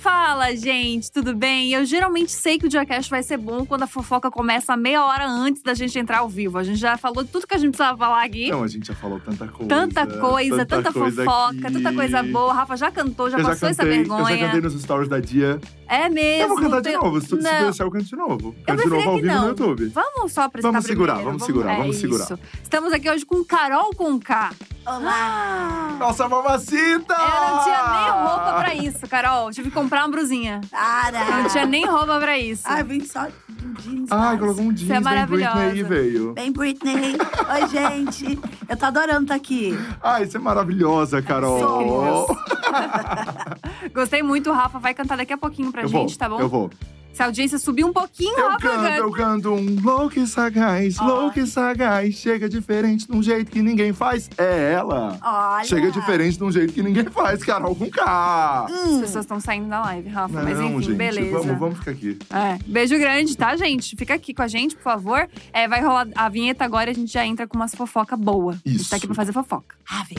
Fala, 0.00 0.56
gente, 0.56 1.12
tudo 1.12 1.34
bem? 1.34 1.72
Eu 1.72 1.84
geralmente 1.84 2.32
sei 2.32 2.58
que 2.58 2.66
o 2.66 2.68
Diacast 2.68 3.10
vai 3.10 3.22
ser 3.22 3.36
bom 3.36 3.66
quando 3.66 3.82
a 3.82 3.86
fofoca 3.86 4.30
começa 4.30 4.76
meia 4.76 5.04
hora 5.04 5.26
antes 5.26 5.62
da 5.62 5.74
gente 5.74 5.98
entrar 5.98 6.18
ao 6.18 6.28
vivo. 6.28 6.56
A 6.56 6.64
gente 6.64 6.78
já 6.78 6.96
falou 6.96 7.24
tudo 7.24 7.46
que 7.46 7.54
a 7.54 7.58
gente 7.58 7.72
precisava 7.72 7.98
falar 7.98 8.24
aqui. 8.24 8.50
Não, 8.50 8.62
a 8.62 8.68
gente 8.68 8.86
já 8.86 8.94
falou 8.94 9.20
tanta 9.20 9.46
coisa. 9.48 9.68
Tanta 9.68 10.06
coisa, 10.06 10.66
tanta, 10.66 10.92
coisa 10.92 11.24
fofoca, 11.24 11.68
aqui. 11.68 11.72
tanta 11.72 11.92
coisa 11.92 12.22
boa. 12.22 12.52
Rafa 12.52 12.76
já 12.76 12.90
cantou, 12.90 13.28
já 13.28 13.38
eu 13.38 13.44
passou 13.44 13.68
já 13.68 13.70
essa 13.70 13.82
cantei, 13.82 13.98
vergonha. 13.98 14.34
Eu 14.34 14.38
já 14.38 14.46
cantei 14.46 14.60
nos 14.62 14.82
stories 14.82 15.08
da 15.08 15.20
Dia. 15.20 15.60
É 15.90 16.08
mesmo. 16.08 16.42
Eu 16.44 16.48
vou 16.50 16.58
cantar 16.60 16.80
de 16.82 16.92
novo. 16.96 17.20
Se, 17.20 17.26
se 17.26 17.34
Não. 17.36 17.62
deixar, 17.64 17.82
eu 17.84 17.90
canto 17.90 18.04
de 18.04 18.14
novo. 18.16 18.54
Eu 18.58 18.64
Canto 18.64 18.82
de 18.84 18.88
novo 18.90 19.10
ao 19.10 19.16
vivo 19.16 19.34
no 19.34 19.48
YouTube. 19.48 19.86
Vamos 19.88 20.32
só 20.32 20.42
apresentar 20.42 20.70
Vamos 20.72 20.86
segurar, 20.86 21.14
primeiro. 21.14 21.30
vamos 21.38 21.46
segurar, 21.46 21.72
é 21.72 21.76
vamos 21.78 21.96
segurar. 21.96 22.24
isso. 22.24 22.38
Estamos 22.62 22.92
aqui 22.92 23.10
hoje 23.10 23.26
com 23.26 23.44
Carol 23.44 23.90
com 23.96 24.20
K. 24.20 24.52
Olá! 24.86 25.96
Nossa, 25.98 26.28
mamacita! 26.28 27.14
Eu 27.14 27.56
não 27.56 27.64
tinha 27.64 27.82
nem 27.90 28.10
roupa 28.10 28.52
pra 28.60 28.74
isso, 28.74 29.06
Carol. 29.08 29.50
Tive 29.50 29.68
que 29.68 29.74
comprar 29.74 30.02
uma 30.04 30.10
brusinha. 30.10 30.60
Para! 30.70 31.22
Eu 31.28 31.42
não 31.42 31.48
tinha 31.50 31.66
nem 31.66 31.84
roupa 31.84 32.18
pra 32.20 32.38
isso. 32.38 32.62
Ai, 32.64 32.82
vim 32.84 33.04
só 33.04 33.26
de 33.26 33.82
jeans. 33.82 34.08
Ai, 34.10 34.38
colocou 34.38 34.64
um 34.64 34.72
jeans 34.72 34.88
Você 34.88 34.92
é 34.94 35.00
bem 35.00 35.26
Britney 35.26 35.44
maravilhosa. 35.44 35.88
veio. 35.88 36.32
Bem, 36.34 36.52
Britney. 36.52 37.16
Oi, 37.52 37.68
gente. 37.68 38.38
Eu 38.68 38.76
tô 38.76 38.86
adorando 38.86 39.22
estar 39.22 39.34
aqui. 39.34 39.76
Ai, 40.02 40.24
você 40.26 40.36
é 40.36 40.40
maravilhosa, 40.40 41.20
Carol. 41.20 41.58
Somos. 41.60 42.38
Gostei 43.94 44.22
muito, 44.22 44.50
o 44.50 44.52
Rafa 44.52 44.78
vai 44.78 44.94
cantar 44.94 45.16
daqui 45.16 45.32
a 45.32 45.38
pouquinho 45.38 45.70
pra 45.72 45.82
Eu 45.82 45.88
gente, 45.88 46.10
vou, 46.10 46.18
tá 46.18 46.28
bom? 46.28 46.40
eu 46.40 46.48
vou. 46.48 46.70
Se 47.12 47.20
a 47.24 47.26
audiência 47.26 47.58
subir 47.58 47.82
um 47.84 47.92
pouquinho, 47.92 48.38
Eu 48.38 48.50
Rafa 48.50 48.58
canto, 48.60 48.86
eu 48.98 49.10
canto 49.10 49.50
um 49.50 49.76
louco 49.82 50.16
e 50.20 50.26
sagaz, 50.28 50.96
Ó. 51.00 51.04
louco 51.04 51.40
e 51.40 51.46
sagaz. 51.46 52.14
Chega 52.14 52.48
diferente 52.48 53.04
de 53.08 53.12
um 53.14 53.20
jeito 53.20 53.50
que 53.50 53.60
ninguém 53.60 53.92
faz. 53.92 54.30
É 54.38 54.74
ela. 54.74 55.18
Olha. 55.20 55.64
Chega 55.64 55.90
diferente 55.90 56.38
de 56.38 56.44
um 56.44 56.52
jeito 56.52 56.72
que 56.72 56.80
ninguém 56.84 57.04
faz, 57.06 57.42
Carol 57.42 57.74
com 57.74 57.90
K. 57.90 58.64
As 58.66 58.70
Hum, 58.72 59.00
pessoas 59.00 59.24
estão 59.24 59.40
saindo 59.40 59.68
da 59.68 59.80
live, 59.82 60.08
Rafa. 60.08 60.34
Não, 60.34 60.44
mas 60.44 60.60
enfim, 60.60 60.82
gente, 60.82 60.94
beleza. 60.94 61.38
Vamos, 61.38 61.58
vamos 61.58 61.78
ficar 61.80 61.90
aqui. 61.90 62.16
É, 62.32 62.58
beijo 62.64 62.96
grande, 62.96 63.36
tá, 63.36 63.56
gente? 63.56 63.96
Fica 63.96 64.14
aqui 64.14 64.32
com 64.32 64.42
a 64.42 64.48
gente, 64.48 64.76
por 64.76 64.82
favor. 64.84 65.28
É, 65.52 65.66
vai 65.66 65.82
rolar 65.82 66.06
a 66.14 66.28
vinheta 66.28 66.64
agora 66.64 66.90
e 66.90 66.92
a 66.92 66.94
gente 66.94 67.12
já 67.12 67.26
entra 67.26 67.44
com 67.44 67.56
umas 67.56 67.74
fofoca 67.74 68.16
boa. 68.16 68.52
A 68.64 68.68
gente 68.68 68.82
Isso. 68.82 68.90
tá 68.90 68.96
aqui 68.96 69.06
pra 69.08 69.16
fazer 69.16 69.32
fofoca. 69.32 69.74
Ave. 69.90 70.14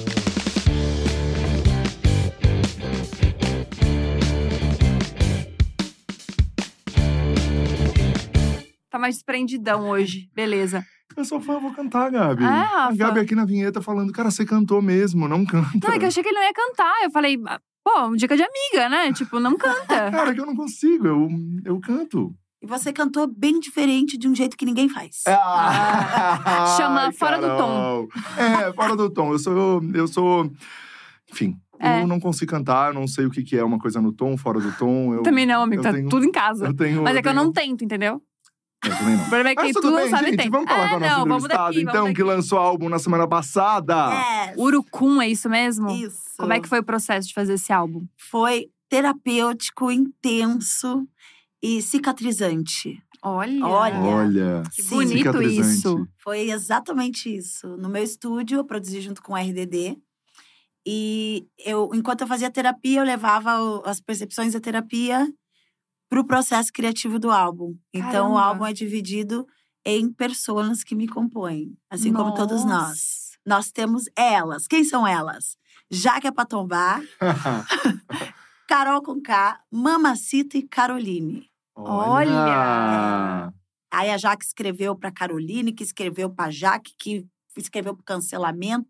Tá 8.91 8.99
mais 8.99 9.15
desprendidão 9.15 9.89
hoje, 9.89 10.29
beleza. 10.35 10.85
Eu 11.15 11.23
sou 11.25 11.39
fã, 11.39 11.53
eu 11.53 11.61
vou 11.61 11.71
cantar, 11.73 12.11
Gabi. 12.11 12.43
Ah, 12.43 12.87
a. 12.89 12.93
Gabi 12.93 13.21
aqui 13.21 13.33
na 13.33 13.45
vinheta 13.45 13.81
falando, 13.81 14.11
cara, 14.11 14.29
você 14.29 14.45
cantou 14.45 14.81
mesmo, 14.81 15.27
não 15.29 15.45
canta. 15.45 15.87
Não, 15.87 15.93
é 15.95 15.97
que 15.97 16.03
eu 16.03 16.09
achei 16.09 16.21
que 16.21 16.27
ele 16.29 16.37
não 16.37 16.45
ia 16.45 16.53
cantar. 16.53 16.93
Eu 17.03 17.09
falei, 17.09 17.39
ah, 17.47 17.59
pô, 17.83 18.15
dica 18.17 18.35
de 18.35 18.43
amiga, 18.43 18.89
né? 18.89 19.13
Tipo, 19.13 19.39
não 19.39 19.55
canta. 19.57 19.87
Cara, 20.11 20.33
que 20.33 20.41
eu 20.41 20.45
não 20.45 20.55
consigo, 20.55 21.07
eu, 21.07 21.29
eu 21.65 21.79
canto. 21.79 22.35
E 22.61 22.67
você 22.67 22.91
cantou 22.93 23.27
bem 23.27 23.59
diferente 23.61 24.17
de 24.17 24.27
um 24.27 24.35
jeito 24.35 24.55
que 24.57 24.65
ninguém 24.65 24.87
faz. 24.89 25.21
Ah, 25.25 26.75
Chama 26.77 27.01
ai, 27.05 27.11
fora 27.13 27.37
do 27.37 27.47
Carol. 27.47 28.07
É, 28.37 28.73
fora 28.73 28.95
do 28.95 29.09
tom. 29.09 29.31
Eu 29.31 29.39
sou. 29.39 29.81
Eu 29.93 30.07
sou. 30.07 30.51
Enfim, 31.31 31.55
É. 31.79 32.01
eu 32.03 32.07
não 32.07 32.19
consigo 32.19 32.51
cantar, 32.51 32.93
não 32.93 33.07
sei 33.07 33.25
o 33.25 33.29
que, 33.31 33.41
que 33.41 33.57
é 33.57 33.63
uma 33.63 33.79
coisa 33.79 34.01
no 34.01 34.11
tom, 34.11 34.37
fora 34.37 34.59
do 34.59 34.71
tom. 34.73 35.13
Eu, 35.15 35.23
Também 35.23 35.45
não, 35.45 35.63
amigo, 35.63 35.79
eu 35.79 35.83
tá 35.83 35.93
tenho- 35.93 36.09
tudo 36.09 36.25
em 36.25 36.31
casa. 36.31 36.65
Eu 36.67 36.75
tenho, 36.75 37.01
Mas 37.03 37.15
é 37.15 37.21
que 37.21 37.27
eu 37.27 37.31
tenho- 37.33 37.43
não 37.45 37.51
tento, 37.51 37.83
entendeu? 37.83 38.21
Eu 38.83 38.97
também 38.97 39.15
não. 39.15 39.21
O 39.23 39.29
problema 39.29 39.49
é 39.49 39.55
que 39.55 39.61
Mas 39.63 39.71
tu 39.73 39.81
tudo 39.81 39.95
bem, 39.95 40.09
gente. 40.09 40.37
tempo. 40.37 40.51
Vamos 40.51 40.69
falar 40.71 40.85
é, 40.85 40.89
com 40.89 40.95
a 40.95 40.99
nossa 40.99 41.11
não, 41.11 41.19
vamos 41.19 41.43
entrevistada, 41.43 41.67
daqui, 41.69 41.81
então, 41.81 41.93
vamos 42.01 42.15
que 42.15 42.23
lançou 42.23 42.57
álbum 42.57 42.89
na 42.89 42.99
semana 42.99 43.27
passada. 43.27 43.95
É. 44.13 44.53
Urucum, 44.57 45.21
é 45.21 45.29
isso 45.29 45.47
mesmo? 45.49 45.89
Isso. 45.91 46.21
Como 46.37 46.51
é 46.53 46.59
que 46.59 46.67
foi 46.67 46.79
o 46.79 46.83
processo 46.83 47.27
de 47.27 47.33
fazer 47.33 47.53
esse 47.53 47.71
álbum? 47.71 48.05
Foi 48.17 48.67
terapêutico, 48.89 49.91
intenso 49.91 51.07
e 51.61 51.81
cicatrizante. 51.81 53.01
Olha. 53.23 53.65
Olha. 53.65 53.99
Olha. 53.99 54.63
Que 54.73 54.81
bonito 54.83 55.41
isso. 55.43 56.07
Foi 56.17 56.49
exatamente 56.49 57.33
isso. 57.35 57.77
No 57.77 57.87
meu 57.87 58.03
estúdio, 58.03 58.57
eu 58.57 58.65
produzi 58.65 58.99
junto 59.01 59.21
com 59.21 59.33
o 59.33 59.37
RDD. 59.37 59.95
E 60.85 61.45
eu, 61.63 61.91
enquanto 61.93 62.21
eu 62.21 62.27
fazia 62.27 62.49
terapia, 62.49 62.99
eu 63.01 63.05
levava 63.05 63.61
o- 63.61 63.83
as 63.85 64.01
percepções 64.01 64.53
da 64.53 64.59
terapia 64.59 65.31
para 66.11 66.19
o 66.19 66.25
processo 66.25 66.73
criativo 66.73 67.17
do 67.17 67.31
álbum. 67.31 67.73
Então, 67.93 68.31
o 68.31 68.33
Caramba. 68.35 68.41
álbum 68.41 68.65
é 68.65 68.73
dividido 68.73 69.47
em 69.85 70.11
personas 70.11 70.83
que 70.83 70.93
me 70.93 71.07
compõem, 71.07 71.73
assim 71.89 72.11
como 72.11 72.33
todos 72.33 72.65
nós. 72.65 72.89
Nossa. 72.89 73.21
Nós 73.45 73.71
temos 73.71 74.03
elas. 74.13 74.67
Quem 74.67 74.83
são 74.83 75.07
elas? 75.07 75.55
Jaque 75.89 76.27
é 76.27 76.31
pra 76.31 76.45
tombar, 76.45 77.01
Carol 78.67 79.01
com 79.01 79.21
K, 79.21 79.59
Mamacita 79.71 80.57
e 80.57 80.63
Caroline. 80.63 81.49
Olha! 81.75 83.53
Aí 83.89 84.09
a 84.09 84.17
Jaque 84.17 84.45
escreveu 84.45 84.95
para 84.95 85.11
Caroline, 85.11 85.71
que 85.71 85.83
escreveu 85.83 86.29
para 86.29 86.51
Jaque, 86.51 86.93
que 86.99 87.25
escreveu 87.57 87.95
para 87.95 88.03
cancelamento. 88.05 88.87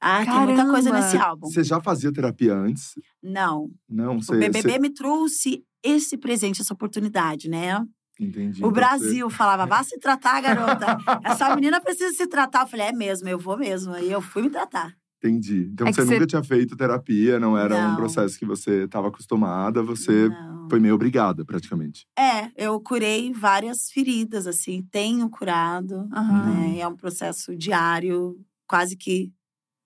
Ah, 0.00 0.24
tem 0.24 0.34
muita 0.40 0.66
coisa 0.68 0.90
Caramba! 0.90 1.06
nesse 1.06 1.16
álbum. 1.16 1.46
Você 1.48 1.62
já 1.62 1.80
fazia 1.80 2.12
terapia 2.12 2.54
antes? 2.54 2.94
Não, 3.22 3.70
Não, 3.88 4.16
o 4.16 4.22
você. 4.22 4.36
BBB 4.38 4.72
você- 4.72 4.78
me 4.78 4.90
trouxe 4.90 5.64
esse 5.82 6.16
presente, 6.16 6.60
essa 6.60 6.74
oportunidade, 6.74 7.48
né? 7.48 7.84
Entendi. 8.18 8.58
O 8.58 8.66
então 8.68 8.72
Brasil 8.72 9.30
falava, 9.30 9.64
vá 9.64 9.82
se 9.82 9.98
tratar, 9.98 10.40
garota. 10.42 10.98
Essa 11.24 11.54
menina 11.56 11.80
precisa 11.80 12.12
se 12.14 12.26
tratar. 12.26 12.62
Eu 12.62 12.66
falei, 12.66 12.86
é 12.88 12.92
mesmo, 12.92 13.28
eu 13.28 13.38
vou 13.38 13.56
mesmo. 13.56 13.94
Aí 13.94 14.10
eu 14.12 14.20
fui 14.20 14.42
me 14.42 14.50
tratar. 14.50 14.88
Você... 14.88 15.28
Entendi. 15.28 15.68
Então 15.72 15.86
É 15.86 15.90
que 15.90 15.96
você 15.96 16.04
você- 16.06 16.14
nunca 16.14 16.26
tinha 16.26 16.42
feito 16.44 16.76
terapia, 16.76 17.38
não 17.40 17.56
era 17.56 17.74
um 17.76 17.88
Não. 17.90 17.96
processo 17.96 18.38
que 18.38 18.44
você 18.46 18.84
estava 18.84 19.08
acostumada, 19.08 19.82
você 19.82 20.28
Não. 20.28 20.68
foi 20.68 20.80
meio 20.80 20.94
obrigada, 20.94 21.44
praticamente. 21.44 22.06
É, 22.18 22.50
eu 22.56 22.78
curei 22.80 23.32
várias 23.32 23.90
feridas, 23.90 24.46
assim, 24.46 24.82
tenho 24.90 25.28
curado. 25.30 26.06
Aham. 26.12 26.46
né? 26.54 26.78
É 26.78 26.86
um 26.88 26.96
processo 26.96 27.56
diário, 27.56 28.36
quase 28.66 28.96
que 28.96 29.32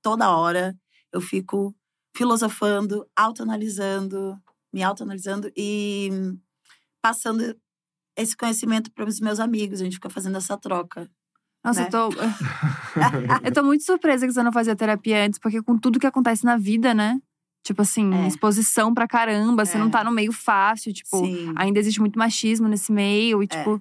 toda 0.03 0.31
hora 0.37 0.77
eu 1.13 1.21
fico 1.21 1.75
filosofando, 2.17 3.05
autoanalisando, 3.17 4.37
me 4.75 4.83
autoanalisando 4.83 5.51
e 5.57 6.11
passando 7.01 7.57
esse 8.17 8.37
conhecimento 8.37 8.91
para 8.93 9.05
os 9.09 9.21
meus 9.21 9.39
amigos. 9.39 9.81
A 9.81 9.85
gente 9.85 9.95
fica 9.95 10.11
fazendo 10.11 10.37
essa 10.37 10.57
troca. 10.59 11.09
Nossa, 11.65 11.83
né? 11.83 11.87
eu 11.87 11.91
tô. 11.91 12.09
eu 13.47 13.53
tô 13.53 13.63
muito 13.63 13.85
surpresa 13.85 14.27
que 14.27 14.33
você 14.33 14.43
não 14.43 14.53
fazia 14.53 14.75
terapia 14.75 15.25
antes, 15.25 15.39
porque 15.39 15.63
com 15.63 15.79
tudo 15.79 16.01
que 16.01 16.07
acontece 16.09 16.45
na 16.45 16.57
vida, 16.57 16.93
né? 16.93 17.21
Tipo 17.63 17.83
assim, 17.83 18.13
É. 18.13 18.27
exposição 18.27 18.93
pra 18.93 19.07
caramba, 19.07 19.65
você 19.65 19.77
É. 19.77 19.81
não 19.81 19.89
tá 19.89 20.03
no 20.03 20.11
meio 20.11 20.33
fácil, 20.33 20.93
tipo, 20.93 21.19
Sim. 21.25 21.53
ainda 21.57 21.79
existe 21.79 22.01
muito 22.01 22.19
machismo 22.19 22.69
nesse 22.69 22.93
meio 22.93 23.43
e, 23.43 23.45
É. 23.45 23.49
tipo, 23.49 23.81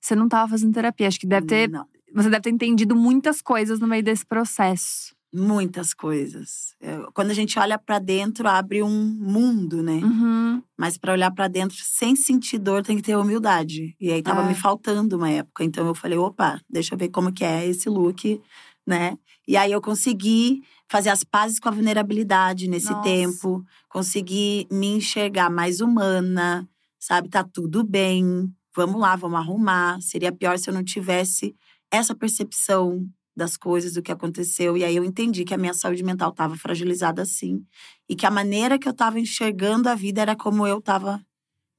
você 0.00 0.16
não 0.16 0.26
tava 0.26 0.48
fazendo 0.50 0.72
terapia. 0.72 1.06
Acho 1.06 1.20
que 1.20 1.26
deve 1.26 1.46
ter. 1.46 1.68
Não, 1.68 1.86
Você 2.14 2.28
deve 2.28 2.40
ter 2.42 2.50
entendido 2.50 2.96
muitas 2.96 3.40
coisas 3.40 3.78
no 3.78 3.86
meio 3.86 4.02
desse 4.02 4.26
processo. 4.26 5.14
Muitas 5.32 5.94
coisas. 5.94 6.74
Eu- 6.80 7.10
Quando 7.12 7.30
a 7.30 7.34
gente 7.34 7.58
olha 7.58 7.78
para 7.78 7.98
dentro, 7.98 8.48
abre 8.48 8.82
um 8.82 8.90
mundo, 9.18 9.82
né? 9.82 10.00
Uhum. 10.02 10.62
Mas 10.76 10.96
para 10.98 11.12
olhar 11.12 11.30
para 11.30 11.46
dentro 11.48 11.76
sem 11.82 12.16
sentir 12.16 12.58
dor 12.58 12.82
tem 12.82 12.96
que 12.96 13.02
ter 13.02 13.16
humildade. 13.16 13.94
E 14.00 14.10
aí 14.10 14.22
tava 14.22 14.42
É. 14.42 14.48
me 14.48 14.54
faltando 14.54 15.16
uma 15.16 15.30
época. 15.30 15.62
Então 15.64 15.86
eu 15.86 15.94
falei, 15.94 16.18
opa, 16.18 16.60
deixa 16.68 16.94
eu 16.94 16.98
ver 16.98 17.08
como 17.10 17.32
que 17.32 17.44
é 17.44 17.66
esse 17.66 17.88
look, 17.88 18.40
né? 18.86 19.16
E 19.46 19.56
aí 19.56 19.70
eu 19.72 19.80
consegui 19.80 20.62
fazer 20.88 21.10
as 21.10 21.22
pazes 21.22 21.60
com 21.60 21.68
a 21.68 21.72
vulnerabilidade 21.72 22.66
nesse 22.68 22.90
Nossa. 22.90 23.02
tempo, 23.02 23.64
consegui 23.88 24.66
me 24.70 24.88
enxergar 24.88 25.48
mais 25.50 25.80
humana, 25.80 26.68
sabe? 26.98 27.28
Tá 27.28 27.44
tudo 27.44 27.84
bem. 27.84 28.52
Vamos 28.74 29.00
lá, 29.00 29.14
vamos 29.16 29.38
arrumar. 29.38 30.00
Seria 30.00 30.32
pior 30.32 30.58
se 30.58 30.68
eu 30.68 30.74
não 30.74 30.82
tivesse 30.82 31.54
essa 31.92 32.14
percepção 32.14 33.06
das 33.36 33.56
coisas, 33.56 33.94
do 33.94 34.02
que 34.02 34.12
aconteceu. 34.12 34.76
E 34.76 34.84
aí 34.84 34.96
eu 34.96 35.04
entendi 35.04 35.44
que 35.44 35.54
a 35.54 35.58
minha 35.58 35.74
saúde 35.74 36.02
mental 36.02 36.30
estava 36.30 36.56
fragilizada 36.56 37.22
assim. 37.22 37.64
E 38.08 38.16
que 38.16 38.26
a 38.26 38.30
maneira 38.30 38.78
que 38.78 38.88
eu 38.88 38.92
estava 38.92 39.20
enxergando 39.20 39.88
a 39.88 39.94
vida 39.94 40.20
era 40.20 40.36
como 40.36 40.66
eu 40.66 40.78
estava 40.78 41.20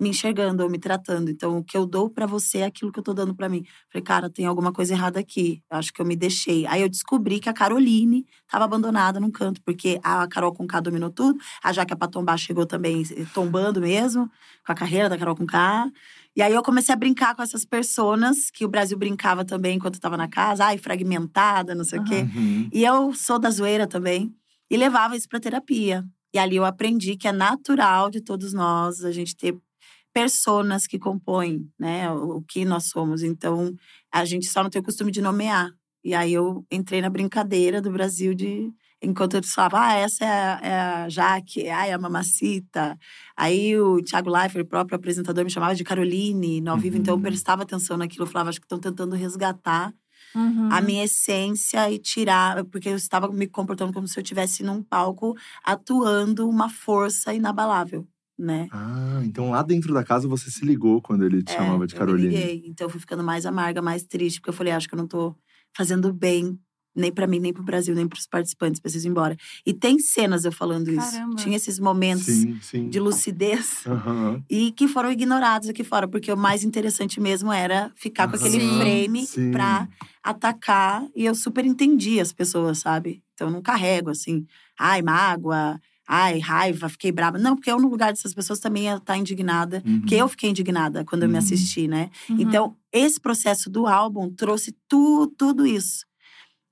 me 0.02 0.10
enxergando 0.10 0.64
ou 0.64 0.70
me 0.70 0.80
tratando. 0.80 1.30
Então, 1.30 1.60
o 1.60 1.64
que 1.64 1.78
eu 1.78 1.86
dou 1.86 2.10
para 2.10 2.26
você 2.26 2.60
é 2.60 2.66
aquilo 2.66 2.92
que 2.92 2.98
eu 2.98 3.04
tô 3.04 3.14
dando 3.14 3.36
para 3.36 3.48
mim. 3.48 3.64
Falei, 3.92 4.04
cara, 4.04 4.30
tem 4.32 4.48
alguma 4.48 4.74
coisa 4.74 4.94
errada 4.96 5.20
aqui. 5.20 5.62
Eu 5.72 5.78
acho 5.78 5.94
que 5.94 6.02
eu 6.02 6.06
me 6.06 6.16
deixei. 6.16 6.66
Aí 6.66 6.82
eu 6.82 6.90
descobri 6.90 7.40
que 7.40 7.48
a 7.48 7.54
Caroline 7.54 8.26
estava 8.42 8.66
abandonada 8.66 9.20
num 9.20 9.30
canto, 9.30 9.62
porque 9.64 10.00
a 10.04 10.28
Carol 10.28 10.54
com 10.54 10.66
K 10.66 10.82
dominou 10.82 11.12
tudo. 11.12 11.38
A 11.64 11.72
Jaque 11.72 11.96
pra 11.96 12.08
tombar 12.08 12.36
chegou 12.40 12.66
também 12.66 13.04
eh, 13.16 13.26
tombando 13.32 13.80
mesmo, 13.80 14.28
com 14.66 14.72
a 14.72 14.76
carreira 14.76 15.08
da 15.08 15.18
Carol 15.20 15.36
com 15.36 15.46
K. 15.46 15.92
E 16.36 16.42
aí 16.42 16.54
eu 16.54 16.64
comecei 16.64 16.94
a 16.94 16.98
brincar 16.98 17.36
com 17.36 17.44
essas 17.44 17.66
personas 17.66 18.50
que 18.50 18.64
o 18.64 18.70
Brasil 18.70 18.98
brincava 18.98 19.44
também 19.44 19.76
enquanto 19.76 19.96
eu 19.96 20.02
tava 20.02 20.16
na 20.16 20.28
casa. 20.28 20.66
Ai, 20.66 20.78
fragmentada, 20.78 21.76
não 21.76 21.84
sei 21.84 22.00
o 22.00 22.04
quê. 22.04 22.22
Uhum. 22.22 22.70
E 22.72 22.84
eu 22.84 23.14
sou 23.14 23.38
da 23.38 23.50
zoeira 23.50 23.86
também. 23.86 24.34
E 24.70 24.78
levava 24.78 25.18
isso 25.18 25.28
pra 25.28 25.40
terapia. 25.40 26.06
E 26.34 26.40
ali 26.40 26.56
eu 26.56 26.64
aprendi 26.64 27.18
que 27.18 27.28
é 27.28 27.32
natural 27.34 28.10
de 28.10 28.22
todos 28.22 28.54
nós 28.54 29.04
a 29.04 29.12
gente 29.12 29.36
ter 29.36 29.58
personas 30.14 30.88
que 30.88 30.98
compõem, 30.98 31.70
né, 31.80 32.10
o, 32.12 32.38
o 32.38 32.42
que 32.42 32.64
nós 32.64 32.90
somos. 32.90 33.24
Então, 33.24 33.74
a 34.12 34.24
gente 34.26 34.46
só 34.46 34.64
não 34.64 34.70
tem 34.70 34.82
o 34.82 34.86
costume 34.86 35.12
de 35.12 35.22
nomear. 35.22 35.70
E 36.04 36.14
aí 36.14 36.34
eu 36.34 36.66
entrei 36.72 37.02
na 37.02 37.10
brincadeira 37.10 37.82
do 37.82 37.92
Brasil 37.92 38.34
de 38.34 38.72
Enquanto 39.04 39.36
eles 39.36 39.52
falavam, 39.54 39.80
ah, 39.82 39.94
essa 39.96 40.24
é 40.26 40.30
a, 40.30 40.60
é 40.64 40.80
a 41.06 41.10
Jaque, 41.10 41.68
ah, 41.70 41.88
é 41.88 41.94
a 41.94 41.98
Mamacita. 42.00 42.98
Aí 43.36 43.76
o 43.80 44.02
Thiago 44.04 44.30
Leifert, 44.30 44.64
o 44.66 44.68
próprio 44.70 44.96
apresentador, 44.96 45.44
me 45.44 45.50
chamava 45.52 45.74
de 45.76 45.84
Caroline 45.84 46.62
no 46.62 46.72
ao 46.72 46.78
vivo. 46.78 46.98
Então 46.98 47.14
eu 47.16 47.18
Uhum. 47.18 47.22
prestava 47.22 47.64
atenção 47.64 47.98
naquilo. 47.98 48.24
Eu 48.26 48.28
falava, 48.32 48.50
acho 48.50 48.60
que 48.60 48.66
estão 48.66 48.80
tentando 48.80 49.16
resgatar 49.16 49.94
Uhum. 50.36 50.70
a 50.70 50.82
minha 50.82 51.04
essência 51.06 51.90
e 51.92 52.00
tirar. 52.00 52.64
Porque 52.66 52.90
eu 52.90 52.96
estava 52.96 53.30
me 53.32 53.48
comportando 53.48 53.94
como 53.94 54.08
se 54.08 54.18
eu 54.20 54.24
estivesse 54.24 54.64
num 54.64 54.84
palco 54.84 55.36
atuando 55.64 56.48
uma 56.50 56.70
força 56.70 57.34
inabalável, 57.34 58.08
né? 58.38 58.72
Ah, 58.72 59.22
então 59.24 59.50
lá 59.52 59.62
dentro 59.64 59.94
da 59.94 60.04
casa 60.04 60.28
você 60.28 60.50
se 60.50 60.66
ligou 60.66 61.02
quando 61.02 61.24
ele 61.26 61.44
te 61.44 61.52
É, 61.52 61.54
chamava 61.54 61.86
de 61.86 61.94
eu 61.94 62.02
me 62.02 62.14
Caroline. 62.14 62.24
liguei. 62.30 62.64
Então 62.66 62.86
eu 62.86 62.90
fui 62.90 63.00
ficando 63.00 63.24
mais 63.24 63.46
amarga, 63.46 63.82
mais 63.82 64.04
triste, 64.04 64.40
porque 64.40 64.50
eu 64.50 64.54
falei, 64.54 64.74
acho 64.74 64.88
que 64.88 64.94
eu 64.96 64.98
não 64.98 65.08
tô 65.08 65.36
fazendo 65.76 66.14
bem. 66.14 66.60
Nem 66.96 67.12
pra 67.12 67.26
mim, 67.26 67.40
nem 67.40 67.54
pro 67.54 67.64
Brasil, 67.64 67.96
nem 67.96 68.08
pros 68.08 68.28
participantes, 68.28 68.82
preciso 68.82 69.08
ir 69.08 69.10
embora. 69.12 69.38
E 69.66 69.74
tem 69.74 69.98
cenas 70.00 70.44
eu 70.44 70.52
falando 70.52 70.90
isso. 70.90 71.12
Caramba. 71.12 71.36
Tinha 71.36 71.56
esses 71.56 71.80
momentos 71.80 72.26
Sim, 72.26 72.60
sim. 72.62 72.90
de 72.90 73.00
lucidez 73.00 73.86
Aham. 73.88 74.44
e 74.50 74.72
que 74.74 74.88
foram 74.90 75.10
ignorados 75.12 75.70
aqui 75.70 75.84
fora, 75.84 76.08
porque 76.08 76.32
o 76.32 76.38
mais 76.38 76.64
interessante 76.64 77.20
mesmo 77.22 77.52
era 77.52 77.92
ficar 77.96 78.28
com 78.28 78.36
aquele 78.36 78.60
Sim. 78.60 78.78
frame 78.78 79.28
pra 79.52 79.88
atacar. 80.22 81.06
E 81.16 81.26
eu 81.26 81.34
super 81.36 81.66
entendi 81.66 82.20
as 82.20 82.32
pessoas, 82.34 82.80
sabe? 82.80 83.24
Então 83.34 83.48
eu 83.48 83.54
não 83.54 83.62
carrego 83.62 84.10
assim, 84.10 84.46
ai, 84.78 85.02
mágoa, 85.02 85.80
ai, 86.08 86.40
raiva, 86.40 86.90
fiquei 86.90 87.12
brava. 87.12 87.38
Não, 87.38 87.56
porque 87.56 87.72
eu, 87.72 87.80
no 87.80 87.88
lugar 87.90 88.12
dessas 88.12 88.34
pessoas, 88.34 88.60
também 88.60 88.84
ia 88.84 88.96
estar 88.98 89.18
indignada. 89.18 89.82
Uhum. 89.86 90.02
Porque 90.02 90.16
eu 90.16 90.28
fiquei 90.28 90.50
indignada 90.50 91.06
quando 91.06 91.24
eu 91.24 91.30
me 91.30 91.36
Uhum. 91.36 91.40
assisti, 91.40 91.88
né? 91.88 92.10
Uhum. 92.30 92.36
Então, 92.40 92.76
esse 92.92 93.20
processo 93.20 93.70
do 93.70 93.88
álbum 93.88 94.30
trouxe 94.30 94.76
tu, 94.88 95.28
tudo 95.38 95.66
isso. 95.66 96.06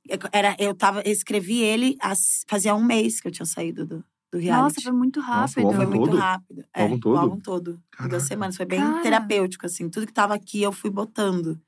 Eu- 0.10 0.18
Era, 0.32 0.56
eu 0.60 0.74
tava, 0.74 1.02
eu 1.06 1.12
escrevi 1.12 1.62
ele 1.62 1.96
as- 2.02 2.44
fazia 2.48 2.74
um 2.76 2.84
mês 2.84 3.20
que 3.22 3.28
eu 3.28 3.32
tinha 3.32 3.46
saído 3.46 3.86
do, 3.86 4.04
do 4.32 4.38
reality. 4.40 4.64
Nossa, 4.78 4.82
foi 4.82 4.92
muito 4.92 5.20
Nossa, 5.20 5.32
rápido. 5.32 5.64
o 5.64 5.68
álbum 5.68 5.78
Foi 5.78 5.86
muito 5.86 6.10
todo? 6.12 6.18
rápido. 6.20 6.66
É, 6.76 6.82
álbum 6.84 7.00
todo? 7.00 7.14
O 7.16 7.18
álbum 7.20 7.40
todo. 7.40 7.72
Em 7.72 7.80
Caraca. 7.92 8.10
duas 8.10 8.24
semanas. 8.24 8.58
Foi 8.58 8.66
bem 8.66 8.80
Cara. 8.80 9.02
terapêutico, 9.02 9.66
assim. 9.66 9.90
Tudo 9.90 10.08
que 10.08 10.14
tava 10.14 10.34
aqui 10.34 10.62
eu 10.62 10.72
fui 10.72 10.90
botando. 10.90 11.60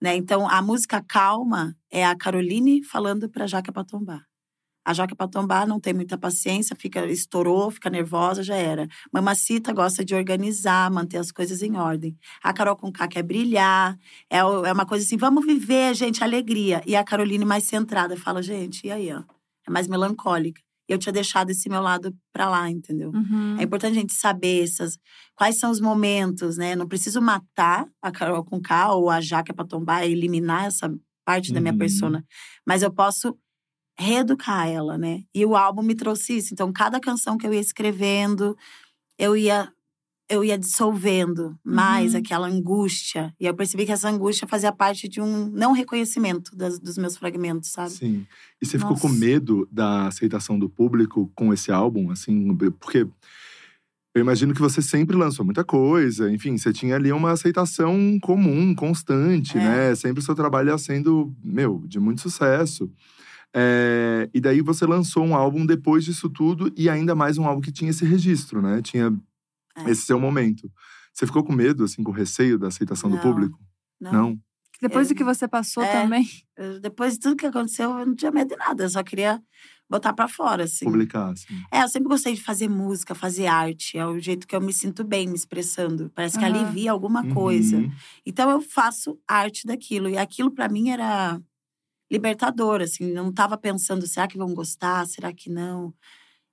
Né? 0.00 0.16
Então, 0.16 0.48
a 0.48 0.62
música 0.62 1.04
Calma 1.06 1.76
é 1.90 2.06
a 2.06 2.16
Caroline 2.16 2.82
falando 2.82 3.28
pra 3.28 3.46
Jaca 3.46 3.70
pra 3.70 3.84
tombar. 3.84 4.24
A 4.90 4.92
Jaca 4.92 5.14
pra 5.14 5.28
tombar 5.28 5.66
não 5.68 5.78
tem 5.78 5.94
muita 5.94 6.18
paciência, 6.18 6.74
fica 6.76 7.06
estourou, 7.06 7.70
fica 7.70 7.88
nervosa, 7.88 8.42
já 8.42 8.56
era. 8.56 8.88
Mamacita 9.12 9.72
gosta 9.72 10.04
de 10.04 10.14
organizar, 10.14 10.90
manter 10.90 11.18
as 11.18 11.30
coisas 11.30 11.62
em 11.62 11.76
ordem. 11.76 12.16
A 12.42 12.52
Carol 12.52 12.76
com 12.76 12.90
K 12.90 13.06
quer 13.06 13.22
brilhar. 13.22 13.96
É, 14.28 14.38
é 14.38 14.72
uma 14.72 14.84
coisa 14.84 15.04
assim, 15.04 15.16
vamos 15.16 15.46
viver, 15.46 15.94
gente, 15.94 16.24
alegria. 16.24 16.82
E 16.86 16.96
a 16.96 17.04
Caroline 17.04 17.44
mais 17.44 17.64
centrada 17.64 18.16
fala, 18.16 18.42
gente, 18.42 18.86
e 18.86 18.90
aí, 18.90 19.12
ó? 19.12 19.22
É 19.66 19.70
mais 19.70 19.86
melancólica. 19.86 20.60
E 20.88 20.92
eu 20.92 20.98
tinha 20.98 21.12
deixado 21.12 21.50
esse 21.50 21.68
meu 21.68 21.80
lado 21.80 22.12
pra 22.32 22.48
lá, 22.50 22.68
entendeu? 22.68 23.10
Uhum. 23.12 23.56
É 23.60 23.62
importante 23.62 23.92
a 23.96 24.00
gente 24.00 24.12
saber 24.12 24.64
essas, 24.64 24.98
quais 25.36 25.56
são 25.56 25.70
os 25.70 25.80
momentos, 25.80 26.56
né? 26.56 26.74
Não 26.74 26.88
preciso 26.88 27.20
matar 27.22 27.86
a 28.02 28.10
Carol 28.10 28.44
com 28.44 28.60
K 28.60 28.92
ou 28.94 29.08
a 29.08 29.20
Jaque 29.20 29.52
pra 29.52 29.64
tombar, 29.64 30.02
eliminar 30.04 30.64
essa 30.66 30.92
parte 31.24 31.52
da 31.52 31.60
minha 31.60 31.72
Uhum. 31.72 31.78
persona. 31.78 32.24
Mas 32.66 32.82
eu 32.82 32.92
posso 32.92 33.36
reeducar 34.00 34.66
ela, 34.68 34.96
né? 34.96 35.22
E 35.34 35.44
o 35.44 35.54
álbum 35.54 35.82
me 35.82 35.94
trouxe 35.94 36.36
isso. 36.38 36.52
Então, 36.54 36.72
cada 36.72 36.98
canção 36.98 37.36
que 37.36 37.46
eu 37.46 37.52
ia 37.54 37.60
escrevendo, 37.60 38.56
eu 39.18 39.36
ia 39.36 39.70
eu 40.32 40.44
ia 40.44 40.56
dissolvendo 40.56 41.58
mais 41.64 42.12
Uhum. 42.14 42.20
aquela 42.20 42.46
angústia. 42.46 43.34
E 43.40 43.46
eu 43.46 43.52
percebi 43.52 43.84
que 43.84 43.90
essa 43.90 44.08
angústia 44.08 44.46
fazia 44.46 44.70
parte 44.70 45.08
de 45.08 45.20
um 45.20 45.48
não 45.50 45.72
reconhecimento 45.72 46.54
das- 46.54 46.78
dos 46.78 46.96
meus 46.96 47.16
fragmentos, 47.16 47.70
sabe? 47.72 47.90
Sim. 47.90 48.24
E 48.62 48.64
você 48.64 48.78
ficou 48.78 48.96
com 48.96 49.08
Nossa. 49.08 49.18
medo 49.18 49.68
da 49.72 50.06
aceitação 50.06 50.56
do 50.56 50.68
público 50.70 51.28
com 51.34 51.52
esse 51.52 51.72
álbum, 51.72 52.12
assim, 52.12 52.56
porque 52.78 53.08
eu 54.14 54.20
imagino 54.20 54.54
que 54.54 54.60
você 54.60 54.80
sempre 54.80 55.16
lançou 55.16 55.44
muita 55.44 55.64
coisa, 55.64 56.30
enfim, 56.32 56.56
você 56.56 56.72
tinha 56.72 56.94
ali 56.94 57.10
uma 57.12 57.32
aceitação 57.32 58.16
comum, 58.22 58.72
constante, 58.72 59.58
É. 59.58 59.60
né? 59.60 59.94
Sempre 59.96 60.20
o 60.20 60.24
seu 60.24 60.36
trabalho 60.36 60.68
ia 60.70 60.78
sendo, 60.78 61.34
meu, 61.42 61.82
de 61.88 61.98
muito 61.98 62.20
sucesso. 62.20 62.88
É, 63.54 64.28
e 64.32 64.40
daí 64.40 64.60
você 64.60 64.86
lançou 64.86 65.24
um 65.24 65.34
álbum 65.34 65.66
depois 65.66 66.04
disso 66.04 66.28
tudo 66.30 66.72
e 66.76 66.88
ainda 66.88 67.14
mais 67.14 67.36
um 67.38 67.44
álbum 67.46 67.60
que 67.60 67.72
tinha 67.72 67.90
esse 67.90 68.04
registro, 68.04 68.62
né? 68.62 68.80
Tinha 68.82 69.12
É. 69.76 69.90
esse 69.90 70.02
seu 70.02 70.20
momento. 70.20 70.70
Você 71.12 71.26
ficou 71.26 71.42
com 71.42 71.52
medo, 71.52 71.82
assim, 71.84 72.02
com 72.04 72.12
receio 72.12 72.58
da 72.58 72.68
aceitação 72.68 73.10
do 73.10 73.16
Não, 73.16 73.22
público? 73.22 73.58
Não. 74.00 74.38
Depois 74.80 75.08
É. 75.10 75.14
do 75.14 75.16
que 75.16 75.24
você 75.24 75.48
passou 75.48 75.82
É. 75.82 76.02
também. 76.02 76.26
Eu- 76.56 76.80
depois 76.80 77.14
de 77.14 77.20
tudo 77.20 77.36
que 77.36 77.44
aconteceu, 77.46 77.90
eu 77.98 78.06
não 78.06 78.14
tinha 78.14 78.30
medo 78.30 78.48
de 78.50 78.56
nada. 78.56 78.84
Eu 78.84 78.88
só 78.88 79.02
queria 79.02 79.42
botar 79.90 80.12
pra 80.12 80.28
fora, 80.28 80.64
assim. 80.64 80.84
Publicar, 80.84 81.30
assim. 81.32 81.46
É, 81.72 81.82
eu 81.82 81.88
sempre 81.88 82.08
gostei 82.08 82.34
de 82.34 82.40
fazer 82.42 82.68
música, 82.68 83.14
fazer 83.14 83.46
arte. 83.46 83.98
É 83.98 84.06
o 84.06 84.18
jeito 84.20 84.46
que 84.46 84.54
eu 84.54 84.60
me 84.60 84.72
sinto 84.72 85.02
bem 85.04 85.26
me 85.28 85.34
expressando. 85.34 86.10
Parece 86.14 86.38
que 86.38 86.44
alivia 86.44 86.92
alguma 86.92 87.26
coisa. 87.34 87.76
Uhum. 87.78 87.90
Então 88.24 88.48
eu 88.48 88.60
faço 88.60 89.18
arte 89.28 89.66
daquilo. 89.66 90.08
E 90.08 90.16
aquilo 90.16 90.50
pra 90.52 90.68
mim 90.68 90.90
era 90.90 91.40
libertador, 92.10 92.80
assim. 92.82 93.12
Não 93.12 93.32
tava 93.32 93.56
pensando, 93.58 94.06
será 94.06 94.26
que 94.28 94.38
vão 94.38 94.54
gostar? 94.54 95.06
Será 95.06 95.32
que 95.32 95.50
não? 95.50 95.94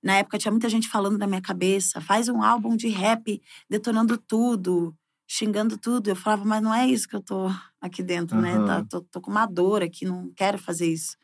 Na 0.03 0.17
época 0.17 0.37
tinha 0.37 0.51
muita 0.51 0.69
gente 0.69 0.87
falando 0.89 1.17
na 1.17 1.27
minha 1.27 1.41
cabeça, 1.41 2.01
faz 2.01 2.29
um 2.29 2.41
álbum 2.43 2.75
de 2.77 2.87
rap 2.89 3.41
detonando 3.69 4.17
tudo, 4.17 4.95
xingando 5.27 5.77
tudo. 5.77 6.09
Eu 6.09 6.15
falava, 6.15 6.45
mas 6.45 6.61
não 6.63 6.73
é 6.73 6.87
isso 6.87 7.07
que 7.07 7.15
eu 7.15 7.21
tô 7.21 7.47
aqui 7.81 8.03
dentro, 8.03 8.39
né? 8.41 8.59
Aham. 8.59 8.65
Tá- 8.65 8.85
tô, 8.85 9.01
tô 9.01 9.21
com 9.21 9.31
uma 9.31 9.45
dor 9.47 9.83
aqui, 9.83 10.05
não 10.05 10.31
quero 10.35 10.57
fazer 10.59 10.87
isso. 10.91 11.17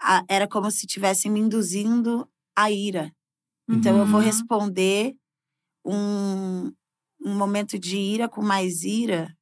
A- 0.00 0.24
era 0.28 0.48
como 0.48 0.70
se 0.70 0.86
estivessem 0.86 1.30
me 1.30 1.40
induzindo 1.40 2.28
à 2.56 2.70
ira. 2.70 3.12
Então 3.70 3.98
eu 3.98 4.06
vou 4.06 4.20
Uhum. 4.20 4.26
responder 4.26 5.16
um, 5.84 6.72
um 7.24 7.36
momento 7.36 7.78
de 7.78 7.98
ira 7.98 8.28
com 8.28 8.42
mais 8.42 8.84
ira. 8.84 9.36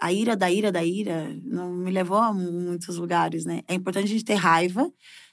A 0.00 0.12
ira 0.12 0.36
da 0.36 0.50
ira 0.50 0.70
da 0.72 0.84
ira 0.84 1.34
não 1.44 1.70
me 1.72 1.90
levou 1.90 2.18
a 2.18 2.32
muitos 2.32 2.96
lugares, 2.96 3.44
né? 3.44 3.62
É 3.68 3.74
importante 3.74 4.04
a 4.06 4.08
gente 4.08 4.24
ter 4.24 4.34
raiva, 4.34 4.90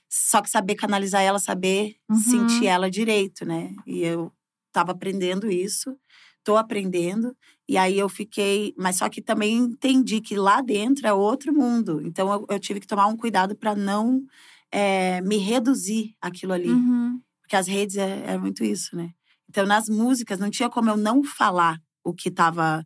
só 0.09 0.41
que 0.41 0.49
saber 0.49 0.75
canalizar 0.75 1.21
ela, 1.21 1.39
saber 1.39 1.95
Uhum. 2.09 2.17
sentir 2.17 2.67
ela 2.67 2.89
direito, 2.89 3.45
né? 3.45 3.73
E 3.87 4.01
eu 4.01 4.31
tava 4.71 4.91
aprendendo 4.91 5.49
isso, 5.51 5.97
tô 6.43 6.57
aprendendo. 6.57 7.35
E 7.67 7.77
aí 7.77 7.97
eu 7.97 8.09
fiquei. 8.09 8.73
Mas 8.77 8.97
só 8.97 9.09
que 9.09 9.21
também 9.21 9.57
entendi 9.57 10.21
que 10.21 10.35
lá 10.35 10.61
dentro 10.61 11.07
é 11.07 11.13
outro 11.13 11.53
mundo. 11.53 12.01
Então 12.05 12.31
eu, 12.31 12.45
eu 12.49 12.59
tive 12.59 12.79
que 12.79 12.87
tomar 12.87 13.07
um 13.07 13.17
cuidado 13.17 13.55
para 13.55 13.75
não 13.75 14.21
eh, 14.71 15.21
me 15.21 15.37
reduzir 15.37 16.15
aquilo 16.21 16.53
ali. 16.53 16.69
Uhum. 16.69 17.19
Porque 17.41 17.55
as 17.55 17.67
redes 17.67 17.97
é, 17.97 18.23
é 18.27 18.37
muito 18.37 18.63
isso, 18.63 18.95
né? 18.95 19.11
Então, 19.49 19.65
nas 19.65 19.89
músicas, 19.89 20.39
não 20.39 20.49
tinha 20.49 20.69
como 20.69 20.89
eu 20.89 20.95
não 20.97 21.23
falar 21.23 21.77
o 22.03 22.13
que 22.13 22.31
tava. 22.31 22.85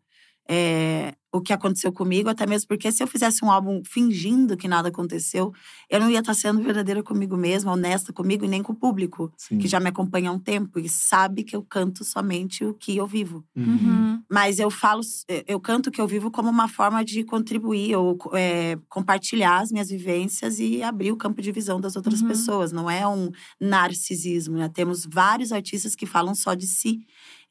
é, 0.49 1.13
o 1.37 1.41
que 1.41 1.51
aconteceu 1.53 1.91
comigo, 1.91 2.29
até 2.29 2.45
mesmo 2.45 2.67
porque 2.67 2.91
se 2.91 3.03
eu 3.03 3.07
fizesse 3.07 3.43
um 3.43 3.51
álbum 3.51 3.81
fingindo 3.85 4.55
que 4.57 4.67
nada 4.67 4.89
aconteceu, 4.89 5.53
eu 5.89 5.99
não 5.99 6.09
ia 6.09 6.19
estar 6.19 6.33
sendo 6.33 6.61
verdadeira 6.61 7.03
comigo 7.03 7.35
mesma, 7.35 7.71
honesta 7.73 8.13
comigo 8.13 8.45
e 8.45 8.47
nem 8.47 8.63
com 8.63 8.73
o 8.73 8.75
público, 8.75 9.31
Sim. 9.37 9.57
que 9.57 9.67
já 9.67 9.79
me 9.79 9.89
acompanha 9.89 10.29
há 10.29 10.33
um 10.33 10.39
tempo 10.39 10.79
e 10.79 10.87
sabe 10.87 11.43
que 11.43 11.55
eu 11.55 11.61
canto 11.63 12.03
somente 12.03 12.63
o 12.63 12.73
que 12.73 12.95
eu 12.95 13.05
vivo. 13.05 13.43
Uhum. 13.55 13.65
Uhum. 13.65 14.23
Mas 14.29 14.59
eu 14.59 14.69
falo, 14.71 15.01
eu 15.47 15.59
canto 15.59 15.87
o 15.87 15.91
que 15.91 15.99
eu 16.01 16.07
vivo 16.07 16.31
como 16.31 16.49
uma 16.49 16.67
forma 16.67 17.03
de 17.03 17.23
contribuir 17.23 17.95
ou 17.95 18.17
é, 18.33 18.77
compartilhar 18.89 19.59
as 19.59 19.71
minhas 19.71 19.89
vivências 19.89 20.59
e 20.59 20.81
abrir 20.81 21.11
o 21.11 21.17
campo 21.17 21.41
de 21.41 21.51
visão 21.51 21.79
das 21.81 21.95
outras 21.95 22.21
Uhum. 22.21 22.27
pessoas. 22.27 22.71
Não 22.71 22.89
é 22.89 23.05
um 23.07 23.29
narcisismo, 23.59 24.57
né? 24.57 24.69
Temos 24.69 25.05
vários 25.05 25.51
artistas 25.51 25.95
que 25.95 26.05
falam 26.05 26.33
só 26.33 26.53
de 26.53 26.65
si. 26.67 26.99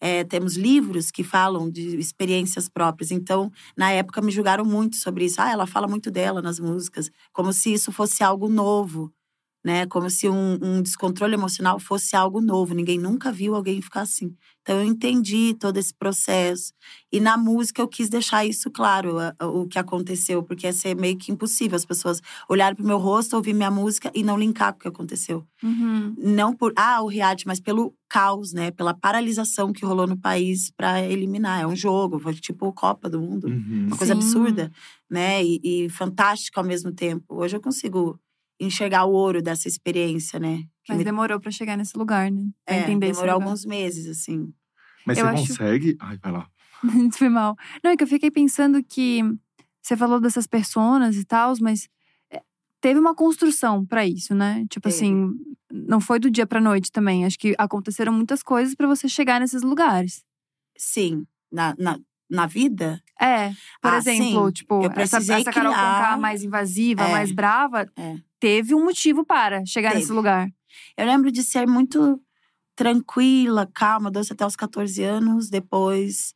É, 0.01 0.23
temos 0.25 0.57
livros 0.57 1.11
que 1.11 1.23
falam 1.23 1.71
de 1.71 1.97
experiências 1.97 2.69
próprias. 2.69 3.11
Então, 3.11 3.51
na 3.77 3.91
época, 3.91 4.21
me 4.23 4.31
julgaram 4.33 4.65
muito 4.65 4.97
sobre 4.97 5.25
isso. 5.25 5.41
Ah, 5.41 5.51
ela 5.51 5.67
fala 5.67 5.87
muito 5.89 6.11
dela 6.11 6.41
nas 6.43 6.59
músicas. 6.61 7.11
Como 7.33 7.53
se 7.53 7.73
isso 7.73 7.93
fosse 7.93 8.23
algo 8.23 8.49
novo. 8.49 9.13
Né? 9.65 9.87
Como 9.87 10.11
se 10.11 10.29
um, 10.29 10.59
um 10.63 10.83
descontrole 10.83 11.33
emocional 11.35 11.79
fosse 11.81 12.15
algo 12.15 12.41
novo. 12.41 12.75
Ninguém 12.75 12.99
nunca 12.99 13.33
viu 13.33 13.55
alguém 13.55 13.81
ficar 13.81 14.03
assim. 14.03 14.35
Então, 14.61 14.77
eu 14.79 14.85
entendi 14.85 15.55
todo 15.59 15.77
esse 15.79 15.93
processo. 15.95 16.73
E 17.11 17.19
na 17.21 17.37
música 17.37 17.81
eu 17.81 17.89
quis 17.89 18.09
deixar 18.11 18.45
isso 18.45 18.71
claro, 18.71 19.19
a- 19.19 19.35
a- 19.39 19.47
o 19.47 19.67
que 19.67 19.79
aconteceu, 19.79 20.43
porque 20.43 20.67
ia 20.67 20.73
ser 20.73 20.95
meio 20.95 21.17
que 21.17 21.33
impossível 21.33 21.77
as 21.77 21.85
pessoas 21.85 22.21
olharem 22.49 22.75
pro 22.77 22.85
meu 22.85 22.99
rosto, 22.99 23.37
ouvir 23.37 23.55
minha 23.55 23.71
música 23.71 24.11
e 24.15 24.23
não 24.23 24.39
linkar 24.39 24.73
com 24.73 24.79
o 24.79 24.83
que 24.83 24.89
aconteceu. 24.89 25.47
Uhum. 25.63 26.15
Não 26.19 26.55
por, 26.55 26.73
ah, 26.77 27.03
o 27.03 27.07
reality, 27.09 27.47
mas 27.47 27.61
pelo 27.61 27.95
caos, 28.09 28.53
né? 28.53 28.71
Pela 28.71 28.93
paralisação 28.95 29.73
que 29.73 29.85
rolou 29.85 30.07
no 30.07 30.17
país 30.17 30.71
para 30.77 31.03
eliminar. 31.03 31.63
É 31.63 31.67
um 31.67 31.77
jogo, 31.77 32.19
foi 32.19 32.35
tipo 32.35 32.71
Copa 32.73 33.09
do 33.09 33.21
Mundo. 33.21 33.49
Uhum. 33.49 33.87
Uma 33.89 33.97
coisa 33.97 34.15
Sim. 34.15 34.21
absurda, 34.21 34.71
né? 35.11 35.43
E, 35.45 35.61
e 35.63 35.89
fantástica 35.89 36.61
ao 36.61 36.67
mesmo 36.67 36.93
tempo. 36.93 37.25
Hoje 37.29 37.57
eu 37.57 37.61
consigo 37.61 38.19
enxergar 38.65 39.05
o 39.05 39.13
ouro 39.13 39.43
dessa 39.43 39.69
experiência, 39.69 40.39
né? 40.41 40.59
Que 40.83 40.91
Mas 40.93 40.99
me- 40.99 41.05
demorou 41.05 41.41
pra 41.41 41.51
chegar 41.51 41.77
nesse 41.77 41.97
lugar, 41.97 42.31
né? 42.31 42.49
Pra 42.65 42.75
é, 42.77 42.81
entender 42.81 43.13
demorou 43.13 43.35
alguns 43.35 43.65
meses, 43.65 44.07
assim. 44.07 44.53
Mas 45.07 45.19
Eu 45.19 45.27
você 45.27 45.31
acho- 45.35 45.49
consegue. 45.49 45.97
Ai, 46.01 46.19
vai 46.23 46.33
lá. 46.33 46.49
Foi 47.13 47.29
mal. 47.29 47.57
Não, 47.83 47.91
é 47.93 47.97
que 47.97 48.03
eu 48.05 48.09
fiquei 48.09 48.31
pensando 48.31 48.83
que 48.83 49.21
você 49.83 49.97
falou 49.97 50.21
dessas 50.21 50.47
personas 50.47 51.17
e 51.17 51.25
tal, 51.25 51.55
mas 51.61 51.89
é, 52.31 52.41
teve 52.81 52.99
uma 52.99 53.15
construção 53.15 53.85
pra 53.85 54.07
isso, 54.07 54.35
né? 54.35 54.65
Tipo 54.71 54.89
Teve. 54.89 54.97
assim, 54.97 55.31
não 55.73 56.01
foi 56.01 56.19
do 56.19 56.31
dia 56.31 56.47
pra 56.47 56.61
noite 56.61 56.91
também. 56.93 57.25
Acho 57.25 57.39
que 57.39 57.55
aconteceram 57.59 58.13
muitas 58.13 58.43
coisas 58.43 58.75
pra 58.75 58.87
você 58.87 59.09
chegar 59.09 59.41
nesses 59.41 59.63
lugares. 59.63 60.23
Sim, 60.77 61.27
na, 61.53 61.75
na, 61.79 61.99
na 62.31 62.47
vida, 62.47 63.01
É, 63.21 63.51
por 63.81 63.93
Ah, 63.93 63.99
exemplo, 63.99 64.47
sim. 64.49 64.53
tipo, 64.53 64.81
essa, 64.97 65.19
essa 65.19 65.53
Carol 65.53 65.73
Conká 65.73 65.97
criar- 65.99 66.19
mais 66.19 66.43
invasiva, 66.43 67.05
É. 67.05 67.13
mais 67.13 67.31
brava, 67.33 67.87
É. 67.97 68.17
teve 68.41 68.75
um 68.75 68.85
motivo 68.85 69.25
para 69.25 69.65
chegar 69.65 69.91
Teve. 69.91 70.01
nesse 70.03 70.13
lugar. 70.13 70.49
eu 70.97 71.07
lembro 71.07 71.31
de 71.31 71.43
ser 71.43 71.67
muito 71.69 72.21
tranquila, 72.77 73.69
calma, 73.73 74.11
doce 74.11 74.33
até 74.33 74.45
os 74.45 74.57
14 74.57 75.03
anos. 75.03 75.49
Depois, 75.49 76.35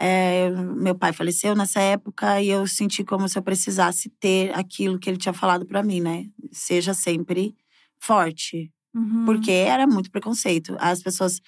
é, 0.00 0.50
meu 0.50 0.94
pai 0.94 1.12
faleceu 1.12 1.54
nessa 1.54 1.80
época 1.80 2.40
e 2.40 2.48
eu 2.48 2.66
senti 2.66 3.04
como 3.04 3.28
se 3.28 3.38
eu 3.38 3.42
precisasse 3.42 4.08
ter 4.18 4.54
aquilo 4.58 4.98
que 4.98 5.10
ele 5.10 5.18
tinha 5.18 5.32
falado 5.34 5.66
pra 5.66 5.82
mim, 5.82 6.00
né? 6.00 6.26
Seja 6.52 6.94
sempre 6.94 7.54
forte, 8.00 8.72
Uhum. 8.94 9.24
porque 9.26 9.50
era 9.50 9.86
muito 9.86 10.10
preconceito. 10.10 10.76
As 10.80 11.02
pessoas. 11.02 11.40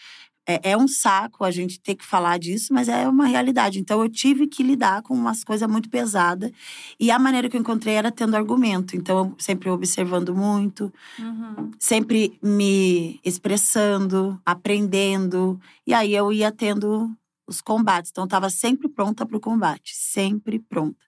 É, 0.48 0.70
é 0.72 0.76
um 0.76 0.86
saco 0.86 1.44
a 1.44 1.50
gente 1.50 1.80
ter 1.80 1.94
que 1.96 2.04
falar 2.04 2.38
disso, 2.38 2.72
mas 2.72 2.88
é 2.88 3.08
uma 3.08 3.26
realidade. 3.26 3.78
Então 3.80 4.00
eu 4.02 4.08
tive 4.08 4.46
que 4.46 4.62
lidar 4.62 5.02
com 5.02 5.14
umas 5.14 5.42
coisas 5.42 5.68
muito 5.68 5.90
pesadas. 5.90 6.52
E 7.00 7.10
a 7.10 7.18
maneira 7.18 7.48
que 7.48 7.56
eu 7.56 7.60
encontrei 7.60 7.94
era 7.94 8.12
tendo 8.12 8.36
argumento. 8.36 8.96
Então, 8.96 9.18
eu 9.18 9.34
sempre 9.38 9.68
observando 9.70 10.34
muito, 10.34 10.92
Uhum. 11.18 11.70
sempre 11.78 12.38
me 12.42 13.20
expressando, 13.24 14.40
aprendendo. 14.44 15.58
E 15.86 15.92
aí 15.94 16.14
eu 16.14 16.32
ia 16.32 16.52
tendo 16.52 17.10
os 17.46 17.60
combates. 17.60 18.10
Então, 18.10 18.22
eu 18.22 18.26
estava 18.26 18.50
sempre 18.50 18.88
pronta 18.88 19.24
para 19.26 19.36
o 19.36 19.40
combate, 19.40 19.94
sempre 19.94 20.58
pronta. 20.58 21.04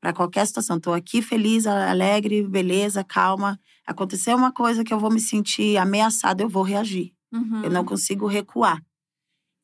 Para 0.00 0.12
qualquer 0.12 0.46
situação. 0.46 0.76
Estou 0.76 0.94
aqui 0.94 1.20
feliz, 1.20 1.66
alegre, 1.66 2.42
beleza, 2.46 3.02
calma. 3.04 3.58
Aconteceu 3.86 4.36
uma 4.36 4.52
coisa 4.52 4.84
que 4.84 4.94
eu 4.94 5.00
vou 5.00 5.10
me 5.10 5.20
sentir 5.20 5.76
ameaçada, 5.76 6.42
eu 6.42 6.48
vou 6.48 6.62
reagir. 6.62 7.12
Uhum. 7.32 7.64
Eu 7.64 7.70
não 7.70 7.84
consigo 7.84 8.26
recuar. 8.26 8.82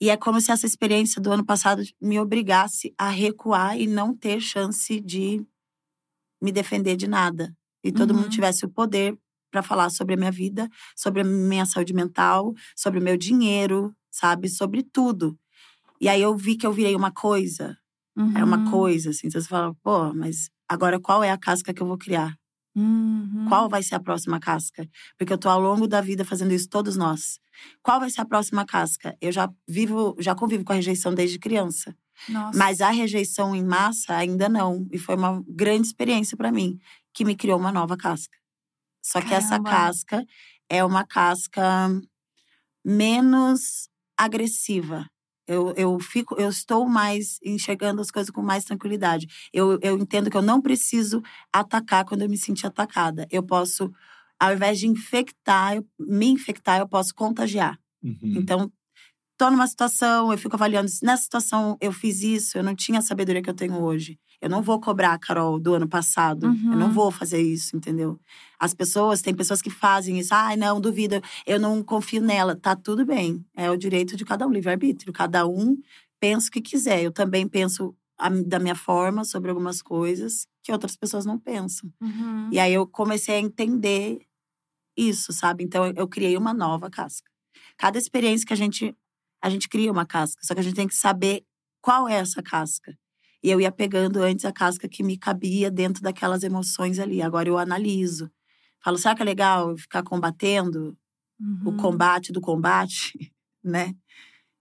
E 0.00 0.10
é 0.10 0.16
como 0.16 0.40
se 0.40 0.52
essa 0.52 0.66
experiência 0.66 1.20
do 1.20 1.32
ano 1.32 1.44
passado 1.44 1.82
me 2.00 2.18
obrigasse 2.20 2.94
a 2.98 3.08
recuar 3.08 3.78
e 3.80 3.86
não 3.86 4.14
ter 4.16 4.40
chance 4.40 5.00
de 5.00 5.44
me 6.42 6.52
defender 6.52 6.96
de 6.96 7.06
nada. 7.08 7.54
E 7.82 7.92
todo 7.92 8.10
Uhum. 8.12 8.18
mundo 8.18 8.30
tivesse 8.30 8.64
o 8.64 8.68
poder 8.68 9.16
para 9.50 9.62
falar 9.62 9.90
sobre 9.90 10.14
a 10.14 10.16
minha 10.16 10.32
vida, 10.32 10.68
sobre 10.96 11.20
a 11.22 11.24
minha 11.24 11.64
saúde 11.66 11.94
mental, 11.94 12.52
sobre 12.76 12.98
o 12.98 13.02
meu 13.02 13.16
dinheiro, 13.16 13.94
sabe? 14.10 14.48
Sobre 14.48 14.82
tudo. 14.82 15.38
E 16.00 16.08
aí 16.08 16.20
eu 16.22 16.36
vi 16.36 16.56
que 16.56 16.66
eu 16.66 16.72
virei 16.72 16.96
uma 16.96 17.12
coisa. 17.12 17.76
Uhum. 18.16 18.36
É 18.36 18.44
uma 18.44 18.70
coisa, 18.70 19.10
assim. 19.10 19.28
Então 19.28 19.40
você 19.40 19.48
fala, 19.48 19.74
pô, 19.82 20.12
mas 20.14 20.50
agora 20.68 21.00
qual 21.00 21.22
é 21.24 21.30
a 21.30 21.38
casca 21.38 21.72
que 21.74 21.82
eu 21.82 21.86
vou 21.86 21.98
criar? 21.98 22.36
Uhum. 22.76 23.46
Qual 23.48 23.68
vai 23.68 23.82
ser 23.82 23.94
a 23.94 24.00
próxima 24.00 24.40
casca? 24.40 24.88
Porque 25.16 25.32
eu 25.32 25.38
tô 25.38 25.48
ao 25.48 25.60
longo 25.60 25.86
da 25.86 26.00
vida 26.00 26.24
fazendo 26.24 26.52
isso, 26.52 26.68
todos 26.68 26.96
nós. 26.96 27.38
Qual 27.82 28.00
vai 28.00 28.10
ser 28.10 28.20
a 28.20 28.24
próxima 28.24 28.64
casca? 28.66 29.16
Eu 29.20 29.30
já 29.30 29.48
vivo, 29.68 30.16
já 30.18 30.34
convivo 30.34 30.64
com 30.64 30.72
a 30.72 30.76
rejeição 30.76 31.14
desde 31.14 31.38
criança. 31.38 31.96
Nossa. 32.28 32.58
Mas 32.58 32.80
a 32.80 32.90
rejeição 32.90 33.54
em 33.54 33.64
massa 33.64 34.16
ainda 34.16 34.48
não. 34.48 34.88
E 34.92 34.98
foi 34.98 35.14
uma 35.14 35.42
grande 35.48 35.86
experiência 35.86 36.36
para 36.36 36.50
mim, 36.50 36.78
que 37.12 37.24
me 37.24 37.36
criou 37.36 37.58
uma 37.58 37.72
nova 37.72 37.96
casca. 37.96 38.36
Só 39.02 39.20
que 39.20 39.34
essa 39.34 39.50
Caramba. 39.50 39.70
casca 39.70 40.26
é 40.68 40.84
uma 40.84 41.04
casca 41.06 41.88
menos 42.84 43.88
agressiva. 44.16 45.06
Eu, 45.46 45.72
eu 45.76 45.98
fico, 46.00 46.34
eu 46.40 46.48
estou 46.48 46.88
mais 46.88 47.38
enxergando 47.44 48.00
as 48.00 48.10
coisas 48.10 48.30
com 48.30 48.42
mais 48.42 48.64
tranquilidade. 48.64 49.26
Eu, 49.52 49.78
eu 49.82 49.98
entendo 49.98 50.30
que 50.30 50.36
eu 50.36 50.42
não 50.42 50.60
preciso 50.60 51.22
atacar 51.52 52.04
quando 52.04 52.22
eu 52.22 52.28
me 52.30 52.38
sentir 52.38 52.66
atacada. 52.66 53.26
Eu 53.30 53.42
posso, 53.42 53.92
ao 54.40 54.54
invés 54.54 54.78
de 54.78 54.86
infectar, 54.86 55.76
eu- 55.76 55.86
me 55.98 56.26
infectar, 56.28 56.78
eu 56.80 56.88
posso 56.88 57.14
contagiar. 57.14 57.78
Uhum. 58.02 58.16
Então, 58.36 58.72
tô 59.38 59.50
numa 59.50 59.66
situação, 59.66 60.32
eu 60.32 60.38
fico 60.38 60.56
avaliando, 60.56 60.88
se 60.88 61.04
nessa 61.04 61.24
situação 61.24 61.76
eu 61.80 61.92
fiz 61.92 62.22
isso, 62.22 62.58
eu 62.58 62.62
não 62.62 62.74
tinha 62.74 62.98
a 63.00 63.02
sabedoria 63.02 63.42
que 63.42 63.50
eu 63.50 63.54
tenho 63.54 63.80
hoje. 63.82 64.18
Eu 64.44 64.50
não 64.50 64.60
vou 64.62 64.78
cobrar 64.80 65.12
a 65.14 65.18
Carol 65.18 65.58
do 65.58 65.74
ano 65.74 65.88
passado. 65.88 66.46
Eu 66.46 66.76
não 66.76 66.88
Uhum. 66.88 66.92
vou 66.92 67.10
fazer 67.10 67.40
isso, 67.40 67.74
entendeu? 67.76 68.20
As 68.58 68.74
pessoas, 68.74 69.22
tem 69.22 69.34
pessoas 69.34 69.62
que 69.62 69.70
fazem 69.70 70.18
isso. 70.18 70.34
Ai, 70.34 70.56
não, 70.56 70.80
duvido, 70.80 71.20
eu 71.46 71.58
não 71.58 71.82
confio 71.82 72.20
nela. 72.22 72.54
Tá 72.54 72.76
tudo 72.76 73.04
bem. 73.06 73.44
É 73.56 73.70
o 73.70 73.76
direito 73.76 74.16
de 74.16 74.24
cada 74.24 74.46
um, 74.46 74.50
livre-arbítrio. 74.52 75.12
Cada 75.12 75.46
um 75.46 75.76
pensa 76.20 76.48
o 76.48 76.50
que 76.50 76.60
quiser. 76.60 77.02
Eu 77.02 77.10
também 77.10 77.48
penso 77.48 77.94
a- 78.18 78.28
da 78.28 78.58
minha 78.58 78.74
forma 78.74 79.24
sobre 79.24 79.50
algumas 79.50 79.80
coisas 79.82 80.46
que 80.62 80.70
outras 80.72 80.94
pessoas 80.96 81.24
não 81.26 81.38
pensam. 81.38 81.90
Uhum. 82.00 82.48
E 82.52 82.58
aí 82.58 82.72
eu 82.74 82.86
comecei 82.86 83.36
a 83.36 83.40
entender 83.40 84.20
isso, 84.96 85.32
sabe? 85.32 85.64
Então 85.64 85.86
eu, 85.86 85.94
eu 85.96 86.08
criei 86.08 86.36
uma 86.36 86.54
nova 86.54 86.88
casca. 86.90 87.28
Cada 87.76 87.98
experiência 87.98 88.46
que 88.46 88.52
a 88.52 88.56
gente 88.56 88.94
a 89.42 89.50
gente 89.50 89.68
cria 89.68 89.92
uma 89.92 90.06
casca, 90.06 90.40
só 90.42 90.54
que 90.54 90.60
a 90.60 90.62
gente 90.62 90.76
tem 90.76 90.88
que 90.88 90.94
saber 90.94 91.44
qual 91.82 92.08
é 92.08 92.14
essa 92.14 92.42
casca. 92.42 92.96
E 93.44 93.50
eu 93.50 93.60
ia 93.60 93.70
pegando 93.70 94.22
antes 94.22 94.46
a 94.46 94.52
casca 94.52 94.88
que 94.88 95.02
me 95.02 95.18
cabia 95.18 95.70
dentro 95.70 96.02
daquelas 96.02 96.42
emoções 96.42 96.98
ali. 96.98 97.20
Agora 97.20 97.46
eu 97.48 97.58
analiso. 97.58 98.30
Falo, 98.82 98.96
será 98.96 99.14
que 99.14 99.20
é 99.20 99.24
legal 99.24 99.76
ficar 99.76 100.02
combatendo 100.02 100.96
o 101.64 101.68
Uhum. 101.70 101.76
combate 101.76 102.32
do 102.32 102.40
combate, 102.40 103.12
né? 103.62 103.94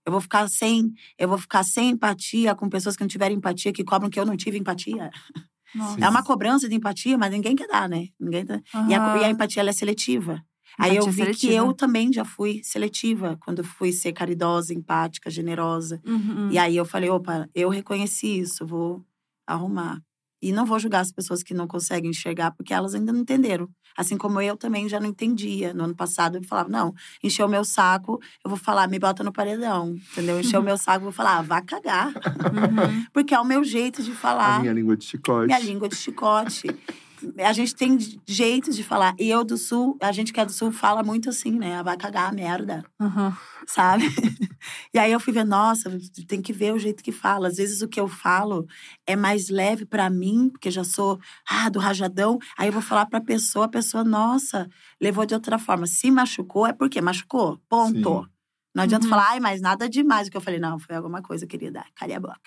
Eu 0.06 0.12
vou 0.12 0.20
ficar 0.20 0.50
sem, 0.50 0.92
eu 1.18 1.30
vou 1.30 1.38
ficar 1.38 1.64
sem 1.64 1.92
empatia 1.92 2.54
com 2.54 2.68
pessoas 2.70 2.98
que 2.98 3.04
não 3.04 3.08
tiveram 3.08 3.34
empatia, 3.36 3.72
que 3.72 3.86
cobram 3.86 4.10
que 4.10 4.20
eu 4.20 4.26
não 4.26 4.36
tive 4.36 4.58
empatia. 4.58 5.10
Nossa. 5.74 6.04
É 6.04 6.10
uma 6.10 6.22
cobrança 6.22 6.68
de 6.68 6.76
empatia, 6.76 7.18
mas 7.18 7.32
ninguém 7.32 7.56
quer 7.56 7.68
dar, 7.68 7.88
né? 7.88 8.08
Ninguém 8.20 8.46
tá... 8.46 8.60
E 8.90 8.94
a, 8.94 9.18
e 9.18 9.24
a 9.24 9.30
empatia 9.30 9.62
ela 9.62 9.70
é 9.70 9.74
seletiva. 9.74 10.44
Aí 10.80 10.96
eu 10.96 11.06
vi 11.06 11.12
que 11.12 11.36
seletiva. 11.40 11.54
eu 11.54 11.74
também 11.74 12.12
já 12.12 12.26
fui 12.26 12.62
seletiva 12.64 13.38
quando 13.42 13.64
fui 13.64 13.92
ser 13.92 14.12
caridosa, 14.14 14.74
empática, 14.74 15.30
generosa. 15.30 16.02
Uhum. 16.06 16.50
E 16.52 16.58
aí 16.58 16.76
eu 16.76 16.86
falei, 16.86 17.10
opa, 17.10 17.48
eu 17.54 17.70
reconheci 17.70 18.40
isso, 18.40 18.66
vou 18.66 19.04
arrumar. 19.46 20.00
E 20.42 20.52
não 20.52 20.66
vou 20.66 20.78
julgar 20.78 21.00
as 21.00 21.12
pessoas 21.12 21.42
que 21.42 21.54
não 21.54 21.66
conseguem 21.66 22.10
enxergar, 22.12 22.52
porque 22.52 22.74
elas 22.74 22.94
ainda 22.94 23.14
não 23.14 23.22
entenderam. 23.22 23.70
Assim 23.96 24.18
como 24.18 24.42
eu 24.42 24.58
também 24.58 24.90
já 24.90 25.00
não 25.00 25.08
entendia. 25.08 25.74
No 25.74 25.86
ano 25.86 25.96
passado 25.96 26.38
eu 26.38 26.44
falava, 26.44 26.68
não, 26.68 26.94
encheu 27.24 27.46
o 27.46 27.50
meu 27.50 27.64
saco, 27.64 28.20
eu 28.44 28.50
vou 28.50 28.58
falar, 28.58 28.90
me 28.90 29.00
bota 29.00 29.24
no 29.24 29.32
paredão. 29.32 29.96
Entendeu? 30.12 30.40
Encheu 30.42 30.60
o 30.60 30.64
meu 30.64 30.76
saco, 30.78 31.04
vou 31.04 31.14
falar, 31.14 31.38
ah, 31.38 31.42
vá 31.42 31.62
cagar. 31.62 32.08
Uhum. 32.10 33.06
Porque 33.14 33.34
é 33.34 33.40
o 33.40 33.46
meu 33.46 33.64
jeito 33.64 34.04
de 34.04 34.12
A 34.12 34.16
falar. 34.16 34.60
minha 34.60 34.74
língua 34.74 34.98
de 34.98 35.06
chicote. 35.06 35.46
Minha 35.46 35.60
língua 35.60 35.88
de 35.88 35.96
chicote. 35.96 36.68
A 37.46 37.54
gente 37.54 37.76
tem 37.76 37.98
jeitos 38.28 38.76
de 38.76 38.84
falar. 38.84 39.16
E 39.20 39.30
eu 39.30 39.44
do 39.44 39.58
sul, 39.58 39.98
a 40.02 40.12
gente 40.12 40.32
que 40.34 40.40
é 40.40 40.46
do 40.46 40.52
sul 40.52 40.72
fala 40.72 41.04
muito 41.04 41.30
assim, 41.30 41.52
né? 41.52 41.82
Vai 41.84 41.96
cagar, 41.98 42.34
merda, 42.34 42.84
Uhum. 43.00 43.34
sabe? 43.68 44.06
e 44.94 45.00
aí 45.00 45.12
eu 45.12 45.20
fui 45.20 45.32
ver, 45.34 45.44
nossa, 45.46 45.92
tem 46.28 46.42
que 46.42 46.54
ver 46.54 46.74
o 46.74 46.80
jeito 46.80 47.04
que 47.04 47.12
fala. 47.12 47.48
Às 47.48 47.58
vezes 47.58 47.82
o 47.82 47.88
que 47.88 48.00
eu 48.00 48.08
falo 48.08 48.66
é 49.08 49.16
mais 49.16 49.50
leve 49.50 49.86
pra 49.86 50.10
mim, 50.10 50.50
porque 50.50 50.70
já 50.72 50.84
sou, 50.84 51.20
ah, 51.50 51.70
do 51.70 51.80
rajadão. 51.80 52.38
Aí 52.58 52.68
eu 52.68 52.74
vou 52.74 52.82
falar 52.82 53.06
pra 53.06 53.22
pessoa, 53.22 53.66
a 53.66 53.70
pessoa, 53.70 54.04
nossa, 54.04 54.70
levou 55.02 55.26
de 55.26 55.34
outra 55.34 55.58
forma. 55.58 55.88
Se 55.88 56.10
machucou, 56.12 56.66
é 56.68 56.74
porque 56.74 57.02
machucou. 57.02 57.60
Ponto. 57.70 58.24
Sim. 58.24 58.33
Não 58.74 58.84
adianta 58.84 59.06
Uhum. 59.06 59.10
falar, 59.12 59.30
ai, 59.30 59.40
mas 59.40 59.62
nada 59.62 59.88
demais. 59.88 60.28
O 60.28 60.32
que 60.32 60.38
eu 60.38 60.42
falei, 60.42 60.60
não, 60.60 60.80
foi 60.80 60.96
alguma 60.96 61.22
coisa, 61.22 61.46
querida. 61.46 61.84
Cale 61.96 62.14
a 62.14 62.20
boca. 62.20 62.40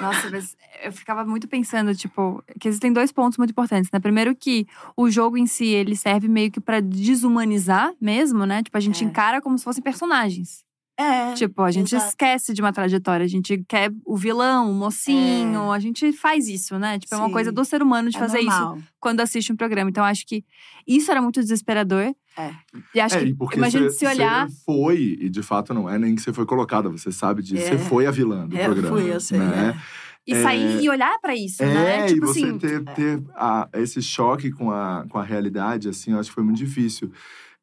Nossa, 0.00 0.28
mas 0.30 0.56
eu 0.82 0.92
ficava 0.92 1.24
muito 1.24 1.46
pensando, 1.46 1.94
tipo, 1.94 2.42
que 2.58 2.66
existem 2.68 2.92
dois 2.92 3.12
pontos 3.12 3.38
muito 3.38 3.50
importantes, 3.50 3.88
né? 3.92 4.00
Primeiro 4.00 4.34
que 4.34 4.66
o 4.96 5.08
jogo 5.08 5.36
em 5.38 5.46
si, 5.46 5.66
ele 5.66 5.94
serve 5.94 6.26
meio 6.26 6.50
que 6.50 6.60
pra 6.60 6.80
desumanizar 6.80 7.92
mesmo, 8.00 8.44
né? 8.44 8.62
Tipo, 8.62 8.76
a 8.76 8.80
gente 8.80 9.04
É. 9.04 9.06
encara 9.06 9.40
como 9.40 9.56
se 9.58 9.64
fossem 9.64 9.82
personagens. 9.82 10.64
É. 11.00 11.32
Tipo, 11.34 11.62
a 11.62 11.70
gente 11.70 11.94
exato. 11.94 12.10
esquece 12.10 12.52
de 12.52 12.60
uma 12.60 12.72
trajetória, 12.72 13.24
a 13.24 13.28
gente 13.28 13.64
quer 13.68 13.90
o 14.04 14.16
vilão, 14.16 14.70
o 14.70 14.74
mocinho, 14.74 15.70
a 15.72 15.78
gente 15.78 16.12
faz 16.12 16.46
isso, 16.48 16.78
né? 16.78 16.98
Tipo, 16.98 17.14
é 17.14 17.18
uma 17.18 17.24
É. 17.24 17.28
Sim. 17.28 17.32
coisa 17.32 17.52
do 17.52 17.64
ser 17.64 17.82
humano 17.82 18.10
de 18.10 18.16
é 18.16 18.20
fazer 18.20 18.40
isso 18.40 18.50
normal. 18.50 18.78
quando 19.00 19.20
assiste 19.20 19.52
um 19.52 19.56
programa. 19.56 19.88
Então, 19.88 20.04
acho 20.04 20.26
que 20.26 20.44
isso 20.86 21.10
era 21.10 21.22
muito 21.22 21.40
desesperador. 21.40 22.14
É. 22.36 22.50
E 22.94 23.00
acho 23.00 23.16
é, 23.16 23.20
que, 23.20 23.26
e 23.26 23.34
porque 23.34 23.56
imagina 23.56 23.88
você, 23.88 23.98
se 23.98 24.06
olhar. 24.06 24.48
você 24.48 24.56
foi, 24.64 25.18
e 25.20 25.28
de 25.30 25.42
fato 25.42 25.72
não 25.72 25.88
é 25.88 25.98
nem 25.98 26.14
que 26.14 26.20
você 26.22 26.32
foi 26.32 26.44
colocada, 26.44 26.88
você 26.90 27.10
sabe 27.10 27.42
disso. 27.42 27.62
É. 27.64 27.70
Você 27.70 27.78
foi 27.78 28.06
a 28.06 28.10
vilã 28.10 28.46
do 28.46 28.56
É, 28.56 28.64
programa. 28.66 28.96
fui, 28.98 29.12
eu 29.12 29.20
sei, 29.20 29.38
né? 29.38 29.80
E 30.26 30.34
É. 30.34 30.42
sair 30.42 30.82
e 30.84 30.88
olhar 30.90 31.18
pra 31.20 31.34
isso, 31.34 31.62
É, 31.62 31.66
né? 31.72 32.06
Tipo 32.06 32.18
e 32.18 32.20
você 32.28 32.44
assim. 32.44 32.58
ter, 32.58 32.84
ter 32.94 33.22
a- 33.34 33.68
esse 33.74 34.02
choque 34.02 34.50
com 34.50 34.70
a, 34.70 35.06
com 35.08 35.18
a 35.18 35.24
realidade, 35.24 35.88
assim, 35.88 36.12
eu 36.12 36.18
acho 36.20 36.28
que 36.28 36.34
foi 36.34 36.44
muito 36.44 36.58
difícil. 36.58 37.10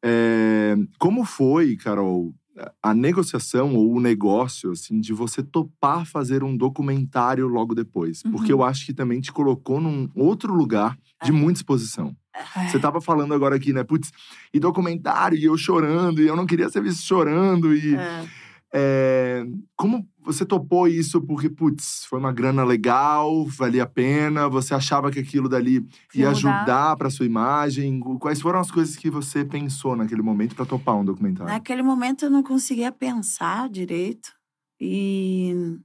É, 0.02 0.76
como 0.98 1.24
foi, 1.24 1.76
Carol, 1.76 2.34
a 2.82 2.94
negociação 2.94 3.74
ou 3.74 3.94
o 3.94 4.00
negócio, 4.00 4.70
assim, 4.72 5.00
de 5.00 5.12
você 5.12 5.42
topar 5.42 6.06
fazer 6.06 6.42
um 6.44 6.56
documentário 6.56 7.46
logo 7.48 7.74
depois? 7.74 8.22
Porque 8.22 8.52
Uhum. 8.52 8.60
eu 8.60 8.64
acho 8.64 8.86
que 8.86 8.92
também 8.94 9.20
te 9.20 9.32
colocou 9.32 9.80
num 9.80 10.08
outro 10.14 10.52
lugar 10.54 10.96
de 11.22 11.30
É. 11.30 11.32
muita 11.32 11.58
exposição. 11.60 12.14
É. 12.56 12.68
Você 12.68 12.78
tava 12.78 13.00
falando 13.00 13.34
agora 13.34 13.56
aqui, 13.56 13.72
né? 13.72 13.82
Putz, 13.82 14.10
e 14.54 14.60
documentário, 14.60 15.36
e 15.36 15.44
eu 15.44 15.56
chorando, 15.56 16.20
e 16.22 16.26
eu 16.28 16.36
não 16.36 16.46
queria 16.46 16.68
ser 16.68 16.82
visto 16.82 17.02
chorando, 17.02 17.74
e… 17.74 17.94
É. 17.96 18.24
É, 18.72 19.46
como 19.74 20.06
você 20.20 20.44
topou 20.44 20.86
isso 20.86 21.22
porque, 21.22 21.48
putz, 21.48 22.04
foi 22.04 22.18
uma 22.18 22.32
grana 22.32 22.62
legal, 22.62 23.46
valia 23.46 23.84
a 23.84 23.86
pena, 23.86 24.48
você 24.48 24.74
achava 24.74 25.10
que 25.10 25.18
aquilo 25.18 25.48
dali 25.48 25.86
ia 26.14 26.30
ajudar 26.30 26.96
para 26.96 27.08
sua 27.08 27.24
imagem? 27.24 27.98
Quais 28.20 28.40
foram 28.40 28.60
as 28.60 28.70
coisas 28.70 28.96
que 28.96 29.10
você 29.10 29.44
pensou 29.44 29.96
naquele 29.96 30.20
momento 30.20 30.54
para 30.54 30.66
topar 30.66 30.96
um 30.96 31.04
documentário? 31.04 31.50
Naquele 31.52 31.82
momento 31.82 32.26
eu 32.26 32.30
não 32.30 32.42
conseguia 32.42 32.92
pensar 32.92 33.70
direito 33.70 34.32
e 34.78 35.78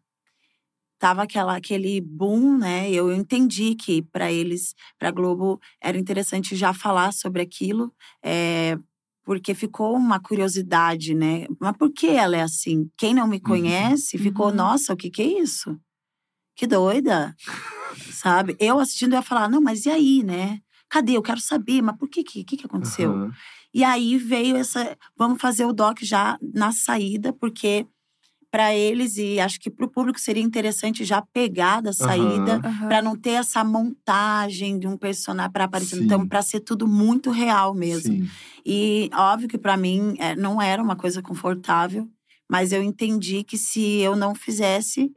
tava 0.99 1.23
aquela, 1.23 1.55
aquele 1.55 1.99
boom, 1.99 2.57
né? 2.57 2.89
Eu 2.89 3.13
entendi 3.13 3.75
que 3.75 4.01
para 4.01 4.31
eles, 4.31 4.73
para 4.97 5.11
Globo, 5.11 5.59
era 5.81 5.97
interessante 5.97 6.55
já 6.55 6.73
falar 6.73 7.11
sobre 7.11 7.41
aquilo. 7.41 7.93
É, 8.23 8.77
porque 9.23 9.53
ficou 9.53 9.95
uma 9.95 10.19
curiosidade, 10.19 11.15
né? 11.15 11.45
Mas 11.59 11.75
por 11.77 11.91
que 11.91 12.07
ela 12.07 12.35
é 12.35 12.41
assim? 12.41 12.89
Quem 12.97 13.13
não 13.13 13.27
me 13.27 13.37
uhum. 13.37 13.43
conhece 13.43 14.17
uhum. 14.17 14.23
ficou, 14.23 14.53
nossa, 14.53 14.93
o 14.93 14.97
que, 14.97 15.09
que 15.09 15.21
é 15.21 15.41
isso? 15.41 15.79
Que 16.55 16.67
doida, 16.67 17.35
sabe? 18.11 18.55
Eu 18.59 18.79
assistindo 18.79 19.13
eu 19.13 19.17
ia 19.17 19.23
falar, 19.23 19.49
não, 19.49 19.61
mas 19.61 19.85
e 19.85 19.89
aí, 19.89 20.23
né? 20.23 20.59
Cadê? 20.89 21.13
Eu 21.13 21.23
quero 21.23 21.39
saber, 21.39 21.81
mas 21.81 21.97
por 21.97 22.09
que 22.09 22.23
que, 22.23 22.43
que, 22.43 22.57
que 22.57 22.65
aconteceu? 22.65 23.11
Uhum. 23.11 23.31
E 23.73 23.83
aí 23.83 24.17
veio 24.17 24.55
essa, 24.55 24.95
vamos 25.17 25.41
fazer 25.41 25.65
o 25.65 25.73
doc 25.73 25.99
já 26.01 26.37
na 26.53 26.71
saída, 26.71 27.33
porque 27.33 27.87
para 28.53 28.71
eles 28.75 29.17
e 29.17 29.39
acho 29.39 29.59
que 29.59 29.67
para 29.67 29.83
o 29.83 29.89
público 29.89 30.19
seria 30.19 30.43
interessante 30.43 31.03
já 31.03 31.23
pegar 31.23 31.81
da 31.81 31.91
saída 31.91 32.61
uhum. 32.63 32.87
para 32.87 33.01
não 33.01 33.15
ter 33.15 33.31
essa 33.31 33.63
montagem 33.63 34.77
de 34.77 34.85
um 34.85 34.95
personagem 34.95 35.51
para 35.51 35.63
aparecer 35.63 35.95
Sim. 35.95 36.03
então 36.03 36.27
para 36.27 36.39
ser 36.43 36.59
tudo 36.59 36.87
muito 36.87 37.31
real 37.31 37.73
mesmo 37.73 38.13
Sim. 38.13 38.29
e 38.63 39.09
óbvio 39.11 39.49
que 39.49 39.57
para 39.57 39.75
mim 39.75 40.15
é, 40.19 40.35
não 40.35 40.61
era 40.61 40.83
uma 40.83 40.95
coisa 40.95 41.19
confortável 41.19 42.07
mas 42.47 42.71
eu 42.71 42.83
entendi 42.83 43.43
que 43.43 43.57
se 43.57 43.81
eu 44.01 44.15
não 44.15 44.35
fizesse 44.35 45.11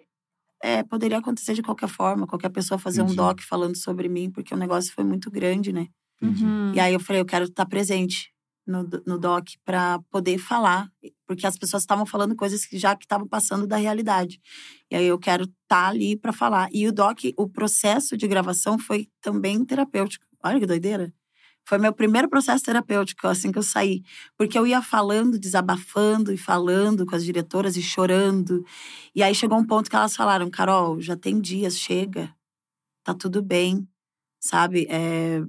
é, 0.62 0.82
poderia 0.82 1.18
acontecer 1.18 1.52
de 1.52 1.60
qualquer 1.60 1.90
forma 1.90 2.26
qualquer 2.26 2.48
pessoa 2.48 2.78
fazer 2.78 3.02
Entendi. 3.02 3.20
um 3.20 3.22
doc 3.22 3.42
falando 3.42 3.76
sobre 3.76 4.08
mim 4.08 4.30
porque 4.30 4.54
o 4.54 4.56
negócio 4.56 4.94
foi 4.94 5.04
muito 5.04 5.30
grande 5.30 5.74
né 5.74 5.88
uhum. 6.22 6.72
e 6.74 6.80
aí 6.80 6.94
eu 6.94 7.00
falei 7.00 7.20
eu 7.20 7.26
quero 7.26 7.44
estar 7.44 7.66
presente 7.66 8.32
no, 8.66 8.88
no 9.06 9.18
doc 9.18 9.46
para 9.64 10.00
poder 10.10 10.38
falar, 10.38 10.90
porque 11.26 11.46
as 11.46 11.56
pessoas 11.56 11.82
estavam 11.82 12.04
falando 12.04 12.34
coisas 12.34 12.66
que 12.66 12.78
já 12.78 12.96
que 12.96 13.04
estavam 13.04 13.28
passando 13.28 13.66
da 13.66 13.76
realidade. 13.76 14.40
E 14.90 14.96
aí 14.96 15.06
eu 15.06 15.18
quero 15.18 15.44
estar 15.44 15.54
tá 15.68 15.88
ali 15.88 16.16
para 16.16 16.32
falar. 16.32 16.68
E 16.72 16.86
o 16.88 16.92
doc, 16.92 17.20
o 17.36 17.48
processo 17.48 18.16
de 18.16 18.26
gravação 18.26 18.78
foi 18.78 19.08
também 19.20 19.64
terapêutico. 19.64 20.26
Olha 20.42 20.58
que 20.60 20.66
doideira. 20.66 21.12
Foi 21.68 21.78
meu 21.78 21.92
primeiro 21.92 22.28
processo 22.28 22.64
terapêutico 22.64 23.26
assim 23.26 23.50
que 23.50 23.58
eu 23.58 23.62
saí, 23.62 24.02
porque 24.38 24.56
eu 24.56 24.66
ia 24.66 24.80
falando, 24.80 25.38
desabafando 25.38 26.32
e 26.32 26.36
falando 26.36 27.04
com 27.04 27.16
as 27.16 27.24
diretoras 27.24 27.76
e 27.76 27.82
chorando. 27.82 28.64
E 29.14 29.22
aí 29.22 29.34
chegou 29.34 29.58
um 29.58 29.66
ponto 29.66 29.90
que 29.90 29.96
elas 29.96 30.14
falaram: 30.14 30.48
"Carol, 30.50 31.00
já 31.00 31.16
tem 31.16 31.40
dias, 31.40 31.76
chega. 31.78 32.32
Tá 33.04 33.14
tudo 33.14 33.42
bem." 33.42 33.88
Sabe? 34.40 34.86
É, 34.90 35.42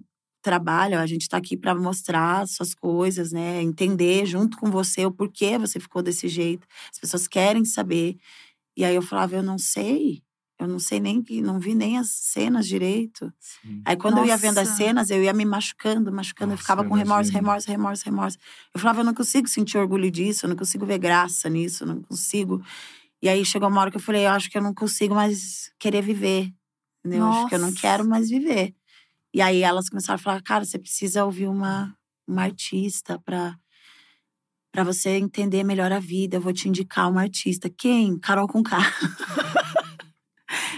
trabalho, 0.48 0.98
a 0.98 1.06
gente 1.06 1.24
está 1.24 1.36
aqui 1.36 1.58
para 1.58 1.76
mostrar 1.76 2.48
suas 2.48 2.74
coisas, 2.74 3.34
né? 3.34 3.62
Entender 3.62 4.26
junto 4.26 4.58
com 4.58 4.72
você 4.72 5.06
o 5.06 5.12
porquê 5.12 5.58
você 5.58 5.78
ficou 5.78 6.02
desse 6.02 6.30
jeito. 6.30 6.66
As 6.90 6.98
pessoas 6.98 7.28
querem 7.28 7.66
saber. 7.66 8.16
E 8.78 8.86
aí 8.86 8.96
eu 8.96 9.02
falava, 9.02 9.36
eu 9.36 9.44
não 9.44 9.58
sei. 9.58 10.24
Eu 10.58 10.66
não 10.66 10.80
sei 10.80 11.02
nem 11.02 11.22
que 11.22 11.42
não 11.42 11.60
vi 11.60 11.76
nem 11.76 11.98
as 11.98 12.10
cenas 12.10 12.66
direito. 12.66 13.32
Sim. 13.40 13.82
Aí 13.84 13.98
quando 13.98 14.16
Nossa. 14.16 14.26
eu 14.26 14.30
ia 14.30 14.38
vendo 14.38 14.58
as 14.58 14.70
cenas, 14.70 15.10
eu 15.10 15.22
ia 15.22 15.34
me 15.34 15.44
machucando, 15.44 16.14
machucando, 16.14 16.52
Nossa, 16.52 16.62
eu 16.62 16.64
ficava 16.64 16.84
com 16.86 16.96
remorso, 16.96 17.30
remorso, 17.30 17.70
remorso, 17.70 18.06
remorso. 18.06 18.38
Eu 18.74 18.80
falava, 18.80 19.02
eu 19.02 19.06
não 19.06 19.14
consigo 19.14 19.50
sentir 19.50 19.78
orgulho 19.78 20.10
disso, 20.10 20.46
eu 20.46 20.50
não 20.50 20.56
consigo 20.56 20.86
ver 20.86 20.98
graça 20.98 21.50
nisso, 21.50 21.84
eu 21.84 21.88
não 21.88 22.02
consigo. 22.02 22.64
E 23.22 23.28
aí 23.28 23.44
chegou 23.44 23.68
uma 23.68 23.82
hora 23.82 23.92
que 23.92 23.98
eu 23.98 24.02
falei, 24.02 24.26
eu 24.26 24.32
acho 24.32 24.50
que 24.50 24.58
eu 24.58 24.62
não 24.62 24.74
consigo 24.74 25.14
mais 25.14 25.72
querer 25.78 26.02
viver. 26.02 26.54
Eu 27.04 27.26
acho 27.26 27.48
que 27.50 27.56
eu 27.56 27.60
não 27.60 27.74
quero 27.74 28.08
mais 28.08 28.30
viver. 28.30 28.74
E 29.34 29.42
aí 29.42 29.62
elas 29.62 29.90
começaram 29.90 30.16
a 30.16 30.24
falar, 30.24 30.42
cara, 30.42 30.66
você 30.66 30.80
precisa 30.80 31.26
ouvir 31.26 31.48
uma, 31.48 31.96
uma 32.28 32.44
artista 32.44 33.20
para 33.20 33.58
para 34.72 34.84
você 34.84 35.10
entender 35.18 35.64
melhor 35.64 35.92
a 35.92 36.00
vida. 36.00 36.38
Eu 36.38 36.42
vou 36.42 36.54
te 36.54 36.70
indicar 36.70 37.10
uma 37.10 37.22
artista. 37.22 37.68
Quem? 37.68 38.20
Carol 38.20 38.48
com 38.48 38.62
K. 38.62 38.78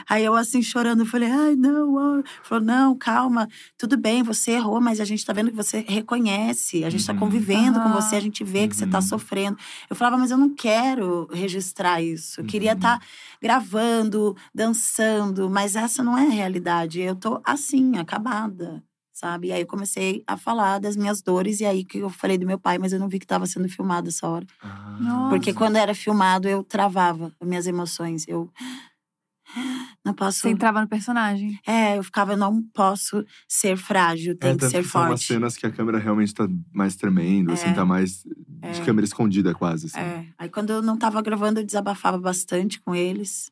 Aí 0.10 0.26
eu 0.26 0.36
assim 0.36 0.62
chorando, 0.62 1.06
falei, 1.06 1.30
ai, 1.30 1.56
não, 1.56 2.24
falou, 2.42 2.64
não, 2.64 2.98
calma, 2.98 3.48
tudo 3.78 3.96
bem, 3.96 4.24
você 4.24 4.52
errou, 4.52 4.82
mas 4.82 5.00
a 5.00 5.06
gente 5.06 5.24
tá 5.24 5.32
vendo 5.32 5.52
que 5.52 5.56
você 5.56 5.86
reconhece, 5.88 6.84
a 6.84 6.90
gente 6.90 7.06
tá 7.06 7.14
uhum. 7.14 7.20
tá 7.20 7.26
convivendo 7.26 7.78
uhum. 7.78 7.84
com 7.84 7.90
você, 7.92 8.16
a 8.16 8.22
gente 8.22 8.44
vê 8.44 8.68
que 8.68 8.76
você 8.76 8.88
tá 8.88 8.98
uhum. 8.98 9.04
sofrendo. 9.04 9.58
Eu 9.90 9.96
falava, 9.96 10.18
mas 10.18 10.32
eu 10.32 10.38
não 10.38 10.56
quero 10.56 11.28
registrar 11.32 12.02
isso. 12.02 12.42
Eu 12.42 12.46
queria 12.46 12.74
estar 12.74 12.94
uhum. 12.94 13.00
tá 13.00 13.06
gravando, 13.42 14.36
dançando, 14.54 15.50
mas 15.50 15.76
essa 15.76 16.02
não 16.02 16.18
é 16.18 16.26
a 16.26 16.32
realidade. 16.32 17.00
Eu 17.00 17.16
tô 17.16 17.40
assim, 17.46 17.98
acabada 17.98 18.84
sabe? 19.20 19.48
E 19.48 19.52
aí 19.52 19.60
eu 19.60 19.68
comecei 19.68 20.24
a 20.26 20.38
falar 20.38 20.80
das 20.80 20.96
minhas 20.96 21.22
dores, 21.22 21.60
e 21.60 21.66
aí 21.66 21.84
que 21.84 21.98
eu 21.98 22.10
falei 22.10 22.38
do 22.38 22.46
meu 22.46 22.58
pai, 22.58 22.78
mas 22.78 22.94
eu 22.94 23.00
não 23.00 23.10
vi 23.10 23.20
que 23.20 23.26
estava 23.26 23.46
sendo 23.46 23.68
filmado 23.68 24.08
essa 24.08 24.26
hora. 24.26 24.48
Ah. 24.62 25.28
Porque 25.30 25.54
quando 25.54 25.76
era 25.76 25.94
filmado, 25.94 26.48
eu 26.48 26.64
travava 26.64 27.30
minhas 27.44 27.68
emoções. 27.68 28.26
Eu 28.30 28.50
não 30.10 30.14
posso. 30.16 30.40
Você 30.40 30.50
entrava 30.50 30.82
no 30.82 30.88
personagem. 30.88 31.60
É, 31.66 31.98
eu 31.98 32.04
ficava, 32.04 32.36
não 32.36 32.64
posso 32.74 33.24
ser 33.48 33.78
frágil, 33.78 34.38
tem 34.38 34.52
é, 34.52 34.56
que 34.56 34.70
ser 34.70 34.84
que 34.84 34.90
forte. 34.90 35.04
São 35.04 35.12
umas 35.12 35.22
cenas 35.22 35.58
que 35.58 35.66
a 35.66 35.72
câmera 35.72 36.00
realmente 36.00 36.34
tá 36.34 36.48
mais 36.74 36.96
tremendo, 36.96 37.52
assim, 37.52 37.64
é. 37.64 37.66
assim, 37.68 37.76
tá 37.76 37.86
mais 37.86 38.24
é. 38.62 38.72
de 38.72 38.82
câmera 38.82 39.06
escondida 39.06 39.54
quase. 39.54 39.88
Assim. 39.88 40.00
É. 40.00 40.28
Aí 40.38 40.50
quando 40.50 40.72
eu 40.72 40.82
não 40.82 40.98
tava 40.98 41.22
gravando, 41.22 41.60
eu 41.60 41.66
desabafava 41.66 42.18
bastante 42.18 42.82
com 42.82 42.96
eles. 42.96 43.52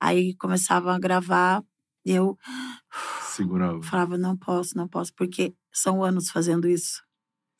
Aí 0.00 0.34
começava 0.36 0.94
a 0.94 0.98
gravar 0.98 1.62
e 2.04 2.12
eu. 2.12 2.38
Segurava. 3.22 3.82
Falava, 3.82 4.16
não 4.16 4.36
posso, 4.36 4.76
não 4.76 4.88
posso, 4.88 5.12
porque 5.14 5.54
são 5.70 6.02
anos 6.02 6.30
fazendo 6.30 6.66
isso. 6.66 7.02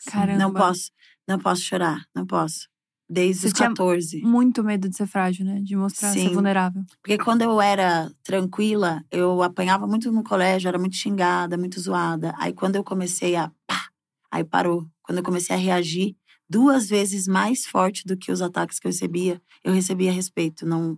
Caramba. 0.07 0.38
Não 0.38 0.53
posso, 0.53 0.90
não 1.29 1.38
posso 1.38 1.62
chorar, 1.62 2.07
não 2.14 2.26
posso. 2.26 2.70
Desde 3.12 3.42
Você 3.42 3.46
os 3.49 3.53
14. 3.55 4.23
muito 4.23 4.62
medo 4.62 4.88
de 4.88 4.96
ser 4.96 5.07
frágil, 5.09 5.44
né? 5.44 5.61
De 5.61 5.75
mostrar 5.75 6.12
Sim. 6.12 6.29
ser 6.29 6.35
vulnerável. 6.35 6.85
Porque 7.03 7.18
quando 7.18 7.42
eu 7.42 7.61
era 7.61 8.09
tranquila, 8.23 9.05
eu 9.11 9.42
apanhava 9.42 9.85
muito 9.85 10.12
no 10.12 10.23
colégio, 10.23 10.68
era 10.68 10.79
muito 10.79 10.94
xingada, 10.94 11.59
muito 11.59 11.81
zoada. 11.81 12.33
Aí 12.38 12.53
quando 12.53 12.77
eu 12.77 12.85
comecei 12.85 13.35
a. 13.35 13.51
Pá, 13.66 13.88
aí 14.31 14.44
parou. 14.44 14.87
Quando 15.03 15.18
eu 15.18 15.25
comecei 15.25 15.57
a 15.57 15.59
reagir 15.59 16.16
duas 16.49 16.88
vezes 16.88 17.27
mais 17.27 17.66
forte 17.66 18.07
do 18.07 18.16
que 18.16 18.31
os 18.31 18.40
ataques 18.40 18.79
que 18.79 18.87
eu 18.87 18.92
recebia, 18.92 19.42
eu 19.64 19.73
recebia 19.73 20.12
respeito. 20.12 20.64
Não, 20.64 20.96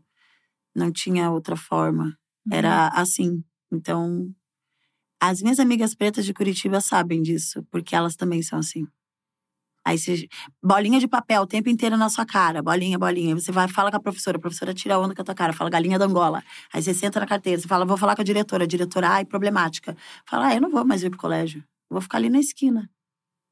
não 0.76 0.92
tinha 0.92 1.30
outra 1.30 1.56
forma. 1.56 2.04
Uhum. 2.46 2.52
Era 2.52 2.88
assim. 2.88 3.42
Então, 3.72 4.30
as 5.18 5.40
minhas 5.40 5.58
amigas 5.58 5.94
pretas 5.94 6.26
de 6.26 6.34
Curitiba 6.34 6.78
sabem 6.82 7.22
disso, 7.22 7.66
porque 7.70 7.96
elas 7.96 8.16
também 8.16 8.42
são 8.42 8.58
assim. 8.58 8.86
Aí 9.84 9.98
você. 9.98 10.28
Bolinha 10.62 11.00
de 11.00 11.08
papel 11.08 11.42
o 11.42 11.46
tempo 11.46 11.68
inteiro 11.68 11.96
na 11.96 12.08
sua 12.08 12.24
cara. 12.24 12.62
Bolinha, 12.62 12.98
bolinha. 12.98 13.34
Você 13.34 13.50
vai, 13.50 13.68
fala 13.68 13.90
com 13.90 13.96
a 13.96 14.00
professora, 14.00 14.36
a 14.36 14.40
professora 14.40 14.72
tira 14.72 14.98
onda 14.98 15.14
com 15.14 15.22
a 15.22 15.24
tua 15.24 15.34
cara, 15.34 15.52
fala 15.52 15.70
galinha 15.70 15.98
da 15.98 16.04
Angola. 16.04 16.42
Aí 16.72 16.82
você 16.82 16.94
senta 16.94 17.20
na 17.20 17.26
carteira, 17.26 17.60
você 17.60 17.68
fala, 17.68 17.84
vou 17.84 17.96
falar 17.96 18.14
com 18.14 18.22
a 18.22 18.24
diretora. 18.24 18.64
A 18.64 18.66
diretora, 18.66 19.08
ai, 19.08 19.24
problemática. 19.24 19.96
Fala, 20.26 20.48
ah, 20.48 20.54
eu 20.54 20.60
não 20.60 20.70
vou 20.70 20.84
mais 20.84 21.02
ir 21.02 21.10
pro 21.10 21.18
colégio. 21.18 21.64
vou 21.90 22.00
ficar 22.00 22.18
ali 22.18 22.30
na 22.30 22.40
esquina. 22.40 22.88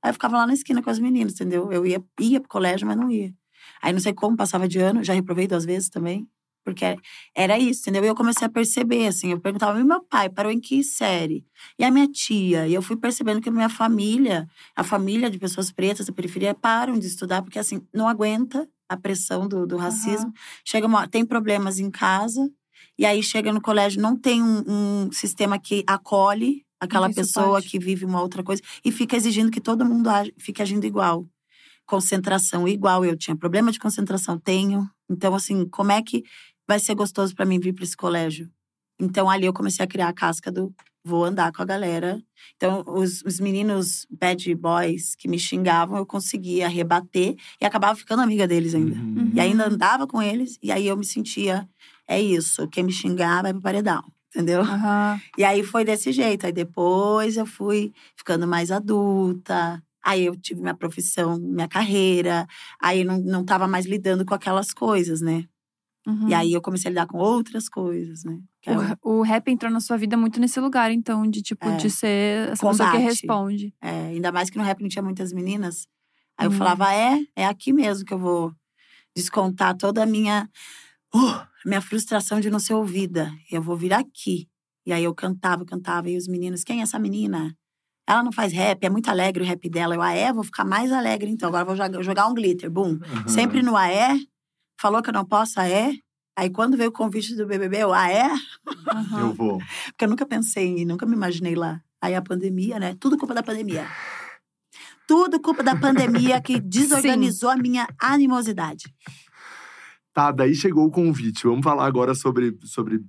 Aí 0.03 0.11
eu 0.11 0.15
ficava 0.15 0.37
lá 0.39 0.47
na 0.47 0.55
esquina 0.55 0.83
com 0.83 0.91
as 0.91 0.99
meninas, 0.99 1.35
entendeu? 1.35 1.73
Eu 1.73 1.87
ia, 1.87 2.03
ia 2.21 2.41
pro 2.41 2.49
colégio, 2.49 2.87
mas 2.87 2.97
não 2.97 3.11
ia. 3.11 3.35
Aí 3.83 3.93
não 3.93 4.01
sei 4.01 4.15
como, 4.15 4.37
passava 4.37 4.69
de 4.69 4.79
ano, 4.79 5.05
já 5.05 5.13
reprovei 5.13 5.47
duas 5.47 5.65
vezes 5.65 5.89
também. 5.91 6.29
Porque 6.75 6.97
era 7.35 7.59
isso, 7.59 7.83
entendeu? 7.83 8.05
E 8.05 8.07
eu 8.09 8.15
comecei 8.15 8.47
a 8.47 8.51
perceber, 8.51 9.07
assim, 9.07 9.33
eu 9.33 9.41
perguntava, 9.41 9.79
e 9.81 9.85
meu 9.85 10.03
pai 10.03 10.29
parou 10.29 10.53
em 10.53 10.61
que 10.61 10.83
série? 10.83 11.45
E 11.79 11.85
a 11.85 11.91
minha 11.91 12.07
tia? 12.07 12.67
E 12.67 12.75
eu 12.75 12.83
fui 12.83 12.97
percebendo 12.97 13.41
que 13.41 13.49
a 13.49 13.53
minha 13.53 13.69
família, 13.69 14.47
a 14.77 14.85
família 14.85 15.31
de 15.31 15.39
pessoas 15.39 15.71
pretas 15.73 16.07
da 16.07 16.13
periferia, 16.13 16.55
param 16.55 16.99
de 16.99 17.07
estudar, 17.07 17.43
porque, 17.43 17.59
assim, 17.59 17.81
não 17.93 18.09
aguenta 18.09 18.69
a 18.89 18.97
pressão 18.97 19.47
do, 19.47 19.67
do 19.67 19.77
racismo. 19.77 20.29
Uhum. 20.29 20.33
Chega 20.65 20.87
uma, 20.87 21.09
tem 21.09 21.25
problemas 21.25 21.79
em 21.79 21.91
casa, 21.91 22.51
e 22.99 23.07
aí 23.07 23.23
chega 23.23 23.53
no 23.53 23.61
colégio, 23.61 24.01
não 24.03 24.17
tem 24.17 24.43
um, 24.43 24.65
um 25.07 25.13
sistema 25.13 25.59
que 25.59 25.83
acolhe 25.87 26.65
aquela 26.79 27.13
pessoa 27.13 27.61
que 27.61 27.79
vive 27.79 28.05
uma 28.05 28.23
outra 28.23 28.43
coisa, 28.43 28.63
e 28.85 28.91
fica 28.91 29.17
exigindo 29.17 29.51
que 29.51 29.61
todo 29.61 29.85
mundo 29.85 30.09
age, 30.09 30.33
fique 30.39 30.63
agindo 30.63 30.87
igual. 30.87 31.27
Concentração 31.87 32.69
igual. 32.69 33.05
Eu 33.05 33.17
tinha 33.17 33.37
problema 33.37 33.73
de 33.73 33.79
concentração, 33.79 34.39
tenho. 34.39 34.89
Então, 35.11 35.35
assim, 35.35 35.69
como 35.69 35.91
é 35.91 36.01
que 36.01 36.23
vai 36.71 36.79
ser 36.79 36.95
gostoso 36.95 37.35
para 37.35 37.45
mim 37.45 37.59
vir 37.59 37.73
para 37.73 37.83
esse 37.83 37.97
colégio. 37.97 38.49
Então 39.01 39.29
ali 39.29 39.45
eu 39.45 39.53
comecei 39.53 39.85
a 39.85 39.89
criar 39.89 40.07
a 40.07 40.13
casca 40.13 40.53
do 40.53 40.73
vou 41.05 41.25
andar 41.25 41.51
com 41.51 41.63
a 41.63 41.65
galera. 41.65 42.23
Então 42.55 42.85
os, 42.87 43.23
os 43.23 43.41
meninos 43.41 44.07
bad 44.09 44.55
boys 44.55 45.17
que 45.17 45.27
me 45.27 45.37
xingavam, 45.37 45.99
eu 45.99 46.07
conseguia 46.07 46.69
rebater 46.69 47.35
e 47.61 47.67
acabava 47.67 47.97
ficando 47.97 48.23
amiga 48.23 48.47
deles 48.47 48.73
ainda. 48.73 48.95
Uhum. 48.95 49.33
E 49.35 49.41
ainda 49.41 49.67
andava 49.67 50.07
com 50.07 50.23
eles 50.23 50.59
e 50.63 50.71
aí 50.71 50.87
eu 50.87 50.97
me 50.97 51.05
sentia 51.05 51.69
é 52.07 52.21
isso, 52.21 52.69
quem 52.69 52.85
me 52.85 52.93
xingar 52.93 53.43
vai 53.43 53.53
pro 53.53 53.63
paredão. 53.63 54.05
Entendeu? 54.33 54.63
Uhum. 54.63 55.21
E 55.37 55.43
aí 55.43 55.65
foi 55.65 55.85
desse 55.85 56.13
jeito. 56.13 56.47
Aí 56.47 56.53
depois 56.53 57.37
eu 57.37 57.47
fui 57.47 57.93
ficando 58.15 58.47
mais 58.47 58.71
adulta, 58.71 59.83
Aí 60.03 60.25
eu 60.25 60.35
tive 60.35 60.63
minha 60.63 60.75
profissão, 60.75 61.37
minha 61.39 61.69
carreira. 61.69 62.47
Aí 62.81 63.05
não, 63.05 63.19
não 63.19 63.45
tava 63.45 63.67
mais 63.69 63.87
lidando 63.87 64.25
com 64.25 64.35
aquelas 64.35 64.73
coisas, 64.73 65.21
né? 65.21 65.45
Uhum. 66.07 66.29
E 66.29 66.35
aí 66.35 66.53
eu 66.53 66.63
comecei 66.63 66.89
a 66.89 66.91
lidar 66.91 67.07
com 67.07 67.19
outras 67.19 67.69
coisas, 67.69 68.25
né? 68.25 68.39
O- 69.03 69.11
O, 69.11 69.19
o 69.19 69.23
rap 69.23 69.49
entrou 69.51 69.71
na 69.71 69.81
sua 69.81 69.97
vida 69.99 70.17
muito 70.17 70.41
nesse 70.41 70.59
lugar, 70.59 70.91
então, 70.91 71.29
de 71.29 71.43
tipo, 71.43 71.69
É. 71.69 71.77
de 71.77 71.91
ser 71.91 72.49
essa 72.51 72.67
pessoa 72.67 72.91
que 72.91 72.97
Combate. 72.97 73.03
responde. 73.03 73.75
é, 73.83 74.07
ainda 74.09 74.33
mais 74.33 74.49
que 74.51 74.57
no 74.59 74.65
rap 74.65 74.81
não 74.81 74.89
tinha 74.89 75.03
muitas 75.03 75.33
meninas. 75.33 75.87
Aí 76.39 76.47
eu 76.47 76.51
Hum. 76.51 76.55
falava, 76.55 76.93
é, 76.93 77.21
é 77.37 77.45
aqui 77.47 77.73
mesmo 77.73 78.05
que 78.07 78.15
eu 78.15 78.19
vou 78.19 78.53
descontar 79.15 79.77
toda 79.77 80.03
a 80.03 80.07
minha, 80.07 80.49
uh, 81.15 81.47
minha 81.67 81.81
frustração 81.81 82.41
de 82.41 82.49
não 82.51 82.59
ser 82.59 82.75
ouvida. 82.75 83.31
Eu 83.51 83.61
vou 83.63 83.77
vir 83.77 83.93
aqui. 83.93 84.49
E 84.87 84.93
aí 84.93 85.05
eu 85.05 85.15
cantava, 85.15 85.65
cantava, 85.67 86.09
e 86.09 86.17
os 86.17 86.27
meninos, 86.27 86.65
quem 86.65 86.81
é 86.81 86.83
essa 86.83 86.99
menina? 86.99 87.55
Ela 88.09 88.23
não 88.23 88.33
faz 88.33 88.53
rap, 88.53 88.83
é 88.83 88.89
muito 88.91 89.09
alegre 89.11 89.43
o 89.43 89.47
rap 89.47 89.69
dela. 89.69 89.95
Eu, 89.95 90.03
ah, 90.03 90.13
é? 90.15 90.33
Vou 90.33 90.43
ficar 90.43 90.65
mais 90.65 90.91
alegre 90.91 91.31
então. 91.31 91.49
Agora 91.51 91.65
vou 91.65 92.03
jogar, 92.03 92.27
um 92.27 92.35
glitter, 92.35 92.71
boom. 92.71 92.99
Aham. 93.03 93.29
Sempre 93.29 93.63
no 93.63 93.77
AE, 93.77 94.27
falou 94.81 95.03
que 95.03 95.11
eu 95.11 95.15
não 95.15 95.25
posso, 95.25 95.61
AE. 95.61 96.01
Aí 96.37 96.49
quando 96.49 96.77
veio 96.77 96.89
o 96.89 96.93
convite 96.93 97.37
do 97.37 97.47
BBB, 97.47 97.79
eu, 97.79 97.93
ah, 97.93 98.11
é? 98.11 98.31
Aham. 98.89 99.21
Eu 99.21 99.35
vou. 99.35 99.59
Porque 99.87 100.05
eu 100.05 100.09
nunca 100.09 100.25
pensei 100.25 100.85
nunca 100.85 101.05
me 101.05 101.15
imaginei 101.15 101.55
lá. 101.55 101.83
Aí 102.01 102.15
a 102.15 102.23
pandemia, 102.23 102.79
né? 102.79 102.97
Tudo 102.99 103.19
culpa 103.19 103.35
da 103.35 103.43
pandemia. 103.43 103.87
Tudo 105.07 105.41
culpa 105.41 105.63
da 105.63 105.77
pandemia 105.77 106.41
que 106.41 106.59
desorganizou 106.61 107.51
a 107.51 107.57
minha 107.57 107.87
animosidade. 108.01 108.85
Tá, 110.15 110.31
daí 110.33 110.55
chegou 110.55 110.87
o 110.87 110.91
convite. 110.91 111.45
Vamos 111.45 111.65
falar 111.65 111.85
agora 111.85 112.15
sobre, 112.15 112.57
sobre 112.65 113.01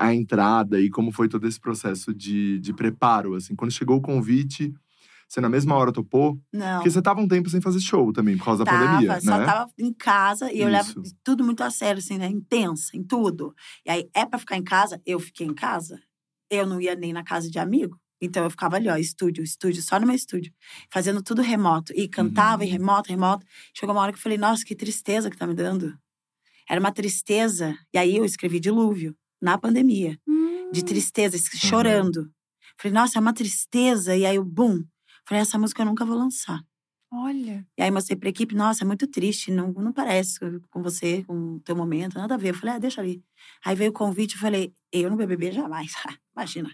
a 0.00 0.12
entrada 0.12 0.80
e 0.80 0.90
como 0.90 1.12
foi 1.12 1.28
todo 1.28 1.46
esse 1.46 1.60
processo 1.60 2.12
de, 2.12 2.58
de 2.58 2.72
preparo. 2.72 3.34
Assim, 3.34 3.54
quando 3.54 3.70
chegou 3.70 3.98
o 3.98 4.02
convite, 4.02 4.74
você 5.32 5.40
na 5.40 5.48
mesma 5.48 5.74
hora 5.76 5.92
topou? 5.92 6.38
Não. 6.52 6.76
Porque 6.76 6.90
você 6.90 7.00
tava 7.00 7.20
um 7.20 7.28
tempo 7.28 7.48
sem 7.48 7.60
fazer 7.60 7.80
show 7.80 8.12
também, 8.12 8.36
por 8.36 8.44
causa 8.44 8.64
da 8.64 8.70
Tava, 8.70 8.84
pandemia, 8.86 9.20
só 9.20 9.38
né? 9.38 9.44
tava 9.46 9.70
em 9.78 9.92
casa 9.94 10.52
e 10.52 10.60
eu 10.60 10.68
levo 10.68 11.02
Isso. 11.02 11.14
tudo 11.24 11.42
muito 11.44 11.62
a 11.62 11.70
sério, 11.70 12.00
assim, 12.00 12.18
né? 12.18 12.26
Intensa, 12.26 12.96
em 12.96 13.02
tudo. 13.02 13.54
E 13.86 13.90
aí, 13.90 14.10
é 14.14 14.26
pra 14.26 14.38
ficar 14.38 14.56
em 14.56 14.62
casa? 14.64 15.00
Eu 15.06 15.18
fiquei 15.18 15.46
em 15.46 15.54
casa. 15.54 15.98
Eu 16.50 16.66
não 16.66 16.80
ia 16.80 16.94
nem 16.94 17.12
na 17.12 17.24
casa 17.24 17.50
de 17.50 17.58
amigo. 17.58 17.98
Então 18.20 18.44
eu 18.44 18.50
ficava 18.50 18.76
ali, 18.76 18.88
ó, 18.88 18.96
estúdio, 18.96 19.42
estúdio, 19.42 19.82
só 19.82 19.98
no 19.98 20.06
meu 20.06 20.14
estúdio, 20.14 20.52
fazendo 20.92 21.22
tudo 21.22 21.42
remoto. 21.42 21.92
E 21.96 22.06
cantava, 22.06 22.62
e 22.62 22.66
Uhum. 22.68 22.72
remoto, 22.74 23.08
remoto. 23.10 23.44
Chegou 23.74 23.94
uma 23.94 24.02
hora 24.02 24.12
que 24.12 24.18
eu 24.18 24.22
falei, 24.22 24.38
nossa, 24.38 24.64
que 24.64 24.76
tristeza 24.76 25.28
que 25.30 25.36
tá 25.36 25.46
me 25.46 25.54
dando. 25.54 25.92
Era 26.68 26.78
uma 26.78 26.92
tristeza. 26.92 27.74
E 27.92 27.98
aí 27.98 28.16
eu 28.16 28.24
escrevi 28.24 28.60
Dilúvio, 28.60 29.16
na 29.40 29.58
pandemia. 29.58 30.16
Hum. 30.28 30.70
De 30.70 30.84
tristeza, 30.84 31.34
es- 31.36 31.48
chorando. 31.56 32.30
Falei, 32.78 32.94
nossa, 32.94 33.18
é 33.18 33.20
uma 33.20 33.32
tristeza. 33.32 34.14
E 34.16 34.24
aí 34.24 34.36
eu, 34.36 34.44
bum. 34.44 34.82
Falei, 35.26 35.42
essa 35.42 35.58
música 35.58 35.82
eu 35.82 35.86
nunca 35.86 36.04
vou 36.04 36.16
lançar. 36.16 36.60
Olha. 37.12 37.66
E 37.76 37.82
aí 37.82 37.90
mostrei 37.90 38.16
pra 38.16 38.30
equipe, 38.30 38.54
nossa, 38.54 38.84
é 38.84 38.86
muito 38.86 39.06
triste, 39.06 39.50
não, 39.50 39.70
não 39.72 39.92
parece 39.92 40.40
com 40.70 40.82
você, 40.82 41.22
com 41.24 41.56
o 41.56 41.60
teu 41.60 41.76
momento, 41.76 42.16
nada 42.16 42.34
a 42.34 42.38
ver. 42.38 42.50
Eu 42.50 42.54
falei, 42.54 42.76
ah, 42.76 42.78
deixa 42.78 43.00
ali. 43.00 43.22
Aí 43.64 43.76
veio 43.76 43.90
o 43.90 43.94
convite, 43.94 44.34
eu 44.34 44.40
falei, 44.40 44.74
eu 44.90 45.10
no 45.10 45.16
BBB 45.16 45.52
jamais. 45.52 45.92
Imagina, 46.34 46.70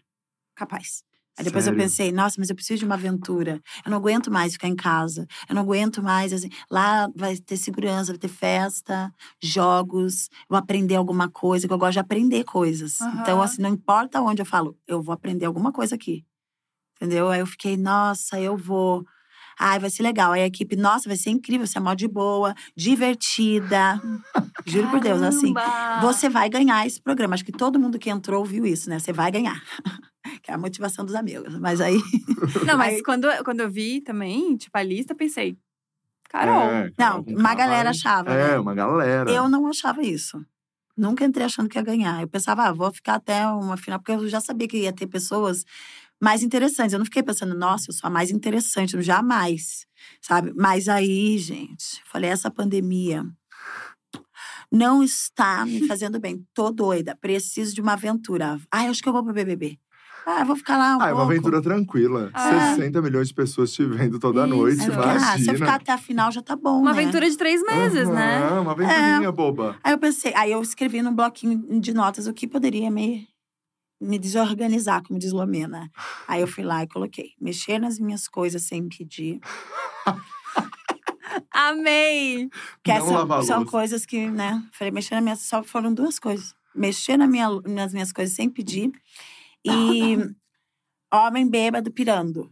capaz. 0.54 1.02
Aí 1.38 1.44
depois 1.44 1.64
Sério? 1.64 1.78
eu 1.78 1.84
pensei, 1.84 2.10
nossa, 2.12 2.36
mas 2.38 2.50
eu 2.50 2.56
preciso 2.56 2.80
de 2.80 2.84
uma 2.84 2.96
aventura. 2.96 3.60
Eu 3.84 3.90
não 3.92 3.98
aguento 3.98 4.30
mais 4.30 4.54
ficar 4.54 4.66
em 4.66 4.74
casa. 4.74 5.26
Eu 5.48 5.54
não 5.54 5.62
aguento 5.62 6.02
mais, 6.02 6.32
assim, 6.32 6.48
lá 6.68 7.08
vai 7.14 7.36
ter 7.36 7.56
segurança, 7.56 8.12
vai 8.12 8.18
ter 8.18 8.28
festa, 8.28 9.14
jogos, 9.40 10.28
vou 10.48 10.58
aprender 10.58 10.96
alguma 10.96 11.28
coisa, 11.30 11.68
que 11.68 11.72
eu 11.72 11.78
gosto 11.78 11.92
de 11.92 12.00
aprender 12.00 12.42
coisas. 12.42 13.00
Aham. 13.00 13.20
Então, 13.22 13.40
assim, 13.42 13.62
não 13.62 13.70
importa 13.70 14.20
onde 14.20 14.42
eu 14.42 14.46
falo, 14.46 14.76
eu 14.86 15.00
vou 15.00 15.12
aprender 15.12 15.46
alguma 15.46 15.72
coisa 15.72 15.94
aqui. 15.94 16.24
Entendeu? 17.00 17.28
Aí 17.30 17.40
eu 17.40 17.46
fiquei, 17.46 17.76
nossa, 17.76 18.40
eu 18.40 18.56
vou. 18.56 19.04
Ai, 19.60 19.78
vai 19.78 19.90
ser 19.90 20.02
legal. 20.02 20.32
Aí 20.32 20.42
a 20.42 20.46
equipe, 20.46 20.76
nossa, 20.76 21.08
vai 21.08 21.16
ser 21.16 21.30
incrível, 21.30 21.66
você 21.66 21.78
é 21.78 21.80
mó 21.80 21.94
de 21.94 22.06
boa, 22.06 22.54
divertida. 22.76 24.00
Juro 24.66 24.88
por 24.90 25.00
Deus, 25.00 25.20
assim. 25.22 25.52
Você 26.00 26.28
vai 26.28 26.48
ganhar 26.48 26.86
esse 26.86 27.00
programa. 27.00 27.34
Acho 27.34 27.44
que 27.44 27.52
todo 27.52 27.78
mundo 27.78 27.98
que 27.98 28.10
entrou 28.10 28.44
viu 28.44 28.64
isso, 28.66 28.88
né? 28.88 28.98
Você 28.98 29.12
vai 29.12 29.30
ganhar. 29.30 29.60
que 30.42 30.50
é 30.50 30.54
a 30.54 30.58
motivação 30.58 31.04
dos 31.04 31.14
amigos. 31.14 31.58
Mas 31.58 31.80
aí. 31.80 32.00
Não, 32.66 32.76
mas 32.76 32.94
Aí- 32.96 33.02
quando, 33.02 33.26
quando 33.44 33.60
eu 33.60 33.70
vi 33.70 34.00
também, 34.00 34.56
tipo, 34.56 34.76
a 34.76 34.82
lista, 34.82 35.14
pensei, 35.14 35.56
Carol. 36.28 36.62
É, 36.62 36.84
Não, 36.98 37.24
Carol 37.24 37.24
uma 37.38 37.54
galera 37.54 37.90
achava, 37.90 38.32
É, 38.32 38.48
né? 38.52 38.58
uma 38.58 38.74
galera. 38.74 39.30
Eu 39.30 39.48
não 39.48 39.66
achava 39.66 40.02
isso. 40.02 40.44
Nunca 40.96 41.24
entrei 41.24 41.46
achando 41.46 41.68
que 41.68 41.78
ia 41.78 41.82
ganhar. 41.82 42.20
Eu 42.20 42.28
pensava, 42.28 42.64
ah, 42.64 42.72
vou 42.72 42.92
ficar 42.92 43.14
até 43.14 43.46
uma 43.48 43.76
final, 43.76 43.98
porque 44.00 44.12
eu 44.12 44.28
já 44.28 44.40
sabia 44.40 44.66
que 44.68 44.78
ia 44.78 44.92
ter 44.92 45.06
pessoas 45.06 45.64
mais 46.20 46.42
interessantes. 46.42 46.92
Eu 46.92 46.98
não 46.98 47.06
fiquei 47.06 47.22
pensando, 47.22 47.54
nossa, 47.54 47.90
eu 47.90 47.94
sou 47.94 48.08
a 48.08 48.10
mais 48.10 48.30
interessante, 48.30 49.00
jamais, 49.02 49.86
sabe? 50.20 50.52
Mas 50.56 50.88
aí, 50.88 51.38
gente, 51.38 52.02
falei, 52.06 52.30
essa 52.30 52.50
pandemia 52.50 53.24
não 54.70 55.02
está 55.02 55.64
me 55.64 55.80
fazendo 55.86 56.20
bem. 56.20 56.44
Tô 56.54 56.70
doida, 56.70 57.16
preciso 57.20 57.74
de 57.74 57.80
uma 57.80 57.92
aventura. 57.94 58.58
Ah, 58.70 58.82
acho 58.88 59.02
que 59.02 59.08
eu 59.08 59.12
vou 59.12 59.24
pro 59.24 59.32
BBB. 59.32 59.78
Ah, 60.26 60.40
eu 60.40 60.46
vou 60.46 60.56
ficar 60.56 60.76
lá 60.76 60.96
um 60.98 61.00
Ah, 61.00 61.08
é 61.08 61.12
uma 61.14 61.22
aventura 61.22 61.62
tranquila. 61.62 62.30
Ah. 62.34 62.74
60 62.74 63.00
milhões 63.00 63.28
de 63.28 63.34
pessoas 63.34 63.72
te 63.72 63.82
vendo 63.82 64.18
toda 64.18 64.46
Isso. 64.46 64.54
noite, 64.56 64.82
fiquei, 64.82 64.92
imagina. 64.92 65.32
ah, 65.32 65.38
se 65.38 65.50
eu 65.50 65.54
ficar 65.54 65.74
até 65.76 65.92
a 65.92 65.96
final 65.96 66.30
já 66.30 66.42
tá 66.42 66.54
bom, 66.54 66.82
Uma 66.82 66.92
né? 66.92 67.00
aventura 67.00 67.30
de 67.30 67.36
três 67.36 67.62
meses, 67.62 68.08
né? 68.10 68.36
Aham, 68.36 68.60
Uma 68.60 68.72
aventurinha 68.72 69.32
boba. 69.32 69.78
Aí 69.82 69.92
eu 69.92 69.98
pensei, 69.98 70.34
aí 70.36 70.52
eu 70.52 70.60
escrevi 70.60 71.00
num 71.00 71.14
bloquinho 71.14 71.80
de 71.80 71.94
notas 71.94 72.26
o 72.26 72.34
que 72.34 72.46
poderia 72.46 72.90
me, 72.90 73.26
me 74.00 74.18
desorganizar, 74.18 75.02
como 75.02 75.18
diz 75.18 75.32
Lomena. 75.32 75.90
Aí 76.26 76.40
eu 76.40 76.46
fui 76.46 76.64
lá 76.64 76.82
e 76.82 76.88
coloquei, 76.88 77.32
mexer 77.40 77.78
nas 77.78 77.98
minhas 77.98 78.28
coisas 78.28 78.62
sem 78.62 78.88
pedir. 78.88 79.40
Amei! 81.52 82.48
Que 82.82 82.92
Não 82.92 82.96
a 82.96 82.98
essa, 82.98 83.46
são 83.46 83.58
louça. 83.58 83.70
coisas 83.70 84.06
que, 84.06 84.30
né? 84.30 84.62
Falei, 84.72 84.90
mexer 84.90 85.14
nas 85.16 85.24
minhas. 85.24 85.40
Só 85.40 85.62
foram 85.62 85.92
duas 85.92 86.18
coisas. 86.18 86.54
Mexer 86.74 87.16
na 87.16 87.26
minha, 87.26 87.48
nas 87.66 87.92
minhas 87.92 88.12
coisas 88.12 88.34
sem 88.34 88.48
pedir. 88.48 88.90
E 89.64 90.16
homem 91.12 91.48
bêbado 91.48 91.90
pirando. 91.92 92.50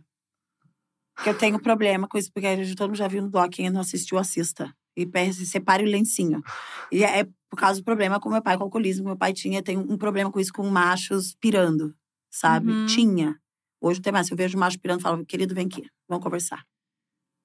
Que 1.23 1.31
eu 1.31 1.39
tenho 1.39 1.59
problema 1.59 2.07
com 2.07 2.19
isso, 2.19 2.31
porque 2.33 2.75
todo 2.75 2.89
mundo 2.89 2.99
já 2.99 3.09
viu 3.09 3.23
no 3.23 3.31
doc, 3.31 3.51
quem 3.51 3.71
não 3.71 3.81
assistiu, 3.81 4.19
assista. 4.19 4.75
E 4.97 5.07
separe 5.33 5.85
o 5.85 5.91
lencinho. 5.91 6.43
E 6.91 7.05
é 7.05 7.27
por 7.51 7.59
causa 7.59 7.81
do 7.81 7.85
problema 7.85 8.19
com 8.21 8.29
meu 8.29 8.43
pai, 8.43 8.57
com 8.57 8.63
o 8.63 8.67
alcoolismo. 8.67 9.05
Meu 9.07 9.17
pai 9.17 9.33
tinha, 9.33 9.63
tem 9.63 9.77
um 9.79 9.97
problema 9.97 10.31
com 10.31 10.41
isso, 10.41 10.53
com 10.53 10.69
machos 10.69 11.35
pirando, 11.41 11.95
sabe? 12.31 12.71
Uhum. 12.73 12.87
Tinha. 12.87 13.39
Hoje 13.81 13.99
não 14.01 14.03
tem 14.03 14.13
mais. 14.13 14.27
Se 14.27 14.33
eu 14.33 14.37
vejo 14.37 14.57
um 14.57 14.61
macho 14.61 14.79
pirando, 14.81 14.99
eu 14.99 15.03
falo, 15.03 15.25
querido, 15.25 15.55
vem 15.55 15.67
aqui, 15.67 15.85
vamos 16.09 16.23
conversar. 16.25 16.65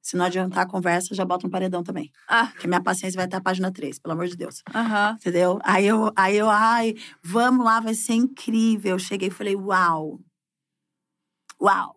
Se 0.02 0.18
não 0.18 0.26
adiantar 0.26 0.64
a 0.64 0.68
conversa, 0.68 1.14
já 1.14 1.24
bota 1.24 1.46
um 1.46 1.50
paredão 1.50 1.84
também. 1.84 2.10
Ah, 2.28 2.48
Porque 2.48 2.68
minha 2.68 2.82
paciência 2.82 3.16
vai 3.18 3.26
até 3.26 3.38
a 3.38 3.42
página 3.42 3.72
3, 3.72 4.00
pelo 4.00 4.14
amor 4.14 4.26
de 4.28 4.36
Deus. 4.36 4.64
aham. 4.74 5.16
Entendeu? 5.20 5.60
Aí 5.64 5.86
eu, 5.86 6.12
aí 6.16 6.36
eu, 6.38 6.50
ai, 6.50 6.96
vamos 7.22 7.64
lá, 7.64 7.80
vai 7.80 7.94
ser 7.94 8.14
incrível. 8.14 8.98
Cheguei 8.98 9.28
e 9.28 9.32
falei, 9.32 9.56
uau. 9.56 10.20
Uau. 11.62 11.96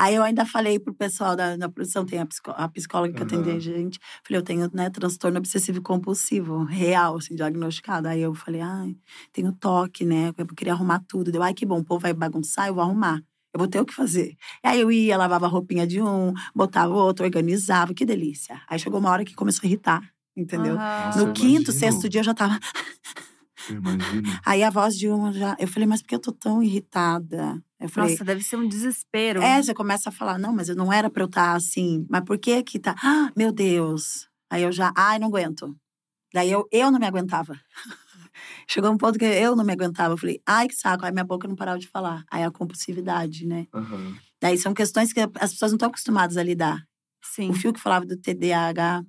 Aí 0.00 0.14
eu 0.14 0.22
ainda 0.22 0.46
falei 0.46 0.78
pro 0.78 0.94
pessoal 0.94 1.36
da, 1.36 1.58
da 1.58 1.68
produção, 1.68 2.06
tem 2.06 2.18
a, 2.18 2.24
psicó- 2.24 2.54
a 2.56 2.66
psicóloga 2.70 3.12
que 3.12 3.22
atende 3.22 3.50
Aham. 3.50 3.58
a 3.58 3.60
gente. 3.60 3.98
Falei, 4.26 4.38
eu 4.38 4.42
tenho, 4.42 4.70
né, 4.72 4.88
transtorno 4.88 5.36
obsessivo 5.36 5.82
compulsivo, 5.82 6.64
real, 6.64 7.18
assim, 7.18 7.34
diagnosticado. 7.34 8.08
Aí 8.08 8.22
eu 8.22 8.32
falei, 8.32 8.62
ai, 8.62 8.96
tenho 9.30 9.52
toque, 9.52 10.06
né? 10.06 10.32
Eu 10.38 10.46
queria 10.46 10.72
arrumar 10.72 11.02
tudo. 11.06 11.30
Deu, 11.30 11.42
ai, 11.42 11.52
que 11.52 11.66
bom, 11.66 11.80
o 11.80 11.84
povo 11.84 12.00
vai 12.00 12.14
bagunçar, 12.14 12.68
eu 12.68 12.74
vou 12.76 12.82
arrumar. 12.82 13.22
Eu 13.52 13.58
vou 13.58 13.68
ter 13.68 13.78
o 13.78 13.84
que 13.84 13.92
fazer. 13.92 14.36
E 14.64 14.68
aí 14.68 14.80
eu 14.80 14.90
ia, 14.90 15.18
lavava 15.18 15.44
a 15.44 15.48
roupinha 15.50 15.86
de 15.86 16.00
um, 16.00 16.32
botava 16.54 16.94
outro, 16.94 17.26
organizava, 17.26 17.92
que 17.92 18.06
delícia. 18.06 18.58
Aí 18.70 18.78
chegou 18.78 19.00
uma 19.00 19.10
hora 19.10 19.22
que 19.22 19.34
começou 19.34 19.60
a 19.64 19.66
irritar, 19.66 20.00
entendeu? 20.34 20.76
Nossa, 20.76 21.18
No 21.18 21.32
quinto, 21.34 21.72
imagino. 21.72 21.72
sexto 21.74 22.08
dia 22.08 22.20
eu 22.20 22.24
já 22.24 22.32
tava. 22.32 22.58
Eu 23.68 23.76
imagino. 23.76 24.22
Aí 24.46 24.62
a 24.62 24.70
voz 24.70 24.96
de 24.96 25.08
uma 25.08 25.30
já. 25.30 25.56
Eu 25.58 25.68
falei, 25.68 25.86
mas 25.86 26.00
por 26.00 26.08
que 26.08 26.14
eu 26.14 26.20
tô 26.20 26.32
tão 26.32 26.62
irritada? 26.62 27.62
Eu 27.80 27.88
falei, 27.88 28.10
Nossa, 28.10 28.24
deve 28.24 28.42
ser 28.42 28.56
um 28.56 28.68
desespero. 28.68 29.42
é, 29.42 29.62
você 29.62 29.72
começa 29.72 30.10
a 30.10 30.12
falar, 30.12 30.38
não, 30.38 30.52
mas 30.52 30.68
eu 30.68 30.76
não 30.76 30.92
era 30.92 31.08
pra 31.08 31.22
eu 31.22 31.26
estar 31.26 31.54
assim. 31.54 32.06
Mas 32.10 32.22
por 32.24 32.38
que 32.38 32.62
que 32.62 32.78
tá? 32.78 32.94
Ah, 33.02 33.32
meu 33.34 33.50
Deus. 33.50 34.28
Aí 34.50 34.62
eu 34.62 34.70
já, 34.70 34.92
ai, 34.94 35.18
não 35.18 35.28
aguento. 35.28 35.74
Daí 36.34 36.50
eu, 36.50 36.68
eu 36.70 36.90
não 36.90 36.98
me 36.98 37.06
aguentava. 37.06 37.58
Chegou 38.68 38.90
um 38.90 38.98
ponto 38.98 39.18
que 39.18 39.24
eu 39.24 39.56
não 39.56 39.64
me 39.64 39.72
aguentava. 39.72 40.12
Eu 40.12 40.18
falei, 40.18 40.40
ai, 40.46 40.68
que 40.68 40.74
saco. 40.74 41.04
Aí 41.04 41.12
minha 41.12 41.24
boca 41.24 41.48
não 41.48 41.56
parava 41.56 41.78
de 41.78 41.88
falar. 41.88 42.24
Aí 42.30 42.42
a 42.42 42.50
compulsividade, 42.50 43.46
né? 43.46 43.66
Aham. 43.74 44.16
Daí 44.40 44.56
são 44.58 44.72
questões 44.72 45.12
que 45.12 45.20
as 45.20 45.52
pessoas 45.52 45.72
não 45.72 45.76
estão 45.76 45.88
acostumadas 45.88 46.36
a 46.36 46.42
lidar. 46.42 46.86
Sim. 47.22 47.50
O 47.50 47.54
Fio 47.54 47.72
que 47.72 47.80
falava 47.80 48.06
do 48.06 48.16
TDAH 48.16 49.02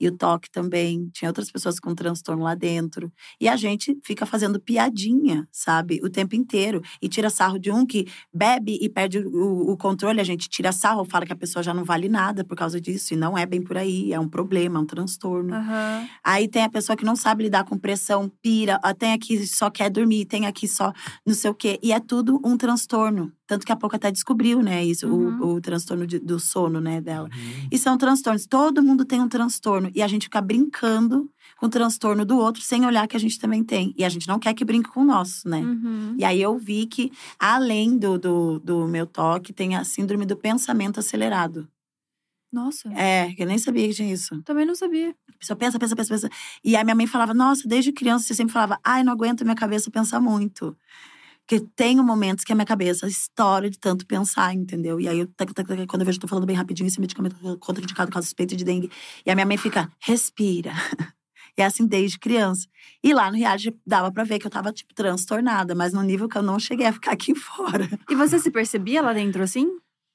e 0.00 0.08
o 0.08 0.16
toque 0.16 0.50
também. 0.50 1.08
Tinha 1.12 1.28
outras 1.28 1.50
pessoas 1.50 1.78
com 1.80 1.94
transtorno 1.94 2.44
lá 2.44 2.54
dentro. 2.54 3.12
E 3.40 3.48
a 3.48 3.56
gente 3.56 3.98
fica 4.04 4.24
fazendo 4.26 4.60
piadinha, 4.60 5.46
sabe? 5.50 6.00
O 6.02 6.08
tempo 6.10 6.34
inteiro. 6.34 6.80
E 7.02 7.08
tira 7.08 7.30
sarro 7.30 7.58
de 7.58 7.70
um 7.70 7.84
que 7.86 8.06
bebe 8.32 8.78
e 8.80 8.88
perde 8.88 9.18
o, 9.18 9.70
o 9.72 9.76
controle. 9.76 10.20
A 10.20 10.24
gente 10.24 10.48
tira 10.48 10.72
sarro, 10.72 11.04
fala 11.04 11.26
que 11.26 11.32
a 11.32 11.36
pessoa 11.36 11.62
já 11.62 11.72
não 11.74 11.84
vale 11.84 12.08
nada 12.08 12.44
por 12.44 12.56
causa 12.56 12.80
disso. 12.80 13.14
E 13.14 13.16
não 13.16 13.36
é 13.36 13.44
bem 13.46 13.62
por 13.62 13.76
aí. 13.76 14.12
É 14.12 14.20
um 14.20 14.28
problema, 14.28 14.78
é 14.78 14.82
um 14.82 14.86
transtorno. 14.86 15.54
Aham. 15.54 16.08
Aí 16.24 16.48
tem 16.48 16.62
a 16.64 16.70
pessoa 16.70 16.96
que 16.96 17.04
não 17.04 17.16
sabe 17.16 17.44
lidar 17.44 17.64
com 17.64 17.78
pressão, 17.78 18.30
pira. 18.42 18.78
ah, 18.82 18.94
Tem 18.94 19.12
aqui 19.12 19.46
só 19.46 19.70
quer 19.70 19.90
dormir, 19.90 20.26
tem 20.26 20.46
aqui 20.46 20.68
só 20.68 20.92
não 21.26 21.34
sei 21.34 21.50
o 21.50 21.54
quê. 21.54 21.78
E 21.82 21.92
é 21.92 22.00
tudo 22.00 22.40
um 22.44 22.56
transtorno. 22.56 23.32
Tanto 23.48 23.64
que 23.66 23.72
a 23.72 23.76
pouco 23.76 23.96
até 23.96 24.10
descobriu, 24.12 24.62
né, 24.62 24.84
isso, 24.84 25.08
Uhum. 25.08 25.40
o, 25.40 25.54
o 25.54 25.60
transtorno 25.60 26.06
de- 26.06 26.18
do 26.20 26.38
sono, 26.38 26.80
né, 26.80 27.00
dela. 27.00 27.28
Uhum. 27.34 27.68
E 27.72 27.78
são 27.78 27.96
transtornos. 27.98 28.46
Todo 28.46 28.82
mundo 28.82 29.04
tem 29.06 29.20
um 29.22 29.28
transtorno. 29.28 29.90
E 29.94 30.02
a 30.02 30.06
gente 30.06 30.24
fica 30.24 30.40
brincando 30.40 31.28
com 31.56 31.66
o 31.66 31.68
transtorno 31.68 32.24
do 32.26 32.36
outro 32.36 32.62
sem 32.62 32.84
olhar 32.86 33.08
que 33.08 33.16
a 33.16 33.18
gente 33.20 33.38
também 33.40 33.64
tem. 33.64 33.92
E 33.96 34.04
a 34.04 34.08
gente 34.10 34.28
não 34.28 34.38
quer 34.38 34.52
que 34.54 34.64
brinque 34.64 34.90
com 34.90 35.00
o 35.00 35.04
nosso, 35.04 35.48
né? 35.48 35.60
Uhum. 35.60 36.14
E 36.18 36.24
aí 36.24 36.40
eu 36.40 36.56
vi 36.58 36.86
que, 36.86 37.10
além 37.38 37.96
do, 37.98 38.18
do, 38.18 38.58
do 38.60 38.86
meu 38.86 39.06
toque, 39.06 39.52
tem 39.52 39.74
a 39.74 39.82
síndrome 39.82 40.26
do 40.26 40.36
pensamento 40.36 41.00
acelerado. 41.00 41.66
Nossa, 42.52 42.88
É, 42.94 43.34
eu 43.38 43.46
nem 43.46 43.58
sabia 43.58 43.86
que 43.88 43.94
tinha 43.94 44.12
isso. 44.12 44.40
também 44.42 44.64
não 44.64 44.74
sabia. 44.74 45.10
A 45.10 45.38
pessoa 45.38 45.56
pensa, 45.56 45.78
pensa, 45.78 45.94
pensa, 45.96 46.08
pensa. 46.14 46.30
E 46.64 46.76
aí 46.76 46.82
minha 46.84 46.94
mãe 46.96 47.06
falava, 47.06 47.34
nossa, 47.34 47.68
desde 47.68 47.92
criança 47.92 48.26
você 48.26 48.34
sempre 48.34 48.52
falava, 48.52 48.78
ai, 48.84 49.02
não 49.04 49.12
aguento 49.12 49.42
minha 49.44 49.54
cabeça 49.54 49.90
pensar 49.90 50.18
muito. 50.20 50.76
Porque 51.48 51.64
tem 51.74 51.96
momentos 51.96 52.44
que 52.44 52.52
a 52.52 52.54
minha 52.54 52.66
cabeça 52.66 53.06
estoura 53.06 53.70
de 53.70 53.78
tanto 53.78 54.06
pensar, 54.06 54.52
entendeu? 54.52 55.00
E 55.00 55.08
aí, 55.08 55.20
eu, 55.20 55.26
tac, 55.28 55.54
tac, 55.54 55.66
tac, 55.66 55.86
quando 55.86 56.02
eu 56.02 56.06
vejo, 56.06 56.18
eu 56.18 56.20
tô 56.20 56.28
falando 56.28 56.44
bem 56.46 56.54
rapidinho, 56.54 56.86
esse 56.86 57.00
medicamento 57.00 57.36
é 57.42 57.56
contraindicado 57.56 58.12
caso 58.12 58.26
suspeito 58.26 58.54
de 58.54 58.62
dengue. 58.64 58.90
E 59.24 59.30
a 59.30 59.34
minha 59.34 59.46
mãe 59.46 59.56
fica, 59.56 59.90
respira. 59.98 60.72
E 61.56 61.60
é 61.60 61.64
assim 61.64 61.84
desde 61.84 62.20
criança. 62.20 62.68
E 63.02 63.12
lá 63.12 63.32
no 63.32 63.36
reality 63.36 63.76
dava 63.84 64.12
pra 64.12 64.22
ver 64.22 64.38
que 64.38 64.46
eu 64.46 64.50
tava, 64.50 64.72
tipo, 64.72 64.94
transtornada, 64.94 65.74
mas 65.74 65.92
no 65.92 66.00
nível 66.02 66.28
que 66.28 66.38
eu 66.38 66.42
não 66.42 66.56
cheguei 66.56 66.86
a 66.86 66.92
ficar 66.92 67.10
aqui 67.10 67.34
fora. 67.36 67.88
E 68.08 68.14
você 68.14 68.38
se 68.38 68.48
percebia 68.48 69.02
lá 69.02 69.12
dentro 69.12 69.42
assim? 69.42 69.66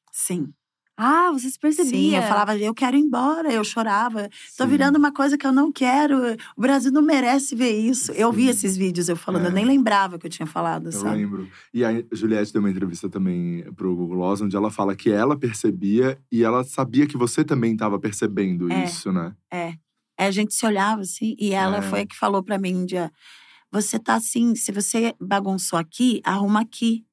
Sim. 0.10 0.54
Ah, 0.96 1.32
você 1.32 1.50
se 1.50 1.58
percebia. 1.58 1.92
Sim, 1.92 2.16
eu 2.16 2.22
falava, 2.24 2.56
eu 2.56 2.74
quero 2.74 2.96
ir 2.96 3.00
embora, 3.00 3.52
eu 3.52 3.64
chorava. 3.64 4.30
Tô 4.56 4.64
Sim. 4.64 4.70
virando 4.70 4.98
uma 4.98 5.12
coisa 5.12 5.36
que 5.38 5.46
eu 5.48 5.52
não 5.52 5.72
quero. 5.72 6.20
O 6.56 6.62
Brasil 6.62 6.92
não 6.92 7.02
merece 7.02 7.56
ver 7.56 7.72
isso. 7.72 8.12
Eu 8.12 8.32
vi 8.32 8.44
Sim. 8.44 8.50
esses 8.50 8.78
vídeos 8.78 9.10
eu 9.10 9.16
falando, 9.16 9.46
É. 9.46 9.48
eu 9.48 9.52
nem 9.52 9.66
lembrava 9.66 10.20
que 10.20 10.28
eu 10.28 10.30
tinha 10.30 10.46
falado, 10.46 10.88
Eu 10.88 10.92
sabe? 10.92 11.16
lembro. 11.18 11.50
E 11.74 11.84
a 11.84 11.90
Juliette 12.12 12.54
deu 12.54 12.62
uma 12.62 12.70
entrevista 12.70 13.10
também 13.10 13.64
pro 13.76 13.96
Google 13.96 14.18
Gloss, 14.18 14.42
onde 14.42 14.56
ela 14.56 14.70
fala 14.70 14.96
que 14.96 15.10
ela 15.12 15.36
percebia 15.38 16.18
e 16.32 16.44
ela 16.44 16.64
sabia 16.64 17.08
que 17.08 17.18
você 17.18 17.44
também 17.44 17.74
estava 17.74 18.00
percebendo 18.00 18.72
É. 18.72 18.84
isso, 18.86 19.12
né? 19.12 19.34
É. 19.52 19.70
Aí 20.16 20.28
a 20.28 20.32
gente 20.32 20.54
se 20.54 20.64
olhava 20.64 21.02
assim, 21.02 21.36
e 21.40 21.54
ela 21.54 21.78
É. 21.78 21.82
foi 21.82 22.02
a 22.02 22.06
que 22.06 22.16
falou 22.16 22.44
pra 22.44 22.60
mim 22.60 22.76
um 22.76 22.86
dia: 22.86 23.12
você 23.72 23.98
tá 23.98 24.14
assim, 24.14 24.54
se 24.54 24.72
você 24.72 25.16
bagunçou 25.20 25.80
aqui, 25.80 26.22
arruma 26.24 26.62
aqui. 26.62 27.04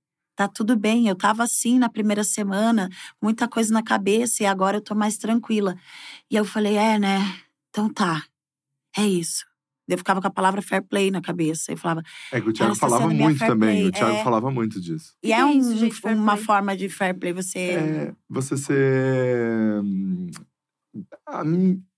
Tá 0.41 0.49
tudo 0.49 0.75
bem. 0.75 1.07
Eu 1.07 1.15
tava 1.15 1.43
assim 1.43 1.79
na 1.79 1.91
primeira 1.91 2.25
semana, 2.25 2.89
muita 3.21 3.47
coisa 3.47 3.71
na 3.75 3.83
cabeça, 3.83 4.43
e 4.43 4.47
agora 4.47 4.79
eu 4.79 4.81
tô 4.81 4.95
mais 4.95 5.19
tranquila. 5.19 5.77
E 6.31 6.35
eu 6.35 6.47
falei: 6.47 6.77
é, 6.79 6.99
né? 6.99 7.19
Então 7.69 7.93
tá. 7.93 8.25
É 8.97 9.05
isso. 9.07 9.45
Eu 9.87 9.99
ficava 9.99 10.19
com 10.19 10.29
a 10.29 10.31
palavra 10.31 10.63
fair 10.63 10.81
play 10.83 11.11
na 11.11 11.21
cabeça. 11.21 11.73
Eu 11.73 11.77
falava, 11.77 12.03
É 12.33 12.41
que 12.41 12.49
o 12.49 12.53
Thiago 12.55 12.75
falava 12.75 13.07
muito 13.09 13.39
também. 13.39 13.81
play, 13.81 13.89
O 13.89 13.93
Thiago 13.93 14.17
é. 14.17 14.25
falava 14.25 14.51
muito 14.51 14.81
disso. 14.81 15.13
E 15.23 15.31
é, 15.31 15.45
um- 15.45 15.59
isso, 15.59 15.77
gente, 15.77 16.01
uma 16.07 16.33
play? 16.33 16.45
forma 16.47 16.75
de 16.75 16.89
fair 16.89 17.13
play. 17.19 17.35
Você. 17.35 17.59
É 17.59 18.13
você 18.27 18.57
ser. 18.57 19.83
hum, 19.83 20.31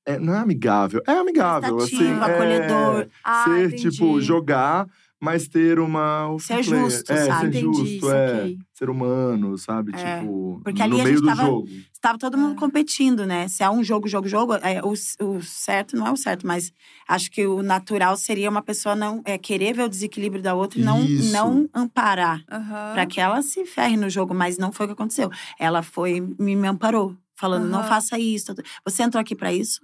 é, 0.04 0.18
não 0.18 0.34
é 0.34 0.38
amigável. 0.38 1.00
É 1.06 1.12
amigável, 1.12 1.76
assim. 1.76 1.96
Prestativo, 1.96 2.24
é, 2.24 2.34
acolhedor. 2.34 3.08
Ah, 3.22 3.44
ser, 3.44 3.66
entendi. 3.66 3.90
tipo, 3.90 4.20
jogar, 4.20 4.88
mas 5.22 5.46
ter 5.46 5.78
uma. 5.78 6.36
Ser 6.40 6.54
play. 6.54 6.62
justo, 6.64 7.12
é, 7.12 7.26
sabe? 7.26 7.52
Ser 7.52 7.64
Entendi, 7.64 7.92
justo, 7.92 8.10
é. 8.10 8.28
saquei. 8.36 8.58
Ser 8.74 8.90
humano, 8.90 9.56
sabe? 9.56 9.92
É. 9.94 10.18
Tipo, 10.18 10.60
Porque 10.64 10.82
ali 10.82 10.94
no 10.94 11.00
a 11.00 11.04
meio 11.04 11.16
gente 11.16 11.24
do 11.24 11.28
tava- 11.28 11.42
jogo. 11.44 11.68
Estava 11.92 12.18
todo 12.18 12.36
mundo 12.36 12.54
É. 12.54 12.58
competindo, 12.58 13.24
né? 13.24 13.46
Se 13.46 13.62
é 13.62 13.70
um 13.70 13.84
jogo, 13.84 14.08
jogo, 14.08 14.26
jogo, 14.26 14.54
é, 14.54 14.82
o, 14.82 14.92
o 15.24 15.42
certo 15.42 15.96
não 15.96 16.08
é 16.08 16.10
o 16.10 16.16
certo, 16.16 16.44
mas 16.44 16.72
acho 17.08 17.30
que 17.30 17.46
o 17.46 17.62
natural 17.62 18.16
seria 18.16 18.50
uma 18.50 18.60
pessoa 18.62 18.96
não 18.96 19.22
é, 19.24 19.38
querer 19.38 19.72
ver 19.72 19.84
o 19.84 19.88
desequilíbrio 19.88 20.42
da 20.42 20.52
outra 20.52 20.80
e 20.80 20.82
não, 20.82 21.00
Isso. 21.04 21.30
não 21.32 21.68
amparar. 21.72 22.42
Aham. 22.50 22.92
Pra 22.94 23.06
que 23.06 23.20
ela 23.20 23.40
se 23.42 23.64
ferre 23.64 23.96
no 23.96 24.10
jogo, 24.10 24.34
mas 24.34 24.58
não 24.58 24.72
foi 24.72 24.86
o 24.86 24.88
que 24.88 24.94
aconteceu. 24.94 25.30
Ela 25.60 25.80
foi, 25.84 26.20
me, 26.20 26.56
me 26.56 26.66
amparou, 26.66 27.16
falando: 27.36 27.68
não 27.68 27.78
Aham. 27.78 27.88
faça 27.88 28.18
isso. 28.18 28.52
Você 28.84 29.04
entrou 29.04 29.20
aqui 29.20 29.36
pra 29.36 29.52
isso? 29.52 29.80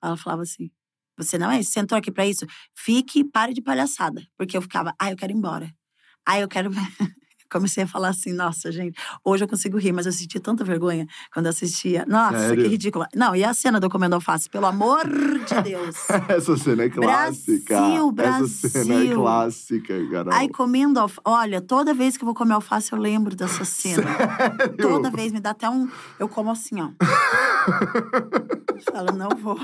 Ela 0.00 0.16
falava 0.16 0.42
assim: 0.42 0.70
você 1.16 1.38
não 1.38 1.50
é 1.50 1.60
isso? 1.60 1.70
Você 1.72 1.80
entrou 1.80 1.98
aqui 1.98 2.10
pra 2.10 2.26
isso? 2.26 2.46
Fique, 2.74 3.24
pare 3.24 3.52
de 3.54 3.62
palhaçada. 3.62 4.22
Porque 4.36 4.56
eu 4.56 4.62
ficava: 4.62 4.94
ah, 5.00 5.10
eu 5.10 5.16
quero 5.16 5.32
ir 5.32 5.36
embora. 5.36 5.70
Ah, 6.26 6.38
eu 6.40 6.48
quero. 6.48 6.70
Comecei 7.48 7.84
a 7.84 7.86
falar 7.86 8.08
assim, 8.08 8.32
nossa, 8.32 8.72
gente, 8.72 8.98
hoje 9.24 9.44
eu 9.44 9.48
consigo 9.48 9.78
rir, 9.78 9.92
mas 9.92 10.04
eu 10.04 10.10
senti 10.10 10.40
tanta 10.40 10.64
vergonha 10.64 11.06
quando 11.32 11.46
assistia. 11.46 12.04
Nossa, 12.08 12.36
Sério? 12.48 12.64
que 12.64 12.68
ridícula. 12.70 13.06
Não, 13.14 13.36
e 13.36 13.44
a 13.44 13.54
cena 13.54 13.78
do 13.78 13.88
Comendo 13.88 14.16
Alface, 14.16 14.50
pelo 14.50 14.66
amor 14.66 15.04
de 15.06 15.62
Deus. 15.62 15.94
Essa 16.28 16.56
cena 16.56 16.82
é 16.82 16.90
clássica. 16.90 17.80
Brasil, 18.12 18.14
Essa 18.18 18.68
cena 18.68 18.94
é 18.94 18.98
Brasil. 18.98 19.16
clássica, 19.16 20.08
Carol. 20.10 20.32
Ai, 20.34 20.48
comendo 20.48 20.98
alface. 20.98 21.20
Olha, 21.24 21.60
toda 21.60 21.94
vez 21.94 22.16
que 22.16 22.24
eu 22.24 22.26
vou 22.26 22.34
comer 22.34 22.54
alface, 22.54 22.92
eu 22.92 22.98
lembro 22.98 23.36
dessa 23.36 23.64
cena. 23.64 24.02
Sério? 24.02 24.76
Toda 24.78 25.08
vez 25.12 25.30
me 25.32 25.38
dá 25.38 25.50
até 25.50 25.70
um. 25.70 25.88
Eu 26.18 26.28
como 26.28 26.50
assim, 26.50 26.80
ó. 26.80 26.90
Falo, 28.90 29.12
não 29.16 29.28
vou. 29.40 29.56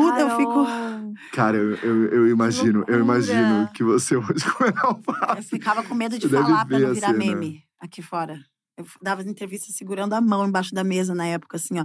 Tudo 0.00 0.18
eu 0.18 0.36
fico. 0.36 0.64
Carol. 0.64 1.14
Cara, 1.32 1.56
eu, 1.56 1.74
eu, 1.76 2.04
eu 2.14 2.28
imagino, 2.28 2.84
eu 2.88 3.00
imagino 3.00 3.68
que 3.72 3.82
você 3.84 4.16
hoje 4.16 4.44
comendo 4.56 4.78
Eu 4.82 4.88
alface. 4.90 5.48
ficava 5.48 5.82
com 5.82 5.94
medo 5.94 6.18
de 6.18 6.28
Você 6.28 6.36
falar 6.36 6.64
pra 6.66 6.78
não 6.78 6.94
virar 6.94 7.06
cena. 7.08 7.18
meme 7.18 7.62
aqui 7.80 8.02
fora. 8.02 8.38
Eu 8.76 8.84
dava 9.00 9.20
as 9.22 9.26
entrevistas 9.28 9.74
segurando 9.76 10.14
a 10.14 10.20
mão 10.20 10.46
embaixo 10.46 10.74
da 10.74 10.82
mesa 10.82 11.14
na 11.14 11.26
época, 11.26 11.56
assim, 11.56 11.78
ó. 11.78 11.84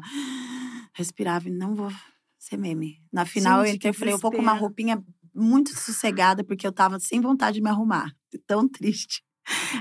Respirava 0.93 1.47
e 1.47 1.51
não 1.51 1.75
vou 1.75 1.91
ser 2.37 2.57
meme. 2.57 2.97
Na 3.13 3.25
final, 3.25 3.59
Gente, 3.63 3.69
eu 3.69 3.75
entrei 3.75 3.89
e 3.91 3.93
que 3.93 3.99
falei, 3.99 4.13
eu 4.13 4.17
vou 4.17 4.31
com 4.31 4.39
uma 4.41 4.53
roupinha 4.53 5.03
muito 5.35 5.69
sossegada, 5.77 6.43
porque 6.43 6.65
eu 6.65 6.71
tava 6.71 6.99
sem 6.99 7.21
vontade 7.21 7.55
de 7.55 7.61
me 7.61 7.69
arrumar. 7.69 8.11
Tão 8.47 8.67
triste. 8.67 9.21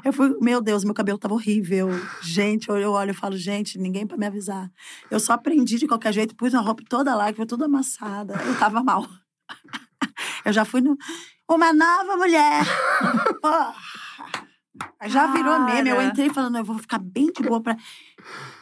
Eu 0.05 0.13
fui, 0.13 0.37
meu 0.41 0.61
Deus, 0.61 0.85
meu 0.85 0.95
cabelo 0.95 1.19
tava 1.19 1.35
horrível. 1.35 1.89
Gente, 2.23 2.69
eu, 2.69 2.93
olho 2.93 3.11
e 3.11 3.15
falo, 3.15 3.37
gente, 3.37 3.79
ninguém 3.79 4.07
pra 4.07 4.17
me 4.17 4.27
avisar. 4.27 4.71
Eu 5.11 5.21
só 5.21 5.35
aprendi 5.35 5.79
de 5.79 5.87
qualquer 5.87 6.13
jeito, 6.13 6.35
pus 6.37 6.55
a 6.55 6.61
roupa 6.61 6.83
toda 6.89 7.15
lá, 7.15 7.31
que 7.31 7.37
foi 7.37 7.47
toda 7.47 7.67
amassada. 7.67 8.35
Eu 8.35 8.59
tava 8.59 8.83
mal. 8.83 9.07
Eu 10.45 10.53
já 10.53 10.65
fui 10.65 10.81
no. 10.81 10.97
Uma 11.49 11.73
nova 11.73 12.17
mulher! 12.17 12.63
Porra! 13.41 13.75
Já 15.07 15.27
virou 15.33 15.61
meme. 15.61 15.91
Eu 15.91 16.03
entrei 16.03 16.31
falando, 16.31 16.59
eu 16.59 16.65
vou 16.65 16.79
ficar 16.79 16.99
bem 16.99 17.33
de 17.33 17.43
boa 17.43 17.61
pra. 17.61 17.77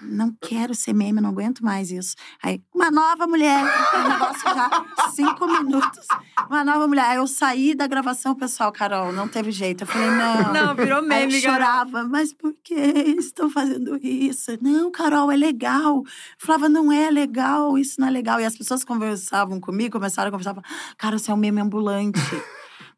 Não 0.00 0.34
quero 0.40 0.74
ser 0.74 0.92
meme, 0.92 1.18
eu 1.18 1.22
não 1.22 1.30
aguento 1.30 1.64
mais 1.64 1.90
isso. 1.90 2.14
Aí, 2.42 2.62
uma 2.74 2.90
nova 2.90 3.26
mulher. 3.26 3.64
O 3.94 4.08
negócio 4.08 4.42
já, 4.42 5.10
cinco 5.10 5.46
minutos. 5.46 6.06
Uma 6.48 6.64
nova 6.64 6.86
mulher. 6.86 7.04
Aí 7.04 7.16
eu 7.16 7.26
saí 7.26 7.74
da 7.74 7.86
gravação, 7.86 8.34
pessoal, 8.34 8.70
Carol, 8.72 9.12
não 9.12 9.28
teve 9.28 9.50
jeito. 9.50 9.82
Eu 9.82 9.86
falei, 9.86 10.10
não. 10.10 10.52
Não, 10.52 10.74
virou 10.74 11.00
Aí 11.00 11.06
meme, 11.06 11.36
eu 11.36 11.42
Carol. 11.42 11.54
chorava, 11.56 12.04
mas 12.04 12.32
por 12.32 12.54
que 12.62 12.74
estão 12.74 13.50
fazendo 13.50 13.98
isso? 14.02 14.52
Não, 14.60 14.90
Carol, 14.90 15.30
é 15.30 15.36
legal. 15.36 15.96
Eu 15.96 16.04
falava, 16.38 16.68
não 16.68 16.90
é 16.92 17.10
legal, 17.10 17.76
isso 17.76 18.00
não 18.00 18.08
é 18.08 18.10
legal. 18.10 18.40
E 18.40 18.44
as 18.44 18.56
pessoas 18.56 18.84
conversavam 18.84 19.60
comigo, 19.60 19.92
começaram 19.92 20.28
a 20.28 20.30
conversar, 20.30 20.54
falavam, 20.54 20.70
cara, 20.96 21.18
você 21.18 21.30
é 21.30 21.34
um 21.34 21.36
meme 21.36 21.60
ambulante. 21.60 22.20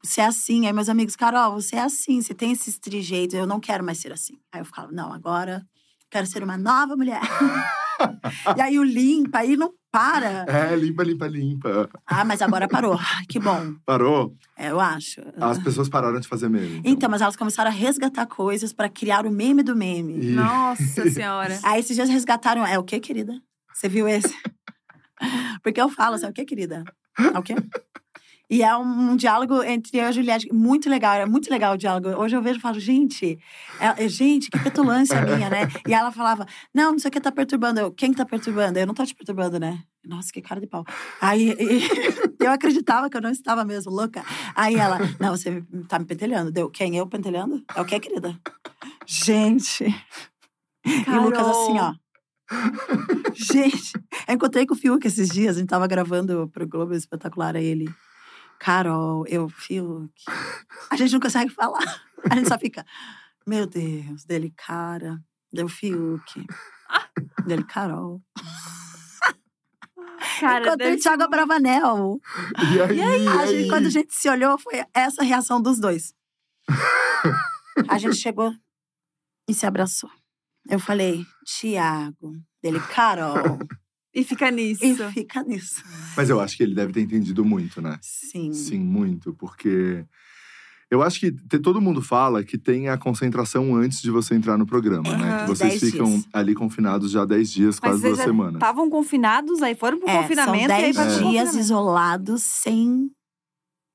Você 0.02 0.20
é 0.20 0.26
assim. 0.26 0.66
Aí 0.66 0.72
meus 0.72 0.88
amigos, 0.88 1.16
Carol, 1.16 1.54
você 1.54 1.76
é 1.76 1.80
assim, 1.80 2.20
você 2.20 2.34
tem 2.34 2.52
esses 2.52 2.78
trejeitos, 2.78 3.34
eu 3.34 3.46
não 3.46 3.60
quero 3.60 3.84
mais 3.84 3.98
ser 3.98 4.12
assim. 4.12 4.38
Aí 4.52 4.60
eu 4.60 4.64
ficava, 4.64 4.90
não, 4.92 5.12
agora 5.12 5.66
quero 6.10 6.26
ser 6.26 6.42
uma 6.42 6.56
nova 6.56 6.96
mulher. 6.96 7.20
e 8.56 8.60
aí 8.60 8.78
o 8.78 8.84
limpa, 8.84 9.38
aí 9.38 9.56
não 9.56 9.72
para. 9.90 10.44
É, 10.48 10.74
limpa, 10.76 11.02
limpa, 11.02 11.26
limpa. 11.26 11.88
Ah, 12.06 12.24
mas 12.24 12.42
agora 12.42 12.68
parou. 12.68 12.94
Ai, 12.98 13.24
que 13.28 13.38
bom. 13.38 13.74
Parou? 13.84 14.34
É, 14.56 14.70
eu 14.70 14.80
acho. 14.80 15.20
As 15.40 15.58
pessoas 15.58 15.88
pararam 15.88 16.20
de 16.20 16.28
fazer 16.28 16.48
meme. 16.48 16.80
Então, 16.84 17.08
mas 17.08 17.20
elas 17.22 17.36
começaram 17.36 17.70
a 17.70 17.74
resgatar 17.74 18.26
coisas 18.26 18.72
pra 18.72 18.88
criar 18.88 19.26
o 19.26 19.30
meme 19.30 19.62
do 19.62 19.74
meme. 19.76 20.18
E- 20.18 20.30
Nossa 20.32 21.08
senhora. 21.10 21.58
Aí 21.62 21.80
esses 21.80 21.94
dias 21.96 22.08
resgataram. 22.08 22.66
É 22.66 22.78
o 22.78 22.82
quê, 22.84 23.00
querida? 23.00 23.40
Você 23.72 23.88
viu 23.88 24.08
esse? 24.08 24.34
Porque 25.62 25.80
eu 25.80 25.88
falo 25.88 26.14
assim, 26.14 26.26
é 26.26 26.30
o 26.30 26.32
quê, 26.32 26.44
querida? 26.44 26.84
É 27.34 27.38
o 27.38 27.42
quê? 27.42 27.54
E 28.50 28.62
é 28.62 28.74
um, 28.76 29.10
um 29.10 29.16
diálogo 29.16 29.62
entre 29.62 29.98
eu 29.98 30.04
e 30.04 30.06
a 30.06 30.12
Juliette 30.12 30.48
muito 30.52 30.88
legal, 30.88 31.14
é 31.16 31.26
muito 31.26 31.50
legal 31.50 31.74
o 31.74 31.76
diálogo. 31.76 32.08
Hoje 32.20 32.34
eu 32.34 32.40
vejo 32.42 32.58
e 32.58 32.62
falo, 32.62 32.80
gente, 32.80 33.38
é- 33.78 34.04
é- 34.04 34.08
gente, 34.08 34.50
que 34.50 34.58
petulância 34.58 35.20
minha, 35.20 35.50
né? 35.50 35.68
E 35.86 35.92
ela 35.92 36.10
falava, 36.10 36.46
não, 36.74 36.92
não 36.92 36.98
sei 36.98 37.08
o 37.10 37.12
que 37.12 37.20
tá 37.20 37.30
perturbando. 37.30 37.78
Eu, 37.80 37.92
quem 37.92 38.10
que 38.10 38.16
tá 38.16 38.24
perturbando? 38.24 38.78
Eu 38.78 38.86
não 38.86 38.94
tô 38.94 39.04
te 39.04 39.14
perturbando, 39.14 39.58
né? 39.60 39.82
Nossa, 40.06 40.32
que 40.32 40.40
cara 40.40 40.60
de 40.60 40.66
pau. 40.66 40.82
Aí 41.20 41.50
e- 41.58 41.88
eu 42.42 42.50
acreditava 42.50 43.10
que 43.10 43.16
eu 43.16 43.20
não 43.20 43.30
estava 43.30 43.64
mesmo 43.66 43.92
louca. 43.92 44.24
Aí 44.54 44.76
ela, 44.76 44.98
não, 45.20 45.36
você 45.36 45.62
tá 45.86 45.98
me 45.98 46.06
pentelhando. 46.06 46.50
Deu, 46.50 46.70
quem? 46.70 46.96
Eu 46.96 47.06
pentelhando? 47.06 47.62
É 47.76 47.80
o 47.82 47.84
quê, 47.84 48.00
querida? 48.00 48.34
Gente. 49.06 49.84
E 50.86 51.10
o 51.10 51.22
Lucas 51.22 51.46
assim, 51.46 51.78
ó. 51.80 51.92
Gente, 53.34 53.92
eu 54.26 54.34
encontrei 54.34 54.64
com 54.66 54.72
o 54.74 54.76
Fiuk 54.76 55.06
esses 55.06 55.28
dias, 55.28 55.56
a 55.56 55.60
gente 55.60 55.68
tava 55.68 55.86
gravando 55.86 56.48
pro 56.48 56.66
Globo 56.66 56.94
Espetacular 56.94 57.54
a 57.56 57.60
ele. 57.60 57.88
Carol, 58.60 59.24
eu, 59.26 59.48
Fiuk. 59.48 60.12
A 60.90 60.96
gente 60.96 61.12
não 61.12 61.20
consegue 61.20 61.50
falar. 61.50 62.02
A 62.30 62.34
gente 62.36 62.48
só 62.48 62.58
fica, 62.58 62.84
meu 63.46 63.66
Deus, 63.66 64.24
dele, 64.24 64.52
cara. 64.56 65.18
Deu 65.52 65.68
Fiuk. 65.68 66.46
Dele, 67.46 67.64
Carol. 67.64 68.20
Cara, 70.40 70.66
Encontrei 70.66 70.90
deve 70.90 70.96
o 70.98 71.02
Thiago 71.02 71.22
ser- 71.22 71.26
E 71.26 71.30
Bravanel. 71.30 72.20
aí? 72.56 72.96
E 72.96 73.02
aí, 73.02 73.28
a 73.28 73.46
gente- 73.46 73.56
aí? 73.64 73.68
quando 73.68 73.86
a 73.86 73.90
gente 73.90 74.14
se 74.14 74.28
olhou, 74.28 74.58
foi 74.58 74.84
essa 74.94 75.22
a 75.22 75.24
reação 75.24 75.60
dos 75.60 75.78
dois. 75.80 76.14
A 77.88 77.98
gente 77.98 78.16
chegou. 78.16 78.52
e 79.48 79.54
se 79.54 79.64
abraçou. 79.66 80.10
Eu 80.68 80.78
falei, 80.78 81.24
Tiago, 81.46 82.32
dele, 82.62 82.78
Carol. 82.94 83.58
E 84.14 84.24
fica 84.24 84.50
nisso. 84.50 84.84
e 84.84 84.94
fica 85.12 85.42
nisso. 85.42 85.82
Mas 86.16 86.30
eu 86.30 86.40
acho 86.40 86.56
que 86.56 86.62
ele 86.62 86.74
deve 86.74 86.92
ter 86.92 87.00
entendido 87.00 87.44
muito, 87.44 87.80
né? 87.80 87.98
Sim. 88.02 88.52
Sim, 88.52 88.78
muito, 88.80 89.34
porque 89.34 90.04
eu 90.90 91.02
acho 91.02 91.20
que 91.20 91.30
te- 91.30 91.58
todo 91.58 91.80
mundo 91.80 92.00
fala 92.00 92.42
que 92.42 92.56
tem 92.56 92.88
a 92.88 92.96
concentração 92.96 93.76
antes 93.76 94.00
de 94.00 94.10
você 94.10 94.34
entrar 94.34 94.56
no 94.56 94.64
programa, 94.66 95.16
né? 95.16 95.28
Aham, 95.30 95.38
Que 95.40 95.46
vocês 95.46 95.78
dez 95.78 95.92
ficam 95.92 96.06
dias. 96.10 96.26
ali 96.32 96.54
confinados 96.54 97.10
já 97.10 97.24
10 97.26 97.50
dias, 97.52 97.78
Mas 97.80 97.90
quase 97.90 98.02
duas 98.02 98.18
semanas. 98.20 98.54
estavam 98.54 98.88
confinados, 98.88 99.60
aí 99.62 99.74
foram 99.74 99.98
pro 100.00 100.08
É, 100.08 100.22
confinamento 100.22 100.66
são 100.68 100.70
e 100.70 100.72
aí 100.72 100.92
10 100.92 100.96
vai 100.96 101.06
pro 101.18 101.28
dias 101.30 101.54
isolados 101.54 102.42
sem 102.42 103.10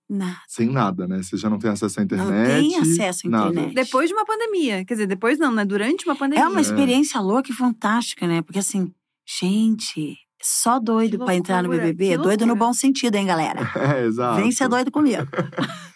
nada. 0.10 0.38
Sem 0.48 0.70
nada, 0.70 1.08
né? 1.08 1.24
Você 1.24 1.36
já 1.38 1.50
não 1.50 1.58
tem 1.58 1.72
acesso 1.72 2.00
à 2.00 2.02
Não 2.02 2.06
internet. 2.06 2.70
tem 2.70 2.78
acesso 2.80 3.28
à 3.28 3.30
nada. 3.32 3.50
internet. 3.50 3.74
Depois 3.74 4.08
de 4.08 4.14
uma 4.14 4.26
pandemia. 4.26 4.86
Quer 4.86 4.94
dizer, 4.94 5.08
depois 5.08 5.40
não, 5.40 5.52
né? 5.52 5.66
Durante 5.66 6.06
uma 6.06 6.16
pandemia. 6.16 6.46
É 6.46 6.48
uma 6.48 6.62
experiência 6.62 7.20
louca 7.20 7.50
e 7.52 7.54
fantástica, 7.54 8.28
né? 8.28 8.44
Porque 8.44 8.60
assim, 8.60 8.94
gente, 9.26 10.18
só 10.42 10.80
doido 10.80 11.18
pra 11.20 11.36
entrar 11.36 11.64
no 11.64 11.70
BBB. 11.70 12.18
doido 12.18 12.46
no 12.46 12.56
bom 12.56 12.74
sentido, 12.74 13.16
hein, 13.16 13.26
galera? 13.26 13.62
É, 13.76 14.06
exato. 14.06 14.42
Vem 14.42 14.52
ser 14.52 14.68
doido 14.68 14.92
comigo. 14.92 15.28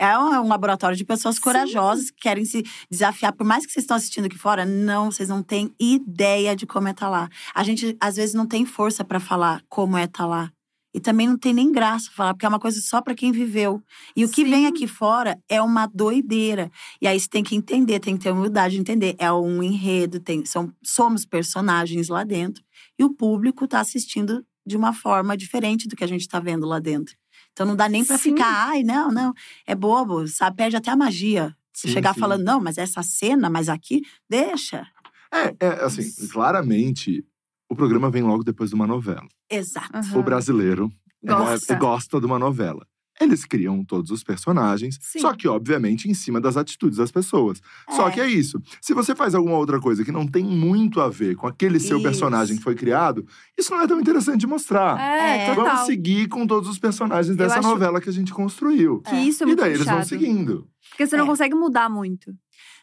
É 0.00 0.16
um, 0.16 0.32
é 0.32 0.40
um 0.40 0.46
laboratório 0.46 0.96
de 0.96 1.04
pessoas 1.04 1.34
Sim. 1.34 1.40
corajosas 1.40 2.10
que 2.10 2.20
querem 2.20 2.44
se 2.44 2.62
desafiar. 2.88 3.32
Por 3.32 3.44
mais 3.44 3.66
que 3.66 3.72
vocês 3.72 3.82
estão 3.82 3.96
assistindo 3.96 4.26
aqui 4.26 4.38
fora, 4.38 4.64
não, 4.64 5.10
vocês 5.10 5.28
não 5.28 5.42
têm 5.42 5.74
ideia 5.76 6.54
de 6.54 6.66
como 6.66 6.86
é 6.86 6.92
estar 6.92 7.08
lá. 7.08 7.28
A 7.52 7.64
gente, 7.64 7.96
às 8.00 8.14
vezes, 8.14 8.32
não 8.32 8.46
tem 8.46 8.64
força 8.64 9.04
pra 9.04 9.18
falar 9.18 9.60
como 9.68 9.96
é 9.96 10.04
estar 10.04 10.24
lá. 10.24 10.52
E 10.94 11.00
também 11.00 11.28
não 11.28 11.36
tem 11.36 11.52
nem 11.52 11.70
graça 11.70 12.10
falar, 12.10 12.32
porque 12.34 12.46
é 12.46 12.48
uma 12.48 12.58
coisa 12.58 12.80
só 12.80 13.02
pra 13.02 13.14
quem 13.14 13.30
viveu. 13.30 13.82
E 14.16 14.24
o 14.24 14.28
que 14.28 14.44
Sim. 14.44 14.50
vem 14.50 14.66
aqui 14.66 14.86
fora 14.86 15.38
é 15.48 15.60
uma 15.60 15.86
doideira. 15.86 16.70
E 17.00 17.06
aí 17.06 17.18
você 17.18 17.28
tem 17.28 17.44
que 17.44 17.54
entender, 17.54 18.00
tem 18.00 18.16
que 18.16 18.24
ter 18.24 18.30
humildade 18.30 18.74
de 18.74 18.80
entender. 18.80 19.14
É 19.18 19.30
um 19.32 19.62
enredo, 19.62 20.18
tem, 20.18 20.44
são, 20.44 20.72
somos 20.82 21.26
personagens 21.26 22.08
lá 22.08 22.24
dentro. 22.24 22.64
E 22.98 23.04
o 23.04 23.12
público 23.12 23.68
tá 23.68 23.80
assistindo 23.80 24.44
de 24.66 24.76
uma 24.76 24.92
forma 24.92 25.36
diferente 25.36 25.86
do 25.88 25.96
que 25.96 26.04
a 26.04 26.08
gente 26.08 26.26
tá 26.26 26.40
vendo 26.40 26.66
lá 26.66 26.78
dentro. 26.78 27.14
Então 27.52 27.66
não 27.66 27.76
dá 27.76 27.88
nem 27.88 28.04
pra 28.04 28.16
Sim. 28.16 28.30
ficar, 28.30 28.68
ai, 28.68 28.82
não, 28.82 29.10
não, 29.10 29.32
é 29.66 29.74
bobo, 29.74 30.26
sabe? 30.28 30.56
Perde 30.56 30.76
até 30.76 30.90
a 30.90 30.96
magia. 30.96 31.56
Você 31.72 31.88
Sim, 31.88 31.94
chegar 31.94 32.14
sim. 32.14 32.20
falando, 32.20 32.44
não, 32.44 32.60
mas 32.60 32.78
essa 32.78 33.02
cena, 33.02 33.48
mas 33.48 33.68
aqui, 33.68 34.02
deixa. 34.28 34.86
É, 35.32 35.54
é, 35.60 35.68
assim, 35.84 36.10
claramente, 36.28 37.24
o 37.70 37.76
programa 37.76 38.10
vem 38.10 38.22
logo 38.22 38.42
depois 38.44 38.70
de 38.70 38.74
uma 38.76 38.86
novela. 38.86 39.26
Exato. 39.50 39.90
Aham. 39.96 40.18
O 40.18 40.22
brasileiro 40.22 40.90
é, 41.24 41.28
Gosta. 41.28 41.74
gosta 41.74 42.20
de 42.20 42.26
uma 42.26 42.38
novela. 42.38 42.86
Eles 43.20 43.44
criam 43.44 43.84
todos 43.84 44.12
os 44.12 44.22
personagens, 44.22 44.96
Sim. 45.00 45.18
só 45.18 45.34
que, 45.34 45.48
obviamente, 45.48 46.08
em 46.08 46.14
cima 46.14 46.40
das 46.40 46.56
atitudes 46.56 46.98
das 46.98 47.10
pessoas. 47.10 47.60
Só 47.90 48.08
É. 48.08 48.12
que 48.12 48.20
é 48.20 48.28
isso. 48.28 48.62
Se 48.80 48.94
você 48.94 49.12
faz 49.12 49.34
alguma 49.34 49.56
outra 49.56 49.80
coisa 49.80 50.04
que 50.04 50.12
não 50.12 50.24
tem 50.24 50.44
muito 50.44 51.00
a 51.00 51.08
ver 51.08 51.34
com 51.34 51.48
aquele 51.48 51.80
seu 51.80 51.96
Isso. 51.96 52.04
personagem 52.04 52.56
que 52.56 52.62
foi 52.62 52.76
criado, 52.76 53.26
isso 53.58 53.72
não 53.74 53.80
é 53.82 53.88
tão 53.88 53.98
interessante 53.98 54.38
de 54.38 54.46
mostrar. 54.46 55.00
É, 55.00 55.46
É. 55.48 55.54
total. 55.54 55.64
Vamos 55.64 55.86
seguir 55.86 56.28
com 56.28 56.46
todos 56.46 56.68
os 56.68 56.78
personagens 56.78 57.30
Eu 57.30 57.36
dessa 57.36 57.58
acho- 57.58 57.66
novela 57.68 58.00
que 58.00 58.08
a 58.08 58.12
gente 58.12 58.32
construiu. 58.32 59.00
Que 59.00 59.16
isso 59.16 59.42
é 59.42 59.46
E 59.46 59.46
muito 59.48 59.58
daí 59.60 59.70
eles 59.72 59.84
vão 59.84 59.96
puxado. 59.96 60.08
seguindo. 60.08 60.68
Porque 60.90 61.04
você 61.04 61.16
não 61.16 61.24
É. 61.24 61.26
consegue 61.26 61.56
mudar 61.56 61.88
muito. 61.90 62.32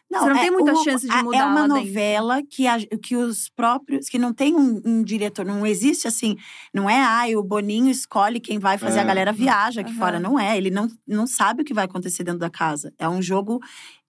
Não, 0.08 0.20
Você 0.20 0.28
não 0.30 0.36
é, 0.36 0.40
tem 0.40 0.50
muita 0.52 0.72
o- 0.72 0.84
chance 0.84 1.04
de 1.06 1.12
a- 1.12 1.22
mudar 1.24 1.38
É 1.38 1.44
uma 1.44 1.62
dentro. 1.62 1.76
novela 1.78 2.40
que, 2.48 2.66
a- 2.66 2.78
que 3.02 3.16
os 3.16 3.48
próprios. 3.48 4.08
que 4.08 4.18
não 4.18 4.32
tem 4.32 4.54
um, 4.54 4.80
um 4.84 5.02
diretor, 5.02 5.44
não 5.44 5.66
existe 5.66 6.06
assim. 6.06 6.36
Não 6.72 6.88
é, 6.88 7.02
ai, 7.02 7.34
o 7.34 7.42
Boninho 7.42 7.90
escolhe 7.90 8.38
quem 8.38 8.58
vai 8.58 8.78
fazer, 8.78 8.98
É, 8.98 9.02
a 9.02 9.04
galera 9.04 9.32
não. 9.32 9.38
viaja 9.38 9.80
aqui 9.80 9.90
Aham. 9.90 9.98
fora. 9.98 10.20
Não 10.20 10.38
é. 10.38 10.56
Ele 10.56 10.70
não, 10.70 10.88
não 11.06 11.26
sabe 11.26 11.62
o 11.62 11.64
que 11.64 11.74
vai 11.74 11.86
acontecer 11.86 12.22
dentro 12.22 12.38
da 12.40 12.48
casa. 12.50 12.92
É 12.98 13.08
um 13.08 13.20
jogo 13.20 13.60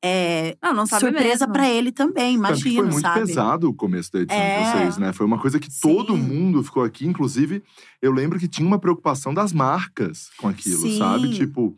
é, 0.03 0.55
Não, 0.61 0.73
não 0.75 0.85
sabe 0.85 0.99
surpresa 1.01 1.47
pra 1.47 1.67
ele 1.67 1.91
também, 1.91 2.39
que 2.39 2.61
foi 2.61 2.71
muito 2.83 2.99
sabe? 3.01 3.25
pesado 3.25 3.67
o 3.67 3.73
começo 3.73 4.11
da 4.11 4.19
edição 4.19 4.39
É. 4.39 4.59
de 4.63 4.71
vocês, 4.71 4.97
né? 4.99 5.11
Foi 5.11 5.25
uma 5.25 5.39
coisa 5.39 5.59
que 5.59 5.71
Sim. 5.71 5.79
todo 5.81 6.15
mundo 6.15 6.63
ficou 6.63 6.83
aqui. 6.83 7.07
Inclusive, 7.07 7.63
eu 7.99 8.11
lembro 8.11 8.37
que 8.37 8.47
tinha 8.47 8.65
uma 8.67 8.77
preocupação 8.77 9.33
das 9.33 9.51
marcas 9.51 10.29
com 10.37 10.47
aquilo, 10.47 10.81
Sim. 10.83 10.99
sabe? 10.99 11.33
Tipo, 11.33 11.75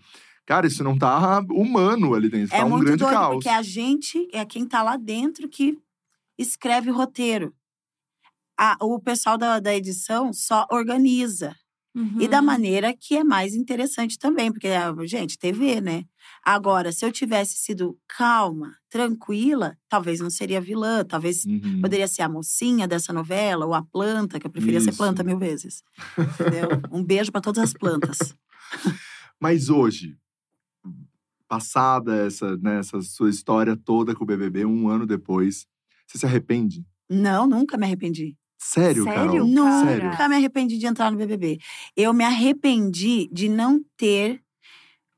cara, 0.50 0.66
isso 0.68 0.84
não 0.84 0.98
tá 0.98 1.40
humano 1.52 2.14
ali 2.16 2.28
dentro. 2.28 2.56
É 2.56 2.60
tá 2.60 2.66
um 2.66 2.70
muito 2.72 2.84
grande 2.86 3.04
doido, 3.04 3.14
caos. 3.14 3.36
porque 3.36 3.50
a 3.50 3.62
gente 3.62 4.28
é 4.34 4.44
quem 4.44 4.66
tá 4.66 4.82
lá 4.82 4.98
dentro 4.98 5.48
que 5.48 5.78
escreve 6.38 6.90
o 6.90 6.94
roteiro. 6.96 7.54
A- 8.60 8.76
o 8.82 9.00
pessoal 9.00 9.38
da, 9.38 9.60
da 9.60 9.74
edição 9.76 10.34
só 10.34 10.66
organiza. 10.72 11.56
E 12.20 12.28
da 12.30 12.40
Uhum. 12.40 12.46
maneira 12.46 12.94
que 12.96 13.18
é 13.18 13.24
mais 13.26 13.54
interessante 13.56 14.18
também, 14.18 14.52
porque, 14.52 14.68
ah, 14.70 14.94
gente, 15.06 15.38
TV, 15.38 15.82
né? 15.82 16.04
Agora, 16.46 16.92
se 16.94 17.04
eu 17.06 17.12
tivesse 17.12 17.58
sido 17.58 17.98
calma, 18.08 18.74
tranquila, 18.90 19.76
talvez 19.90 20.20
não 20.22 20.30
seria 20.30 20.62
vilã, 20.62 21.04
talvez 21.04 21.46
Uhum. 21.46 21.82
poderia 21.82 22.08
ser 22.08 22.22
a 22.22 22.30
mocinha 22.30 22.88
dessa 22.88 23.12
novela, 23.12 23.66
ou 23.66 23.74
a 23.74 23.82
planta, 23.84 24.40
que 24.40 24.48
eu 24.48 24.52
preferia 24.52 24.80
ser 24.80 24.92
Isso. 24.92 24.98
planta 24.98 25.24
mil 25.24 25.38
vezes. 25.38 25.84
Entendeu? 26.40 26.70
um 26.92 27.04
beijo 27.04 27.32
para 27.32 27.42
todas 27.42 27.64
as 27.64 27.74
plantas. 27.74 28.34
Mas 29.40 29.70
hoje, 29.70 30.16
passada 31.50 32.16
essa, 32.28 32.56
né, 32.58 32.80
essa 32.80 33.02
sua 33.02 33.30
história 33.30 33.76
toda 33.76 34.16
com 34.16 34.24
o 34.24 34.28
BBB, 34.28 34.66
um 34.66 34.88
ano 34.88 35.06
depois, 35.06 35.66
você 36.08 36.20
se 36.20 36.26
arrepende? 36.26 36.86
Não, 37.10 37.48
nunca 37.48 37.76
me 37.76 37.86
arrependi. 37.86 38.38
Sério, 38.58 39.04
Sério? 39.04 39.32
Carol? 39.32 39.48
Nunca 39.48 39.86
Sério? 40.14 40.30
me 40.30 40.36
arrependi 40.36 40.78
de 40.78 40.86
entrar 40.86 41.12
no 41.12 41.18
BBB. 41.18 41.58
Eu 41.96 42.14
me 42.14 42.24
arrependi 42.24 43.28
de 43.32 43.50
não 43.50 43.82
ter 43.98 44.42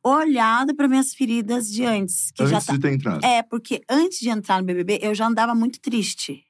olhado 0.03 0.75
para 0.75 0.87
minhas 0.87 1.13
feridas 1.13 1.67
de 1.67 1.83
antes, 1.85 2.31
que 2.31 2.45
já 2.47 2.55
Antes 2.55 2.67
tá 2.67 2.73
de 2.73 2.79
ter 2.79 2.93
entrado. 2.93 3.23
É, 3.25 3.43
porque 3.43 3.81
antes 3.89 4.19
de 4.19 4.29
entrar 4.29 4.59
no 4.59 4.65
BBB, 4.65 4.99
eu 5.01 5.13
já 5.13 5.27
andava 5.27 5.53
muito 5.53 5.79
triste. 5.81 6.43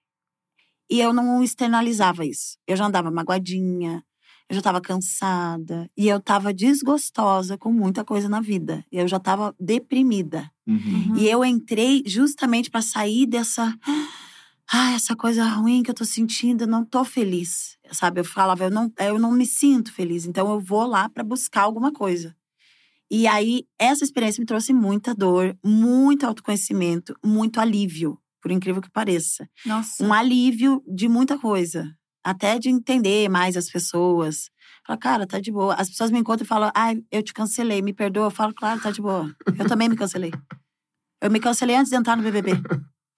E 0.90 1.00
eu 1.00 1.12
não 1.12 1.42
externalizava 1.42 2.26
isso. 2.26 2.58
Eu 2.68 2.76
já 2.76 2.86
andava 2.86 3.10
magoadinha, 3.10 4.04
eu 4.52 4.56
já 4.56 4.60
estava 4.60 4.82
cansada. 4.82 5.90
E 5.98 6.10
eu 6.10 6.18
estava 6.18 6.54
desgostosa 6.54 7.58
com 7.58 7.72
muita 7.72 8.04
coisa 8.04 8.28
na 8.28 8.42
vida. 8.42 8.86
Eu 8.92 9.08
já 9.08 9.16
estava 9.16 9.56
deprimida. 9.58 10.52
Uhum. 10.68 10.76
Uhum. 10.76 11.16
E 11.16 11.30
eu 11.30 11.46
entrei 11.46 12.04
justamente 12.06 12.70
para 12.70 12.82
sair 12.82 13.26
dessa. 13.26 13.74
Ah, 14.70 14.94
essa 14.94 15.16
coisa 15.16 15.46
ruim 15.46 15.84
que 15.84 15.90
eu 15.90 15.94
tô 15.96 16.04
sentindo, 16.04 16.64
eu 16.64 16.68
não 16.68 16.84
tô 16.84 17.06
feliz. 17.06 17.78
Sabe? 17.94 18.20
Eu 18.20 18.26
falava, 18.26 18.66
eu 18.66 18.70
não, 18.70 18.92
eu 19.00 19.18
não 19.18 19.32
me 19.32 19.46
sinto 19.46 19.94
feliz. 19.94 20.26
Então 20.26 20.52
eu 20.52 20.60
vou 20.60 20.86
lá 20.86 21.08
para 21.08 21.24
buscar 21.24 21.62
alguma 21.62 21.94
coisa. 21.94 22.36
E 23.10 23.28
aí, 23.28 23.66
essa 23.80 24.04
experiência 24.04 24.42
me 24.42 24.46
trouxe 24.46 24.74
muita 24.74 25.16
dor, 25.16 25.58
muito 25.64 26.26
autoconhecimento, 26.26 27.16
muito 27.24 27.60
alívio, 27.60 28.18
por 28.42 28.52
incrível 28.52 28.82
que 28.82 28.92
pareça. 28.92 29.50
Nossa. 29.66 30.04
Um 30.04 30.14
alívio 30.14 30.84
de 30.88 31.08
muita 31.08 31.38
coisa. 31.38 31.90
Até 32.24 32.60
de 32.60 32.70
entender 32.70 33.30
mais 33.30 33.58
as 33.58 33.70
pessoas. 33.70 34.50
Falar, 34.86 34.98
cara, 34.98 35.28
tá 35.28 35.40
de 35.40 35.52
boa. 35.52 35.74
As 35.76 35.90
pessoas 35.90 36.12
me 36.12 36.20
encontram 36.20 36.46
e 36.46 36.48
falam, 36.48 36.72
ai, 36.76 37.02
eu 37.12 37.22
te 37.24 37.34
cancelei, 37.34 37.82
me 37.82 37.94
perdoa. 37.94 38.26
Eu 38.28 38.32
falo, 38.32 38.54
claro, 38.54 38.80
tá 38.82 38.92
de 38.92 39.02
boa. 39.02 39.34
Eu 39.58 39.68
também 39.68 39.90
me 39.90 39.96
cancelei. 39.96 40.32
Eu 41.22 41.30
me 41.32 41.40
cancelei 41.40 41.76
antes 41.76 41.90
de 41.92 41.96
entrar 41.98 42.16
no 42.18 42.24
BBB. 42.24 42.52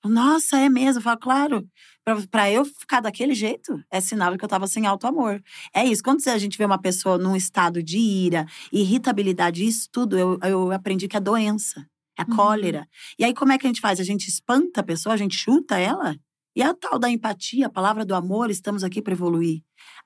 Nossa, 0.05 0.57
é 0.57 0.67
mesmo? 0.67 0.99
Eu 0.99 1.03
falo, 1.03 1.19
claro. 1.19 1.67
Pra, 2.03 2.15
pra 2.29 2.51
eu 2.51 2.65
ficar 2.65 2.99
daquele 2.99 3.33
jeito, 3.33 3.81
é 3.89 4.01
sinal 4.01 4.33
de 4.33 4.37
que 4.37 4.43
eu 4.43 4.49
tava 4.49 4.67
sem 4.67 4.85
auto-amor. 4.85 5.41
É 5.73 5.85
isso. 5.85 6.03
Quando 6.03 6.19
a 6.27 6.37
gente 6.37 6.57
vê 6.57 6.65
uma 6.65 6.77
pessoa 6.81 7.17
num 7.17 7.35
estado 7.35 7.81
de 7.81 7.97
ira, 7.97 8.45
irritabilidade, 8.71 9.65
isso 9.65 9.87
tudo, 9.91 10.17
eu, 10.17 10.37
eu 10.43 10.71
aprendi 10.71 11.07
que 11.07 11.15
é 11.17 11.19
doença. 11.21 11.85
É 12.19 12.21
Uhum. 12.23 12.35
cólera. 12.35 12.87
E 13.17 13.23
aí, 13.25 13.33
como 13.33 13.53
é 13.53 13.57
que 13.57 13.65
a 13.65 13.69
gente 13.69 13.81
faz? 13.81 13.99
A 13.99 14.03
gente 14.03 14.27
espanta 14.27 14.81
a 14.81 14.83
pessoa, 14.83 15.15
a 15.15 15.17
gente 15.17 15.35
chuta 15.35 15.79
ela? 15.79 16.15
E 16.55 16.61
a 16.61 16.73
tal 16.73 16.99
da 16.99 17.09
empatia, 17.09 17.65
a 17.67 17.69
palavra 17.69 18.05
do 18.05 18.13
amor, 18.13 18.49
estamos 18.51 18.83
aqui 18.83 19.01
para 19.01 19.13
evoluir. 19.13 19.61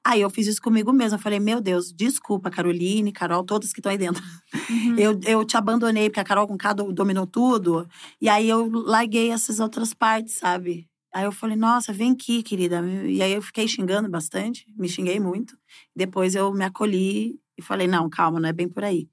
Aí 0.05 0.21
eu 0.21 0.29
fiz 0.29 0.47
isso 0.47 0.61
comigo 0.61 0.93
mesma. 0.93 1.17
Falei, 1.17 1.39
meu 1.39 1.59
Deus, 1.59 1.91
desculpa, 1.91 2.49
Caroline, 2.49 3.11
Carol, 3.11 3.43
todas 3.43 3.73
que 3.73 3.79
estão 3.79 3.91
aí 3.91 3.97
dentro. 3.97 4.23
Uhum. 4.69 4.95
Eu, 4.97 5.19
eu 5.25 5.43
te 5.45 5.57
abandonei, 5.57 6.09
porque 6.09 6.19
a 6.19 6.23
Carol 6.23 6.47
com 6.47 6.57
K 6.57 6.73
do- 6.73 6.93
dominou 6.93 7.27
tudo. 7.27 7.87
E 8.21 8.29
aí 8.29 8.47
eu 8.47 8.69
larguei 8.71 9.31
essas 9.31 9.59
outras 9.59 9.93
partes, 9.93 10.35
sabe? 10.35 10.87
Aí 11.13 11.25
eu 11.25 11.31
falei, 11.31 11.55
nossa, 11.57 11.91
vem 11.91 12.11
aqui, 12.11 12.41
querida. 12.43 12.81
E 13.05 13.21
aí 13.21 13.33
eu 13.33 13.41
fiquei 13.41 13.67
xingando 13.67 14.09
bastante, 14.09 14.65
me 14.77 14.87
xinguei 14.87 15.19
muito. 15.19 15.57
Depois 15.95 16.35
eu 16.35 16.53
me 16.53 16.63
acolhi 16.63 17.39
e 17.57 17.61
falei, 17.61 17.87
não, 17.87 18.09
calma, 18.09 18.39
não 18.39 18.47
é 18.49 18.53
bem 18.53 18.69
por 18.69 18.83
aí. 18.83 19.09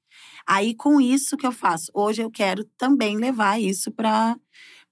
Aí 0.46 0.74
com 0.74 1.00
isso 1.00 1.36
que 1.36 1.46
eu 1.46 1.52
faço, 1.52 1.90
hoje 1.94 2.22
eu 2.22 2.30
quero 2.30 2.64
também 2.76 3.16
levar 3.16 3.60
isso 3.60 3.90
para 3.90 4.36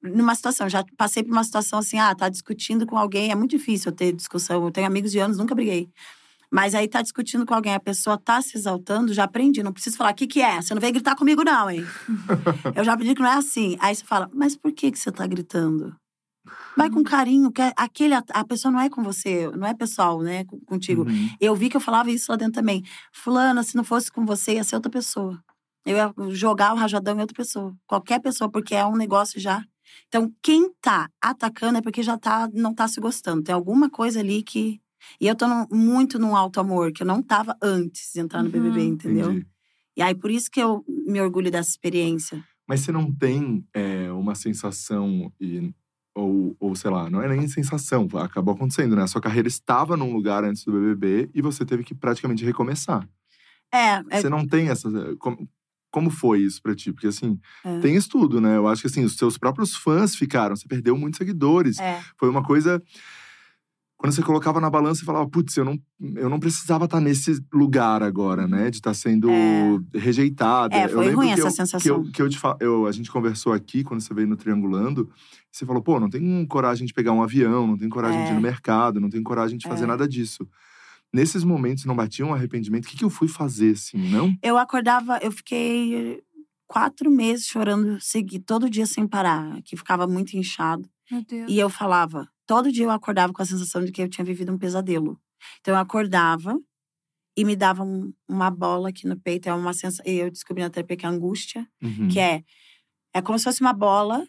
numa 0.02 0.34
situação, 0.34 0.68
já 0.68 0.84
passei 0.96 1.22
por 1.22 1.32
uma 1.32 1.44
situação 1.44 1.78
assim, 1.78 1.98
ah, 1.98 2.14
tá 2.14 2.28
discutindo 2.28 2.86
com 2.86 2.98
alguém, 2.98 3.30
é 3.30 3.34
muito 3.34 3.50
difícil 3.52 3.90
eu 3.90 3.96
ter 3.96 4.12
discussão. 4.12 4.64
Eu 4.64 4.70
tenho 4.70 4.86
amigos 4.86 5.12
de 5.12 5.18
anos, 5.18 5.38
nunca 5.38 5.54
briguei. 5.54 5.88
Mas 6.50 6.74
aí 6.74 6.86
tá 6.86 7.00
discutindo 7.00 7.46
com 7.46 7.54
alguém, 7.54 7.74
a 7.74 7.80
pessoa 7.80 8.18
tá 8.18 8.42
se 8.42 8.58
exaltando, 8.58 9.14
já 9.14 9.24
aprendi, 9.24 9.62
não 9.62 9.72
preciso 9.72 9.96
falar, 9.96 10.12
o 10.12 10.14
que 10.14 10.26
que 10.26 10.42
é? 10.42 10.60
Você 10.60 10.74
não 10.74 10.80
veio 10.80 10.92
gritar 10.92 11.16
comigo 11.16 11.42
não, 11.42 11.70
hein? 11.70 11.82
eu 12.76 12.84
já 12.84 12.92
aprendi 12.92 13.14
que 13.14 13.22
não 13.22 13.30
é 13.30 13.36
assim. 13.36 13.76
Aí 13.80 13.94
você 13.94 14.04
fala, 14.04 14.28
mas 14.34 14.54
por 14.54 14.70
que 14.70 14.90
que 14.92 14.98
você 14.98 15.10
tá 15.10 15.26
gritando? 15.26 15.96
Vai 16.76 16.90
com 16.90 17.02
carinho, 17.02 17.50
que 17.50 17.62
aquele, 17.76 18.14
a 18.14 18.44
pessoa 18.44 18.70
não 18.70 18.80
é 18.80 18.90
com 18.90 19.02
você, 19.02 19.48
não 19.56 19.66
é 19.66 19.72
pessoal, 19.72 20.20
né, 20.20 20.44
contigo. 20.66 21.04
Uhum. 21.08 21.30
Eu 21.40 21.54
vi 21.54 21.70
que 21.70 21.76
eu 21.76 21.80
falava 21.80 22.10
isso 22.10 22.30
lá 22.30 22.36
dentro 22.36 22.54
também. 22.54 22.82
Fulana, 23.12 23.62
se 23.62 23.74
não 23.74 23.84
fosse 23.84 24.10
com 24.10 24.26
você, 24.26 24.54
ia 24.54 24.64
ser 24.64 24.74
outra 24.74 24.90
pessoa. 24.90 25.42
Eu 25.86 25.96
ia 25.96 26.12
jogar 26.30 26.74
o 26.74 26.76
rajadão 26.76 27.16
em 27.16 27.20
outra 27.20 27.36
pessoa. 27.36 27.74
Qualquer 27.86 28.20
pessoa, 28.20 28.50
porque 28.50 28.74
é 28.74 28.84
um 28.84 28.96
negócio 28.96 29.40
já 29.40 29.64
Então, 30.08 30.32
quem 30.42 30.72
tá 30.80 31.08
atacando 31.20 31.78
é 31.78 31.82
porque 31.82 32.02
já 32.02 32.18
tá, 32.18 32.48
não 32.52 32.74
tá 32.74 32.86
se 32.88 33.00
gostando. 33.00 33.42
Tem 33.42 33.54
alguma 33.54 33.90
coisa 33.90 34.20
ali 34.20 34.42
que. 34.42 34.80
E 35.20 35.26
eu 35.26 35.34
tô 35.34 35.48
no, 35.48 35.66
muito 35.70 36.18
no 36.18 36.36
alto 36.36 36.60
amor, 36.60 36.92
que 36.92 37.02
eu 37.02 37.06
não 37.06 37.22
tava 37.22 37.56
antes 37.60 38.12
de 38.14 38.20
entrar 38.20 38.42
no 38.42 38.46
Uhum, 38.46 38.52
BBB, 38.52 38.84
entendeu? 38.84 39.30
Entendi. 39.32 39.46
E 39.96 40.02
aí, 40.02 40.14
por 40.14 40.30
isso 40.30 40.50
que 40.50 40.60
eu 40.60 40.84
me 40.88 41.20
orgulho 41.20 41.50
dessa 41.50 41.70
experiência. 41.70 42.42
Mas 42.68 42.80
você 42.80 42.92
não 42.92 43.12
tem 43.12 43.66
é, 43.74 44.10
uma 44.12 44.34
sensação 44.34 45.32
e 45.40 45.74
ou, 46.14 46.54
ou 46.60 46.74
sei 46.74 46.90
lá, 46.90 47.08
não 47.08 47.22
é 47.22 47.28
nem 47.28 47.48
sensação, 47.48 48.06
acabou 48.16 48.54
acontecendo, 48.54 48.94
né? 48.94 49.02
A 49.02 49.06
sua 49.06 49.20
carreira 49.20 49.48
estava 49.48 49.96
num 49.96 50.12
lugar 50.12 50.44
antes 50.44 50.64
do 50.64 50.72
BBB 50.72 51.30
e 51.34 51.40
você 51.40 51.64
teve 51.64 51.82
que 51.84 51.94
praticamente 51.94 52.44
recomeçar. 52.44 53.08
É, 53.72 54.02
é, 54.10 54.20
Você 54.20 54.28
não 54.28 54.46
tem 54.46 54.68
essa 54.68 54.90
como, 55.18 55.48
como 55.92 56.10
foi 56.10 56.40
isso 56.40 56.60
pra 56.60 56.74
ti? 56.74 56.92
Porque 56.92 57.06
assim, 57.06 57.38
É. 57.64 57.78
tem 57.78 57.94
estudo, 57.94 58.40
né? 58.40 58.56
Eu 58.56 58.66
acho 58.66 58.80
que 58.82 58.88
assim, 58.88 59.04
os 59.04 59.14
seus 59.16 59.38
próprios 59.38 59.76
fãs 59.76 60.16
ficaram, 60.16 60.56
você 60.56 60.66
perdeu 60.66 60.96
muitos 60.96 61.18
seguidores. 61.18 61.78
é. 61.78 62.00
Foi 62.18 62.28
uma 62.28 62.42
coisa 62.42 62.82
quando 63.96 64.12
você 64.14 64.22
colocava 64.22 64.60
na 64.60 64.68
balança 64.68 65.02
e 65.02 65.04
falava, 65.04 65.28
putz, 65.30 65.56
eu 65.56 65.64
não, 65.64 65.78
eu 66.16 66.28
não 66.28 66.40
precisava 66.40 66.86
estar 66.86 66.98
nesse 67.00 67.40
lugar 67.52 68.02
agora, 68.02 68.48
né? 68.48 68.68
De 68.68 68.78
estar 68.78 68.92
sendo 68.94 69.30
É. 69.30 69.78
rejeitada. 69.94 70.74
É, 70.74 70.86
Eu 70.86 70.88
foi 70.88 71.04
lembro 71.04 71.18
ruim 71.20 71.30
essa 71.30 71.42
eu- 71.42 71.50
sensação. 71.52 71.80
Que 71.80 71.88
eu, 71.90 72.02
que 72.10 72.20
eu 72.22 72.28
te 72.28 72.36
eu- 72.60 72.86
a 72.88 72.90
gente 72.90 73.08
conversou 73.12 73.52
aqui, 73.52 73.84
quando 73.84 74.00
você 74.00 74.12
veio 74.12 74.26
no 74.26 74.36
Triangulando, 74.36 75.08
você 75.52 75.64
falou, 75.64 75.80
pô, 75.80 76.00
não 76.00 76.10
tenho 76.10 76.44
coragem 76.48 76.84
de 76.84 76.92
pegar 76.92 77.12
um 77.12 77.22
avião, 77.22 77.64
não 77.66 77.76
tenho 77.76 77.90
coragem 77.90 78.18
de 78.24 78.30
ir 78.30 78.32
É. 78.32 78.34
no 78.34 78.40
mercado, 78.40 78.98
não 79.00 79.08
tenho 79.08 79.22
coragem 79.22 79.56
de 79.56 79.68
fazer 79.68 79.84
É. 79.84 79.86
nada 79.86 80.08
disso. 80.08 80.48
Nesses 81.12 81.44
momentos 81.44 81.84
não 81.84 81.94
batia 81.94 82.24
um 82.24 82.32
arrependimento? 82.34 82.86
O 82.86 82.88
que, 82.88 82.96
que 82.96 83.04
eu 83.04 83.10
fui 83.10 83.28
fazer, 83.28 83.72
assim, 83.72 83.98
não? 83.98 84.34
Eu 84.42 84.56
acordava, 84.56 85.18
eu 85.22 85.30
fiquei 85.30 86.22
quatro 86.66 87.10
meses 87.10 87.46
chorando, 87.46 88.00
segui 88.00 88.38
todo 88.38 88.70
dia 88.70 88.86
sem 88.86 89.06
parar, 89.06 89.60
que 89.62 89.76
ficava 89.76 90.06
muito 90.06 90.34
inchado. 90.36 90.88
Meu 91.10 91.22
Deus. 91.22 91.50
E 91.52 91.58
eu 91.58 91.68
falava, 91.68 92.26
todo 92.46 92.72
dia 92.72 92.84
eu 92.84 92.90
acordava 92.90 93.32
com 93.32 93.42
a 93.42 93.44
sensação 93.44 93.84
de 93.84 93.92
que 93.92 94.00
eu 94.02 94.08
tinha 94.08 94.24
vivido 94.24 94.50
um 94.52 94.58
pesadelo. 94.58 95.20
Então 95.60 95.74
eu 95.74 95.80
acordava 95.80 96.58
e 97.36 97.44
me 97.44 97.54
dava 97.56 97.82
um- 97.82 98.12
uma 98.28 98.50
bola 98.50 98.88
aqui 98.90 99.06
no 99.06 99.18
peito, 99.20 99.48
é 99.48 99.54
uma 99.54 99.72
sensação, 99.74 100.04
eu 100.06 100.30
descobri 100.30 100.62
na 100.62 100.70
terapia 100.70 100.96
que 100.96 101.04
é 101.06 101.08
angústia, 101.08 101.66
Uhum. 101.82 102.08
que 102.08 102.18
é 102.18 102.42
é 103.14 103.20
como 103.20 103.38
se 103.38 103.44
fosse 103.44 103.60
uma 103.60 103.74
bola 103.74 104.26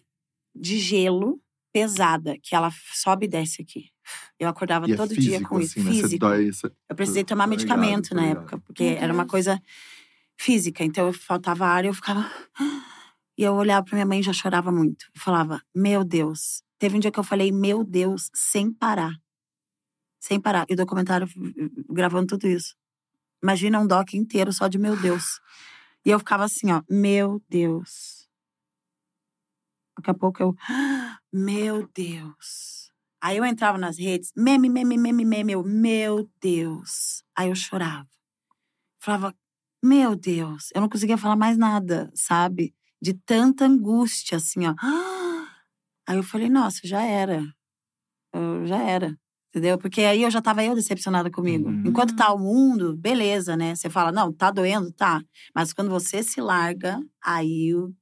de 0.53 0.77
gelo 0.77 1.41
pesada, 1.73 2.37
que 2.43 2.53
ela 2.55 2.69
sobe 2.93 3.25
e 3.25 3.29
desce 3.29 3.61
aqui. 3.61 3.89
Eu 4.39 4.49
acordava 4.49 4.87
E 4.87 4.93
é 4.93 4.95
todo 4.95 5.09
físico, 5.15 5.37
dia 5.37 5.47
com 5.47 5.59
isso, 5.59 5.79
assim, 5.79 5.83
né? 5.87 5.93
Você 5.95 6.01
físico. 6.01 6.19
dói, 6.19 6.51
você- 6.51 6.71
Eu 6.89 6.95
precisei 6.95 7.23
tomar 7.23 7.45
Tô 7.45 7.49
ligado, 7.51 7.77
medicamento 7.79 8.09
tô 8.09 8.15
na 8.15 8.25
época, 8.25 8.57
porque 8.59 8.83
era 8.83 9.11
uma 9.13 9.23
Deus. 9.23 9.31
coisa 9.31 9.61
física. 10.37 10.83
Então 10.83 11.07
eu 11.07 11.13
faltava 11.13 11.65
ar 11.65 11.83
e 11.85 11.87
eu 11.87 11.93
ficava. 11.93 12.29
E 13.35 13.41
eu 13.43 13.55
olhava 13.55 13.83
pra 13.83 13.95
minha 13.95 14.05
mãe 14.05 14.19
e 14.19 14.23
já 14.23 14.31
chorava 14.31 14.71
muito. 14.71 15.07
Eu 15.15 15.19
falava, 15.19 15.59
meu 15.73 16.03
Deus. 16.03 16.61
Teve 16.77 16.97
um 16.97 16.99
dia 16.99 17.11
que 17.11 17.19
eu 17.19 17.23
falei, 17.23 17.51
meu 17.51 17.83
Deus, 17.83 18.29
sem 18.31 18.71
parar. 18.71 19.15
Sem 20.19 20.39
parar. 20.39 20.67
E 20.69 20.73
o 20.73 20.77
documentário 20.77 21.27
gravando 21.89 22.27
tudo 22.27 22.47
isso. 22.47 22.75
Imagina 23.41 23.79
um 23.79 23.87
doc 23.87 24.13
inteiro 24.13 24.53
só 24.53 24.67
de 24.67 24.77
meu 24.77 24.95
Deus. 24.95 25.39
E 26.05 26.11
eu 26.11 26.19
ficava 26.19 26.43
assim, 26.43 26.71
ó, 26.71 26.83
meu 26.87 27.41
Deus. 27.49 28.29
Daqui 29.97 30.11
a 30.11 30.13
pouco 30.13 30.43
eu, 30.43 30.55
meu 31.33 31.89
Deus. 31.95 32.82
Aí 33.23 33.37
eu 33.37 33.45
entrava 33.45 33.77
nas 33.77 33.97
redes, 33.97 34.33
meme, 34.35 34.67
meme, 34.67 34.97
meme, 34.97 35.23
meme, 35.23 35.53
eu, 35.53 35.63
meu 35.63 36.29
Deus. 36.41 37.23
Aí 37.33 37.47
eu 37.47 37.55
chorava. 37.55 38.05
Falava, 38.99 39.33
meu 39.81 40.13
Deus. 40.13 40.67
Eu 40.75 40.81
não 40.81 40.89
conseguia 40.89 41.17
falar 41.17 41.37
mais 41.37 41.57
nada, 41.57 42.11
sabe? 42.13 42.75
De 43.01 43.13
tanta 43.13 43.63
angústia, 43.63 44.35
assim, 44.35 44.67
ó. 44.67 44.75
Aí 46.05 46.17
eu 46.17 46.23
falei, 46.23 46.49
nossa, 46.49 46.81
já 46.83 47.01
era. 47.01 47.41
Eu, 48.33 48.67
já 48.67 48.83
era. 48.83 49.17
Entendeu? 49.47 49.77
Porque 49.77 50.01
aí 50.01 50.23
eu 50.23 50.29
já 50.29 50.41
tava 50.41 50.61
eu 50.61 50.75
decepcionada 50.75 51.31
comigo. 51.31 51.69
Uhum. 51.69 51.83
Enquanto 51.85 52.17
tá 52.17 52.33
o 52.33 52.39
mundo, 52.39 52.97
beleza, 52.97 53.55
né? 53.55 53.73
Você 53.73 53.89
fala, 53.89 54.11
não, 54.11 54.33
tá 54.33 54.51
doendo, 54.51 54.91
tá. 54.91 55.23
Mas 55.55 55.71
quando 55.71 55.89
você 55.89 56.21
se 56.23 56.41
larga, 56.41 56.99
aí 57.23 57.73
o, 57.73 57.95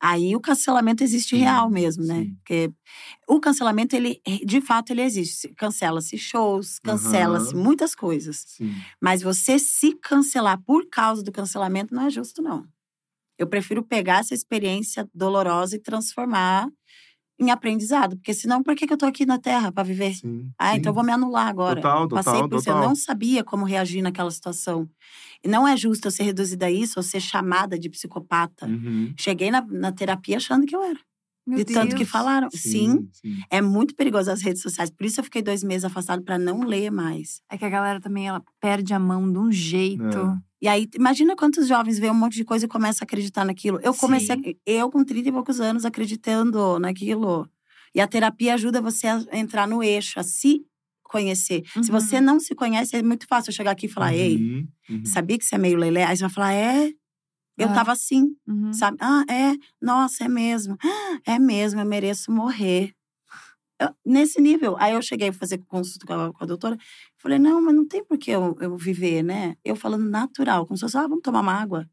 aí 0.00 0.34
o 0.36 0.40
cancelamento 0.40 1.02
existe 1.04 1.34
Sim, 1.34 1.36
real 1.36 1.70
mesmo, 1.70 2.04
né? 2.04 2.26
sim. 2.26 2.36
Porque 2.38 2.70
o 3.28 3.40
cancelamento, 3.40 3.96
ele, 3.96 4.20
de 4.46 4.60
fato, 4.60 4.90
ele 4.92 5.02
existe. 5.02 5.48
Cancela-se 5.56 6.18
shows, 6.18 6.78
cancela-se 6.80 7.54
Aham. 7.54 7.56
muitas 7.56 7.94
coisas. 7.94 8.46
Sim. 8.46 8.86
Mas 9.00 9.22
você 9.22 9.58
se 9.58 9.94
cancelar 9.94 10.62
por 10.64 10.88
causa 10.90 11.22
do 11.22 11.32
cancelamento 11.32 11.94
não 11.94 12.06
é 12.06 12.10
justo, 12.10 12.42
não. 12.42 12.66
Eu 13.38 13.46
prefiro 13.48 13.82
pegar 13.84 14.20
essa 14.20 14.34
experiência 14.34 15.08
dolorosa 15.14 15.76
e 15.76 15.80
transformar 15.80 16.68
em 17.38 17.50
aprendizado. 17.50 18.16
Porque 18.16 18.34
senão, 18.34 18.62
por 18.62 18.74
que, 18.74 18.86
que 18.86 18.92
eu 18.92 18.98
tô 18.98 19.06
aqui 19.06 19.24
na 19.24 19.38
Terra 19.38 19.70
para 19.70 19.84
viver? 19.84 20.14
Sim. 20.14 20.50
Ah, 20.58 20.72
sim. 20.72 20.78
então 20.78 20.90
eu 20.90 20.94
vou 20.94 21.04
me 21.04 21.12
anular 21.12 21.46
agora. 21.46 21.80
Total, 21.80 22.08
total, 22.08 22.24
Passei 22.24 22.48
por 22.48 22.58
isso, 22.58 22.68
eu 22.68 22.74
total. 22.74 22.88
não 22.88 22.94
sabia 22.96 23.44
como 23.44 23.64
reagir 23.64 24.02
naquela 24.02 24.30
situação. 24.30 24.88
E 25.44 25.48
não 25.48 25.66
é 25.66 25.76
justo 25.76 26.08
eu 26.08 26.10
ser 26.10 26.24
reduzida 26.24 26.66
a 26.66 26.70
isso 26.70 26.98
ou 26.98 27.02
ser 27.02 27.20
chamada 27.20 27.78
de 27.78 27.88
psicopata. 27.88 28.66
Uhum. 28.66 29.14
Cheguei 29.16 29.50
na, 29.50 29.60
na 29.62 29.92
terapia 29.92 30.36
achando 30.36 30.66
que 30.66 30.74
eu 30.74 30.82
era. 30.82 30.98
Meu 31.46 31.56
de 31.56 31.64
tanto 31.64 31.92
que 31.92 32.04
Deus. 32.04 32.10
falaram. 32.10 32.48
Sim, 32.52 33.08
sim. 33.10 33.38
é 33.50 33.62
muito 33.62 33.94
perigoso 33.94 34.30
as 34.30 34.42
redes 34.42 34.60
sociais. 34.60 34.90
Por 34.90 35.06
isso 35.06 35.20
eu 35.20 35.24
fiquei 35.24 35.40
dois 35.40 35.64
meses 35.64 35.84
afastado 35.84 36.22
para 36.22 36.38
não 36.38 36.60
ler 36.60 36.90
mais. 36.90 37.40
É 37.50 37.56
que 37.56 37.64
a 37.64 37.70
galera 37.70 38.00
também, 38.00 38.28
ela 38.28 38.42
perde 38.60 38.92
a 38.92 38.98
mão 38.98 39.32
de 39.32 39.38
um 39.38 39.50
jeito. 39.50 40.02
É. 40.04 40.47
E 40.60 40.66
aí, 40.68 40.88
imagina 40.94 41.36
quantos 41.36 41.68
jovens 41.68 41.98
veem 41.98 42.10
um 42.12 42.14
monte 42.14 42.34
de 42.34 42.44
coisa 42.44 42.64
e 42.64 42.68
começam 42.68 43.04
a 43.04 43.06
acreditar 43.06 43.44
naquilo. 43.44 43.78
Eu 43.82 43.94
comecei, 43.94 44.34
a- 44.36 44.54
eu 44.66 44.90
com 44.90 45.04
30 45.04 45.28
e 45.28 45.32
poucos 45.32 45.60
anos, 45.60 45.84
acreditando 45.84 46.78
naquilo. 46.80 47.48
E 47.94 48.00
a 48.00 48.06
terapia 48.08 48.54
ajuda 48.54 48.80
você 48.82 49.06
a 49.06 49.24
entrar 49.32 49.68
no 49.68 49.82
eixo, 49.82 50.18
a 50.18 50.22
se 50.22 50.64
conhecer. 51.04 51.62
Se 51.82 51.90
Uhum. 51.90 52.00
você 52.00 52.20
não 52.20 52.40
se 52.40 52.54
conhece, 52.54 52.96
é 52.96 53.02
muito 53.02 53.26
fácil 53.26 53.50
eu 53.50 53.54
chegar 53.54 53.70
aqui 53.70 53.86
e 53.86 53.88
falar: 53.88 54.14
Ei, 54.14 54.36
Uhum, 54.36 54.68
uhum. 54.90 55.04
sabia 55.06 55.38
que 55.38 55.44
você 55.44 55.54
é 55.54 55.58
meio 55.58 55.78
lelé? 55.78 56.04
Aí 56.04 56.16
você 56.16 56.22
vai 56.24 56.30
falar: 56.30 56.52
É, 56.54 56.88
eu 57.58 57.68
É. 57.68 57.74
tava 57.74 57.92
assim, 57.92 58.36
Uhum. 58.46 58.72
sabe? 58.72 58.98
Ah, 59.00 59.24
é, 59.30 59.54
nossa, 59.80 60.24
é 60.24 60.28
mesmo. 60.28 60.76
Ah, 60.84 61.20
É 61.26 61.38
mesmo, 61.38 61.80
eu 61.80 61.86
mereço 61.86 62.32
morrer. 62.32 62.92
Eu- 63.80 63.94
nesse 64.04 64.40
nível. 64.40 64.76
Aí 64.78 64.92
eu 64.94 65.02
cheguei 65.02 65.28
a 65.28 65.32
fazer 65.32 65.58
consulta 65.68 66.06
com 66.06 66.12
a, 66.14 66.32
com 66.32 66.44
a 66.44 66.46
doutora. 66.46 66.76
Falei, 67.18 67.38
não, 67.38 67.60
mas 67.60 67.74
não 67.74 67.86
tem 67.86 68.04
por 68.04 68.16
que 68.16 68.30
eu, 68.30 68.56
eu 68.60 68.76
viver, 68.76 69.22
né? 69.22 69.56
Eu 69.64 69.74
falando 69.74 70.08
natural, 70.08 70.64
como 70.64 70.76
se 70.76 70.82
fosse, 70.82 70.96
ah, 70.96 71.02
vamos 71.02 71.22
tomar 71.22 71.40
uma 71.40 71.52
água. 71.52 71.88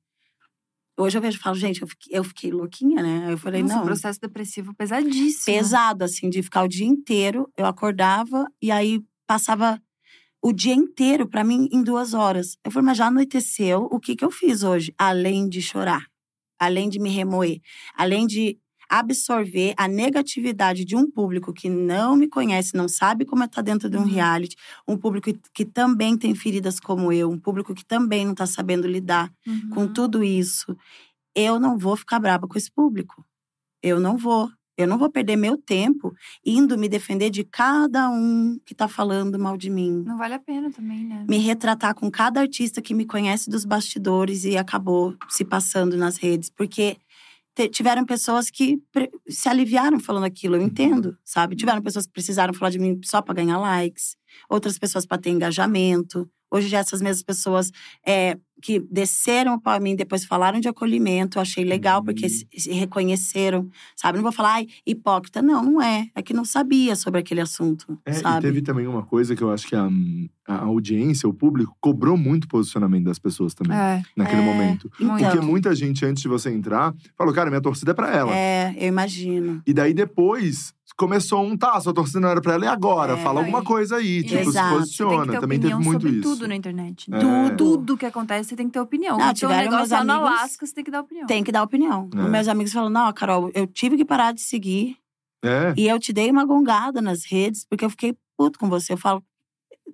Hoje 0.97 1.17
eu 1.17 1.21
vejo 1.21 1.37
e 1.37 1.41
falo, 1.41 1.55
gente, 1.55 1.81
eu 1.81 1.87
fiquei, 1.87 2.17
eu 2.17 2.23
fiquei 2.23 2.51
louquinha, 2.51 3.01
né? 3.01 3.33
Eu 3.33 3.37
falei, 3.37 3.61
Nossa, 3.61 3.75
não. 3.75 3.83
processo 3.83 4.19
depressivo 4.21 4.73
pesadíssimo. 4.75 5.45
Pesado, 5.45 6.03
assim, 6.03 6.29
de 6.29 6.41
ficar 6.41 6.63
o 6.63 6.67
dia 6.67 6.85
inteiro. 6.85 7.51
Eu 7.57 7.65
acordava 7.65 8.47
e 8.61 8.71
aí 8.71 9.03
passava 9.27 9.81
o 10.41 10.53
dia 10.53 10.73
inteiro 10.73 11.27
pra 11.27 11.43
mim 11.43 11.67
em 11.71 11.83
duas 11.83 12.13
horas. 12.13 12.55
Eu 12.63 12.71
falei, 12.71 12.85
mas 12.85 12.97
já 12.97 13.07
anoiteceu, 13.07 13.89
o 13.91 13.99
que 13.99 14.15
que 14.15 14.23
eu 14.23 14.31
fiz 14.31 14.63
hoje? 14.63 14.93
Além 14.97 15.49
de 15.49 15.61
chorar, 15.61 16.05
além 16.59 16.87
de 16.87 16.99
me 16.99 17.09
remoer, 17.09 17.59
além 17.95 18.27
de 18.27 18.57
absorver 18.89 19.73
a 19.77 19.87
negatividade 19.87 20.85
de 20.85 20.95
um 20.95 21.09
público 21.09 21.53
que 21.53 21.69
não 21.69 22.15
me 22.15 22.27
conhece, 22.27 22.75
não 22.75 22.87
sabe 22.87 23.25
como 23.25 23.43
é 23.43 23.45
estar 23.45 23.61
dentro 23.61 23.89
de 23.89 23.97
um 23.97 24.01
Uhum. 24.01 24.07
reality, 24.07 24.55
um 24.87 24.97
público 24.97 25.29
que, 25.53 25.65
também 25.65 26.17
tem 26.17 26.33
feridas 26.35 26.79
como 26.79 27.11
eu, 27.11 27.29
um 27.29 27.39
público 27.39 27.73
que 27.73 27.85
também 27.85 28.25
não 28.25 28.35
tá 28.35 28.45
sabendo 28.45 28.87
lidar 28.87 29.31
Uhum. 29.47 29.69
com 29.71 29.87
tudo 29.87 30.23
isso, 30.23 30.75
eu 31.35 31.59
não 31.59 31.77
vou 31.77 31.95
ficar 31.97 32.19
brava 32.19 32.47
com 32.47 32.57
esse 32.57 32.71
público. 32.71 33.25
Eu 33.83 33.99
não 33.99 34.17
vou. 34.17 34.49
Eu 34.77 34.87
não 34.87 34.97
vou 34.97 35.09
perder 35.09 35.37
meu 35.37 35.57
tempo 35.57 36.13
indo 36.45 36.77
me 36.77 36.89
defender 36.89 37.29
de 37.29 37.45
cada 37.45 38.09
um 38.09 38.59
que 38.65 38.75
tá 38.75 38.89
falando 38.89 39.39
mal 39.39 39.55
de 39.57 39.69
mim. 39.69 40.03
Não 40.05 40.17
vale 40.17 40.33
a 40.33 40.39
pena 40.39 40.69
também, 40.71 41.05
né? 41.05 41.25
Me 41.29 41.37
retratar 41.37 41.95
com 41.95 42.11
cada 42.11 42.41
artista 42.41 42.81
que 42.81 42.93
me 42.93 43.05
conhece 43.05 43.49
dos 43.49 43.63
bastidores 43.65 44.43
e 44.45 44.57
acabou 44.57 45.15
se 45.29 45.45
passando 45.45 45.95
nas 45.97 46.17
redes. 46.17 46.49
Porque 46.49 46.97
tiveram 47.71 48.05
pessoas 48.05 48.49
que 48.49 48.77
se 49.29 49.47
aliviaram 49.49 49.99
falando 49.99 50.25
aquilo, 50.25 50.55
eu 50.55 50.61
Uhum. 50.61 50.67
entendo, 50.67 51.17
sabe? 51.23 51.55
Tiveram 51.55 51.81
pessoas 51.81 52.05
que 52.05 52.11
precisaram 52.13 52.53
falar 52.53 52.71
de 52.71 52.79
mim 52.79 52.99
só 53.03 53.21
para 53.21 53.35
ganhar 53.35 53.57
likes, 53.57 54.15
outras 54.49 54.77
pessoas 54.77 55.05
para 55.05 55.17
ter 55.21 55.29
engajamento. 55.31 56.29
Hoje 56.55 56.67
já 56.67 56.79
essas 56.79 57.01
mesmas 57.01 57.23
pessoas 57.23 57.71
é, 58.05 58.37
que 58.61 58.79
desceram 58.79 59.59
para 59.59 59.79
mim 59.79 59.95
depois 59.95 60.23
falaram 60.25 60.59
de 60.59 60.67
acolhimento, 60.67 61.37
eu 61.37 61.41
achei 61.41 61.63
legal 61.65 62.03
porque 62.03 62.25
Uhum. 62.25 62.29
se, 62.29 62.47
se 62.57 62.71
reconheceram, 62.71 63.69
sabe? 63.95 64.17
Não 64.17 64.23
vou 64.23 64.31
falar, 64.31 64.53
ai, 64.55 64.67
hipócrita, 64.85 65.41
não, 65.41 65.63
não 65.63 65.81
é. 65.81 66.07
É 66.15 66.21
que 66.21 66.33
não 66.33 66.45
sabia 66.45 66.95
sobre 66.95 67.19
aquele 67.19 67.41
assunto, 67.41 67.97
É, 68.05 68.11
e 68.11 68.13
sabe? 68.15 68.41
teve 68.41 68.61
também 68.61 68.87
uma 68.87 69.03
coisa 69.03 69.35
que 69.35 69.41
eu 69.43 69.51
acho 69.51 69.67
que 69.67 69.75
a, 69.75 69.87
a 70.47 70.63
audiência, 70.63 71.27
o 71.27 71.33
público, 71.33 71.75
cobrou 71.81 72.15
muito 72.17 72.45
o 72.45 72.47
posicionamento 72.47 73.05
das 73.05 73.19
pessoas 73.19 73.53
também, 73.53 73.75
É. 73.77 74.01
naquele 74.15 74.41
É, 74.41 74.45
momento. 74.45 74.89
Então, 74.99 75.17
Porque 75.17 75.39
muita 75.41 75.75
gente, 75.75 76.05
antes 76.05 76.21
de 76.23 76.29
você 76.29 76.49
entrar, 76.51 76.93
falou, 77.17 77.33
cara, 77.33 77.49
minha 77.49 77.61
torcida 77.61 77.91
é 77.91 77.93
pra 77.93 78.15
ela. 78.15 78.31
é, 78.35 78.73
eu 78.77 78.87
imagino. 78.87 79.61
E 79.67 79.73
daí 79.73 79.93
depois, 79.93 80.73
começou 80.97 81.43
um, 81.43 81.57
tá, 81.57 81.79
sua 81.81 81.93
torcida 81.93 82.19
não 82.19 82.29
era 82.29 82.41
pra 82.41 82.53
ela, 82.53 82.65
e 82.65 82.67
agora? 82.67 83.13
É, 83.13 83.17
Fala 83.23 83.39
alguma 83.41 83.59
e- 83.59 83.63
coisa 83.63 83.97
aí, 83.97 84.23
tipo, 84.23 84.43
se 84.43 84.49
exato. 84.49 84.69
Que 84.73 84.79
posiciona. 84.79 85.31
ter 85.33 85.39
Também 85.39 85.59
teve 85.59 85.73
opinião 85.73 85.91
muito 85.91 86.01
sobre 86.03 86.19
isso. 86.19 86.29
tudo 86.29 86.47
na 86.47 86.55
internet. 86.55 87.09
É. 87.13 87.19
Tudo, 87.19 87.55
tudo 87.57 87.97
que 87.97 88.05
acontece, 88.05 88.49
você 88.49 88.55
tem 88.55 88.67
que 88.67 88.73
ter 88.73 88.79
opinião. 88.79 89.17
Não, 89.17 89.25
Quando 89.25 89.37
tem 89.39 89.47
um 89.47 89.51
negócio 89.51 89.77
meus 89.77 89.89
lá 89.91 90.03
no 90.03 90.11
amigos- 90.13 90.29
Alasca, 90.39 90.65
você 90.65 90.73
tem 90.73 90.83
que 90.83 90.91
dar 90.91 91.01
opinião. 91.01 91.27
Tem 91.27 91.43
que 91.43 91.51
dar 91.51 91.63
opinião. 91.63 92.09
É. 92.13 92.21
Meus 92.29 92.47
amigos 92.47 92.71
falam: 92.73 92.89
não, 92.89 93.11
Carol, 93.13 93.51
eu 93.53 93.67
tive 93.67 93.97
que 93.97 94.05
parar 94.05 94.33
de 94.33 94.41
seguir. 94.41 94.97
É. 95.43 95.73
E 95.77 95.87
eu 95.87 95.99
te 95.99 96.11
dei 96.11 96.31
uma 96.31 96.43
gongada 96.45 97.01
nas 97.01 97.23
redes, 97.23 97.65
porque 97.69 97.85
eu 97.85 97.89
fiquei 97.89 98.15
puto 98.37 98.57
com 98.57 98.67
você. 98.67 98.93
Eu 98.93 98.97
falo, 98.97 99.21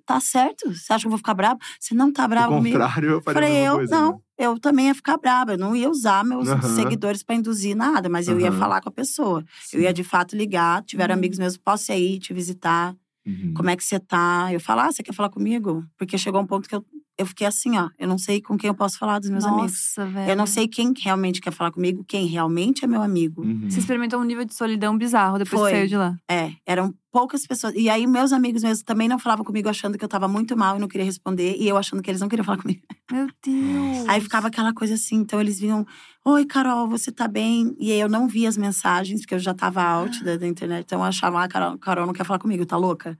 tá 0.06 0.20
certo? 0.20 0.72
Você 0.74 0.92
acha 0.92 1.02
que 1.02 1.06
eu 1.06 1.10
vou 1.10 1.18
ficar 1.18 1.34
bravo? 1.34 1.58
Você 1.80 1.94
não 1.94 2.12
tá 2.12 2.26
bravo 2.28 2.54
comigo? 2.56 2.78
contrário, 2.78 3.10
eu 3.10 3.20
faria 3.22 3.40
Falei, 3.40 3.66
eu 3.68 3.76
coisa, 3.76 3.96
não, 3.96 4.12
né? 4.12 4.18
eu 4.38 4.58
também 4.58 4.86
ia 4.88 4.94
ficar 4.94 5.16
brava. 5.18 5.52
Eu 5.52 5.58
não 5.58 5.74
ia 5.76 5.88
usar 5.90 6.24
meus 6.24 6.48
Aham. 6.48 6.60
seguidores 6.76 7.22
pra 7.22 7.34
induzir 7.36 7.76
nada, 7.76 8.08
mas 8.08 8.28
eu 8.28 8.38
ia 8.40 8.48
Aham. 8.48 8.58
falar 8.58 8.80
com 8.80 8.88
a 8.88 8.92
pessoa. 8.92 9.44
Sim. 9.60 9.78
Eu 9.78 9.82
ia 9.84 9.92
de 9.92 10.04
fato 10.04 10.36
ligar, 10.36 10.82
tiveram 10.84 11.14
Uhum. 11.14 11.18
amigos 11.18 11.38
meus, 11.38 11.56
posso 11.56 11.92
ir 11.92 12.18
te 12.18 12.32
visitar? 12.34 12.94
Uhum. 13.26 13.54
Como 13.54 13.70
é 13.70 13.76
que 13.76 13.84
você 13.84 14.00
tá? 14.00 14.48
Eu 14.52 14.60
falo, 14.60 14.80
ah, 14.82 14.92
você 14.92 15.02
quer 15.02 15.12
falar 15.14 15.30
comigo? 15.30 15.84
Porque 15.98 16.18
chegou 16.18 16.40
um 16.40 16.46
ponto 16.46 16.68
que 16.68 16.74
eu, 16.74 16.84
eu 17.18 17.26
fiquei 17.26 17.46
assim, 17.46 17.78
ó, 17.78 17.90
eu 17.98 18.08
não 18.08 18.18
sei 18.18 18.40
com 18.40 18.56
quem 18.56 18.68
eu 18.68 18.74
posso 18.74 18.98
falar 18.98 19.18
dos 19.18 19.30
meus 19.30 19.44
amigos. 19.44 19.72
Nossa, 19.72 20.06
velho. 20.06 20.30
Eu 20.30 20.36
não 20.36 20.46
sei 20.46 20.66
quem 20.66 20.92
realmente 20.98 21.40
quer 21.40 21.52
falar 21.52 21.70
comigo, 21.70 22.04
quem 22.06 22.26
realmente 22.26 22.84
é 22.84 22.88
meu 22.88 23.02
amigo. 23.02 23.42
Uhum. 23.42 23.70
Você 23.70 23.78
experimentou 23.80 24.20
um 24.20 24.24
nível 24.24 24.44
de 24.44 24.54
solidão 24.54 24.96
bizarro 24.96 25.38
depois 25.38 25.60
Foi. 25.60 25.70
que 25.70 25.76
saiu 25.76 25.88
de 25.88 25.96
lá. 25.96 26.16
É, 26.28 26.52
eram 26.66 26.94
poucas 27.12 27.46
pessoas. 27.46 27.74
E 27.76 27.90
aí, 27.90 28.06
meus 28.06 28.32
amigos 28.32 28.62
mesmo 28.62 28.84
também 28.84 29.06
não 29.06 29.18
falavam 29.18 29.44
comigo, 29.44 29.68
achando 29.68 29.98
que 29.98 30.04
eu 30.04 30.08
tava 30.08 30.26
muito 30.26 30.56
mal 30.56 30.76
e 30.76 30.80
não 30.80 30.88
queria 30.88 31.04
responder. 31.04 31.56
E 31.58 31.68
eu 31.68 31.76
achando 31.76 32.02
que 32.02 32.10
eles 32.10 32.20
não 32.20 32.28
queriam 32.28 32.44
falar 32.44 32.58
comigo. 32.58 32.80
Meu 33.12 33.28
Deus. 33.44 34.08
Aí 34.08 34.20
ficava 34.20 34.48
aquela 34.48 34.72
coisa 34.72 34.94
assim. 34.94 35.16
Então, 35.16 35.40
eles 35.40 35.60
vinham: 35.60 35.86
Oi, 36.24 36.46
Carol, 36.46 36.88
você 36.88 37.12
tá 37.12 37.28
bem? 37.28 37.76
E 37.78 37.92
aí, 37.92 38.00
eu 38.00 38.08
não 38.08 38.26
via 38.26 38.48
as 38.48 38.56
mensagens, 38.56 39.20
porque 39.20 39.34
eu 39.34 39.38
já 39.38 39.52
tava 39.52 39.82
out 39.82 40.18
da, 40.24 40.38
da 40.38 40.48
internet. 40.48 40.84
Então, 40.86 41.00
eu 41.00 41.04
achava: 41.04 41.44
Ah, 41.44 41.48
Carol, 41.48 41.78
Carol 41.78 42.06
não 42.06 42.14
quer 42.14 42.24
falar 42.24 42.38
comigo, 42.38 42.64
tá 42.64 42.78
louca? 42.78 43.18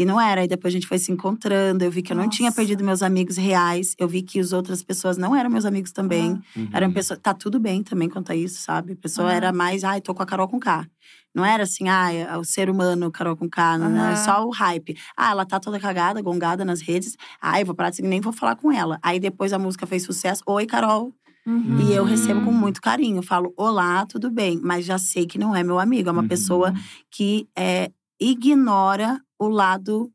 E 0.00 0.04
não 0.06 0.20
era. 0.20 0.40
Aí 0.40 0.48
depois 0.48 0.72
a 0.72 0.76
gente 0.76 0.86
foi 0.86 0.98
se 0.98 1.12
encontrando. 1.12 1.84
Eu 1.84 1.90
vi 1.90 2.00
que 2.02 2.12
eu 2.12 2.16
não 2.16 2.28
tinha 2.28 2.48
Nossa. 2.48 2.56
perdido 2.56 2.82
meus 2.82 3.02
amigos 3.02 3.36
reais. 3.36 3.94
Eu 3.98 4.08
vi 4.08 4.22
que 4.22 4.40
as 4.40 4.52
outras 4.52 4.82
pessoas 4.82 5.16
não 5.18 5.36
eram 5.36 5.50
meus 5.50 5.64
amigos 5.66 5.92
também. 5.92 6.40
Uhum. 6.56 6.68
Eram 6.72 6.90
pessoas. 6.90 7.20
Tá 7.22 7.34
tudo 7.34 7.60
bem 7.60 7.82
também 7.82 8.08
quanto 8.08 8.32
a 8.32 8.34
isso, 8.36 8.62
sabe? 8.62 8.92
A 8.94 8.96
pessoa 8.96 9.28
Aham. 9.28 9.36
era 9.36 9.52
mais, 9.52 9.84
ai, 9.84 10.00
tô 10.00 10.14
com 10.14 10.22
a 10.22 10.26
Carol 10.26 10.48
com 10.48 10.58
K. 10.58 10.86
Não 11.34 11.44
era 11.44 11.62
assim, 11.62 11.88
ah, 11.88 12.38
o 12.40 12.44
ser 12.44 12.68
humano 12.70 13.10
Carol 13.10 13.36
com 13.36 13.48
K, 13.48 13.78
não 13.78 13.86
Aham. 13.88 14.10
é 14.10 14.16
só 14.16 14.44
o 14.44 14.50
hype. 14.50 14.96
Ah, 15.16 15.30
ela 15.30 15.44
tá 15.46 15.60
toda 15.60 15.78
cagada, 15.78 16.20
gongada 16.22 16.64
nas 16.64 16.80
redes. 16.80 17.16
Ai, 17.40 17.62
vou 17.62 17.74
parar 17.74 17.90
de 17.90 18.02
nem 18.02 18.20
vou 18.20 18.32
falar 18.32 18.56
com 18.56 18.72
ela. 18.72 18.98
Aí 19.02 19.20
depois 19.20 19.52
a 19.52 19.58
música 19.58 19.86
fez 19.86 20.02
sucesso. 20.02 20.42
Oi, 20.46 20.66
Carol. 20.66 21.12
Uhum. 21.46 21.78
E 21.80 21.92
eu 21.92 22.04
recebo 22.04 22.40
com 22.42 22.52
muito 22.52 22.80
carinho. 22.80 23.18
Eu 23.18 23.22
falo, 23.22 23.52
olá, 23.56 24.04
tudo 24.06 24.30
bem. 24.30 24.58
Mas 24.62 24.84
já 24.84 24.98
sei 24.98 25.26
que 25.26 25.38
não 25.38 25.54
é 25.54 25.62
meu 25.62 25.78
amigo. 25.78 26.08
É 26.08 26.12
uma 26.12 26.22
Uhum. 26.22 26.28
pessoa 26.28 26.72
que 27.10 27.46
é, 27.56 27.90
ignora 28.20 29.20
o 29.38 29.48
lado 29.48 30.12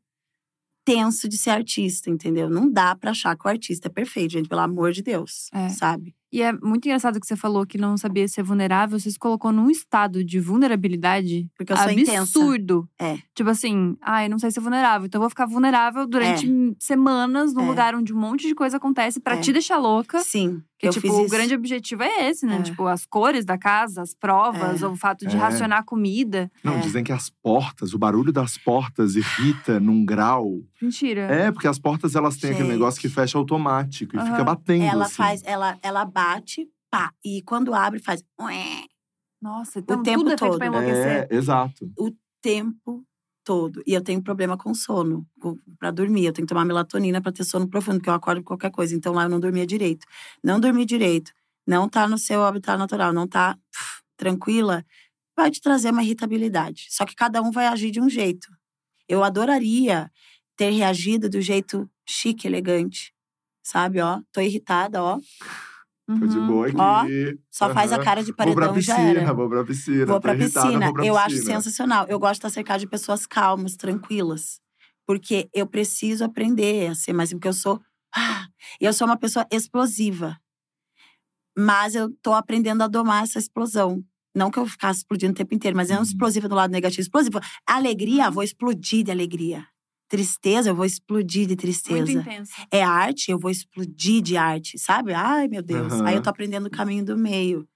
tenso 0.84 1.28
de 1.28 1.36
ser 1.36 1.50
artista, 1.50 2.08
entendeu? 2.10 2.48
Não 2.48 2.70
dá 2.70 2.94
pra 2.94 3.10
achar 3.10 3.36
que 3.36 3.44
o 3.46 3.50
artista 3.50 3.88
é 3.88 3.90
perfeito, 3.90 4.32
gente, 4.32 4.48
pelo 4.48 4.60
amor 4.60 4.92
de 4.92 5.02
Deus, 5.02 5.48
É. 5.52 5.68
sabe? 5.68 6.14
E 6.32 6.42
é 6.42 6.52
muito 6.52 6.86
engraçado 6.86 7.20
que 7.20 7.26
você 7.26 7.36
falou 7.36 7.64
que 7.64 7.78
não 7.78 7.96
sabia 7.96 8.26
ser 8.28 8.42
vulnerável. 8.42 8.98
Você 8.98 9.10
se 9.10 9.18
colocou 9.18 9.52
num 9.52 9.70
estado 9.70 10.24
de 10.24 10.40
vulnerabilidade 10.40 11.48
Porque 11.56 11.72
eu 11.72 11.76
sou 11.76 11.90
intensa. 11.90 12.20
absurdo. 12.20 12.88
É. 12.98 13.16
Tipo 13.34 13.50
assim, 13.50 13.96
ai, 14.02 14.28
não 14.28 14.38
sei 14.38 14.50
ser 14.50 14.60
vulnerável. 14.60 15.06
Então 15.06 15.18
eu 15.18 15.22
vou 15.22 15.30
ficar 15.30 15.46
vulnerável 15.46 16.06
durante 16.06 16.46
semanas 16.78 17.54
num 17.54 17.64
É. 17.64 17.66
lugar 17.66 17.94
onde 17.94 18.12
um 18.12 18.18
monte 18.18 18.46
de 18.46 18.54
coisa 18.54 18.76
acontece 18.76 19.20
pra 19.20 19.34
É. 19.36 19.40
te 19.40 19.52
deixar 19.52 19.78
louca. 19.78 20.18
Sim, 20.20 20.60
Que, 20.78 20.88
eu 20.88 20.92
tipo, 20.92 21.06
fiz 21.06 21.16
o 21.16 21.20
isso. 21.22 21.30
grande 21.30 21.54
objetivo 21.54 22.02
é 22.02 22.28
esse, 22.28 22.44
né? 22.44 22.58
É. 22.58 22.62
Tipo, 22.62 22.86
as 22.86 23.06
cores 23.06 23.44
da 23.44 23.56
casa, 23.56 24.02
as 24.02 24.12
provas, 24.14 24.82
É. 24.82 24.86
ou 24.86 24.92
o 24.92 24.96
fato 24.96 25.26
de 25.26 25.36
É. 25.36 25.38
racionar 25.38 25.84
comida. 25.84 26.50
Não, 26.62 26.74
É. 26.74 26.80
dizem 26.80 27.02
que 27.04 27.12
as 27.12 27.30
portas, 27.30 27.94
o 27.94 27.98
barulho 27.98 28.32
das 28.32 28.58
portas 28.58 29.14
irrita 29.16 29.78
num 29.80 30.04
grau. 30.04 30.60
Mentira. 30.82 31.22
É, 31.22 31.50
porque 31.50 31.66
as 31.68 31.78
portas 31.78 32.14
elas 32.14 32.36
têm 32.36 32.50
aquele 32.50 32.64
Gente. 32.66 32.72
negócio 32.74 33.00
que 33.00 33.08
fecha 33.08 33.38
automático 33.38 34.14
e 34.16 34.18
Aham. 34.18 34.30
fica 34.30 34.44
batendo. 34.44 34.84
Ela 34.84 35.04
assim. 35.06 35.14
faz, 35.14 35.42
ela, 35.44 35.78
ela 35.82 36.04
bate, 36.16 36.66
pá. 36.90 37.12
E 37.22 37.42
quando 37.42 37.74
abre, 37.74 38.00
faz 38.00 38.24
ué, 38.40 38.86
Nossa, 39.40 39.80
então 39.80 40.02
tempo 40.02 40.20
tudo 40.20 40.32
é 40.32 40.38
feito 40.38 40.50
todo. 40.52 40.58
pra 40.58 40.66
enlouquecer. 40.66 41.28
É, 41.30 41.34
exato. 41.34 41.92
o 41.98 42.10
tempo 42.40 43.04
todo. 43.44 43.82
E 43.86 43.92
eu 43.92 44.02
tenho 44.02 44.22
problema 44.22 44.56
com 44.56 44.72
sono, 44.74 45.26
pra 45.78 45.90
dormir. 45.90 46.24
Eu 46.24 46.32
tenho 46.32 46.46
que 46.46 46.52
tomar 46.52 46.64
melatonina 46.64 47.20
pra 47.20 47.30
ter 47.30 47.44
sono 47.44 47.68
profundo, 47.68 47.98
porque 47.98 48.08
eu 48.08 48.14
acordo 48.14 48.40
com 48.40 48.48
qualquer 48.48 48.70
coisa. 48.70 48.94
Então 48.96 49.12
lá 49.12 49.24
eu 49.24 49.28
não 49.28 49.38
dormia 49.38 49.66
direito. 49.66 50.06
Não 50.42 50.58
dormir 50.58 50.86
direito, 50.86 51.32
não 51.66 51.86
tá 51.88 52.08
no 52.08 52.16
seu 52.16 52.42
habitat 52.42 52.78
natural, 52.78 53.12
não 53.12 53.26
tá 53.28 53.54
pff, 53.54 54.02
tranquila, 54.16 54.84
vai 55.36 55.50
te 55.50 55.60
trazer 55.60 55.90
uma 55.90 56.02
irritabilidade. 56.02 56.86
Só 56.88 57.04
que 57.04 57.14
cada 57.14 57.42
um 57.42 57.50
vai 57.50 57.66
agir 57.66 57.90
de 57.90 58.00
um 58.00 58.08
jeito. 58.08 58.48
Eu 59.06 59.22
adoraria 59.22 60.10
ter 60.56 60.70
reagido 60.70 61.28
do 61.28 61.40
jeito 61.42 61.88
chique, 62.08 62.46
elegante. 62.48 63.12
Sabe, 63.62 64.00
ó, 64.00 64.22
tô 64.32 64.40
irritada, 64.40 65.02
ó. 65.02 65.20
Tô 66.06 66.26
de 66.26 66.38
Uhum. 66.38 66.46
boa 66.46 66.66
aqui. 66.68 66.76
Ó, 66.78 67.04
Só 67.50 67.72
faz 67.74 67.92
a 67.92 67.98
cara 67.98 68.22
de 68.22 68.28
Vou 68.30 68.36
pra 68.36 68.44
paredão 68.54 68.78
e 68.78 68.80
já 68.80 68.94
piscina, 68.94 69.20
era. 69.22 69.34
vou 69.34 69.48
pra 69.48 69.64
piscina. 69.64 70.06
Vou 70.06 70.20
pra 70.20 70.34
irritada, 70.34 70.66
piscina. 70.66 70.86
vou 70.86 70.94
pra 70.94 71.06
eu 71.06 71.16
acho 71.18 71.34
piscina. 71.34 71.54
sensacional. 71.60 72.06
Eu 72.08 72.18
gosto 72.20 72.34
de 72.34 72.38
estar 72.38 72.50
cercada 72.50 72.78
de 72.78 72.86
pessoas 72.86 73.26
calmas, 73.26 73.74
tranquilas. 73.76 74.60
Porque 75.04 75.48
eu 75.52 75.66
preciso 75.66 76.24
aprender 76.24 76.88
a 76.90 76.94
ser 76.94 77.12
mais. 77.12 77.30
Porque 77.32 77.48
eu 77.48 77.52
sou. 77.52 77.80
ah, 78.14 78.46
eu 78.80 78.92
sou 78.92 79.06
uma 79.06 79.16
pessoa 79.16 79.44
explosiva. 79.50 80.38
Mas 81.58 81.94
eu 81.94 82.10
tô 82.22 82.32
aprendendo 82.34 82.82
a 82.82 82.86
domar 82.86 83.24
essa 83.24 83.38
explosão. 83.38 84.02
Não 84.34 84.50
que 84.50 84.58
eu 84.58 84.66
ficasse 84.66 85.00
explodindo 85.00 85.32
o 85.32 85.34
tempo 85.36 85.54
inteiro, 85.54 85.76
mas 85.76 85.90
é 85.90 85.94
um 85.94 85.98
Uhum. 85.98 86.02
explosiva 86.02 86.48
do 86.48 86.54
lado 86.54 86.70
negativo. 86.70 87.00
Explosiva. 87.00 87.40
Alegria, 87.66 88.30
vou 88.30 88.42
explodir 88.42 89.02
de 89.02 89.10
alegria. 89.10 89.66
Tristeza, 90.08 90.70
eu 90.70 90.74
vou 90.74 90.84
explodir 90.84 91.46
de 91.46 91.48
Muito 91.48 91.60
tristeza. 91.60 92.12
intensa. 92.12 92.52
É 92.70 92.82
arte, 92.82 93.30
eu 93.30 93.38
vou 93.38 93.50
explodir 93.50 94.22
de 94.22 94.36
arte, 94.36 94.78
sabe? 94.78 95.12
Ai, 95.12 95.48
meu 95.48 95.62
Deus. 95.62 95.94
Aham. 95.94 96.06
Aí 96.06 96.14
eu 96.16 96.22
tô 96.22 96.30
aprendendo 96.30 96.66
o 96.66 96.70
caminho 96.70 97.04
do 97.04 97.16
meio. 97.16 97.66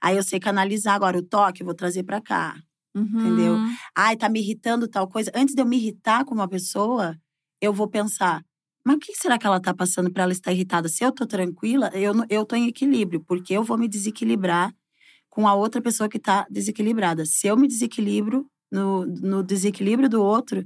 Aí 0.00 0.16
eu 0.16 0.22
sei 0.22 0.38
canalizar 0.38 0.94
agora 0.94 1.18
o 1.18 1.22
toque, 1.22 1.62
eu 1.62 1.66
vou 1.66 1.74
trazer 1.74 2.02
pra 2.04 2.20
cá. 2.20 2.56
Entendeu? 2.94 3.54
Uhum. 3.54 3.74
Ai, 3.96 4.16
tá 4.16 4.28
me 4.28 4.40
irritando 4.40 4.86
tal 4.88 5.08
coisa. 5.08 5.30
Antes 5.34 5.54
de 5.54 5.62
eu 5.62 5.66
me 5.66 5.76
irritar 5.76 6.24
com 6.24 6.34
uma 6.34 6.48
pessoa, 6.48 7.16
eu 7.60 7.72
vou 7.72 7.88
pensar: 7.88 8.44
mas 8.84 8.96
o 8.96 8.98
que 9.00 9.14
será 9.14 9.38
que 9.38 9.46
ela 9.46 9.60
tá 9.60 9.74
passando 9.74 10.12
pra 10.12 10.24
ela 10.24 10.32
estar 10.32 10.52
irritada? 10.52 10.88
Se 10.88 11.04
eu 11.04 11.12
tô 11.12 11.26
tranquila, 11.26 11.90
eu, 11.94 12.12
eu 12.28 12.44
tô 12.44 12.54
em 12.56 12.68
equilíbrio, 12.68 13.22
porque 13.26 13.54
eu 13.54 13.62
vou 13.62 13.78
me 13.78 13.88
desequilibrar 13.88 14.72
com 15.30 15.46
a 15.46 15.54
outra 15.54 15.80
pessoa 15.80 16.08
que 16.08 16.18
tá 16.18 16.46
desequilibrada. 16.50 17.24
Se 17.26 17.46
eu 17.46 17.56
me 17.56 17.68
desequilibro 17.68 18.46
no, 18.70 19.04
no 19.06 19.42
desequilíbrio 19.42 20.08
do 20.08 20.22
outro, 20.22 20.64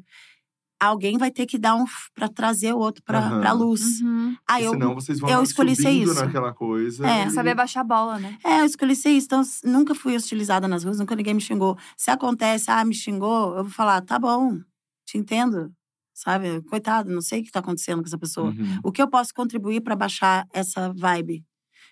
alguém 0.86 1.18
vai 1.18 1.30
ter 1.30 1.46
que 1.46 1.58
dar 1.58 1.74
um 1.74 1.84
pra 2.14 2.28
trazer 2.28 2.72
o 2.72 2.78
outro 2.78 3.02
pra, 3.04 3.18
Aham. 3.18 3.40
pra 3.40 3.52
luz. 3.52 4.00
Uhum. 4.00 4.36
Aí 4.48 4.64
eu, 4.64 4.72
Senão 4.72 4.94
vocês 4.94 5.18
vão 5.20 5.30
eu 5.30 5.42
escolhi 5.42 5.74
ser 5.76 5.90
isso. 5.90 6.14
naquela 6.14 6.52
coisa. 6.52 7.06
É. 7.06 7.26
e- 7.26 7.30
Saber 7.30 7.54
baixar 7.54 7.80
a 7.80 7.84
bola, 7.84 8.18
né? 8.18 8.36
É, 8.44 8.60
eu 8.60 8.64
escolhi 8.64 8.94
ser 8.96 9.10
isso. 9.10 9.26
Então, 9.26 9.42
nunca 9.64 9.94
fui 9.94 10.14
hostilizada 10.16 10.66
nas 10.68 10.84
ruas, 10.84 10.98
nunca 10.98 11.14
ninguém 11.16 11.34
me 11.34 11.40
xingou. 11.40 11.76
Se 11.96 12.10
acontece, 12.10 12.70
ah, 12.70 12.84
me 12.84 12.94
xingou, 12.94 13.56
eu 13.56 13.64
vou 13.64 13.72
falar, 13.72 14.00
tá 14.02 14.18
bom, 14.18 14.58
te 15.06 15.18
entendo. 15.18 15.72
Sabe? 16.14 16.60
Coitado, 16.68 17.10
não 17.10 17.22
sei 17.22 17.40
o 17.40 17.44
que 17.44 17.50
tá 17.50 17.60
acontecendo 17.60 18.00
com 18.02 18.06
essa 18.06 18.18
pessoa. 18.18 18.50
Uhum. 18.50 18.78
O 18.84 18.92
que 18.92 19.00
eu 19.02 19.08
posso 19.08 19.32
contribuir 19.34 19.80
pra 19.80 19.96
baixar 19.96 20.46
essa 20.52 20.92
vibe? 20.92 21.42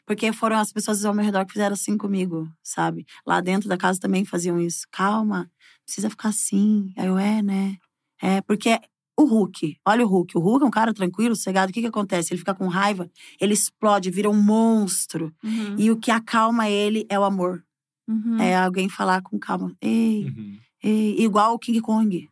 Porque 0.06 0.32
foram 0.32 0.58
as 0.58 0.72
pessoas 0.72 1.04
ao 1.04 1.14
meu 1.14 1.24
redor 1.24 1.44
que 1.46 1.52
fizeram 1.52 1.72
assim 1.74 1.96
comigo, 1.96 2.48
sabe? 2.62 3.06
Lá 3.26 3.40
dentro 3.40 3.68
da 3.68 3.76
casa 3.76 3.98
também 4.00 4.24
faziam 4.24 4.60
isso. 4.60 4.86
Calma, 4.90 5.48
precisa 5.84 6.10
ficar 6.10 6.28
assim. 6.30 6.92
Aí 6.96 7.06
eu, 7.06 7.16
é, 7.18 7.40
né? 7.42 7.76
É, 8.22 8.40
porque 8.42 8.78
o 9.18 9.24
Hulk, 9.24 9.76
olha 9.86 10.04
o 10.04 10.08
Hulk. 10.08 10.36
O 10.36 10.40
Hulk 10.40 10.64
é 10.64 10.66
um 10.66 10.70
cara 10.70 10.94
tranquilo, 10.94 11.34
sossegado. 11.36 11.70
O 11.70 11.72
que 11.74 11.80
que 11.80 11.86
acontece? 11.86 12.32
Ele 12.32 12.38
fica 12.38 12.54
com 12.54 12.68
raiva, 12.68 13.10
ele 13.40 13.52
explode, 13.54 14.10
vira 14.10 14.30
um 14.30 14.42
monstro. 14.42 15.32
Uhum. 15.44 15.74
E 15.78 15.90
o 15.90 15.96
que 15.96 16.10
acalma 16.10 16.68
ele 16.68 17.06
é 17.08 17.18
o 17.18 17.24
amor. 17.24 17.62
Uhum. 18.08 18.40
É 18.40 18.56
alguém 18.56 18.88
falar 18.88 19.22
com 19.22 19.38
calma. 19.38 19.74
Ei, 19.80 20.24
Uhum. 20.24 20.58
ei. 20.82 21.20
Igual 21.22 21.54
o 21.54 21.58
King 21.58 21.80
Kong. 21.80 22.28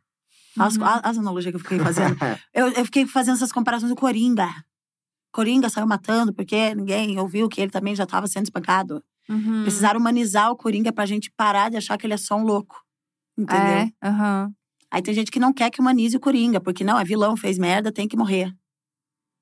As, 0.59 0.77
Uhum. 0.77 0.85
as 0.85 1.17
analogias 1.19 1.53
que 1.53 1.57
eu 1.57 1.61
fiquei 1.61 1.79
fazendo. 1.79 2.17
eu, 2.55 2.69
eu 2.73 2.85
fiquei 2.85 3.07
fazendo 3.07 3.35
essas 3.35 3.53
comparações 3.53 3.91
do 3.91 3.97
Coringa. 3.97 4.49
Coringa 5.33 5.69
saiu 5.69 5.87
matando 5.87 6.33
porque 6.33 6.75
ninguém 6.75 7.19
ouviu 7.19 7.49
que 7.49 7.61
ele 7.61 7.71
também 7.71 7.95
já 7.95 8.05
estava 8.05 8.27
sendo 8.27 8.45
espancado. 8.45 9.05
Uhum. 9.29 9.63
Precisaram 9.63 10.01
humanizar 10.01 10.51
o 10.51 10.57
Coringa 10.57 10.91
pra 10.93 11.05
gente 11.07 11.31
parar 11.37 11.71
de 11.71 11.77
achar 11.77 11.97
que 11.99 12.07
ele 12.07 12.15
é 12.15 12.17
só 12.17 12.35
um 12.37 12.43
louco. 12.45 12.83
Entendeu? 13.37 13.63
É, 13.63 13.93
aham. 14.03 14.53
Aí 14.91 15.03
tem 15.03 15.13
gente 15.15 15.31
que 15.31 15.39
não 15.41 15.53
quer 15.53 15.71
que 15.71 15.81
humanize 15.81 16.17
o 16.17 16.21
Coringa, 16.21 16.61
porque 16.61 16.83
não, 16.85 16.99
é 16.99 17.05
vilão, 17.05 17.37
fez 17.37 17.59
merda, 17.59 17.93
tem 17.93 18.09
que 18.09 18.17
morrer. 18.17 18.55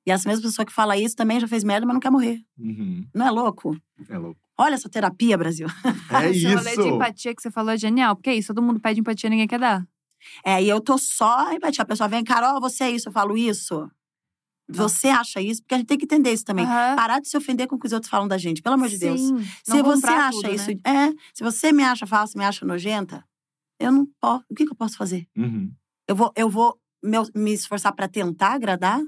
E 0.07 0.11
essa 0.11 0.29
mesma 0.29 0.45
pessoa 0.45 0.65
que 0.65 0.73
fala 0.73 0.97
isso 0.97 1.17
também 1.17 1.41
já 1.41 1.49
fez 1.49 1.65
merda, 1.65 1.87
mas 1.87 1.95
não 1.95 2.01
quer 2.01 2.11
morrer. 2.11 2.41
Uhum. 2.59 3.05
Não 3.15 3.27
é 3.27 3.31
louco? 3.31 3.77
É 4.09 4.17
louco. 4.17 4.41
Olha 4.59 4.75
essa 4.75 4.89
terapia, 4.89 5.37
Brasil. 5.37 5.67
É 6.11 6.31
Esse 6.31 6.47
rolê 6.47 6.75
de 6.75 6.81
isso. 6.81 6.89
empatia 6.89 7.35
que 7.35 7.43
você 7.43 7.51
falou 7.51 7.73
é 7.73 7.77
genial. 7.77 8.15
Porque 8.17 8.31
é 8.31 8.35
isso, 8.35 8.55
todo 8.55 8.63
mundo 8.65 8.81
pede 8.81 9.01
empatia, 9.01 9.29
ninguém 9.29 9.47
quer 9.49 9.59
dar. 9.59 9.87
É, 10.45 10.63
e 10.63 10.69
eu 10.69 10.81
tô 10.81 10.97
só 10.97 11.53
empatia. 11.53 11.83
A 11.83 11.87
pessoa 11.87 12.09
vem, 12.09 12.25
Carol, 12.25 12.61
você 12.61 12.85
é 12.85 12.91
isso, 12.91 13.09
eu 13.09 13.13
falo 13.13 13.37
isso. 13.37 13.89
Você 14.69 15.09
acha 15.09 15.41
isso? 15.41 15.63
Porque 15.63 15.75
a 15.75 15.79
gente 15.79 15.87
tem 15.87 15.99
que 15.99 16.05
entender 16.05 16.33
isso 16.33 16.45
também. 16.45 16.65
Aham. 16.65 16.97
Parar 16.97 17.21
de 17.21 17.29
se 17.29 17.37
ofender 17.37 17.69
com 17.69 17.77
o 17.77 17.79
que 17.79 17.87
os 17.87 17.93
outros 17.93 18.11
falam 18.11 18.27
da 18.27 18.37
gente, 18.39 18.63
pelo 18.63 18.75
amor 18.75 18.89
de 18.89 18.99
Deus. 18.99 19.21
Sim. 19.21 19.39
Se 19.63 19.77
Não 19.77 19.83
você 19.85 20.07
acha 20.09 20.31
tudo, 20.41 20.51
isso, 20.55 20.71
né? 20.71 20.79
é, 20.85 21.13
se 21.35 21.45
você 21.45 21.71
me 21.73 21.85
acha 21.85 22.07
falsa, 22.07 22.37
me 22.37 22.45
acha 22.45 22.65
nojenta, 22.67 23.25
Eu 23.79 23.93
não 23.93 24.07
posso. 24.21 24.45
O 24.51 24.55
que, 24.55 24.65
que 24.65 24.73
eu 24.73 24.77
posso 24.77 24.97
fazer? 24.97 25.27
Uhum. 25.37 25.71
Eu 26.09 26.15
vou, 26.17 26.33
eu 26.37 26.49
vou 26.49 26.79
meu- 27.03 27.27
me 27.35 27.53
esforçar 27.53 27.93
pra 27.95 28.09
tentar 28.09 28.53
agradar? 28.55 29.01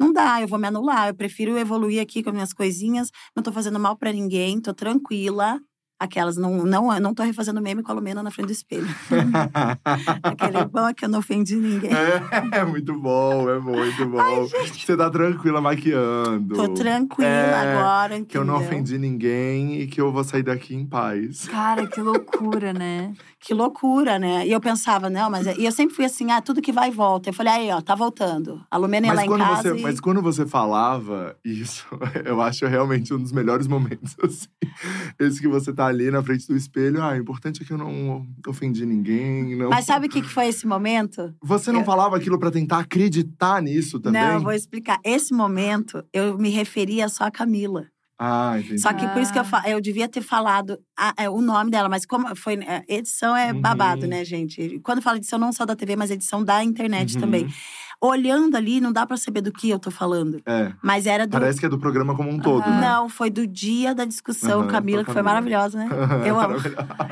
Não 0.00 0.12
dá, 0.12 0.40
eu 0.40 0.48
vou 0.48 0.58
me 0.58 0.66
anular. 0.68 1.08
Eu 1.08 1.14
prefiro 1.14 1.58
evoluir 1.58 2.00
aqui 2.00 2.22
com 2.22 2.30
as 2.30 2.34
minhas 2.34 2.52
coisinhas. 2.54 3.10
Não 3.36 3.42
tô 3.42 3.52
fazendo 3.52 3.78
mal 3.78 3.96
pra 3.96 4.12
ninguém, 4.12 4.60
tô 4.60 4.72
tranquila. 4.72 5.60
Aquelas, 6.02 6.38
não, 6.38 6.64
não, 6.64 6.98
não 6.98 7.12
tô 7.12 7.22
refazendo 7.22 7.60
meme 7.60 7.82
com 7.82 7.92
a 7.92 7.94
Lumena 7.94 8.22
na 8.22 8.30
frente 8.30 8.46
do 8.46 8.52
espelho. 8.52 8.86
Aquele 10.22 10.64
bom 10.64 10.88
é 10.88 10.94
que 10.94 11.04
eu 11.04 11.10
não 11.10 11.18
ofendi 11.18 11.56
ninguém. 11.56 11.90
É, 12.52 12.64
muito 12.64 12.98
bom, 12.98 13.48
é 13.50 13.58
muito 13.58 14.06
bom. 14.06 14.46
Você 14.46 14.96
tá 14.96 15.10
tranquila 15.10 15.60
maquiando. 15.60 16.54
Tô 16.54 16.68
tranquila 16.72 17.28
É, 17.28 17.54
agora, 17.76 18.14
entendeu? 18.14 18.26
Que 18.30 18.38
eu 18.38 18.44
não 18.46 18.56
ofendi 18.56 18.96
ninguém 18.98 19.80
e 19.80 19.86
que 19.86 20.00
eu 20.00 20.10
vou 20.10 20.24
sair 20.24 20.42
daqui 20.42 20.74
em 20.74 20.86
paz. 20.86 21.46
Cara, 21.48 21.86
que 21.86 22.00
loucura, 22.00 22.72
né? 22.72 23.12
Que 23.40 23.54
loucura, 23.54 24.18
né? 24.18 24.46
E 24.46 24.52
eu 24.52 24.60
pensava, 24.60 25.08
não, 25.08 25.30
mas. 25.30 25.46
E 25.58 25.64
eu 25.64 25.72
sempre 25.72 25.96
fui 25.96 26.04
assim, 26.04 26.30
ah, 26.30 26.42
tudo 26.42 26.60
que 26.60 26.70
vai 26.70 26.88
e 26.90 26.92
volta. 26.92 27.30
Eu 27.30 27.32
falei, 27.32 27.52
aí, 27.54 27.70
ó, 27.70 27.80
tá 27.80 27.94
voltando. 27.94 28.62
A 28.70 28.76
Lumena 28.76 29.06
ia 29.06 29.14
lá 29.14 29.24
em 29.24 29.28
casa. 29.30 29.62
você, 29.62 29.78
e... 29.78 29.82
mas 29.82 29.98
quando 29.98 30.20
você 30.20 30.44
falava 30.44 31.34
isso, 31.42 31.86
eu 32.26 32.42
acho 32.42 32.66
realmente 32.66 33.14
um 33.14 33.18
dos 33.18 33.32
melhores 33.32 33.66
momentos, 33.66 34.14
assim. 34.22 34.46
Esse 35.18 35.40
que 35.40 35.48
você 35.48 35.72
tá 35.72 35.86
ali 35.86 36.10
na 36.10 36.22
frente 36.22 36.46
do 36.46 36.54
espelho. 36.54 37.02
Ah, 37.02 37.12
o 37.12 37.16
importante 37.16 37.62
é 37.62 37.64
que 37.64 37.72
eu 37.72 37.78
não 37.78 38.26
ofendi 38.46 38.84
ninguém. 38.84 39.56
Não... 39.56 39.70
Mas 39.70 39.86
sabe 39.86 40.06
o 40.06 40.10
que 40.10 40.22
foi 40.22 40.48
esse 40.48 40.66
momento? 40.66 41.34
Você 41.42 41.72
não 41.72 41.80
eu- 41.80 41.86
falava 41.86 42.16
aquilo 42.16 42.38
pra 42.38 42.50
tentar 42.50 42.80
acreditar 42.80 43.62
nisso 43.62 43.98
também? 43.98 44.20
Não, 44.20 44.34
eu 44.34 44.40
vou 44.40 44.52
explicar. 44.52 44.98
Esse 45.02 45.32
momento, 45.32 46.04
eu 46.12 46.36
me 46.36 46.50
referia 46.50 47.08
só 47.08 47.24
a 47.24 47.30
Camila. 47.30 47.86
Ah, 48.22 48.58
entendi. 48.58 48.78
Só 48.82 48.92
que 48.92 49.06
por 49.08 49.22
isso 49.22 49.32
que 49.32 49.38
eu, 49.38 49.42
Ah. 49.42 49.46
fa- 49.46 49.62
eu 49.66 49.80
devia 49.80 50.06
ter 50.06 50.20
falado 50.20 50.78
a- 50.94 51.14
é, 51.16 51.30
o 51.30 51.40
nome 51.40 51.70
dela, 51.70 51.88
mas 51.88 52.04
como 52.04 52.36
foi. 52.36 52.54
é, 52.56 52.84
Edição 52.86 53.34
é 53.34 53.50
Uhum. 53.50 53.60
babado, 53.62 54.06
né, 54.06 54.22
gente? 54.26 54.78
Quando 54.80 54.98
eu 54.98 55.02
falo 55.02 55.16
edição, 55.16 55.38
não 55.38 55.52
só 55.54 55.64
da 55.64 55.74
TV, 55.74 55.96
mas 55.96 56.10
edição 56.10 56.44
da 56.44 56.62
internet 56.62 57.14
Uhum. 57.14 57.20
também. 57.22 57.48
Olhando 58.00 58.56
ali, 58.56 58.80
não 58.80 58.92
dá 58.92 59.06
pra 59.06 59.16
saber 59.16 59.42
do 59.42 59.52
que 59.52 59.68
eu 59.68 59.78
tô 59.78 59.90
falando. 59.90 60.40
É, 60.46 60.72
Mas 60.82 61.06
era 61.06 61.26
do. 61.26 61.32
parece 61.32 61.60
que 61.60 61.66
é 61.66 61.68
do 61.68 61.78
programa 61.78 62.16
como 62.16 62.30
um 62.30 62.38
todo, 62.38 62.64
né? 62.68 62.80
Não, 62.80 63.08
foi 63.08 63.28
do 63.28 63.46
dia 63.46 63.94
da 63.94 64.06
discussão, 64.06 64.60
Aham, 64.60 64.68
Camila, 64.68 65.04
com 65.04 65.10
a 65.10 65.12
que 65.12 65.12
foi 65.12 65.22
maravilhosa, 65.22 65.78
né? 65.78 65.88
Eu 66.26 66.40
amo. 66.40 66.56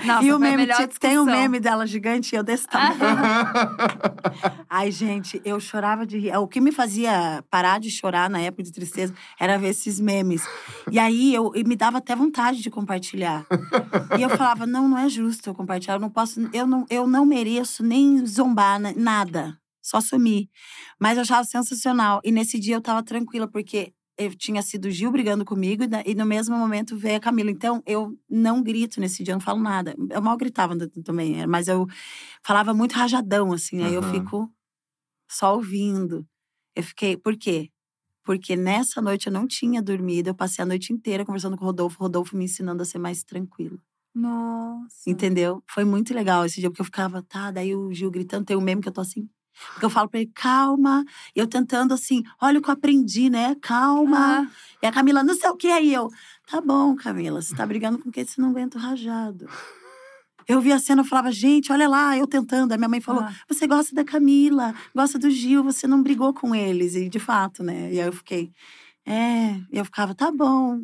Nossa, 0.05 0.25
e 0.25 0.33
o 0.33 0.39
meme, 0.39 0.67
tem 0.67 0.75
um 0.77 0.87
discussão. 0.87 1.27
meme 1.27 1.61
dela 1.61 1.87
gigante, 1.87 2.35
eu 2.35 2.43
desse 2.43 2.67
tamanho. 2.67 2.97
Ai, 4.69 4.91
gente, 4.91 5.41
eu 5.45 5.61
chorava 5.61 6.07
de 6.07 6.19
rir. 6.19 6.37
O 6.37 6.49
que 6.49 6.61
me 6.61 6.73
fazia 6.73 7.45
parar 7.51 7.79
de 7.79 7.91
chorar 7.91 8.31
na 8.31 8.41
época 8.41 8.63
de 8.63 8.73
tristeza 8.73 9.13
era 9.39 9.59
ver 9.59 9.69
esses 9.69 10.01
memes. 10.01 10.47
E 10.91 10.99
aí 10.99 11.35
eu 11.35 11.53
e 11.55 11.65
me 11.65 11.77
dava 11.77 11.99
até 11.99 12.17
vontade 12.17 12.63
de 12.63 12.71
compartilhar. 12.71 13.45
E 14.19 14.23
eu 14.23 14.31
falava, 14.31 14.67
não, 14.67 14.89
não 14.89 14.99
é 14.99 15.09
justo 15.09 15.51
eu 15.51 15.55
compartilhar. 15.55 15.95
Eu 15.95 16.01
não 16.01 16.11
posso, 16.11 16.41
eu 16.53 16.67
não, 16.67 16.87
eu 16.89 17.07
não 17.07 17.27
mereço 17.27 17.83
nem 17.85 18.25
zombar, 18.25 18.79
né, 18.79 18.95
nada. 18.97 19.59
Só 19.89 20.01
sumir. 20.03 20.51
Mas 21.01 21.17
eu 21.17 21.23
achava 21.23 21.45
sensacional. 21.45 22.21
E 22.23 22.31
nesse 22.31 22.59
dia 22.59 22.77
eu 22.77 22.81
tava 22.81 23.03
tranquila, 23.03 23.49
porque 23.49 23.95
eu 24.19 24.35
tinha 24.35 24.61
sido 24.61 24.87
o 24.87 24.91
Gil 24.91 25.11
brigando 25.11 25.45
comigo 25.45 25.85
e, 26.05 26.15
no 26.15 26.27
mesmo 26.27 26.57
momento 26.59 26.97
veio 26.97 27.17
a 27.17 27.21
Camila. 27.21 27.51
Então 27.51 27.83
eu 27.87 28.15
não 28.29 28.63
grito 28.63 29.01
nesse 29.01 29.23
dia, 29.23 29.33
eu 29.33 29.37
não 29.37 29.41
falo 29.41 29.63
nada. 29.63 29.95
Eu 30.11 30.21
mal 30.21 30.37
gritava 30.37 30.77
também, 31.03 31.47
mas 31.47 31.69
eu 31.69 31.87
falava 32.43 32.75
muito 32.75 32.93
rajadão, 32.93 33.53
assim. 33.53 33.83
Aí 33.83 33.95
eu 33.95 34.03
fico 34.03 34.53
só 35.31 35.55
ouvindo. 35.55 36.27
Eu 36.77 36.83
fiquei, 36.83 37.17
por 37.17 37.37
quê? 37.37 37.71
Porque 38.25 38.55
nessa 38.57 39.01
noite 39.01 39.29
eu 39.29 39.33
não 39.33 39.47
tinha 39.47 39.81
dormido, 39.81 40.29
eu 40.29 40.35
passei 40.35 40.63
a 40.63 40.67
noite 40.67 40.93
inteira 40.93 41.25
conversando 41.25 41.57
com 41.57 41.65
o 41.65 41.67
Rodolfo, 41.69 41.99
Rodolfo 41.99 42.37
me 42.37 42.45
ensinando 42.45 42.83
a 42.83 42.85
ser 42.85 42.99
mais 42.99 43.25
tranquilo. 43.25 43.81
Nossa. 44.15 45.09
Entendeu? 45.09 45.63
Foi 45.67 45.85
muito 45.85 46.13
legal 46.13 46.45
esse 46.45 46.61
dia, 46.61 46.69
porque 46.69 46.83
eu 46.83 46.85
ficava, 46.85 47.23
tá, 47.23 47.51
daí 47.51 47.75
o 47.75 47.91
Gil 47.93 48.11
gritando, 48.11 48.45
tem 48.45 48.57
um 48.57 48.61
meme 48.61 48.83
que 48.83 48.89
eu 48.89 48.93
tô 48.93 49.01
assim. 49.01 49.29
Porque 49.73 49.85
eu 49.85 49.91
falo 49.91 50.09
pra 50.09 50.21
ele, 50.21 50.31
calma. 50.35 51.05
E 51.35 51.39
eu 51.41 51.47
tentando 51.47 51.95
assim, 51.95 52.23
olha 52.41 52.59
o 52.59 52.63
que 52.63 52.69
eu 52.71 52.75
aprendi, 52.75 53.29
né? 53.31 53.57
Calma. 53.61 54.41
Ah, 54.43 54.47
E 54.83 54.87
a 54.87 54.93
Camila, 54.93 55.23
não 55.23 55.35
sei 55.35 55.49
o 55.51 55.57
que. 55.57 55.69
Aí 55.69 55.93
eu, 55.93 56.09
tá 56.47 56.61
bom, 56.61 56.95
Camila, 56.97 57.41
você 57.43 57.55
tá 57.55 57.67
brigando 57.67 57.99
com 57.99 58.11
quem 58.11 58.25
você 58.25 58.41
não 58.41 58.51
aguenta 58.51 58.79
o 58.79 58.81
rajado. 58.81 59.49
Eu 60.47 60.61
vi 60.63 60.73
a 60.73 60.79
cena, 60.79 61.03
eu 61.03 61.05
falava, 61.05 61.31
gente, 61.31 61.71
olha 61.71 61.87
lá, 61.87 62.17
eu 62.17 62.27
tentando. 62.27 62.73
A 62.73 62.77
minha 62.79 62.89
mãe 62.89 63.01
falou, 63.03 63.23
Ah. 63.23 63.35
você 63.47 63.67
gosta 63.67 63.95
da 63.95 64.03
Camila, 64.05 64.75
gosta 64.95 65.19
do 65.19 65.31
Gil, 65.31 65.63
você 65.63 65.87
não 65.87 66.03
brigou 66.03 66.33
com 66.33 66.55
eles. 66.55 66.95
E 66.95 67.09
de 67.09 67.19
fato, 67.19 67.63
né? 67.63 67.93
E 67.93 68.01
aí 68.01 68.07
eu 68.07 68.13
fiquei, 68.13 68.51
é. 69.05 69.57
E 69.71 69.77
eu 69.79 69.85
ficava, 69.85 70.15
tá 70.15 70.33
bom, 70.33 70.81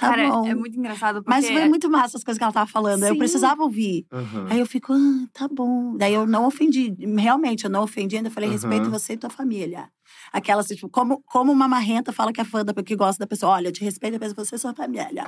tá 0.00 0.08
cara, 0.08 0.28
bom. 0.28 0.46
é 0.46 0.54
muito 0.54 0.78
engraçado 0.78 1.22
porque… 1.22 1.30
Mas 1.30 1.48
foi 1.48 1.68
muito 1.68 1.90
massa 1.90 2.16
as 2.16 2.24
coisas 2.24 2.38
que 2.38 2.44
ela 2.44 2.52
tava 2.52 2.70
falando. 2.70 3.04
Eu 3.04 3.12
Sim. 3.12 3.18
precisava 3.18 3.62
ouvir. 3.62 4.06
Aham. 4.12 4.46
Aí 4.50 4.58
eu 4.58 4.66
fico, 4.66 4.92
ah, 4.92 5.26
tá 5.32 5.46
bom. 5.46 5.96
Daí 5.96 6.14
eu 6.14 6.26
não 6.26 6.46
ofendi. 6.46 6.94
Realmente, 7.18 7.64
eu 7.64 7.70
não 7.70 7.82
ofendi. 7.82 8.16
Ainda 8.16 8.30
falei, 8.30 8.50
respeito 8.50 8.84
Aham. 8.84 8.90
você 8.90 9.12
e 9.12 9.16
tua 9.16 9.30
família. 9.30 9.88
Aquela, 10.32 10.60
assim, 10.60 10.74
tipo, 10.74 10.88
como, 10.88 11.22
como 11.22 11.52
uma 11.52 11.68
marrenta 11.68 12.12
fala 12.12 12.32
que 12.32 12.40
é 12.40 12.44
fã 12.44 12.64
da 12.64 12.72
que 12.82 12.96
gosta 12.96 13.18
da 13.18 13.26
pessoa. 13.26 13.52
Olha, 13.52 13.68
eu 13.68 13.72
te 13.72 13.84
respeito, 13.84 14.18
mas 14.20 14.32
você 14.32 14.56
e 14.56 14.58
sua 14.58 14.74
família. 14.74 15.24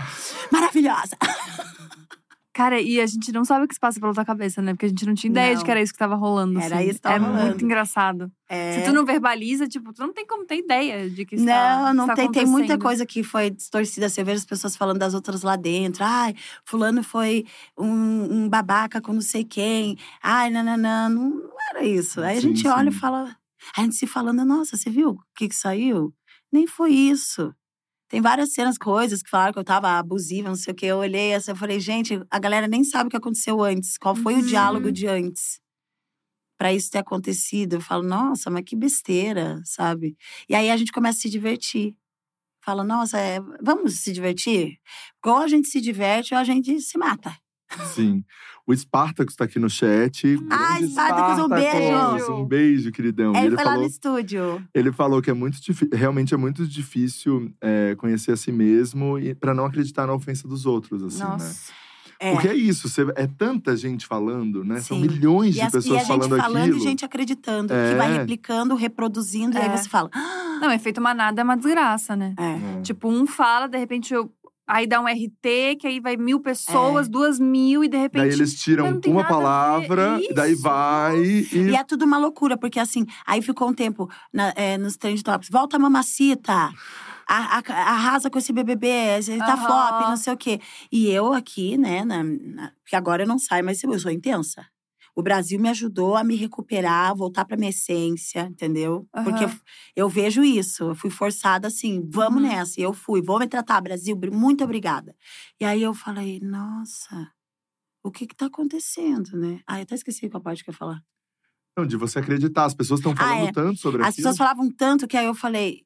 Maravilhosa. 0.51 1.16
Cara, 2.55 2.78
e 2.80 3.00
a 3.00 3.07
gente 3.07 3.32
não 3.32 3.46
sabe 3.46 3.64
o 3.64 3.68
que 3.68 3.72
se 3.72 3.80
passa 3.80 3.98
pela 3.98 4.12
tua 4.12 4.26
cabeça, 4.26 4.61
né? 4.61 4.74
Porque 4.74 4.84
a 4.84 4.88
gente 4.90 5.07
não 5.07 5.14
tinha 5.14 5.30
ideia 5.30 5.50
de 5.53 5.57
Não. 5.57 5.64
que 5.64 5.70
era 5.70 5.80
isso 5.80 5.90
que 5.92 5.98
tava 5.98 6.14
rolando. 6.14 6.61
Era 6.61 6.76
assim. 6.76 6.84
isso 6.84 6.94
que 6.96 7.00
tava 7.00 7.14
É 7.16 7.18
rolando. 7.18 7.46
muito 7.46 7.64
engraçado. 7.64 8.30
É... 8.46 8.78
Se 8.80 8.84
tu 8.84 8.92
não 8.92 9.07
verbaliza, 9.07 9.66
tipo, 9.66 9.90
tu 9.92 10.03
não 10.03 10.12
tem 10.12 10.26
como 10.26 10.44
ter 10.44 10.59
ideia 10.59 11.09
de 11.09 11.24
que 11.24 11.36
Não, 11.36 11.42
está, 11.42 11.94
não 11.94 12.14
tem. 12.14 12.30
Tem 12.30 12.44
muita 12.44 12.76
coisa 12.76 13.07
que 13.07 13.22
foi 13.22 13.48
distorcida. 13.50 14.07
Eu 14.14 14.24
vejo 14.26 14.38
as 14.38 14.44
pessoas 14.44 14.76
falando 14.76 14.98
das 14.98 15.14
outras 15.14 15.42
lá 15.42 15.57
dentro. 15.57 16.05
Ai, 16.05 16.34
fulano 16.64 17.03
foi 17.03 17.46
um, 17.78 18.44
um 18.44 18.48
babaca 18.50 19.00
com 19.00 19.14
não 19.14 19.22
sei 19.22 19.44
quem. 19.44 19.96
Ai, 20.22 20.50
nananã. 20.50 21.09
Não, 21.09 21.30
não 21.30 21.50
era 21.70 21.84
isso. 21.86 22.20
Aí 22.20 22.36
a 22.36 22.40
Sim, 22.40 22.48
gente 22.55 22.68
olha 22.68 22.90
sim. 22.90 22.96
e 22.96 23.00
fala… 23.00 23.34
A 23.76 23.80
gente 23.82 23.94
se 23.94 24.07
falando, 24.07 24.44
nossa, 24.44 24.76
você 24.76 24.90
viu 24.90 25.11
o 25.11 25.18
que 25.36 25.48
que 25.48 25.55
saiu? 25.55 26.12
Nem 26.53 26.66
foi 26.66 26.90
isso. 26.90 27.55
Tem 28.12 28.20
várias 28.20 28.52
cenas, 28.52 28.76
coisas 28.76 29.22
que 29.22 29.30
falaram 29.30 29.54
que 29.54 29.58
eu 29.58 29.64
tava 29.64 29.98
abusiva, 29.98 30.46
não 30.46 30.54
sei 30.54 30.74
o 30.74 30.76
quê. 30.76 30.84
Eu 30.84 30.98
olhei 30.98 31.32
assim, 31.32 31.50
eu 31.50 31.56
falei, 31.56 31.80
gente, 31.80 32.20
a 32.30 32.38
galera 32.38 32.68
nem 32.68 32.84
sabe 32.84 33.06
o 33.06 33.10
que 33.10 33.16
aconteceu 33.16 33.62
antes. 33.62 33.96
Qual 33.96 34.14
foi 34.14 34.34
Uhum. 34.34 34.40
o 34.40 34.42
diálogo 34.46 34.92
de 34.92 35.06
antes? 35.06 35.58
Pra 36.58 36.74
isso 36.74 36.90
ter 36.90 36.98
acontecido. 36.98 37.76
Eu 37.76 37.80
falo, 37.80 38.02
nossa, 38.02 38.50
mas 38.50 38.64
que 38.66 38.76
besteira, 38.76 39.62
sabe? 39.64 40.14
E 40.46 40.54
aí 40.54 40.70
a 40.70 40.76
gente 40.76 40.92
começa 40.92 41.20
a 41.20 41.22
se 41.22 41.30
divertir. 41.30 41.96
Fala, 42.62 42.84
nossa, 42.84 43.18
é, 43.18 43.40
vamos 43.62 44.00
se 44.00 44.12
divertir? 44.12 44.78
Ou 45.24 45.38
a 45.38 45.48
gente 45.48 45.68
se 45.68 45.80
diverte 45.80 46.34
ou 46.34 46.40
a 46.40 46.44
gente 46.44 46.82
se 46.82 46.98
mata. 46.98 47.34
Sim. 47.95 48.25
O 48.66 48.75
Spartacus 48.77 49.35
tá 49.35 49.45
aqui 49.45 49.59
no 49.59 49.68
chat. 49.68 50.39
Ai, 50.51 50.79
Grande 50.79 50.93
Spartacus, 50.93 51.39
um 51.43 51.47
Spartacus, 51.47 52.29
Um 52.29 52.45
beijo, 52.45 52.93
queridão. 52.93 53.33
E 53.35 53.39
ele 53.39 53.47
ele 53.49 53.57
foi 53.57 53.64
lá 53.64 53.70
falou, 53.73 53.85
no 53.85 53.91
estúdio. 53.91 54.68
ele 54.73 54.93
falou 54.93 55.20
que 55.23 55.31
é 55.31 55.35
muito 55.35 55.61
difícil, 55.61 55.89
realmente 55.99 56.33
é 56.33 56.37
muito 56.37 56.66
difícil 56.66 57.53
é, 57.61 57.95
conhecer 57.97 58.31
a 58.33 58.37
si 58.37 58.53
mesmo 58.53 59.18
e 59.18 59.35
para 59.35 59.53
não 59.53 59.64
acreditar 59.66 60.07
na 60.07 60.14
ofensa 60.14 60.47
dos 60.47 60.64
outros, 60.64 61.03
assim, 61.03 61.18
né? 61.25 61.29
Nossa. 61.31 61.73
É. 62.20 62.31
Porque 62.35 62.47
é 62.47 62.55
isso, 62.55 62.89
você- 62.89 63.05
é 63.16 63.27
tanta 63.27 63.77
gente 63.77 64.07
falando, 64.07 64.62
né? 64.62 64.81
São 64.81 64.97
Sim. 65.01 65.09
milhões 65.09 65.57
E, 65.57 65.59
de 65.59 65.61
as- 65.62 65.68
e 65.68 65.73
pessoas 65.73 65.97
a 65.97 65.99
gente 65.99 66.07
falando 66.09 66.37
falando 66.41 66.62
aquilo. 66.62 66.77
e 66.79 66.81
gente 66.81 67.05
acreditando. 67.05 67.73
É. 67.75 67.91
Que 67.91 67.97
vai 67.97 68.12
replicando, 68.16 68.75
reproduzindo. 68.77 69.57
E 69.57 69.61
É. 69.61 69.62
aí 69.68 69.77
você 69.77 69.89
fala… 69.89 70.09
"Ah, 70.14 70.59
Não, 70.61 70.70
efeito 70.70 71.01
manada 71.01 71.41
é 71.41 71.45
uma 71.45 71.57
desgraça, 71.57 72.14
né? 72.14 72.33
É. 72.39 72.79
É. 72.79 72.81
Tipo, 72.83 73.09
um 73.09 73.27
fala, 73.27 73.66
de 73.66 73.77
repente 73.77 74.14
eu. 74.14 74.31
Aí 74.66 74.86
dá 74.86 75.00
um 75.00 75.08
RT, 75.08 75.76
que 75.80 75.86
aí 75.86 76.00
vai 76.00 76.16
mil 76.16 76.38
É. 76.38 76.40
pessoas, 76.42 77.08
duas 77.08 77.38
mil, 77.38 77.82
e 77.84 77.88
de 77.88 77.96
repente. 77.96 78.22
Daí 78.22 78.30
eles 78.32 78.54
tiram 78.60 78.84
Mas 78.84 78.94
não 78.94 79.00
tem 79.00 79.12
uma 79.12 79.24
palavra, 79.24 80.18
e 80.20 80.32
daí 80.32 80.54
vai 80.54 81.18
e. 81.18 81.70
E 81.70 81.76
é 81.76 81.82
tudo 81.84 82.04
uma 82.04 82.16
loucura, 82.18 82.56
porque 82.56 82.78
assim, 82.78 83.04
aí 83.26 83.42
ficou 83.42 83.68
um 83.68 83.74
tempo 83.74 84.08
na- 84.32 84.52
é, 84.56 84.78
nos 84.78 84.96
trend 84.96 85.22
tops. 85.22 85.48
Volta 85.50 85.78
mamacita! 85.78 86.70
a- 87.28 87.58
a- 87.58 87.62
Arrasa 87.92 88.28
com 88.28 88.38
esse 88.38 88.52
BBB, 88.52 88.86
esse 89.18 89.36
tá 89.38 89.54
Aham. 89.54 89.64
flop, 89.64 90.08
não 90.08 90.16
sei 90.16 90.32
o 90.32 90.36
quê. 90.36 90.60
E 90.90 91.08
eu 91.10 91.32
aqui, 91.32 91.78
né, 91.78 92.04
na, 92.04 92.22
na- 92.22 92.72
porque 92.82 92.94
agora 92.96 93.22
eu 93.22 93.26
não 93.28 93.38
saio, 93.38 93.64
mas 93.64 93.82
eu 93.82 93.98
sou 93.98 94.10
intensa. 94.10 94.66
O 95.14 95.22
Brasil 95.22 95.60
me 95.60 95.68
ajudou 95.68 96.16
a 96.16 96.24
me 96.24 96.34
recuperar, 96.36 97.14
voltar 97.14 97.44
pra 97.44 97.56
minha 97.56 97.68
essência, 97.70 98.40
entendeu? 98.50 99.06
Aham. 99.14 99.24
Porque 99.24 99.44
eu, 99.44 99.50
eu 99.94 100.08
vejo 100.08 100.42
isso. 100.42 100.84
Eu 100.84 100.94
fui 100.94 101.10
forçada 101.10 101.68
assim, 101.68 102.02
vamos 102.10 102.42
Uhum. 102.42 102.48
nessa. 102.48 102.80
E 102.80 102.82
eu 102.82 102.92
fui, 102.94 103.20
vou 103.20 103.38
me 103.38 103.46
tratar, 103.46 103.80
Brasil, 103.82 104.16
br- 104.16 104.30
muito 104.32 104.64
obrigada. 104.64 105.14
E 105.60 105.64
aí 105.66 105.82
eu 105.82 105.92
falei, 105.92 106.40
nossa, 106.40 107.30
o 108.02 108.10
que 108.10 108.26
que 108.26 108.34
tá 108.34 108.46
acontecendo, 108.46 109.36
né? 109.36 109.60
Ah, 109.66 109.78
eu 109.78 109.82
até 109.82 109.94
esqueci 109.94 110.30
qual 110.30 110.42
parte 110.42 110.64
que 110.64 110.70
eu 110.70 110.72
ia 110.72 110.78
falar. 110.78 111.02
Não, 111.76 111.86
de 111.86 111.96
você 111.96 112.18
acreditar. 112.18 112.64
As 112.64 112.74
pessoas 112.74 113.00
estão 113.00 113.14
falando 113.14 113.48
é. 113.48 113.52
tanto 113.52 113.78
sobre 113.78 114.02
As 114.02 114.08
aquilo. 114.08 114.16
pessoas 114.16 114.36
falavam 114.38 114.70
tanto 114.70 115.06
que 115.06 115.16
aí 115.16 115.26
eu 115.26 115.34
falei, 115.34 115.82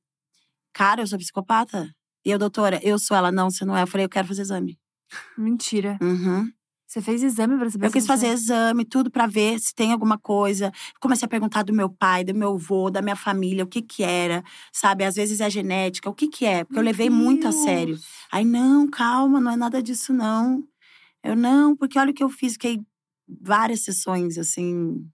cara, 0.72 1.02
eu 1.02 1.06
sou 1.06 1.18
psicopata? 1.18 1.92
E 2.24 2.30
eu, 2.30 2.38
doutora, 2.38 2.80
eu 2.82 2.98
sou 2.98 3.16
ela. 3.16 3.30
Não, 3.32 3.50
você 3.50 3.64
não 3.64 3.76
é. 3.76 3.82
Eu 3.82 3.86
falei, 3.86 4.04
eu 4.04 4.08
quero 4.10 4.26
fazer 4.28 4.42
exame. 4.42 4.78
Mentira. 5.38 5.98
Uhum. 6.02 6.50
Você 6.86 7.02
fez 7.02 7.22
exame 7.22 7.58
pra 7.58 7.68
saber 7.68 7.86
Eu 7.86 7.90
quis 7.90 8.04
você- 8.04 8.08
fazer 8.08 8.28
exame, 8.28 8.84
tudo 8.84 9.10
pra 9.10 9.26
ver 9.26 9.58
se 9.58 9.74
tem 9.74 9.90
alguma 9.92 10.16
coisa. 10.16 10.72
Comecei 11.00 11.26
a 11.26 11.28
perguntar 11.28 11.64
do 11.64 11.72
meu 11.72 11.88
pai, 11.90 12.22
do 12.22 12.32
meu 12.34 12.54
avô, 12.54 12.90
da 12.90 13.02
minha 13.02 13.16
família, 13.16 13.64
o 13.64 13.66
que 13.66 13.82
que 13.82 14.04
era, 14.04 14.44
sabe? 14.72 15.02
Às 15.04 15.16
vezes 15.16 15.40
é 15.40 15.50
genética, 15.50 16.08
o 16.08 16.14
que 16.14 16.28
que 16.28 16.44
é? 16.46 16.62
Porque 16.64 16.78
eu 16.78 16.82
Meu 16.84 16.90
levei 16.92 17.10
muito 17.10 17.48
a 17.48 17.50
Deus. 17.50 17.62
sério. 17.64 17.98
Aí, 18.30 18.44
não, 18.44 18.88
calma, 18.88 19.40
não 19.40 19.50
é 19.50 19.56
nada 19.56 19.82
disso, 19.82 20.12
não. 20.12 20.62
Eu, 21.24 21.34
não, 21.34 21.74
porque 21.76 21.98
olha 21.98 22.12
o 22.12 22.14
que 22.14 22.22
eu 22.22 22.28
fiz. 22.28 22.52
Fiquei 22.52 22.80
várias 23.28 23.80
sessões, 23.82 24.38
assim. 24.38 25.04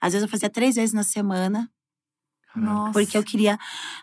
Às 0.00 0.14
vezes 0.14 0.24
eu 0.24 0.30
fazia 0.30 0.48
três 0.48 0.76
vezes 0.76 0.94
na 0.94 1.02
semana. 1.02 1.70
Nossa. 2.56 2.92
porque 2.94 3.16
eu 3.16 3.22
queria. 3.22 3.58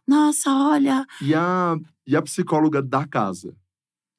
Nossa, 0.07 0.49
olha. 0.51 1.05
E 1.19 1.33
a, 1.33 1.75
e 2.05 2.15
a 2.15 2.21
psicóloga 2.21 2.81
da 2.81 3.05
casa? 3.07 3.57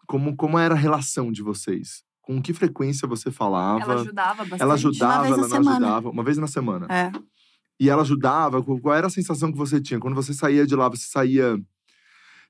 Como, 0.09 0.35
como 0.37 0.59
era 0.59 0.75
a 0.75 0.77
relação 0.79 1.31
de 1.33 1.41
vocês? 1.43 2.05
Com 2.27 2.43
que 2.43 2.53
frequência 2.53 3.07
você 3.07 3.31
falava? 3.31 3.81
Ela 3.83 3.95
ajudava 4.01 4.35
bastante. 4.43 4.63
Ela 4.63 4.75
ajudava, 4.75 5.23
vez 5.23 5.31
na 5.31 5.37
ela 5.37 5.43
não 5.43 5.49
semana. 5.49 5.77
ajudava? 5.87 6.11
Uma 6.11 6.25
vez 6.25 6.39
na 6.39 6.47
semana. 6.49 6.87
É. 6.91 7.13
E 7.79 7.89
ela 7.89 8.03
ajudava? 8.03 8.61
Qual 8.63 8.93
era 8.95 9.07
a 9.07 9.11
sensação 9.11 9.53
que 9.53 9.57
você 9.57 9.81
tinha? 9.81 10.01
Quando 10.01 10.17
você 10.17 10.35
saía 10.35 10.67
de 10.67 10.75
lá, 10.75 10.89
você 10.89 11.07
saía 11.07 11.57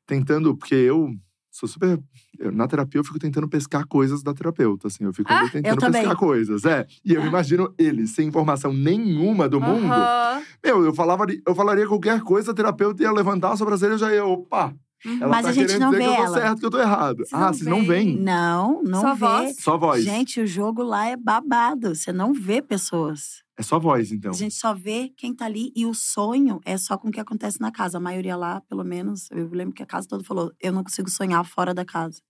tentando. 0.06 0.56
Porque 0.56 0.74
eu 0.74 1.10
sou 1.50 1.68
super. 1.68 2.00
eu- 2.38 2.52
na 2.52 2.66
terapia, 2.66 2.98
eu 2.98 3.04
fico 3.04 3.18
tentando 3.18 3.46
pescar 3.48 3.86
coisas 3.86 4.22
da 4.22 4.32
terapeuta, 4.32 4.88
assim. 4.88 5.04
Eu 5.04 5.12
fico 5.12 5.30
ali 5.30 5.50
tentando 5.50 5.84
eu 5.84 5.92
pescar 5.92 6.16
coisas. 6.16 6.64
É. 6.64 6.86
E 7.04 7.12
eu 7.12 7.26
imagino 7.26 7.74
ele, 7.78 8.06
sem 8.06 8.28
informação 8.28 8.72
nenhuma 8.72 9.46
do 9.48 9.60
mundo. 9.60 9.92
Aham. 9.92 10.42
Meu, 10.64 10.84
eu, 10.86 10.94
falava, 10.94 11.26
eu 11.46 11.54
falaria 11.54 11.86
qualquer 11.86 12.20
coisa, 12.22 12.50
a 12.52 12.54
terapeuta 12.54 13.02
ia 13.02 13.12
levantar 13.12 13.52
a 13.52 13.56
sobrancelha 13.58 13.90
e 13.90 13.94
eu 13.94 13.98
já 13.98 14.14
ia, 14.14 14.24
opa. 14.24 14.74
Uhum. 15.04 15.16
Ela 15.20 15.28
Mas 15.28 15.42
tá 15.44 15.48
a 15.50 15.52
gente 15.52 15.66
querendo 15.66 15.80
não 15.82 15.90
dizer 15.90 16.02
vê 16.02 16.04
que 16.08 16.10
eu 16.10 16.16
tô 16.16 16.22
ela. 16.24 16.40
certo, 16.40 16.58
que 16.60 16.66
eu 16.66 16.70
tô 16.70 16.78
errado. 16.80 17.16
Vocês 17.18 17.32
ah, 17.32 17.38
não 17.40 17.52
vocês 17.52 17.66
não 17.68 17.84
veem. 17.84 17.86
veem? 18.14 18.20
Não, 18.20 18.82
não 18.82 19.00
Só 19.02 19.14
vê. 19.14 19.20
voz? 19.20 19.56
Só 19.60 19.78
voz. 19.78 20.04
Gente, 20.04 20.40
o 20.40 20.46
jogo 20.46 20.82
lá 20.82 21.06
é 21.06 21.16
babado. 21.16 21.94
Você 21.94 22.12
não 22.12 22.32
vê 22.32 22.60
pessoas. 22.62 23.44
É 23.58 23.62
só 23.62 23.78
voz, 23.78 24.12
então. 24.12 24.30
A 24.32 24.34
gente 24.34 24.54
só 24.54 24.74
vê 24.74 25.10
quem 25.16 25.34
tá 25.34 25.44
ali. 25.46 25.72
E 25.76 25.86
o 25.86 25.94
sonho 25.94 26.60
é 26.64 26.76
só 26.76 26.98
com 26.98 27.08
o 27.08 27.10
que 27.10 27.20
acontece 27.20 27.60
na 27.60 27.70
casa. 27.72 27.98
A 27.98 28.00
maioria 28.00 28.36
lá, 28.36 28.60
pelo 28.62 28.84
menos, 28.84 29.30
eu 29.30 29.48
lembro 29.50 29.74
que 29.74 29.82
a 29.82 29.86
casa 29.86 30.06
toda 30.08 30.22
falou: 30.24 30.52
eu 30.60 30.72
não 30.72 30.82
consigo 30.82 31.08
sonhar 31.08 31.44
fora 31.44 31.72
da 31.72 31.84
casa. 31.84 32.20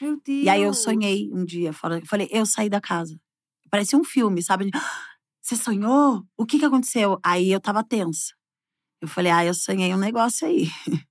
Meu 0.00 0.20
Deus. 0.24 0.44
E 0.44 0.48
aí 0.48 0.62
eu 0.62 0.72
sonhei 0.74 1.28
um 1.32 1.44
dia 1.44 1.72
fora. 1.72 1.98
Eu 1.98 2.06
falei, 2.06 2.28
eu 2.30 2.46
saí 2.46 2.68
da 2.68 2.80
casa. 2.80 3.18
Parecia 3.70 3.98
um 3.98 4.04
filme, 4.04 4.42
sabe? 4.42 4.70
"Ah, 4.74 4.80
Você 5.42 5.56
sonhou? 5.56 6.22
O 6.36 6.44
que 6.46 6.58
que 6.58 6.64
aconteceu? 6.64 7.18
Aí 7.24 7.50
eu 7.50 7.60
tava 7.60 7.82
tensa. 7.84 8.32
Eu 9.02 9.08
falei, 9.08 9.32
ah, 9.32 9.44
eu 9.44 9.54
sonhei 9.54 9.92
um 9.94 9.98
negócio 9.98 10.46
aí. 10.46 10.68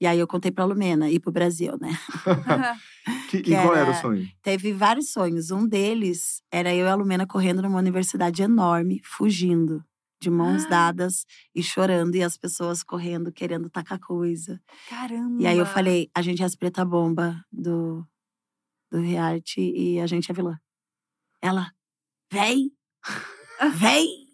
E 0.00 0.06
aí 0.06 0.18
eu 0.18 0.26
contei 0.26 0.50
pra 0.50 0.64
Lumena 0.64 1.10
e 1.10 1.18
pro 1.18 1.32
Brasil, 1.32 1.76
né? 1.80 1.90
Que- 3.30 3.40
que 3.40 3.52
e 3.52 3.54
qual 3.54 3.74
era 3.74 3.86
o 3.88 3.92
era- 3.92 4.00
sonho? 4.00 4.28
Teve 4.42 4.72
vários 4.72 5.10
sonhos. 5.10 5.50
Um 5.50 5.66
deles 5.66 6.42
era 6.50 6.74
eu 6.74 6.86
e 6.86 6.88
a 6.88 6.94
Lumena 6.94 7.26
correndo 7.26 7.62
numa 7.62 7.78
universidade 7.78 8.42
enorme, 8.42 9.00
fugindo, 9.04 9.82
de 10.20 10.28
mãos 10.30 10.64
Ah. 10.66 10.68
dadas 10.68 11.24
e 11.54 11.62
chorando, 11.62 12.14
e 12.16 12.22
as 12.22 12.36
pessoas 12.36 12.82
correndo, 12.82 13.32
querendo 13.32 13.70
tacar 13.70 13.98
coisa. 14.00 14.60
Caramba. 14.88 15.40
E 15.42 15.46
aí 15.46 15.56
eu 15.58 15.66
falei, 15.66 16.10
a 16.14 16.20
gente 16.22 16.42
é 16.42 16.44
as 16.46 16.56
preta 16.56 16.84
bomba 16.84 17.44
do, 17.52 18.04
do 18.90 19.00
reality 19.00 19.60
e 19.60 20.00
a 20.00 20.06
gente 20.06 20.30
é 20.30 20.34
vilã. 20.34 20.58
Ela, 21.40 21.70
vem, 22.32 22.72
vem, 23.78 24.25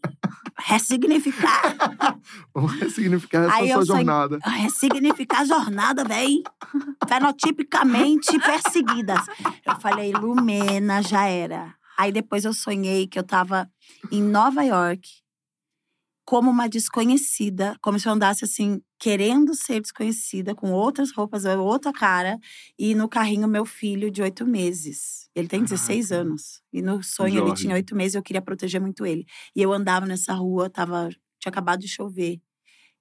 ressignificar, 0.59 1.77
Vamos 2.55 2.73
ressignificar 2.75 3.45
essa 3.45 3.55
Aí 3.57 3.73
sua 3.73 3.85
jornada. 3.85 4.39
ressignificar 4.45 5.41
a 5.41 5.45
jornada, 5.45 6.05
vem, 6.05 6.43
fenotipicamente 7.09 8.39
perseguidas. 8.39 9.25
Eu 9.67 9.81
falei, 9.81 10.13
Lumena, 10.13 11.03
já 11.03 11.27
era. 11.27 11.75
Aí 11.99 12.11
depois 12.13 12.45
eu 12.45 12.53
sonhei 12.53 13.07
que 13.07 13.19
eu 13.19 13.23
tava 13.23 13.69
em 14.11 14.23
Nova 14.23 14.63
York, 14.63 15.09
como 16.25 16.51
uma 16.51 16.69
desconhecida, 16.69 17.77
como 17.83 17.99
se 17.99 18.09
eu 18.09 18.13
andasse 18.13 18.45
assim, 18.45 18.81
querendo 18.99 19.55
ser 19.55 19.81
desconhecida, 19.81 20.55
com 20.55 20.73
outras 20.73 21.11
roupas, 21.13 21.45
outra 21.45 21.93
cara, 21.93 22.39
e 22.79 22.95
no 22.95 23.09
carrinho 23.09 23.49
meu 23.49 23.65
filho 23.67 24.11
de 24.11 24.23
oito 24.23 24.47
meses. 24.47 25.29
Ele 25.35 25.49
tem 25.49 25.63
16 25.65 26.11
Caraca. 26.11 26.29
anos. 26.29 26.63
E 26.73 26.81
no 26.83 27.03
sonho 27.03 27.39
ele 27.39 27.47
Jorge. 27.49 27.63
tinha 27.63 27.75
oito 27.75 27.97
meses, 27.97 28.15
eu 28.15 28.23
queria 28.23 28.43
proteger 28.43 28.81
muito 28.81 29.05
ele. 29.05 29.27
E 29.55 29.61
eu 29.63 29.73
andava 29.73 30.07
nessa 30.07 30.33
rua, 30.35 30.71
tava, 30.71 31.09
tinha 31.41 31.51
acabado 31.51 31.81
de 31.81 31.89
chover. 31.89 32.41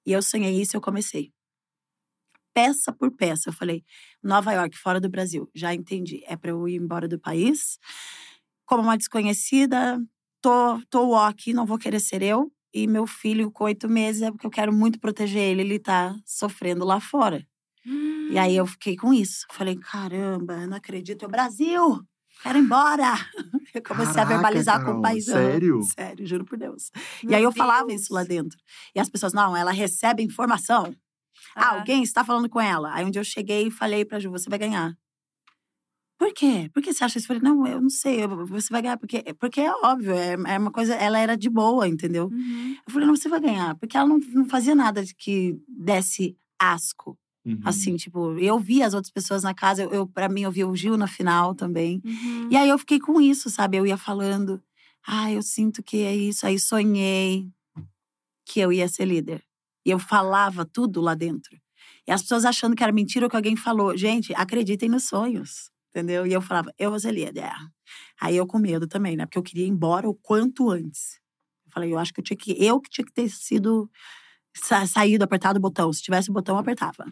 E 0.06 0.12
eu 0.12 0.22
sonhei 0.22 0.60
isso 0.60 0.76
e 0.76 0.78
eu 0.78 0.80
comecei. 0.80 1.32
Peça 2.54 2.92
por 2.92 3.10
peça. 3.16 3.48
Eu 3.48 3.52
falei, 3.52 3.84
Nova 4.22 4.52
York, 4.52 4.76
fora 4.76 5.00
do 5.00 5.08
Brasil. 5.08 5.48
Já 5.54 5.72
entendi. 5.74 6.22
É 6.26 6.36
pra 6.36 6.50
eu 6.50 6.68
ir 6.68 6.76
embora 6.76 7.08
do 7.08 7.18
país. 7.18 7.78
Como 8.66 8.82
uma 8.82 8.96
desconhecida, 8.98 9.98
tô, 10.40 10.80
tô 10.90 11.14
aqui, 11.16 11.52
não 11.54 11.66
vou 11.66 11.78
querer 11.78 12.00
ser 12.00 12.22
eu. 12.22 12.52
E 12.74 12.86
meu 12.86 13.06
filho 13.06 13.50
com 13.50 13.64
oito 13.64 13.88
meses 13.88 14.22
é 14.22 14.30
porque 14.30 14.46
eu 14.46 14.50
quero 14.50 14.72
muito 14.72 14.98
proteger 14.98 15.42
ele. 15.42 15.60
Ele 15.62 15.78
tá 15.78 16.14
sofrendo 16.24 16.84
lá 16.84 17.00
fora. 17.00 17.46
E 18.30 18.38
aí 18.38 18.56
eu 18.56 18.66
fiquei 18.66 18.96
com 18.96 19.12
isso. 19.12 19.44
Falei, 19.50 19.76
caramba, 19.76 20.54
eu 20.62 20.68
não 20.68 20.76
acredito. 20.76 21.24
É 21.24 21.28
o 21.28 21.30
Brasil! 21.30 22.00
Quero 22.42 22.58
ir 22.58 22.62
embora! 22.62 23.14
Eu 23.74 23.82
comecei 23.82 24.10
a 24.12 24.14
Caraca, 24.16 24.34
verbalizar 24.34 24.78
com 24.80 24.84
Carol, 24.86 24.98
o 24.98 25.02
paizão. 25.02 25.34
sério? 25.34 25.80
Sério, 25.82 26.26
juro 26.26 26.44
por 26.44 26.58
Deus. 26.58 26.90
e 27.22 27.26
Meu 27.26 27.36
aí 27.38 27.42
eu 27.42 27.52
falava 27.52 27.86
Deus. 27.86 28.02
isso 28.02 28.12
lá 28.12 28.22
dentro. 28.22 28.58
E 28.94 29.00
as 29.00 29.08
pessoas, 29.08 29.32
não, 29.32 29.56
ela 29.56 29.70
recebe 29.70 30.22
informação. 30.22 30.94
Ah, 31.56 31.68
Ah. 31.68 31.70
alguém 31.78 32.02
está 32.02 32.22
falando 32.24 32.50
com 32.50 32.60
ela. 32.60 32.92
Aí 32.94 33.04
um 33.04 33.10
dia 33.10 33.20
eu 33.20 33.24
cheguei 33.24 33.68
e 33.68 33.70
falei 33.70 34.04
pra 34.04 34.18
Ju, 34.18 34.30
você 34.30 34.50
vai 34.50 34.58
ganhar. 34.58 34.92
Por 36.22 36.32
quê? 36.32 36.70
Por 36.72 36.80
que 36.80 36.94
você 36.94 37.02
acha 37.02 37.18
isso? 37.18 37.24
Eu 37.24 37.36
falei, 37.36 37.42
não, 37.42 37.66
eu 37.66 37.80
não 37.80 37.90
sei, 37.90 38.24
você 38.28 38.68
vai 38.70 38.80
ganhar. 38.80 38.96
Porque, 38.96 39.34
porque 39.40 39.60
é 39.60 39.72
óbvio, 39.82 40.14
é, 40.14 40.34
é 40.34 40.56
uma 40.56 40.70
coisa, 40.70 40.94
ela 40.94 41.18
era 41.18 41.36
de 41.36 41.50
boa, 41.50 41.88
entendeu? 41.88 42.28
Uhum. 42.28 42.76
Eu 42.86 42.92
falei, 42.92 43.08
não, 43.08 43.16
você 43.16 43.28
vai 43.28 43.40
ganhar. 43.40 43.74
Porque 43.74 43.96
ela 43.96 44.06
não, 44.06 44.18
não 44.18 44.48
fazia 44.48 44.72
nada 44.72 45.04
de 45.04 45.16
que 45.16 45.60
desse 45.66 46.36
asco. 46.56 47.18
Uhum. 47.44 47.58
Assim, 47.64 47.96
tipo, 47.96 48.38
eu 48.38 48.56
vi 48.56 48.84
as 48.84 48.94
outras 48.94 49.10
pessoas 49.10 49.42
na 49.42 49.52
casa, 49.52 49.82
eu, 49.82 49.90
eu 49.90 50.06
para 50.06 50.28
mim, 50.28 50.42
eu 50.42 50.52
vi 50.52 50.62
o 50.62 50.76
Gil 50.76 50.96
na 50.96 51.08
final 51.08 51.56
também. 51.56 52.00
Uhum. 52.04 52.48
E 52.52 52.56
aí 52.56 52.68
eu 52.68 52.78
fiquei 52.78 53.00
com 53.00 53.20
isso, 53.20 53.50
sabe? 53.50 53.76
Eu 53.76 53.84
ia 53.84 53.96
falando, 53.96 54.62
ah, 55.04 55.28
eu 55.32 55.42
sinto 55.42 55.82
que 55.82 56.04
é 56.04 56.14
isso. 56.14 56.46
Aí 56.46 56.56
sonhei 56.56 57.50
que 58.46 58.60
eu 58.60 58.72
ia 58.72 58.86
ser 58.86 59.06
líder. 59.06 59.42
E 59.84 59.90
eu 59.90 59.98
falava 59.98 60.64
tudo 60.64 61.00
lá 61.00 61.16
dentro. 61.16 61.60
E 62.06 62.12
as 62.12 62.22
pessoas 62.22 62.44
achando 62.44 62.76
que 62.76 62.82
era 62.84 62.92
mentira 62.92 63.26
ou 63.26 63.30
que 63.30 63.34
alguém 63.34 63.56
falou. 63.56 63.96
Gente, 63.96 64.32
acreditem 64.36 64.88
nos 64.88 65.02
sonhos, 65.08 65.71
entendeu? 65.92 66.26
E 66.26 66.32
eu 66.32 66.42
falava, 66.42 66.72
eu 66.78 66.90
vou 66.90 67.00
ser 67.00 67.12
líder. 67.12 67.50
Aí 68.20 68.36
eu 68.36 68.46
com 68.46 68.58
medo 68.58 68.88
também, 68.88 69.16
né? 69.16 69.26
Porque 69.26 69.38
eu 69.38 69.42
queria 69.44 69.66
ir 69.66 69.70
embora 69.70 70.08
o 70.08 70.14
quanto 70.14 70.70
antes. 70.70 71.20
Eu 71.66 71.72
falei, 71.72 71.92
eu 71.92 71.98
acho 71.98 72.12
que 72.14 72.20
eu 72.20 72.24
tinha 72.24 72.36
que. 72.36 72.52
Eu 72.64 72.80
que 72.80 72.90
tinha 72.90 73.04
que 73.06 73.12
ter 73.12 73.28
sido. 73.30 73.90
sa- 74.56 74.86
saído, 74.86 75.24
apertado 75.24 75.58
o 75.58 75.62
botão. 75.62 75.92
Se 75.92 76.02
tivesse 76.02 76.30
o 76.30 76.34
botão, 76.34 76.56
eu 76.56 76.60
apertava. 76.60 77.06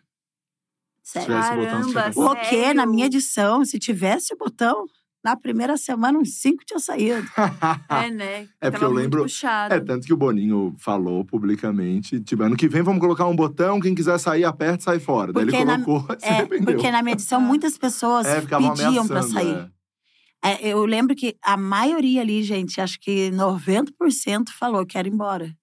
Se 1.03 1.13
Sério. 1.13 1.27
tivesse 1.29 1.53
o 1.53 1.57
botão, 1.57 1.83
você 1.83 1.93
Caramba, 1.95 2.21
O 2.33 2.37
quê? 2.49 2.75
Na 2.75 2.87
minha 2.87 3.07
edição, 3.07 3.65
se 3.65 3.79
tivesse 3.79 4.35
o 4.35 4.37
botão, 4.37 4.87
na 5.23 5.37
primeira 5.37 5.77
semana, 5.77 6.19
uns 6.19 6.39
cinco 6.41 6.65
tinha 6.65 6.79
saído. 6.79 7.27
É, 7.89 8.11
né? 8.11 8.49
É 8.61 8.71
porque 8.71 8.85
eu 8.85 8.91
lembro- 8.93 9.23
Puxado. 9.23 9.75
É, 9.75 9.81
tanto 9.81 10.07
que 10.07 10.13
o 10.13 10.17
Boninho 10.17 10.75
falou 10.79 11.25
publicamente, 11.25 12.21
tipo, 12.21 12.43
ano 12.43 12.57
que 12.57 12.69
vem 12.69 12.83
vamos 12.83 13.01
colocar 13.01 13.27
um 13.27 13.37
botão, 13.37 13.79
quem 13.81 13.95
quiser 13.95 14.19
sair, 14.19 14.45
aperta 14.45 14.79
e 14.81 14.85
sai 14.85 14.99
fora. 15.01 15.33
Daí 15.33 15.45
ele 15.45 15.51
Porque 15.53 15.65
na- 15.65 15.83
colocou, 15.85 16.17
se 16.19 16.27
É, 16.27 16.47
porque 16.47 16.91
na 16.91 17.03
minha 17.03 17.13
edição, 17.15 17.39
Ah. 17.41 17.45
muitas 17.45 17.77
pessoas 17.77 18.27
É, 18.27 18.41
pediam 18.41 19.07
pra 19.07 19.23
sair. 19.23 19.71
é. 20.43 20.51
É, 20.53 20.69
eu 20.73 20.85
lembro 20.87 21.15
que 21.15 21.37
a 21.43 21.55
maioria 21.57 22.23
ali, 22.23 22.43
gente, 22.43 22.81
acho 22.81 22.99
que 22.99 23.31
90% 23.33 24.49
falou 24.59 24.87
que 24.87 24.97
era 24.97 25.07
embora. 25.07 25.55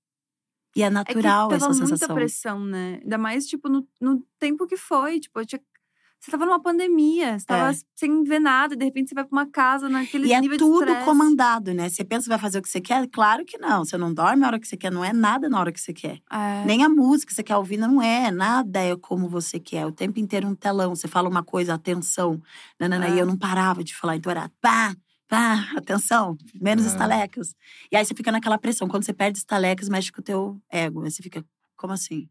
E 0.76 0.84
é 0.84 0.86
É 0.86 0.90
que 0.90 0.94
natural 0.94 1.48
tava 1.48 1.56
essa 1.56 1.70
muita 1.70 1.88
sensação. 1.88 2.16
pressão, 2.16 2.64
né? 2.64 3.00
Ainda 3.02 3.18
mais, 3.18 3.48
tipo, 3.48 3.68
no, 3.70 3.88
no 4.00 4.24
tempo 4.38 4.68
que 4.68 4.78
foi. 4.78 5.20
Tipo, 5.20 5.40
eu 5.40 5.46
tinha- 5.48 5.62
você 6.20 6.32
tava 6.32 6.46
numa 6.46 6.62
pandemia, 6.62 7.38
você 7.40 7.46
tava 7.46 7.72
É. 7.72 7.76
sem 7.96 8.24
ver 8.24 8.40
nada, 8.40 8.74
e 8.74 8.78
de 8.78 8.84
repente 8.86 9.10
você 9.10 9.16
vai 9.16 9.24
pra 9.26 9.36
uma 9.38 9.46
casa 9.50 9.88
naquele 9.90 10.28
E 10.28 10.34
é 10.34 10.42
nível 10.42 10.58
tudo 10.58 10.86
de 10.86 11.04
comandado, 11.06 11.74
né? 11.74 11.90
Você 11.90 12.04
pensa 12.04 12.24
que 12.24 12.30
vai 12.30 12.40
fazer 12.40 12.60
o 12.60 12.62
que 12.62 12.70
você 12.70 12.82
quer? 12.82 13.08
Claro 13.10 13.46
que 13.46 13.58
não. 13.58 13.86
Você 13.86 13.98
não 13.98 14.14
dorme 14.14 14.44
a 14.44 14.48
hora 14.48 14.60
que 14.60 14.68
você 14.68 14.76
quer, 14.78 14.92
não 14.92 15.06
é 15.06 15.14
nada 15.14 15.48
na 15.50 15.60
hora 15.60 15.72
que 15.72 15.80
você 15.80 15.94
quer. 15.94 16.20
É. 16.32 16.66
Nem 16.66 16.84
a 16.84 16.90
música 16.90 17.30
que 17.30 17.36
você 17.36 17.44
quer 17.44 17.56
ouvir 17.58 17.78
não 17.78 18.02
é, 18.02 18.30
nada 18.32 18.80
é 18.82 18.96
como 18.98 19.30
você 19.30 19.60
quer. 19.60 19.86
O 19.86 19.92
tempo 19.92 20.20
inteiro 20.20 20.48
um 20.48 20.56
telão, 20.56 20.96
você 20.96 21.08
fala 21.08 21.30
uma 21.30 21.44
coisa, 21.44 21.74
atenção. 21.76 22.42
Nanana, 22.80 23.08
É. 23.08 23.16
E 23.16 23.20
eu 23.20 23.26
não 23.26 23.38
parava 23.38 23.84
de 23.84 23.96
falar, 23.96 24.16
então 24.18 24.32
era 24.32 24.50
pá, 24.62 24.96
pá, 25.28 25.68
atenção, 25.78 26.36
menos 26.60 26.86
É. 26.86 26.88
estalecas. 26.90 27.54
E 27.92 27.96
aí 27.98 28.04
você 28.06 28.14
fica 28.16 28.32
naquela 28.32 28.58
pressão. 28.58 28.88
Quando 28.88 29.04
você 29.06 29.14
perde 29.14 29.38
estalecas, 29.38 29.88
mexe 29.90 30.12
com 30.12 30.20
o 30.22 30.24
teu 30.24 30.58
ego. 30.72 31.04
Aí 31.04 31.12
você 31.12 31.22
fica, 31.24 31.44
como 31.76 31.94
assim? 31.94 32.28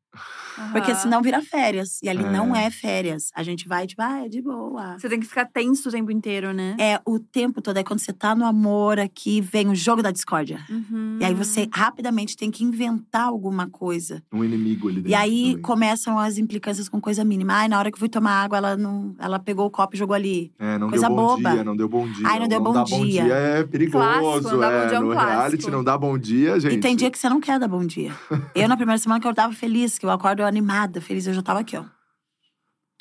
Porque 0.73 0.91
Aham. 0.93 1.01
senão 1.01 1.23
vira 1.23 1.43
férias. 1.43 1.99
E 2.03 2.09
ali 2.09 2.25
É. 2.25 2.31
não 2.31 2.57
é 2.57 2.71
férias. 2.71 3.31
A 3.35 3.43
gente 3.43 3.69
vai, 3.69 3.87
tipo, 3.87 4.01
ah, 4.01 4.25
é 4.25 4.29
de 4.29 4.41
boa. 4.41 4.99
Você 4.99 5.07
tem 5.09 5.21
que 5.21 5.27
ficar 5.27 5.45
tenso 5.45 5.89
o 5.89 5.93
tempo 5.93 6.11
inteiro, 6.11 6.53
né? 6.55 6.75
É 6.79 6.99
o 7.05 7.19
tempo 7.19 7.61
todo. 7.61 7.77
É 7.77 7.85
quando 7.85 8.01
você 8.01 8.13
tá 8.13 8.35
no 8.35 8.45
amor 8.47 8.99
aqui, 8.99 9.41
vem 9.41 9.69
o 9.69 9.75
jogo 9.75 10.03
da 10.03 10.11
discórdia. 10.11 10.61
Uhum. 10.71 11.19
E 11.21 11.25
aí 11.27 11.35
você 11.35 11.69
rapidamente 11.73 12.37
tem 12.37 12.51
que 12.51 12.65
inventar 12.65 13.25
alguma 13.25 13.69
coisa. 13.69 14.23
Um 14.33 14.43
inimigo 14.43 14.89
ali 14.89 14.97
dentro. 14.97 15.11
E 15.11 15.15
aí 15.15 15.43
também. 15.51 15.63
começam 15.63 16.19
as 16.19 16.39
implicâncias 16.39 16.89
com 16.89 17.01
coisa 17.01 17.23
mínima. 17.23 17.53
Ai, 17.55 17.69
na 17.69 17.79
hora 17.79 17.91
que 17.91 17.97
eu 17.97 18.01
fui 18.01 18.09
tomar 18.09 18.43
água, 18.45 18.57
ela 18.57 18.77
não, 18.79 19.15
ela 19.19 19.39
pegou 19.39 19.67
o 19.67 19.71
copo 19.71 19.95
e 19.95 19.99
jogou 19.99 20.15
ali. 20.15 20.53
É, 20.59 20.79
não 20.79 20.89
coisa 20.89 21.07
deu 21.07 21.17
bom 21.17 21.27
boba. 21.37 21.51
dia, 21.51 21.65
não 21.65 21.77
deu 21.77 21.89
bom 21.89 22.09
dia. 22.11 22.27
Ai, 22.27 22.39
não 22.41 22.49
deu 22.49 22.61
O 22.61 22.65
bom 22.65 22.83
dia. 22.85 22.97
bom 22.99 23.05
dia 23.07 23.35
é 23.35 23.65
perigoso. 23.65 23.99
Clássico, 24.07 24.51
não 24.53 24.59
dá 24.61 24.71
bom 24.71 24.77
é, 24.77 24.87
dia 24.87 24.97
é 24.97 25.01
um 25.01 25.03
no 25.03 25.11
reality 25.11 25.37
clássico. 25.57 25.71
não 25.71 25.85
dá 25.85 25.99
bom 25.99 26.17
dia, 26.19 26.59
gente. 26.61 26.75
E 26.77 26.81
tem 26.81 26.97
dia 26.97 27.11
que 27.11 27.19
você 27.19 27.29
não 27.29 27.41
quer 27.41 27.59
dar 27.59 27.69
bom 27.69 27.85
dia. 27.85 28.13
eu, 28.55 28.67
na 28.69 28.77
primeira 28.77 28.99
semana, 28.99 29.21
que 29.21 29.27
eu 29.29 29.35
tava 29.35 29.53
feliz, 29.53 29.99
que 29.99 30.06
eu 30.07 30.11
acordo 30.13 30.43
animada, 30.45 31.01
feliz, 31.01 31.27
eu 31.27 31.35
já 31.35 31.43
tava 31.43 31.61
aqui, 31.61 31.77
ó. 31.77 31.85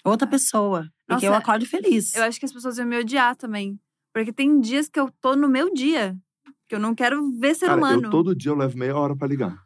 Outra 0.03 0.27
pessoa. 0.27 0.87
Porque 1.07 1.25
Nossa, 1.25 1.25
eu 1.25 1.33
acordo 1.33 1.65
feliz. 1.65 2.15
Eu 2.15 2.23
acho 2.23 2.39
que 2.39 2.45
as 2.45 2.53
pessoas 2.53 2.77
iam 2.77 2.87
me 2.87 2.97
odiar 2.97 3.35
também. 3.35 3.79
Porque 4.13 4.31
tem 4.31 4.59
dias 4.61 4.87
que 4.87 4.99
eu 4.99 5.11
tô 5.19 5.35
no 5.35 5.47
meu 5.47 5.73
dia. 5.73 6.15
Porque 6.43 6.75
eu 6.75 6.79
não 6.79 6.93
quero 6.95 7.31
ver 7.39 7.55
ser 7.55 7.67
Cara, 7.67 7.77
humano. 7.77 8.05
eu 8.05 8.09
todo 8.09 8.35
dia 8.35 8.51
eu 8.51 8.55
levo 8.55 8.77
meia 8.77 8.95
hora 8.95 9.15
pra 9.15 9.27
ligar. 9.27 9.65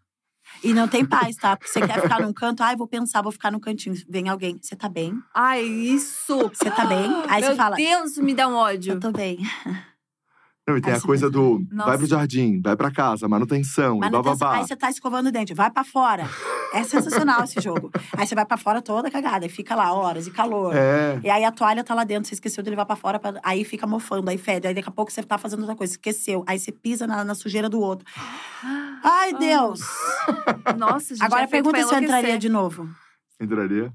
E 0.63 0.73
não 0.73 0.87
tem 0.87 1.05
paz, 1.05 1.35
tá? 1.35 1.55
Porque 1.55 1.71
você 1.71 1.85
quer 1.85 2.01
ficar 2.01 2.21
num 2.21 2.33
canto, 2.33 2.63
ai, 2.63 2.75
vou 2.75 2.87
pensar, 2.87 3.21
vou 3.21 3.31
ficar 3.31 3.51
no 3.51 3.59
cantinho. 3.59 3.95
Vem 4.09 4.27
alguém, 4.29 4.57
você 4.61 4.75
tá 4.75 4.89
bem? 4.89 5.13
Ai, 5.33 5.63
isso! 5.63 6.49
Você 6.49 6.71
tá 6.71 6.85
bem? 6.85 7.09
Aí 7.29 7.41
Meu 7.41 7.51
você 7.51 7.55
fala, 7.55 7.75
Deus, 7.75 8.17
me 8.17 8.33
dá 8.33 8.47
um 8.47 8.55
ódio. 8.55 8.93
eu 8.93 8.99
tô 8.99 9.11
bem. 9.11 9.37
Não, 10.69 10.77
e 10.77 10.81
tem 10.81 10.91
Aí 10.93 10.97
a 10.97 10.99
você 11.01 11.07
coisa 11.07 11.27
pensa, 11.27 11.39
do 11.39 11.65
Nossa. 11.71 11.89
vai 11.89 11.97
pro 11.97 12.07
jardim, 12.07 12.61
vai 12.61 12.75
pra 12.75 12.91
casa, 12.91 13.27
manutenção, 13.27 13.97
e 13.97 13.99
Manutenção. 13.99 14.37
bababá. 14.37 14.57
Aí 14.59 14.67
você 14.67 14.75
tá 14.75 14.89
escovando 14.89 15.27
o 15.27 15.31
dente, 15.31 15.53
vai 15.53 15.69
pra 15.71 15.83
fora. 15.83 16.29
É 16.73 16.83
sensacional 16.83 17.43
esse 17.43 17.59
jogo. 17.59 17.89
Aí 18.15 18.27
você 18.27 18.35
vai 18.35 18.45
pra 18.45 18.55
fora 18.57 18.81
toda 18.81 19.09
cagada, 19.09 19.45
e 19.45 19.49
fica 19.49 19.73
lá 19.75 19.91
horas, 19.93 20.27
e 20.27 20.31
calor. 20.31 20.75
É. 20.75 21.19
E 21.23 21.29
aí 21.29 21.43
a 21.43 21.51
toalha 21.51 21.83
tá 21.83 21.93
lá 21.95 22.03
dentro, 22.03 22.27
você 22.29 22.35
esqueceu 22.35 22.63
de 22.63 22.69
levar 22.69 22.85
pra 22.85 22.95
fora, 22.95 23.17
pra- 23.19 23.39
aí 23.43 23.63
fica 23.63 23.87
mofando, 23.87 24.29
aí 24.29 24.37
fede. 24.37 24.67
Aí 24.67 24.73
daqui 24.73 24.87
a 24.87 24.91
pouco 24.91 25.11
você 25.11 25.23
tá 25.23 25.37
fazendo 25.37 25.61
outra 25.61 25.75
coisa, 25.75 25.93
esqueceu. 25.93 26.43
Aí 26.47 26.59
você 26.59 26.71
pisa 26.71 27.07
na, 27.07 27.23
na 27.23 27.33
sujeira 27.33 27.67
do 27.67 27.79
outro. 27.79 28.05
Ai, 29.03 29.33
Deus! 29.33 29.79
Nossa, 30.77 31.15
gente. 31.15 31.23
Agora 31.23 31.43
é 31.43 31.47
pergunta 31.47 31.81
se 31.83 31.93
eu 31.95 31.99
entraria 32.01 32.37
de 32.37 32.49
novo. 32.49 32.87
Entraria? 33.41 33.91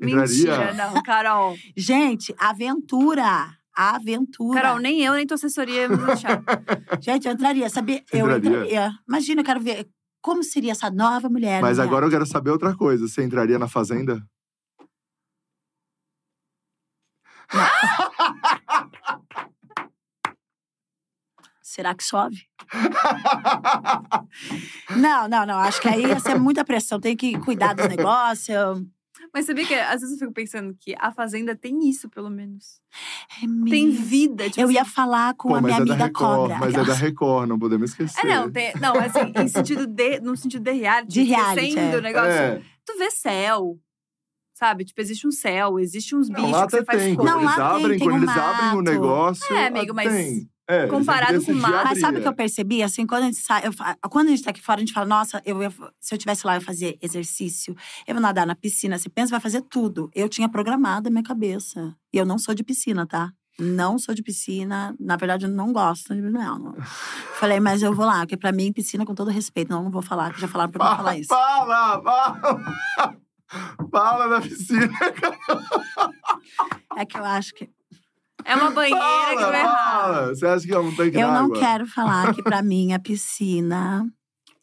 Mentira, 0.00 0.54
Entraria? 0.54 0.72
não, 0.74 1.02
Carol. 1.02 1.54
Gente, 1.76 2.34
aventura! 2.38 3.50
Aventura. 3.74 4.60
Carol, 4.60 4.78
nem 4.78 5.00
eu, 5.02 5.14
nem 5.14 5.26
tua 5.26 5.36
assessoria 5.36 5.88
me 5.88 5.96
deixar. 5.96 6.42
Gente, 7.00 7.26
eu 7.26 7.32
entraria, 7.32 7.68
sabia? 7.70 8.04
Eu 8.12 8.26
Entraria? 8.26 8.50
entraria. 8.50 8.90
Imagina, 9.08 9.40
eu 9.40 9.44
quero 9.44 9.60
ver 9.60 9.88
como 10.20 10.42
seria 10.44 10.72
essa 10.72 10.90
nova 10.90 11.28
mulher. 11.28 11.62
Mas 11.62 11.78
agora 11.78 12.06
eu 12.06 12.10
quero 12.10 12.26
saber 12.26 12.50
outra 12.50 12.76
coisa. 12.76 13.08
Você 13.08 13.24
entraria 13.24 13.58
na 13.58 13.68
fazenda? 13.68 14.22
Será 21.62 21.94
que 21.94 22.04
chove? 22.04 22.42
Não, 24.96 25.26
não, 25.26 25.46
não. 25.46 25.58
Acho 25.58 25.80
que 25.80 25.88
aí 25.88 26.04
ia 26.04 26.20
ser 26.20 26.38
muita 26.38 26.64
pressão. 26.64 27.00
Tem 27.00 27.16
que 27.16 27.38
cuidar 27.38 27.74
dos 27.74 27.88
negócios. 27.88 28.82
Mas 29.34 29.46
sabia 29.46 29.64
que 29.66 29.74
às 29.74 30.00
vezes 30.02 30.12
eu 30.12 30.18
fico 30.18 30.32
pensando 30.32 30.76
que 30.78 30.94
a 30.98 31.10
Fazenda 31.10 31.56
tem 31.56 31.88
isso, 31.88 32.08
pelo 32.10 32.28
menos. 32.28 32.80
É 33.38 33.40
Tem 33.70 33.86
mesmo. 33.88 34.04
vida. 34.04 34.44
Tipo 34.50 34.60
Eu 34.60 34.70
ia 34.70 34.82
assim. 34.82 34.90
falar 34.90 35.34
com 35.34 35.48
Pô, 35.48 35.54
a 35.54 35.60
minha 35.62 35.74
é 35.74 35.76
da 35.78 35.82
amiga 35.82 36.04
Record, 36.04 36.36
cobra. 36.50 36.58
mas 36.58 36.74
é 36.74 36.84
da 36.84 36.94
Record, 36.94 37.48
não 37.48 37.58
podemos 37.58 37.90
esquecer. 37.90 38.20
É, 38.20 38.34
não, 38.34 38.50
tem, 38.50 38.72
não, 38.78 38.94
assim, 38.98 39.32
em 39.34 39.48
sentido 39.48 39.86
de, 39.86 40.20
no 40.20 40.36
sentido 40.36 40.62
de 40.62 40.72
reality. 40.72 41.08
De 41.12 41.22
reality, 41.22 41.78
é. 41.78 41.96
o 41.96 42.00
negócio. 42.02 42.30
É. 42.30 42.62
Tu 42.84 42.98
vê 42.98 43.10
céu, 43.10 43.78
sabe? 44.54 44.84
Tipo, 44.84 45.00
existe 45.00 45.26
um 45.26 45.30
céu, 45.32 45.78
existe 45.78 46.14
uns 46.14 46.28
Não, 46.28 46.36
bichos 46.36 46.52
lá 46.52 46.66
que 46.66 46.72
você 46.72 46.84
faz 46.84 47.02
tem. 47.02 47.14
coisa. 47.16 47.32
Quando 47.32 47.42
Não, 47.42 47.48
eles 47.48 47.56
lá 47.58 47.68
tem, 47.74 47.84
abrem, 47.84 47.98
tem 47.98 48.08
quando 48.08 48.14
um 48.20 48.22
eles 48.24 48.36
abrem 48.36 48.68
o 48.72 48.76
mato. 48.76 48.82
negócio. 48.82 49.54
É, 49.56 49.66
amigo, 49.68 49.94
mas 49.94 50.12
tem. 50.12 50.50
É, 50.68 50.86
comparado 50.86 51.44
com 51.44 51.52
o 51.52 51.54
mar- 51.56 51.84
Mas 51.84 52.00
sabe 52.00 52.18
o 52.18 52.22
que 52.22 52.28
eu 52.28 52.34
percebi? 52.34 52.82
Assim, 52.82 53.04
quando 53.06 53.22
a 53.24 53.26
gente 53.26 53.38
sai, 53.38 53.62
eu 53.66 54.10
quando 54.10 54.28
a 54.28 54.30
gente 54.30 54.42
tá 54.44 54.50
aqui 54.50 54.62
fora, 54.62 54.78
a 54.78 54.80
gente 54.84 54.92
fala, 54.92 55.06
nossa, 55.06 55.42
eu 55.44 55.60
ia- 55.62 55.72
se 56.00 56.14
eu 56.14 56.18
tivesse 56.18 56.46
lá, 56.46 56.54
eu 56.54 56.60
ia 56.60 56.64
fazer 56.64 56.96
exercício, 57.02 57.76
eu 58.06 58.14
vou 58.14 58.22
nadar 58.22 58.46
na 58.46 58.54
piscina. 58.54 58.96
Você 58.96 59.08
pensa, 59.08 59.30
vai 59.32 59.40
fazer 59.40 59.62
tudo. 59.62 60.08
Eu 60.14 60.28
tinha 60.28 60.48
programado 60.48 61.08
a 61.08 61.10
minha 61.10 61.22
cabeça. 61.24 61.94
E 62.12 62.16
eu 62.18 62.24
não 62.24 62.38
sou 62.38 62.54
de 62.54 62.62
piscina, 62.62 63.06
tá? 63.06 63.30
Não 63.58 63.98
sou 63.98 64.14
de 64.14 64.22
piscina. 64.22 64.94
Na 64.98 65.16
verdade, 65.16 65.44
eu 65.46 65.50
não 65.50 65.72
gosto 65.72 66.14
de 66.14 66.22
não, 66.22 66.58
não. 66.58 66.74
Falei, 67.38 67.60
mas 67.60 67.82
eu 67.82 67.92
vou 67.92 68.06
lá, 68.06 68.20
porque 68.20 68.36
pra 68.36 68.50
mim, 68.52 68.72
piscina, 68.72 69.04
com 69.04 69.14
todo 69.14 69.30
respeito. 69.30 69.68
Não, 69.70 69.82
não 69.82 69.90
vou 69.90 70.00
falar, 70.00 70.32
que 70.32 70.40
já 70.40 70.48
falaram 70.48 70.70
pra 70.72 70.82
mim 70.84 70.90
não 70.90 70.96
falar 70.96 71.18
isso. 71.18 71.28
Fala, 71.28 72.02
fala! 72.02 73.16
Fala 73.90 74.28
da 74.28 74.40
piscina. 74.40 74.88
É 76.96 77.04
que 77.04 77.16
eu 77.18 77.24
acho 77.24 77.52
que. 77.54 77.68
É 78.44 78.54
uma 78.56 78.70
banheira 78.70 79.30
que 79.30 79.36
Fala, 79.36 79.50
vai 79.50 79.60
errar. 79.60 80.00
fala. 80.02 80.28
Você 80.34 80.46
acha 80.46 80.66
que 80.66 80.72
é 80.72 80.78
um 80.78 80.94
tanque 80.94 81.16
Eu 81.18 81.32
não 81.32 81.50
quero 81.52 81.86
falar 81.86 82.34
que 82.34 82.42
pra 82.42 82.60
mim 82.62 82.92
a 82.92 82.98
piscina 82.98 84.04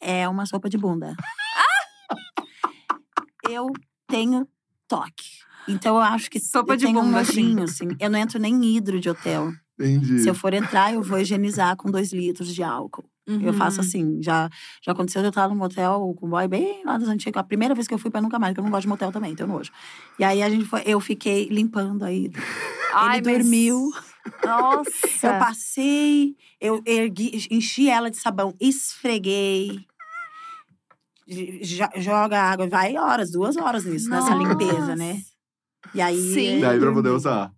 é 0.00 0.28
uma 0.28 0.46
sopa 0.46 0.68
de 0.68 0.78
bunda. 0.78 1.14
eu 3.48 3.68
tenho 4.08 4.46
toque. 4.88 5.40
Então 5.68 5.96
eu 5.96 6.02
acho 6.02 6.30
que 6.30 6.40
Sopa 6.40 6.72
eu 6.72 6.76
de 6.76 6.86
tenho 6.86 6.98
um 7.00 7.04
bunda, 7.04 7.20
assim. 7.20 7.42
nojinho, 7.42 7.62
assim. 7.64 7.88
Eu 7.98 8.10
não 8.10 8.18
entro 8.18 8.38
nem 8.38 8.54
em 8.54 8.76
hidro 8.76 9.00
de 9.00 9.08
hotel. 9.10 9.52
Entendi. 9.78 10.20
Se 10.20 10.28
eu 10.28 10.34
for 10.34 10.52
entrar, 10.52 10.92
eu 10.92 11.02
vou 11.02 11.18
higienizar 11.18 11.76
com 11.76 11.90
dois 11.90 12.12
litros 12.12 12.54
de 12.54 12.62
álcool. 12.62 13.04
Eu 13.26 13.34
Uhum. 13.36 13.52
faço 13.52 13.80
assim. 13.80 14.20
Já, 14.22 14.48
já 14.84 14.92
aconteceu 14.92 15.20
de 15.22 15.26
eu 15.26 15.30
estar 15.30 15.48
num 15.48 15.54
motel 15.54 16.14
com 16.18 16.26
um 16.26 16.30
boy 16.30 16.48
bem 16.48 16.82
lá 16.84 16.98
das 16.98 17.08
antigas. 17.08 17.40
A 17.40 17.44
primeira 17.44 17.74
vez 17.74 17.86
que 17.86 17.94
eu 17.94 17.98
fui 17.98 18.10
pra 18.10 18.20
nunca 18.20 18.38
mais, 18.38 18.52
porque 18.52 18.60
eu 18.60 18.64
não 18.64 18.70
gosto 18.70 18.82
de 18.82 18.88
motel 18.88 19.12
também, 19.12 19.34
tenho 19.36 19.48
nojo. 19.48 19.70
E 20.18 20.24
aí 20.24 20.42
a 20.42 20.50
gente 20.50 20.64
foi, 20.64 20.82
eu 20.84 20.98
fiquei 21.00 21.46
limpando 21.48 22.04
aí. 22.04 22.30
Ai, 22.92 23.18
Ele 23.18 23.26
mas- 23.30 23.38
dormiu. 23.44 23.90
Nossa. 24.44 24.90
Eu 25.26 25.38
passei, 25.38 26.34
eu 26.60 26.82
ergui, 26.84 27.46
enchi 27.50 27.88
ela 27.88 28.10
de 28.10 28.16
sabão, 28.16 28.54
esfreguei. 28.60 29.86
Jo- 31.62 31.88
joga 32.00 32.40
água, 32.42 32.68
vai 32.68 32.96
horas, 32.96 33.30
duas 33.30 33.56
horas 33.56 33.84
nisso, 33.84 34.10
nessa 34.10 34.34
Nossa. 34.34 34.48
limpeza, 34.48 34.96
né? 34.96 35.22
E 35.94 36.00
aí. 36.00 36.18
Sim. 36.34 36.60
Daí 36.60 36.78
pra 36.80 36.92
poder 36.92 37.10
usar. 37.10 37.52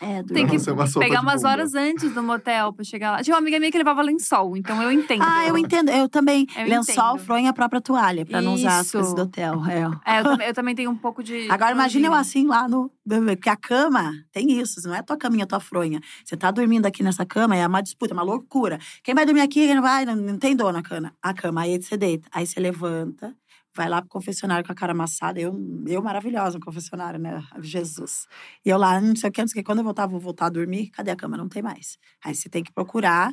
É, 0.00 0.22
Tem 0.22 0.46
que 0.46 0.58
Ser 0.58 0.72
uma 0.72 0.86
pegar 0.98 1.20
umas 1.20 1.44
horas 1.44 1.74
antes 1.74 2.12
do 2.12 2.22
motel 2.22 2.72
pra 2.72 2.84
chegar 2.84 3.10
lá. 3.12 3.22
Tinha 3.22 3.34
uma 3.34 3.40
amiga 3.40 3.58
minha 3.58 3.70
que 3.70 3.76
levava 3.76 4.00
lençol, 4.00 4.56
então 4.56 4.82
eu 4.82 4.90
entendo. 4.90 5.22
Ah, 5.22 5.46
eu 5.46 5.58
entendo. 5.58 5.90
Eu 5.90 6.08
também. 6.08 6.46
Eu 6.56 6.66
lençol, 6.66 7.14
entendo. 7.14 7.26
fronha 7.26 7.50
a 7.50 7.52
própria 7.52 7.80
toalha, 7.80 8.24
pra 8.24 8.40
não 8.40 8.54
usar 8.54 8.78
as 8.78 8.86
Isso. 8.86 8.96
coisas 8.96 9.14
do 9.14 9.22
hotel. 9.22 9.62
É. 9.66 10.16
É, 10.16 10.20
eu 10.20 10.24
também, 10.24 10.46
eu 10.48 10.54
também 10.54 10.74
tenho 10.74 10.90
um 10.90 10.96
pouco 10.96 11.22
de. 11.22 11.50
Agora 11.50 11.72
imagine 11.72 12.06
eu 12.06 12.14
assim 12.14 12.46
lá 12.46 12.66
no. 12.66 12.90
Porque 13.06 13.50
a 13.50 13.56
cama 13.56 14.12
tem 14.32 14.52
isso, 14.60 14.80
não 14.86 14.94
é 14.94 15.02
tua 15.02 15.16
caminha, 15.16 15.46
tua 15.46 15.60
fronha. 15.60 16.00
Você 16.24 16.36
tá 16.36 16.50
dormindo 16.50 16.86
aqui 16.86 17.02
nessa 17.02 17.26
cama, 17.26 17.56
é 17.56 17.66
uma 17.66 17.82
disputa, 17.82 18.12
é 18.12 18.16
uma 18.16 18.22
loucura. 18.22 18.78
Quem 19.02 19.14
vai 19.14 19.26
dormir 19.26 19.40
aqui, 19.40 19.66
quem 19.66 19.74
não 19.74 19.82
vai, 19.82 20.04
não, 20.04 20.14
não 20.14 20.38
tem 20.38 20.54
dor 20.54 20.72
na 20.72 20.82
cama. 20.82 21.12
A 21.22 21.34
cama, 21.34 21.62
aí 21.62 21.80
você 21.82 21.96
deita. 21.96 22.28
Aí 22.32 22.46
você 22.46 22.60
levanta, 22.60 23.34
vai 23.76 23.88
lá 23.88 24.00
pro 24.00 24.08
confessionário 24.10 24.64
com 24.64 24.72
a 24.72 24.74
cara 24.74 24.92
amassada. 24.92 25.40
Eu, 25.40 25.54
eu 25.86 26.02
maravilhosa 26.02 26.58
no 26.58 26.64
confessionário, 26.64 27.18
né? 27.20 27.42
Jesus. 27.60 28.26
E 28.64 28.68
eu 28.70 28.78
lá, 28.78 29.00
não 29.00 29.14
sei 29.16 29.30
o 29.30 29.32
que, 29.32 29.40
não 29.40 29.48
sei 29.48 29.60
o 29.60 29.62
que. 29.62 29.66
Quando 29.66 29.78
eu 29.78 29.84
voltar, 29.84 30.06
vou 30.06 30.20
voltar 30.20 30.46
a 30.46 30.50
dormir, 30.50 30.90
cadê 30.90 31.10
a 31.10 31.16
cama? 31.16 31.36
Não 31.36 31.48
tem 31.48 31.62
mais. 31.62 31.96
Aí 32.24 32.34
você 32.34 32.48
tem 32.48 32.62
que 32.64 32.72
procurar. 32.72 33.32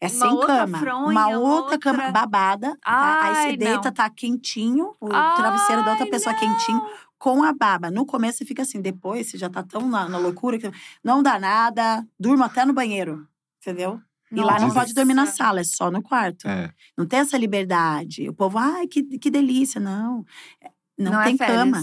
É 0.00 0.08
Uma 0.08 0.28
sem 0.28 0.40
cama. 0.46 0.78
fronha, 0.80 1.10
uma 1.10 1.28
outra, 1.28 1.74
outra- 1.74 1.78
cama 1.78 2.10
babada. 2.10 2.76
tá? 2.82 3.22
Aí 3.22 3.36
Ai, 3.36 3.50
você 3.52 3.56
deita, 3.56 3.84
não. 3.84 3.92
tá 3.92 4.10
quentinho, 4.10 4.96
o 5.00 5.08
travesseiro 5.08 5.84
da 5.84 5.90
outra 5.92 6.04
Ai, 6.06 6.10
pessoa 6.10 6.32
não. 6.32 6.40
quentinho 6.40 6.82
com 7.18 7.42
a 7.44 7.52
baba. 7.52 7.88
No 7.88 8.04
começo 8.04 8.38
você 8.38 8.44
fica 8.44 8.62
assim, 8.62 8.80
depois 8.82 9.28
você 9.30 9.38
já 9.38 9.48
tá 9.48 9.62
tão 9.62 9.88
na, 9.88 10.08
na 10.08 10.18
loucura 10.18 10.58
que 10.58 10.68
não 11.04 11.22
dá 11.22 11.38
nada, 11.38 12.04
durmo 12.18 12.42
até 12.42 12.64
no 12.66 12.72
banheiro, 12.72 13.26
entendeu? 13.60 14.00
E 14.32 14.40
lá 14.40 14.58
não 14.58 14.70
pode 14.70 14.94
dormir 14.94 15.14
na 15.14 15.26
sala, 15.26 15.60
é 15.60 15.64
só 15.64 15.90
no 15.90 16.02
quarto. 16.02 16.48
É. 16.48 16.72
Não 16.96 17.06
tem 17.06 17.20
essa 17.20 17.36
liberdade. 17.36 18.28
O 18.28 18.32
povo, 18.32 18.58
ai, 18.58 18.86
que, 18.86 19.02
que 19.18 19.30
delícia. 19.30 19.80
Não, 19.80 20.24
não, 20.98 21.20
é 21.20 21.24
tem 21.24 21.36
férias. 21.36 21.58
cama. 21.58 21.82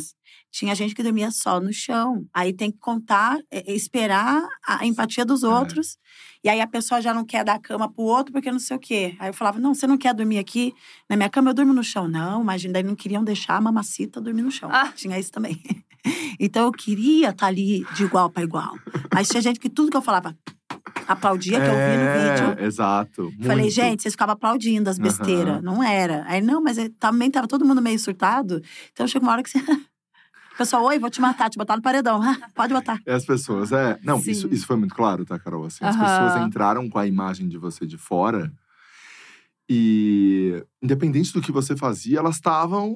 Tinha 0.51 0.73
gente 0.73 0.95
que 0.95 1.03
dormia 1.03 1.29
só 1.29 1.59
no 1.59 1.71
chão. 1.71 2.25
Aí 2.33 2.51
tem 2.51 2.71
que 2.71 2.79
contar, 2.79 3.37
é, 3.51 3.71
é, 3.71 3.75
esperar 3.75 4.47
a 4.65 4.85
empatia 4.85 5.23
dos 5.23 5.43
outros. 5.43 5.97
E 6.43 6.49
aí 6.49 6.59
a 6.59 6.65
pessoa 6.65 7.01
já 7.01 7.13
não 7.13 7.23
quer 7.23 7.43
dar 7.43 7.59
cama 7.59 7.91
pro 7.91 8.03
outro 8.03 8.33
porque 8.33 8.51
não 8.51 8.59
sei 8.59 8.75
o 8.75 8.79
quê. 8.79 9.15
Aí 9.19 9.29
eu 9.29 9.33
falava, 9.33 9.59
não, 9.59 9.75
você 9.75 9.85
não 9.85 9.97
quer 9.97 10.13
dormir 10.13 10.39
aqui 10.39 10.73
na 11.07 11.15
minha 11.15 11.29
cama? 11.29 11.51
Eu 11.51 11.53
durmo 11.53 11.73
no 11.73 11.83
chão. 11.83 12.07
Não, 12.07 12.41
imagina, 12.41 12.73
daí 12.73 12.83
não 12.83 12.95
queriam 12.95 13.23
deixar 13.23 13.57
a 13.57 13.61
mamacita 13.61 14.19
dormir 14.19 14.41
no 14.41 14.51
chão. 14.51 14.69
Ah. 14.71 14.91
Tinha 14.95 15.19
isso 15.19 15.31
também. 15.31 15.61
então 16.39 16.65
eu 16.65 16.71
queria 16.71 17.29
estar 17.29 17.47
ali 17.47 17.85
de 17.93 18.03
igual 18.03 18.29
para 18.29 18.41
igual. 18.41 18.73
Mas 19.13 19.27
tinha 19.27 19.41
gente 19.41 19.59
que 19.59 19.69
tudo 19.69 19.91
que 19.91 19.97
eu 19.97 20.01
falava 20.01 20.35
aplaudia, 21.13 21.59
que 21.59 21.65
eu 21.67 21.73
vi 21.73 21.97
no 21.97 22.51
vídeo. 22.53 22.63
É, 22.63 22.65
Exato. 22.65 23.33
Falei, 23.41 23.57
muito. 23.63 23.73
gente, 23.73 24.01
vocês 24.03 24.13
ficavam 24.13 24.33
aplaudindo 24.33 24.89
as 24.89 24.97
besteiras. 24.97 25.55
Aham. 25.55 25.61
Não 25.61 25.83
era. 25.83 26.23
Aí, 26.27 26.41
não, 26.41 26.61
mas 26.61 26.77
é- 26.77 26.89
também 26.99 27.29
tava 27.31 27.47
todo 27.47 27.65
mundo 27.65 27.81
meio 27.81 27.97
surtado. 27.99 28.61
Então 28.93 29.07
chega 29.07 29.23
uma 29.25 29.31
hora 29.33 29.43
que 29.43 29.49
você. 29.49 29.59
Pessoal, 30.57 30.83
oi, 30.83 30.99
vou 30.99 31.09
te 31.09 31.21
matar, 31.21 31.49
te 31.49 31.57
botar 31.57 31.75
no 31.77 31.81
paredão. 31.81 32.19
Ah, 32.23 32.37
Pode 32.53 32.73
botar. 32.73 32.99
É 33.05 33.13
as 33.13 33.25
pessoas, 33.25 33.71
é. 33.71 33.97
Não, 34.03 34.21
Sim. 34.21 34.31
isso, 34.31 34.47
isso 34.53 34.67
foi 34.67 34.75
muito 34.75 34.93
claro, 34.93 35.23
tá, 35.25 35.39
Carol? 35.39 35.65
Assim, 35.65 35.83
as 35.85 35.95
Aham. 35.95 36.05
pessoas 36.27 36.45
entraram 36.47 36.89
com 36.89 36.99
a 36.99 37.07
imagem 37.07 37.47
de 37.47 37.57
você 37.57 37.85
de 37.85 37.97
fora. 37.97 38.51
E, 39.69 40.63
independente 40.81 41.31
do 41.31 41.41
que 41.41 41.51
você 41.51 41.75
fazia, 41.77 42.19
elas 42.19 42.35
estavam. 42.35 42.95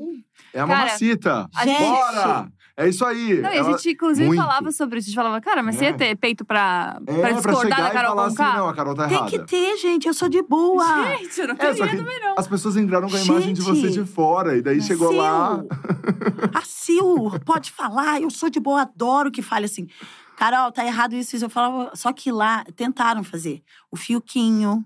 É 0.54 0.60
a 0.60 0.66
Cara, 0.68 0.80
mamacita. 0.80 1.48
a 1.56 1.66
gente- 1.66 1.80
Bora! 1.80 2.52
É 2.76 2.90
isso 2.90 3.06
aí. 3.06 3.40
Não, 3.40 3.54
e 3.54 3.58
a 3.60 3.64
gente, 3.64 3.92
inclusive, 3.92 4.26
muito. 4.28 4.42
falava 4.42 4.72
sobre 4.72 4.98
isso. 4.98 5.06
A 5.08 5.10
gente 5.10 5.16
falava, 5.16 5.40
cara, 5.40 5.62
mas 5.62 5.76
você 5.76 5.86
É. 5.86 5.88
ia 5.90 5.94
ter 5.94 6.16
peito 6.16 6.44
pra, 6.44 7.00
É, 7.06 7.14
pra 7.14 7.22
pra 7.22 7.32
discordar 7.34 7.62
chegar 7.62 7.76
da 7.84 7.88
e 7.90 7.92
Carol 7.92 8.16
falar 8.16 8.26
assim, 8.28 8.58
não, 8.58 8.68
a 8.68 8.74
Carol 8.74 8.96
tá 8.96 9.08
Tem 9.08 9.18
errada. 9.18 9.30
que 9.32 9.40
ter, 9.46 9.78
gente. 9.78 10.08
Eu 10.08 10.14
sou 10.16 10.28
de 10.28 10.42
boa. 10.42 10.84
Gente, 11.18 11.40
eu 11.40 11.48
não 11.50 11.56
É, 11.56 11.58
queria 11.58 11.98
também, 11.98 12.20
não. 12.20 12.34
as 12.36 12.48
pessoas 12.48 12.76
entraram 12.76 13.08
com 13.08 13.16
a 13.16 13.22
imagem 13.22 13.54
de 13.54 13.62
você 13.62 13.82
Gente. 13.90 14.04
de 14.04 14.06
fora. 14.06 14.58
E 14.58 14.62
daí 14.64 14.82
chegou 14.82 15.10
Sil, 15.14 15.18
lá. 15.22 15.64
A 16.56 16.62
Sil, 16.66 17.30
pode 17.46 17.72
falar, 17.72 18.20
eu 18.22 18.32
sou 18.32 18.50
de 18.50 18.60
boa, 18.60 18.82
adoro 18.82 19.30
que 19.32 19.42
fale 19.44 19.66
assim. 19.66 19.88
Carol, 20.36 20.72
tá 20.72 20.84
errado 20.84 21.14
isso, 21.14 21.36
isso. 21.36 21.46
Eu 21.46 21.50
falava, 21.52 21.92
só 21.96 22.12
que 22.12 22.32
lá 22.32 22.64
tentaram 22.76 23.24
fazer. 23.24 23.62
O 23.92 23.96
Fiuquinho, 23.96 24.84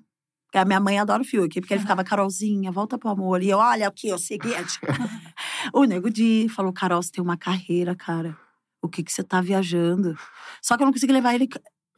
que 0.51 0.57
a 0.57 0.65
minha 0.65 0.79
mãe 0.79 0.99
adora 0.99 1.21
o 1.21 1.25
Fiuk, 1.25 1.59
porque 1.61 1.73
ele 1.73 1.81
ficava, 1.81 2.03
Carolzinha, 2.03 2.69
volta 2.71 2.97
pro 2.97 3.09
amor. 3.09 3.41
E 3.41 3.49
eu, 3.49 3.57
olha 3.57 3.87
aqui, 3.87 4.11
o 4.13 4.17
seguinte. 4.17 4.77
o 5.73 5.83
Nego 5.83 6.09
Di 6.09 6.47
falou, 6.49 6.73
Carol, 6.73 7.01
você 7.01 7.11
tem 7.11 7.23
uma 7.23 7.37
carreira, 7.37 7.95
cara. 7.95 8.37
O 8.81 8.87
que 8.87 9.03
que 9.03 9.11
você 9.11 9.23
tá 9.23 9.41
viajando? 9.41 10.17
Só 10.61 10.77
que 10.77 10.83
eu 10.83 10.85
não 10.85 10.93
consegui 10.93 11.13
levar 11.13 11.33
ele. 11.33 11.47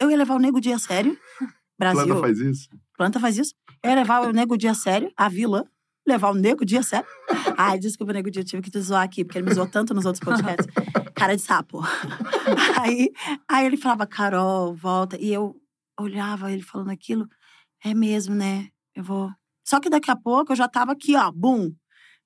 Eu 0.00 0.10
ia 0.10 0.16
levar 0.16 0.34
o 0.34 0.38
Nego 0.38 0.60
Di 0.60 0.72
a 0.72 0.78
sério. 0.78 1.18
Brasil. 1.80 2.04
Planta 2.04 2.20
faz 2.20 2.38
isso. 2.38 2.68
Planta 2.96 3.20
faz 3.20 3.38
isso. 3.38 3.54
Eu 3.82 3.90
ia 3.90 3.96
levar 3.96 4.20
o 4.28 4.32
Nego 4.32 4.58
Dia 4.58 4.72
a 4.72 4.74
sério, 4.74 5.10
a 5.16 5.30
vilã. 5.30 5.64
Levar 6.06 6.30
o 6.30 6.34
Nego 6.34 6.62
Dia 6.62 6.80
a 6.80 6.82
sério. 6.82 7.08
Ai, 7.56 7.78
desculpa, 7.78 8.12
Nego 8.12 8.30
Dia, 8.30 8.44
tive 8.44 8.60
que 8.60 8.70
te 8.70 8.80
zoar 8.80 9.02
aqui, 9.02 9.24
porque 9.24 9.38
ele 9.38 9.46
me 9.46 9.54
zoou 9.54 9.66
tanto 9.66 9.94
nos 9.94 10.04
outros 10.04 10.22
podcasts. 10.22 10.66
Cara 11.14 11.34
de 11.34 11.40
sapo. 11.40 11.80
Aí, 12.78 13.10
aí 13.48 13.66
ele 13.66 13.76
falava, 13.76 14.06
Carol, 14.06 14.74
volta. 14.74 15.16
E 15.18 15.32
eu 15.32 15.54
olhava 15.98 16.52
ele 16.52 16.62
falando 16.62 16.90
aquilo. 16.90 17.26
É 17.84 17.94
mesmo, 17.94 18.34
né? 18.34 18.68
Eu 18.94 19.02
vou. 19.02 19.30
Só 19.64 19.80
que 19.80 19.88
daqui 19.88 20.10
a 20.10 20.16
pouco 20.16 20.52
eu 20.52 20.56
já 20.56 20.68
tava 20.68 20.92
aqui, 20.92 21.16
ó, 21.16 21.30
bum. 21.30 21.72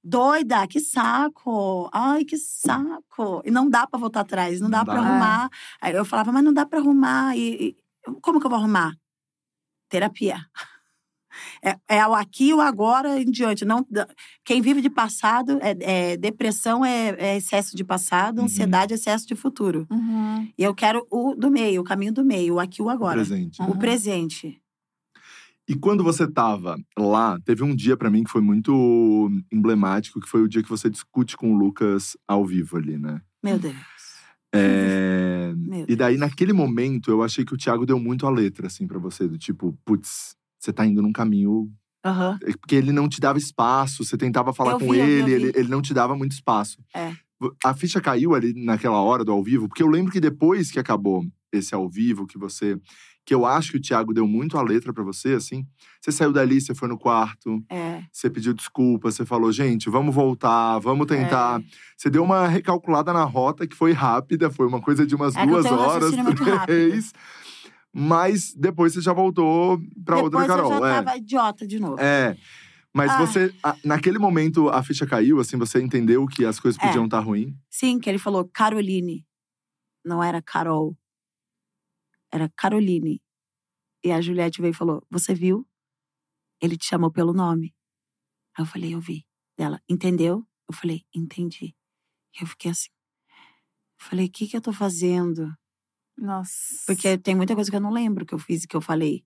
Doida, 0.04 0.66
que 0.66 0.80
saco! 0.80 1.88
Ai, 1.92 2.24
que 2.24 2.36
saco! 2.36 3.40
E 3.44 3.50
não 3.50 3.68
dá 3.70 3.86
pra 3.86 3.98
voltar 3.98 4.20
atrás, 4.20 4.60
não 4.60 4.68
dá 4.68 4.78
Não 4.78 4.84
pra 4.84 4.94
dá. 4.94 5.00
arrumar. 5.00 5.50
Aí 5.80 5.94
eu 5.94 6.04
falava, 6.04 6.30
mas 6.30 6.44
não 6.44 6.52
dá 6.52 6.66
pra 6.66 6.78
arrumar. 6.78 7.34
E, 7.36 7.68
e- 7.68 7.76
como 8.20 8.38
que 8.38 8.44
eu 8.46 8.50
vou 8.50 8.58
arrumar? 8.58 8.92
Terapia. 9.88 10.36
É, 11.64 11.76
é 11.96 12.06
o 12.06 12.14
aqui 12.14 12.50
e 12.50 12.54
o 12.54 12.60
agora 12.60 13.20
em 13.20 13.24
diante. 13.24 13.64
Não, 13.64 13.84
quem 14.44 14.60
vive 14.60 14.80
de 14.80 14.88
passado, 14.90 15.58
é, 15.62 16.12
é- 16.12 16.16
depressão 16.16 16.84
é, 16.84 17.08
é 17.18 17.36
excesso 17.38 17.74
de 17.76 17.82
passado, 17.82 18.38
Uhum. 18.38 18.44
ansiedade 18.44 18.92
é 18.92 18.96
excesso 18.96 19.26
de 19.26 19.34
futuro. 19.34 19.86
Uhum. 19.90 20.48
E 20.56 20.62
eu 20.62 20.74
quero 20.74 21.04
o 21.10 21.34
do 21.34 21.50
meio, 21.50 21.80
o 21.80 21.84
caminho 21.84 22.12
do 22.12 22.24
meio, 22.24 22.54
o 22.54 22.60
aqui 22.60 22.80
e 22.80 22.84
o 22.84 22.88
agora. 22.90 23.16
Presente. 23.16 23.60
O 23.62 23.76
presente. 23.76 24.60
E 25.68 25.74
quando 25.74 26.04
você 26.04 26.30
tava 26.30 26.78
lá, 26.98 27.38
teve 27.44 27.62
um 27.62 27.74
dia 27.74 27.96
pra 27.96 28.10
mim 28.10 28.22
que 28.22 28.30
foi 28.30 28.42
muito 28.42 29.30
emblemático, 29.50 30.20
que 30.20 30.28
foi 30.28 30.42
o 30.42 30.48
dia 30.48 30.62
que 30.62 30.68
você 30.68 30.90
discute 30.90 31.36
com 31.36 31.54
o 31.54 31.56
Lucas 31.56 32.16
ao 32.28 32.44
vivo 32.44 32.76
ali, 32.76 32.98
né? 32.98 33.20
Meu 33.42 33.58
Deus. 33.58 33.74
É, 34.52 35.52
Meu 35.56 35.86
E 35.88 35.96
daí, 35.96 36.16
naquele 36.16 36.52
momento, 36.52 37.10
eu 37.10 37.22
achei 37.22 37.44
que 37.44 37.54
o 37.54 37.56
Thiago 37.56 37.86
deu 37.86 37.98
muito 37.98 38.26
a 38.26 38.30
letra, 38.30 38.66
assim, 38.66 38.86
pra 38.86 38.98
você. 38.98 39.26
Do 39.26 39.38
tipo, 39.38 39.76
putz, 39.84 40.36
você 40.58 40.72
tá 40.72 40.86
indo 40.86 41.00
num 41.00 41.12
caminho. 41.12 41.70
Aham. 42.04 42.38
Porque 42.60 42.74
ele 42.74 42.92
não 42.92 43.08
te 43.08 43.18
dava 43.18 43.38
espaço, 43.38 44.04
você 44.04 44.16
tentava 44.16 44.52
falar 44.52 44.72
Eu 44.72 44.78
com 44.80 44.92
vi, 44.92 45.00
ele, 45.00 45.32
ele, 45.32 45.52
ele 45.54 45.68
não 45.68 45.80
te 45.80 45.94
dava 45.94 46.14
muito 46.14 46.32
espaço. 46.32 46.78
É. 46.94 47.12
A 47.64 47.74
ficha 47.74 48.00
caiu 48.00 48.34
ali 48.34 48.52
naquela 48.54 49.00
hora 49.00 49.24
do 49.24 49.32
ao 49.32 49.42
vivo, 49.42 49.68
porque 49.68 49.82
eu 49.82 49.88
lembro 49.88 50.12
que 50.12 50.20
depois 50.20 50.70
que 50.70 50.78
acabou 50.78 51.24
esse 51.52 51.74
ao 51.74 51.88
vivo, 51.88 52.26
que 52.26 52.38
você. 52.38 52.78
Que 53.26 53.34
eu 53.34 53.46
acho 53.46 53.72
que 53.72 53.78
o 53.78 53.80
Thiago 53.80 54.12
deu 54.12 54.26
muito 54.28 54.58
a 54.58 54.62
letra 54.62 54.92
pra 54.92 55.02
você, 55.02 55.30
assim. 55.32 55.66
Você 56.00 56.12
saiu 56.12 56.30
dali, 56.32 56.60
você 56.60 56.74
foi 56.74 56.88
no 56.88 56.98
quarto, 56.98 57.64
É. 57.70 58.02
você 58.12 58.28
pediu 58.28 58.52
desculpa, 58.52 59.10
você 59.10 59.24
falou, 59.24 59.50
gente, 59.50 59.88
vamos 59.88 60.14
voltar, 60.14 60.78
vamos 60.78 61.06
tentar. 61.06 61.60
É. 61.60 61.64
Você 61.96 62.10
deu 62.10 62.22
uma 62.22 62.46
recalculada 62.46 63.12
na 63.14 63.24
rota 63.24 63.66
que 63.66 63.74
foi 63.74 63.92
rápida, 63.92 64.50
foi 64.50 64.66
uma 64.66 64.80
coisa 64.80 65.06
de 65.06 65.14
umas 65.14 65.34
É 65.36 65.46
duas 65.46 65.64
horas, 65.64 66.12
três. 66.66 67.12
Mas 67.92 68.52
depois 68.54 68.92
você 68.92 69.00
já 69.00 69.12
voltou 69.12 69.80
pra 70.04 70.16
outra 70.16 70.40
Depois 70.40 70.46
Carol. 70.48 70.72
eu 70.72 70.80
já 70.80 70.88
é. 70.88 71.02
tava 71.02 71.16
idiota 71.16 71.66
de 71.66 71.78
novo. 71.78 72.00
É. 72.00 72.36
Mas 72.92 73.10
Ai. 73.10 73.26
você, 73.26 73.54
naquele 73.84 74.18
momento, 74.18 74.68
a 74.68 74.82
ficha 74.82 75.06
caiu, 75.06 75.40
assim, 75.40 75.56
você 75.56 75.80
entendeu 75.80 76.26
que 76.26 76.44
as 76.44 76.60
coisas 76.60 76.80
É. 76.82 76.86
podiam 76.86 77.04
estar 77.06 77.20
ruins? 77.20 77.54
Sim, 77.70 77.98
que 77.98 78.08
ele 78.10 78.18
falou 78.18 78.44
Caroline. 78.52 79.24
Não 80.04 80.22
era 80.22 80.42
Carol. 80.42 80.96
Era 82.34 82.50
Caroline. 82.56 83.22
E 84.04 84.10
a 84.10 84.20
Juliette 84.20 84.60
veio 84.60 84.72
e 84.72 84.76
falou: 84.76 85.06
Você 85.08 85.32
viu? 85.32 85.64
Ele 86.60 86.76
te 86.76 86.84
chamou 86.84 87.12
pelo 87.12 87.32
nome. 87.32 87.72
Aí 88.58 88.64
eu 88.64 88.66
falei: 88.66 88.92
Eu 88.92 89.00
vi. 89.00 89.24
Dela, 89.56 89.80
entendeu? 89.88 90.44
Eu 90.68 90.74
falei: 90.74 91.06
Entendi. 91.14 91.76
E 92.34 92.42
eu 92.42 92.46
fiquei 92.48 92.72
assim. 92.72 92.90
Eu 94.00 94.06
falei: 94.06 94.26
O 94.26 94.30
que, 94.30 94.48
que 94.48 94.56
eu 94.56 94.60
tô 94.60 94.72
fazendo? 94.72 95.54
Nossa. 96.18 96.82
Porque 96.86 97.16
tem 97.18 97.36
muita 97.36 97.54
coisa 97.54 97.70
que 97.70 97.76
eu 97.76 97.80
não 97.80 97.92
lembro 97.92 98.26
que 98.26 98.34
eu 98.34 98.38
fiz 98.38 98.64
e 98.64 98.68
que 98.68 98.76
eu 98.76 98.80
falei. 98.80 99.24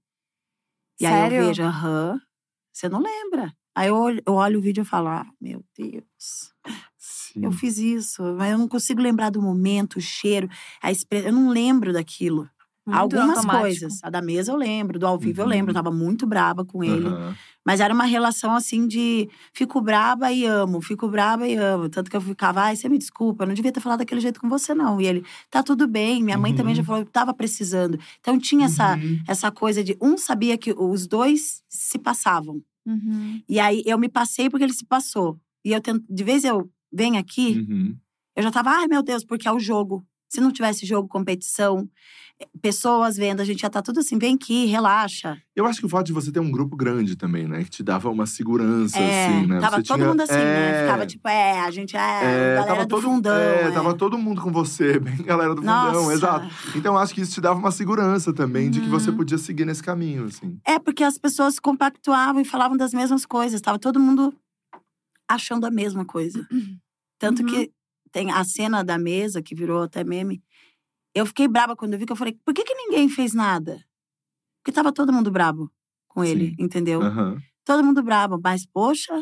E 1.00 1.06
aí 1.06 1.12
Sério? 1.12 1.36
eu 1.36 1.46
vejo, 1.46 1.62
aham, 1.62 2.20
você 2.72 2.88
não 2.88 3.00
lembra. 3.00 3.56
Aí 3.74 3.88
eu 3.88 3.96
olho, 3.96 4.22
eu 4.26 4.34
olho 4.34 4.58
o 4.58 4.62
vídeo 4.62 4.82
e 4.82 4.84
falo, 4.84 5.08
ah, 5.08 5.26
meu 5.40 5.64
Deus, 5.76 6.52
Sim. 6.96 7.44
eu 7.44 7.52
fiz 7.52 7.78
isso. 7.78 8.22
Mas 8.34 8.50
eu 8.52 8.58
não 8.58 8.66
consigo 8.66 9.00
lembrar 9.00 9.30
do 9.30 9.40
momento, 9.40 9.96
o 9.96 10.00
cheiro, 10.00 10.48
a 10.82 10.90
expressão. 10.90 11.28
Eu 11.28 11.34
não 11.34 11.50
lembro 11.50 11.92
daquilo. 11.92 12.50
Muito 12.88 12.98
Algumas 13.00 13.36
automático. 13.38 13.60
coisas. 13.60 13.98
A 14.02 14.08
da 14.10 14.22
mesa 14.22 14.50
eu 14.52 14.56
lembro, 14.56 14.98
do 14.98 15.06
ao 15.06 15.18
vivo 15.18 15.40
eu 15.40 15.44
Uhum. 15.44 15.50
lembro. 15.50 15.70
Eu 15.70 15.74
tava 15.74 15.90
muito 15.90 16.26
braba 16.26 16.64
com 16.64 16.82
ele. 16.82 17.06
Aham. 17.08 17.34
Mas 17.66 17.80
era 17.80 17.92
uma 17.92 18.04
relação 18.04 18.54
assim 18.54 18.86
de 18.86 19.28
fico 19.52 19.78
braba 19.80 20.32
e 20.32 20.46
amo, 20.46 20.80
fico 20.80 21.06
braba 21.06 21.46
e 21.46 21.54
amo. 21.54 21.88
Tanto 21.90 22.10
que 22.10 22.16
eu 22.16 22.20
ficava, 22.20 22.62
ai, 22.62 22.76
você 22.76 22.88
me 22.88 22.96
desculpa, 22.96 23.44
eu 23.44 23.48
não 23.48 23.54
devia 23.54 23.70
ter 23.70 23.80
falado 23.80 23.98
daquele 23.98 24.22
jeito 24.22 24.40
com 24.40 24.48
você, 24.48 24.74
não. 24.74 24.98
E 24.98 25.06
ele, 25.06 25.22
tá 25.50 25.62
tudo 25.62 25.86
bem. 25.86 26.22
Minha 26.22 26.38
mãe 26.38 26.54
também 26.54 26.74
já 26.74 26.80
Uhum. 26.80 26.86
falou 26.86 27.04
que 27.04 27.10
tava 27.12 27.34
precisando. 27.34 27.98
Então 28.20 28.38
tinha 28.38 28.64
essa, 28.66 28.96
Uhum. 28.96 29.20
essa 29.28 29.50
coisa 29.50 29.84
de 29.84 29.96
um 30.00 30.16
sabia 30.16 30.56
que 30.56 30.72
os 30.72 31.06
dois 31.06 31.62
se 31.68 31.98
passavam. 31.98 32.62
Uhum. 32.86 33.42
E 33.46 33.60
aí 33.60 33.82
eu 33.84 33.98
me 33.98 34.08
passei 34.08 34.48
porque 34.48 34.64
ele 34.64 34.72
se 34.72 34.86
passou. 34.86 35.38
E 35.62 35.72
eu 35.72 35.80
tento, 35.82 36.02
de 36.08 36.24
vez 36.24 36.44
eu 36.44 36.70
venho 36.90 37.18
aqui, 37.18 37.66
Uhum. 37.68 37.94
eu 38.34 38.42
já 38.42 38.50
tava, 38.50 38.70
ai 38.70 38.86
meu 38.88 39.02
Deus, 39.02 39.24
porque 39.26 39.46
é 39.46 39.52
o 39.52 39.58
jogo. 39.60 40.02
Se 40.28 40.40
não 40.40 40.52
tivesse 40.52 40.84
jogo, 40.84 41.08
competição, 41.08 41.88
eh, 42.40 42.46
pessoas 42.60 43.16
vendo, 43.16 43.40
a 43.40 43.44
gente 43.44 43.60
já 43.62 43.70
tá 43.70 43.80
tudo 43.80 44.00
assim, 44.00 44.18
vem 44.18 44.34
aqui, 44.34 44.66
relaxa. 44.66 45.36
Eu 45.56 45.64
acho 45.66 45.80
que 45.80 45.86
o 45.86 45.88
fato 45.88 46.06
de 46.06 46.12
você 46.12 46.30
ter 46.30 46.38
um 46.38 46.50
grupo 46.50 46.76
grande 46.76 47.16
também, 47.16 47.48
né? 47.48 47.64
Que 47.64 47.70
te 47.70 47.82
dava 47.82 48.10
uma 48.10 48.26
segurança, 48.26 48.98
É, 48.98 49.26
assim, 49.26 49.46
né? 49.46 49.58
tava 49.58 49.76
Você 49.76 49.82
todo 49.84 49.96
tinha- 49.96 50.08
mundo 50.08 50.20
assim, 50.20 50.32
né? 50.34 50.70
É, 50.70 50.82
Ficava 50.84 51.06
tipo, 51.06 51.28
é, 51.28 51.60
a 51.60 51.70
gente 51.70 51.96
é, 51.96 52.00
é, 52.00 52.54
galera 52.56 52.66
tava 52.66 52.82
do 52.84 52.88
todo, 52.88 53.02
fundão. 53.02 53.34
É, 53.36 53.62
é. 53.62 53.70
tava 53.70 53.94
todo 53.94 54.18
mundo 54.18 54.42
com 54.42 54.52
você, 54.52 54.98
bem 55.00 55.16
galera 55.22 55.54
do 55.54 55.62
Nossa. 55.62 55.94
fundão, 55.94 56.12
exato. 56.12 56.46
Então 56.76 56.94
eu 56.94 56.98
acho 56.98 57.14
que 57.14 57.22
isso 57.22 57.32
te 57.32 57.40
dava 57.40 57.58
uma 57.58 57.70
segurança 57.72 58.32
também 58.32 58.70
de 58.70 58.80
que 58.82 58.88
você 58.88 59.08
Uhum. 59.10 59.16
podia 59.16 59.38
seguir 59.38 59.64
nesse 59.64 59.82
caminho, 59.82 60.26
assim. 60.26 60.60
É, 60.66 60.78
porque 60.78 61.02
as 61.02 61.16
pessoas 61.16 61.58
compactuavam 61.58 62.40
e 62.40 62.44
falavam 62.44 62.76
das 62.76 62.92
mesmas 62.92 63.24
coisas. 63.24 63.60
Tava 63.62 63.78
todo 63.78 63.98
mundo 63.98 64.34
achando 65.28 65.64
a 65.66 65.70
mesma 65.70 66.04
coisa. 66.04 66.46
Tanto 67.18 67.42
Uhum. 67.42 67.48
que 67.48 67.70
tem 68.08 68.30
a 68.30 68.44
cena 68.44 68.82
da 68.84 68.98
mesa, 68.98 69.42
que 69.42 69.54
virou 69.54 69.82
até 69.82 70.04
meme. 70.04 70.42
Eu 71.14 71.26
fiquei 71.26 71.48
braba 71.48 71.76
quando 71.76 71.94
eu 71.94 71.98
vi, 71.98 72.06
que 72.06 72.12
eu 72.12 72.16
falei, 72.16 72.38
por 72.44 72.54
que, 72.54 72.64
que 72.64 72.74
ninguém 72.74 73.08
fez 73.08 73.34
nada? 73.34 73.84
Porque 74.62 74.72
tava 74.72 74.92
todo 74.92 75.12
mundo 75.12 75.30
brabo 75.30 75.70
com 76.08 76.24
ele, 76.24 76.50
Sim. 76.50 76.56
entendeu? 76.58 77.02
Aham. 77.02 77.40
Todo 77.64 77.84
mundo 77.84 78.02
brabo, 78.02 78.40
mas 78.42 78.66
poxa, 78.66 79.20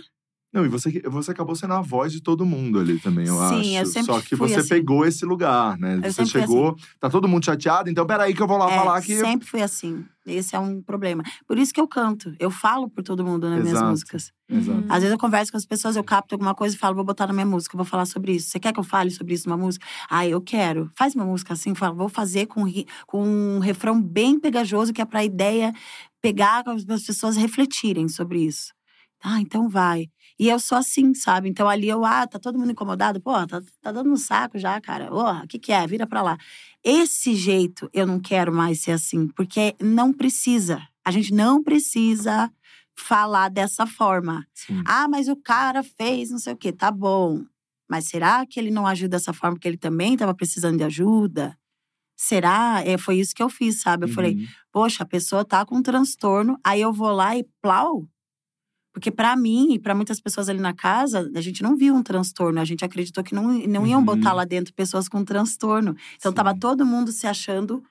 Não, 0.53 0.65
e 0.65 0.69
você, 0.69 1.03
você 1.07 1.33
acabou 1.33 1.55
sendo 1.55 1.75
a 1.75 1.83
voz 1.83 2.13
de 2.13 2.23
todo 2.23 2.47
mundo 2.47 2.79
ali 2.79 2.99
também, 2.99 3.27
eu 3.27 3.41
acho. 3.41 3.63
Sim, 3.63 3.77
eu 3.77 3.87
sempre 3.87 4.15
Só 4.15 4.21
que 4.21 4.35
você 4.35 4.57
assim. 4.57 4.69
pegou 4.69 5.05
esse 5.05 5.25
lugar, 5.25 5.79
né? 5.79 5.97
você 5.97 6.13
sempre 6.13 6.33
fui 6.33 6.41
chegou, 6.41 6.77
tá 6.99 7.11
todo 7.11 7.29
mundo 7.29 7.45
chateado, 7.45 7.91
então 7.91 8.07
peraí 8.07 8.33
que 8.33 8.41
eu 8.41 8.47
vou 8.47 8.57
lá 8.57 8.71
é, 8.71 8.77
falar 8.77 9.03
que. 9.03 9.15
sempre 9.17 9.47
fui 9.47 9.61
assim. 9.63 10.05
Esse 10.27 10.57
é 10.57 10.59
um 10.59 10.83
problema. 10.83 11.23
Por 11.47 11.57
isso 11.57 11.73
que 11.73 11.81
eu 11.81 11.87
canto. 11.87 12.35
Eu 12.41 12.51
falo 12.51 12.91
por 12.91 13.03
todo 13.05 13.25
mundo 13.25 13.49
nas 13.49 13.61
minhas 13.61 13.77
Exato. 13.77 13.91
músicas. 13.91 14.33
Exato. 14.51 14.85
Às 14.89 14.99
vezes 14.99 15.13
eu 15.13 15.19
converso 15.19 15.53
com 15.53 15.57
as 15.57 15.65
pessoas, 15.65 15.95
eu 15.95 16.03
capto 16.03 16.35
alguma 16.35 16.55
coisa 16.55 16.75
e 16.75 16.79
falo, 16.79 16.97
vou 16.97 17.05
botar 17.05 17.29
na 17.29 17.33
minha 17.33 17.47
música, 17.47 17.77
vou 17.77 17.87
falar 17.87 18.07
sobre 18.07 18.33
isso. 18.33 18.49
Você 18.51 18.59
quer 18.59 18.73
que 18.73 18.81
eu 18.81 18.85
fale 18.85 19.11
sobre 19.11 19.35
isso 19.35 19.49
numa 19.49 19.57
música? 19.57 19.87
Ah, 20.11 20.27
eu 20.27 20.41
quero. 20.41 20.91
Faz 20.97 21.15
uma 21.15 21.25
música 21.25 21.53
assim, 21.53 21.75
fala, 21.75 21.95
vou 21.95 22.09
fazer 22.09 22.47
com, 22.47 22.65
com 23.07 23.23
um 23.25 23.61
refrão 23.61 24.03
bem 24.03 24.41
pegajoso, 24.41 24.93
que 24.93 25.01
é 25.01 25.05
pra 25.05 25.25
ideia 25.25 25.73
pegar 26.21 26.65
as 26.67 27.03
pessoas 27.05 27.37
refletirem 27.37 28.09
sobre 28.09 28.41
isso. 28.41 28.75
Ah, 29.23 29.41
então 29.41 29.69
vai. 29.69 30.09
E 30.39 30.49
eu 30.49 30.59
sou 30.61 30.77
assim, 30.77 31.15
sabe? 31.15 31.49
Então 31.49 31.69
ali 31.69 31.89
eu, 31.89 32.05
ah, 32.05 32.27
tá 32.27 32.39
todo 32.39 32.59
mundo 32.59 32.73
incomodado? 32.73 33.21
Pô, 33.21 33.33
tá, 33.47 33.63
tá 33.81 33.91
dando 33.93 34.11
um 34.13 34.17
saco 34.17 34.59
já, 34.59 34.79
cara. 34.81 35.13
Ô, 35.13 35.23
o 35.43 35.47
que 35.47 35.59
que 35.59 35.73
é? 35.73 35.87
Vira 35.87 36.07
pra 36.07 36.21
lá. 36.23 36.37
Esse 36.85 37.35
jeito 37.35 37.89
eu 37.93 38.07
não 38.07 38.21
quero 38.21 38.53
mais 38.53 38.81
ser 38.83 38.93
assim, 38.93 39.29
porque 39.29 39.75
não 39.81 40.13
precisa. 40.13 40.81
A 41.05 41.11
gente 41.11 41.33
não 41.33 41.63
precisa 41.63 42.53
falar 42.99 43.49
dessa 43.49 43.87
forma. 43.87 44.47
Sim. 44.55 44.83
Ah, 44.87 45.09
mas 45.09 45.29
o 45.29 45.37
cara 45.37 45.83
fez 45.83 46.31
não 46.31 46.39
sei 46.39 46.53
o 46.53 46.57
quê. 46.57 46.71
Tá 46.73 46.91
bom. 46.91 47.43
Mas 47.89 48.07
será 48.07 48.45
que 48.45 48.59
ele 48.61 48.71
não 48.71 48.87
ajuda 48.87 49.11
dessa 49.17 49.33
forma 49.33 49.57
porque 49.57 49.69
ele 49.69 49.77
também 49.77 50.15
estava 50.15 50.35
precisando 50.35 50.77
de 50.77 50.85
ajuda? 50.85 51.57
Será? 52.17 52.83
É, 52.85 52.97
foi 52.99 53.17
isso 53.19 53.35
que 53.35 53.43
eu 53.43 53.49
fiz, 53.51 53.81
sabe? 53.81 54.05
Eu 54.05 54.09
falei, 54.09 54.35
Uhum. 54.35 54.47
poxa, 54.73 55.03
a 55.03 55.07
pessoa 55.07 55.45
tá 55.45 55.65
com 55.67 55.77
um 55.77 55.83
transtorno, 55.83 56.59
aí 56.65 56.81
eu 56.81 56.93
vou 56.93 57.11
lá 57.13 57.37
e 57.37 57.45
plau. 57.63 58.07
Porque 58.97 59.11
pra 59.11 59.37
mim 59.37 59.75
e 59.75 59.79
pra 59.79 59.95
muitas 59.95 60.19
pessoas 60.19 60.49
ali 60.49 60.59
na 60.59 60.73
casa, 60.73 61.31
a 61.35 61.41
gente 61.43 61.63
não 61.63 61.77
viu 61.77 61.95
um 61.95 62.03
transtorno, 62.03 62.59
a 62.59 62.65
gente 62.65 62.83
acreditou 62.83 63.23
que 63.23 63.35
não, 63.35 63.53
não 63.69 63.87
iam 63.87 63.99
Uhum. 63.99 64.05
botar 64.07 64.33
lá 64.33 64.43
dentro 64.47 64.73
pessoas 64.73 65.07
com 65.07 65.23
transtorno. 65.23 65.95
Então 66.17 66.33
tava 66.33 66.55
Sim. 66.55 66.59
todo 66.61 66.87
mundo 66.87 67.13
se 67.13 67.27
achando 67.27 67.83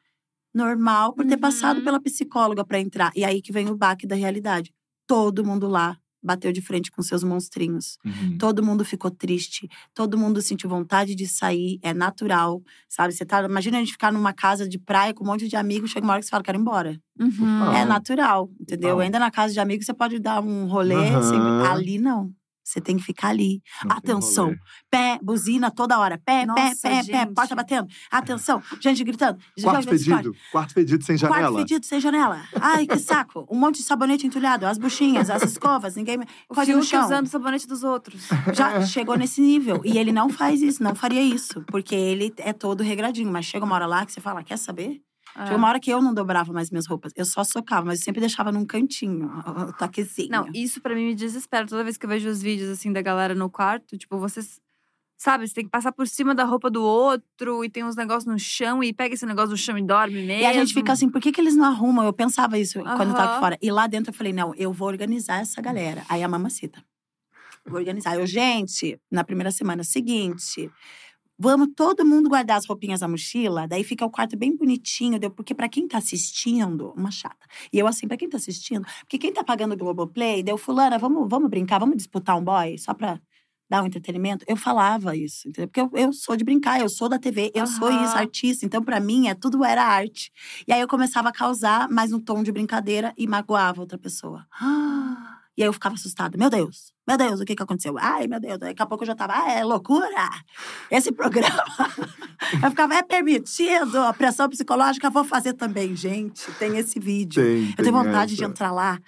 normal 0.51 1.13
por 1.13 1.23
ter 1.23 1.35
Uhum. 1.35 1.41
passado 1.41 1.83
pela 1.83 1.99
psicóloga 2.01 2.65
pra 2.65 2.79
entrar. 2.79 3.11
E 3.15 3.23
aí 3.23 3.39
que 3.39 3.51
vem 3.51 3.69
o 3.69 3.77
baque 3.77 4.07
da 4.07 4.15
realidade. 4.15 4.73
Todo 5.07 5.45
mundo 5.45 5.67
lá 5.67 5.95
bateu 6.25 6.51
de 6.51 6.61
frente 6.61 6.91
com 6.91 7.01
seus 7.01 7.23
monstrinhos. 7.23 7.97
Uhum. 8.03 8.37
Todo 8.37 8.63
mundo 8.63 8.83
ficou 8.83 9.11
triste, 9.11 9.69
todo 9.93 10.17
mundo 10.17 10.41
sentiu 10.41 10.69
vontade 10.69 11.13
de 11.13 11.27
sair, 11.27 11.79
é 11.81 11.93
natural, 11.93 12.61
sabe? 12.89 13.13
Você 13.13 13.25
tá, 13.25 13.43
imagina 13.43 13.77
a 13.77 13.79
gente 13.79 13.91
ficar 13.91 14.11
numa 14.11 14.33
casa 14.33 14.67
de 14.67 14.79
praia 14.79 15.13
com 15.13 15.23
um 15.23 15.27
monte 15.27 15.47
de 15.47 15.55
amigos, 15.55 15.91
chega 15.91 16.05
uma 16.05 16.13
hora 16.13 16.21
que 16.21 16.25
você 16.25 16.31
fala, 16.31 16.43
quero 16.43 16.57
ir 16.57 16.61
embora. 16.61 16.99
Uhum. 17.19 17.73
É 17.73 17.85
natural, 17.85 18.49
entendeu? 18.59 18.99
Ainda 18.99 19.19
na 19.19 19.29
casa 19.29 19.53
de 19.53 19.59
amigos 19.59 19.85
você 19.85 19.93
pode 19.93 20.19
dar 20.19 20.41
um 20.41 20.65
rolê, 20.65 21.09
assim, 21.15 21.37
ali 21.69 21.99
não. 21.99 22.33
Você 22.65 22.81
tem 22.81 22.97
que 22.97 23.03
ficar 23.03 23.27
ali. 23.29 23.61
Não 23.85 23.95
Atenção. 23.95 24.55
Pé, 24.89 25.19
buzina 25.21 25.69
toda 25.69 25.99
hora. 25.99 26.17
Pé, 26.17 26.39
pé, 26.41 26.45
Nossa, 26.47 26.81
pé, 26.81 26.89
pé, 26.89 27.03
gente. 27.03 27.33
porta 27.35 27.53
batendo. 27.55 27.87
Atenção. 28.09 28.61
Gente 28.81 29.03
gritando. 29.03 29.37
Quarto 29.61 29.87
pedido. 29.87 30.35
Quarto 30.51 30.73
pedido 30.73 31.03
sem 31.03 31.15
Quarto 31.17 31.33
janela. 31.35 31.59
fedido 31.59 31.85
sem 31.85 31.99
janela. 31.99 32.41
Ai, 32.59 32.87
que 32.87 32.97
saco. 32.99 33.45
Um 33.51 33.55
monte 33.59 33.77
de 33.77 33.83
sabonete 33.83 34.25
entulhado. 34.25 34.65
As 34.65 34.79
buchinhas, 34.79 35.29
as 35.29 35.43
escovas. 35.43 35.95
Ninguém… 35.95 36.17
me- 36.17 36.25
O 36.49 36.55
Pode 36.55 36.73
no 36.73 36.81
chão. 36.83 37.05
usando 37.05 37.27
o 37.27 37.29
sabonete 37.29 37.67
dos 37.67 37.83
outros. 37.83 38.27
Já 38.55 38.83
chegou 38.83 39.15
nesse 39.15 39.41
nível. 39.41 39.81
E 39.85 39.99
ele 39.99 40.11
não 40.11 40.27
faz 40.29 40.63
isso, 40.63 40.81
não 40.81 40.95
faria 40.95 41.21
isso. 41.21 41.63
Porque 41.67 41.93
ele 41.93 42.33
é 42.37 42.51
todo 42.51 42.81
regradinho. 42.81 43.31
Mas 43.31 43.45
chega 43.45 43.63
uma 43.63 43.75
hora 43.75 43.85
lá 43.85 44.03
que 44.07 44.11
você 44.11 44.19
fala, 44.19 44.43
quer 44.43 44.57
saber? 44.57 44.99
É. 45.35 45.43
Chegou 45.43 45.57
uma 45.57 45.67
hora 45.67 45.79
que 45.79 45.91
eu 45.91 46.01
não 46.01 46.13
dobrava 46.13 46.53
mais 46.53 46.71
minhas 46.71 46.87
roupas. 46.87 47.11
Eu 47.15 47.25
só 47.25 47.43
socava, 47.43 47.85
mas 47.85 47.99
eu 47.99 48.05
sempre 48.05 48.21
deixava 48.21 48.51
num 48.51 48.65
cantinho, 48.65 49.29
o 49.45 49.73
toquezinho. 49.73 50.29
Não, 50.29 50.47
isso 50.53 50.81
pra 50.81 50.95
mim 50.95 51.05
me 51.07 51.15
desespera. 51.15 51.67
Toda 51.67 51.83
vez 51.83 51.97
que 51.97 52.05
eu 52.05 52.09
vejo 52.09 52.29
os 52.29 52.41
vídeos, 52.41 52.69
assim, 52.69 52.91
da 52.91 53.01
galera 53.01 53.35
no 53.35 53.49
quarto, 53.49 53.97
tipo, 53.97 54.17
vocês… 54.17 54.59
Sabe, 55.17 55.47
você 55.47 55.53
tem 55.53 55.63
que 55.63 55.71
passar 55.71 55.93
por 55.93 56.05
cima 56.09 56.35
da 56.35 56.43
roupa 56.43 56.69
do 56.69 56.83
outro 56.83 57.63
e 57.63 57.69
tem 57.69 57.85
uns 57.85 57.95
negócios 57.95 58.25
no 58.25 58.37
chão 58.37 58.83
e 58.83 58.91
pega 58.91 59.15
esse 59.15 59.25
negócio 59.25 59.51
no 59.51 59.57
chão 59.57 59.77
e 59.77 59.81
dorme 59.81 60.21
mesmo. 60.21 60.43
E 60.43 60.45
a 60.45 60.51
gente 60.51 60.73
fica 60.73 60.91
assim, 60.91 61.09
por 61.09 61.21
que, 61.21 61.31
que 61.31 61.39
eles 61.39 61.55
não 61.55 61.63
arrumam? 61.63 62.03
Eu 62.05 62.11
pensava 62.11 62.59
isso 62.59 62.83
quando 62.83 63.09
eu 63.09 63.15
tava 63.15 63.39
fora. 63.39 63.57
E 63.61 63.71
lá 63.71 63.87
dentro 63.87 64.11
eu 64.11 64.13
falei, 64.13 64.33
não, 64.33 64.53
eu 64.55 64.73
vou 64.73 64.89
organizar 64.89 65.39
essa 65.39 65.61
galera. 65.61 66.03
Aí 66.09 66.21
a 66.21 66.27
mamacita. 66.27 66.83
Vou 67.65 67.79
organizar. 67.79 68.15
Eu, 68.15 68.27
gente, 68.27 68.99
na 69.09 69.23
primeira 69.23 69.51
semana 69.51 69.85
seguinte, 69.85 70.69
vamos 71.37 71.69
todo 71.75 72.05
mundo 72.05 72.29
guardar 72.29 72.57
as 72.57 72.65
roupinhas 72.67 73.01
na 73.01 73.07
mochila. 73.07 73.67
Daí 73.67 73.83
fica 73.83 74.05
o 74.05 74.09
quarto 74.11 74.37
bem 74.37 74.55
bonitinho. 74.55 75.19
Deu, 75.19 75.31
porque 75.31 75.53
pra 75.55 75.69
quem 75.69 75.87
tá 75.87 75.97
assistindo, 75.99 76.91
uma 76.95 77.11
chata. 77.11 77.45
E 77.73 77.79
eu 77.79 77.87
assim, 77.87 78.07
pra 78.07 78.17
quem 78.17 78.29
tá 78.29 78.37
assistindo, 78.37 78.85
porque 79.01 79.17
quem 79.17 79.33
tá 79.33 79.43
pagando 79.43 79.73
o 79.73 79.77
Globoplay, 79.77 80.43
deu, 80.43 80.57
fulana, 80.57 80.97
vamos, 80.97 81.27
vamos 81.29 81.49
brincar, 81.49 81.79
vamos 81.79 81.97
disputar 81.97 82.37
um 82.37 82.43
boy, 82.43 82.77
só 82.77 82.93
pra 82.93 83.19
dar 83.69 83.83
um 83.83 83.87
entretenimento. 83.87 84.45
Eu 84.47 84.55
falava 84.57 85.15
isso, 85.15 85.47
entendeu? 85.49 85.67
Porque 85.69 85.81
eu, 85.81 85.89
eu 86.07 86.13
sou 86.13 86.35
de 86.37 86.43
brincar, 86.43 86.79
eu 86.81 86.89
sou 86.89 87.09
da 87.09 87.17
TV, 87.19 87.51
eu 87.55 87.65
sou 87.67 87.89
Aham. 87.89 87.91
isso, 87.91 88.17
artista. 88.17 88.65
Então, 88.65 88.83
pra 88.83 88.99
mim, 88.99 89.27
é, 89.27 89.33
tudo 89.35 89.63
era 89.65 89.83
arte. 89.83 90.31
E 90.67 90.73
aí 90.73 90.81
eu 90.81 90.87
começava 90.87 91.29
a 91.29 91.31
causar, 91.33 91.89
mas 91.89 92.11
no 92.11 92.19
tom 92.19 92.43
de 92.43 92.51
brincadeira, 92.51 93.13
e 93.17 93.27
magoava 93.27 93.81
outra 93.81 93.97
pessoa. 93.97 94.45
Ah! 94.59 95.04
E 95.57 95.63
aí 95.63 95.69
eu 95.69 95.73
ficava 95.73 95.95
assustada. 95.95 96.37
Meu 96.37 96.49
Deus, 96.49 96.93
meu 97.07 97.17
Deus, 97.17 97.39
o 97.39 97.45
que 97.45 97.55
que 97.55 97.63
aconteceu? 97.63 97.95
Ai, 97.97 98.27
meu 98.27 98.39
Deus. 98.39 98.59
Daqui 98.59 98.81
a 98.81 98.85
pouco 98.85 99.03
eu 99.03 99.07
já 99.07 99.15
tava, 99.15 99.33
ah, 99.33 99.51
é 99.51 99.63
loucura. 99.63 100.29
Esse 100.91 101.11
programa. 101.11 101.63
eu 102.61 102.69
ficava, 102.69 102.95
é 102.95 103.03
permitido. 103.03 103.99
A 103.99 104.13
pressão 104.13 104.49
psicológica, 104.49 105.09
vou 105.09 105.23
fazer 105.23 105.53
também, 105.53 105.95
gente. 105.95 106.51
Tem 106.53 106.77
esse 106.77 106.99
vídeo. 106.99 107.41
Tem, 107.41 107.73
eu 107.77 107.83
tenho 107.83 107.95
vontade 107.95 108.35
de 108.35 108.43
essa. 108.43 108.51
entrar 108.51 108.71
lá 108.71 108.99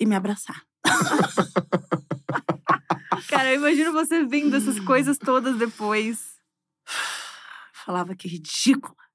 e 0.00 0.06
me 0.06 0.14
abraçar. 0.14 0.62
Cara, 3.28 3.52
eu 3.52 3.56
imagino 3.56 3.92
você 3.92 4.24
vendo 4.24 4.56
essas 4.56 4.80
coisas 4.80 5.18
todas 5.18 5.58
depois. 5.58 6.38
Falava 7.72 8.14
que 8.14 8.28
ridícula. 8.28 9.07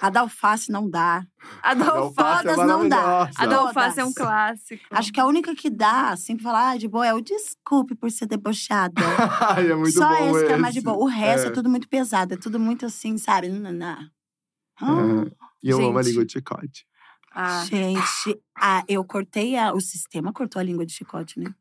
A 0.00 0.10
da 0.10 0.20
alface 0.20 0.70
não 0.70 0.88
dá. 0.88 1.26
A 1.62 1.74
da 1.74 1.88
Alface 1.88 2.48
é 2.48 2.56
não 2.56 2.88
dá. 2.88 3.30
a 3.36 3.46
da 3.46 3.56
alface 3.58 4.00
é 4.00 4.04
um 4.04 4.12
clássico. 4.12 4.82
Acho 4.90 5.12
que 5.12 5.20
a 5.20 5.26
única 5.26 5.54
que 5.54 5.68
dá, 5.68 6.10
assim, 6.10 6.36
pra 6.36 6.44
falar 6.44 6.70
ah, 6.70 6.76
de 6.76 6.88
boa, 6.88 7.06
é 7.06 7.12
o 7.12 7.20
desculpe 7.20 7.94
por 7.94 8.10
ser 8.10 8.26
debochada. 8.26 8.94
Ai, 9.54 9.70
é 9.70 9.74
muito 9.74 9.92
Só 9.92 10.08
bom 10.08 10.36
esse 10.36 10.46
que 10.46 10.52
é 10.52 10.56
mais 10.56 10.74
de 10.74 10.80
boa. 10.80 10.96
O 10.96 11.06
resto 11.06 11.46
é. 11.46 11.50
É. 11.50 11.52
tudo 11.52 11.68
muito 11.68 11.88
pesado, 11.88 12.34
é 12.34 12.36
tudo 12.36 12.58
muito 12.58 12.86
assim, 12.86 13.18
sabe? 13.18 13.48
Não, 13.48 13.72
não, 13.72 13.72
não. 13.72 15.22
É. 15.22 15.30
E 15.62 15.70
eu 15.70 15.78
amo 15.78 15.98
a 15.98 16.02
Gente. 16.02 16.10
língua 16.10 16.26
de 16.26 16.32
chicote. 16.32 16.86
Ah, 17.32 17.64
Gente, 17.64 18.40
ah, 18.56 18.84
eu 18.86 19.04
cortei 19.04 19.56
a, 19.56 19.72
o 19.72 19.80
sistema 19.80 20.32
cortou 20.32 20.60
a 20.60 20.62
língua 20.62 20.86
de 20.86 20.92
chicote, 20.92 21.40
né? 21.40 21.52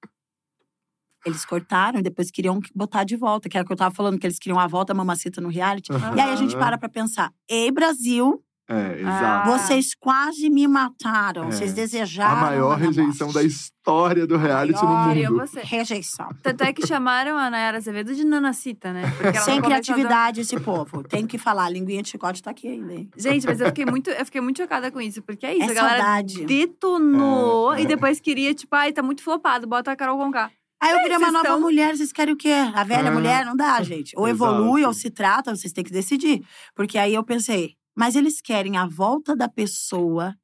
Eles 1.25 1.45
cortaram 1.45 1.99
e 1.99 2.01
depois 2.03 2.29
queriam 2.29 2.59
botar 2.75 3.03
de 3.03 3.15
volta, 3.15 3.47
que 3.47 3.57
era 3.57 3.63
o 3.63 3.67
que 3.67 3.71
eu 3.73 3.77
tava 3.77 3.93
falando, 3.95 4.19
que 4.19 4.27
eles 4.27 4.37
queriam 4.39 4.59
a 4.59 4.67
volta 4.67 4.93
mamacita 4.93 5.39
no 5.39 5.49
reality. 5.49 5.89
E 6.15 6.19
aí 6.21 6.31
a 6.31 6.35
gente 6.35 6.55
para 6.57 6.77
pra 6.77 6.89
pensar: 6.89 7.31
ei, 7.49 7.71
Brasil, 7.71 8.43
É, 8.65 8.75
Ah. 8.75 8.95
exato. 9.43 9.49
vocês 9.51 9.93
quase 9.93 10.49
me 10.49 10.65
mataram. 10.69 11.43
É. 11.43 11.51
Vocês 11.51 11.71
A 11.71 11.75
desejaram. 11.75 12.41
maior 12.41 12.77
minha 12.77 12.89
rejeição 12.89 13.27
morte. 13.27 13.33
da 13.35 13.43
história 13.43 14.25
do 14.25 14.37
reality 14.37 14.81
maior- 14.83 15.13
no 15.15 15.31
mundo. 15.31 15.37
você. 15.47 15.59
Rejeição. 15.61 16.29
Tanto 16.41 16.63
é 16.63 16.71
que 16.71 16.87
chamaram 16.87 17.37
a 17.37 17.49
Nayara 17.49 17.77
Azevedo 17.77 18.15
de 18.15 18.23
Nanacita, 18.25 18.93
né? 18.93 19.03
Porque 19.17 19.37
ela 19.37 19.41
Sem 19.45 19.57
a 19.57 19.61
dar- 19.61 19.67
criatividade 19.67 20.39
esse 20.41 20.57
povo. 20.61 21.03
Tem 21.03 21.27
que 21.27 21.37
falar, 21.37 21.65
a 21.65 21.69
linguinha 21.69 22.01
de 22.01 22.07
chicote 22.09 22.41
tá 22.41 22.51
aqui 22.51 22.69
ainda. 22.69 22.93
hein? 22.93 23.09
Gente, 23.17 23.45
mas 23.45 23.59
eu 23.59 23.67
fiquei 23.67 23.85
muito, 23.85 24.09
eu 24.09 24.25
fiquei 24.25 24.39
muito 24.41 24.57
chocada 24.57 24.89
com 24.89 25.01
isso, 25.01 25.21
porque 25.21 25.45
é 25.45 25.53
isso, 25.55 25.67
É 25.67 25.71
a 25.71 25.73
galera 25.73 25.97
saudade. 26.03 26.45
detonou 26.45 27.73
É, 27.73 27.81
e 27.81 27.83
é. 27.83 27.85
depois 27.87 28.19
queria, 28.21 28.53
tipo, 28.53 28.73
ai, 28.75 28.91
tá 28.93 29.03
muito 29.03 29.21
flopado, 29.23 29.67
bota 29.67 29.91
a 29.91 29.95
Carol 29.95 30.17
Conká. 30.17 30.49
Aí 30.83 30.91
eu 30.91 30.97
virei 30.99 31.17
uma 31.17 31.19
vocês 31.19 31.33
nova 31.33 31.47
estão- 31.47 31.59
mulher, 31.61 31.95
vocês 31.97 32.11
querem 32.11 32.33
o 32.33 32.37
quê? 32.37 32.51
A 32.73 32.83
velha 32.83 33.07
É. 33.07 33.11
mulher? 33.11 33.45
Não 33.45 33.55
dá, 33.55 33.81
gente. 33.83 34.13
Ou 34.17 34.27
Exato. 34.27 34.53
evolui 34.53 34.83
ou 34.83 34.93
se 34.93 35.09
trata, 35.09 35.55
vocês 35.55 35.71
têm 35.73 35.83
que 35.83 35.91
decidir. 35.91 36.45
Porque 36.75 36.97
aí 36.97 37.13
eu 37.13 37.23
pensei, 37.23 37.75
mas 37.95 38.15
eles 38.15 38.41
querem 38.41 38.77
a 38.77 38.85
volta 38.85 39.35
da 39.35 39.47
pessoa 39.49 40.35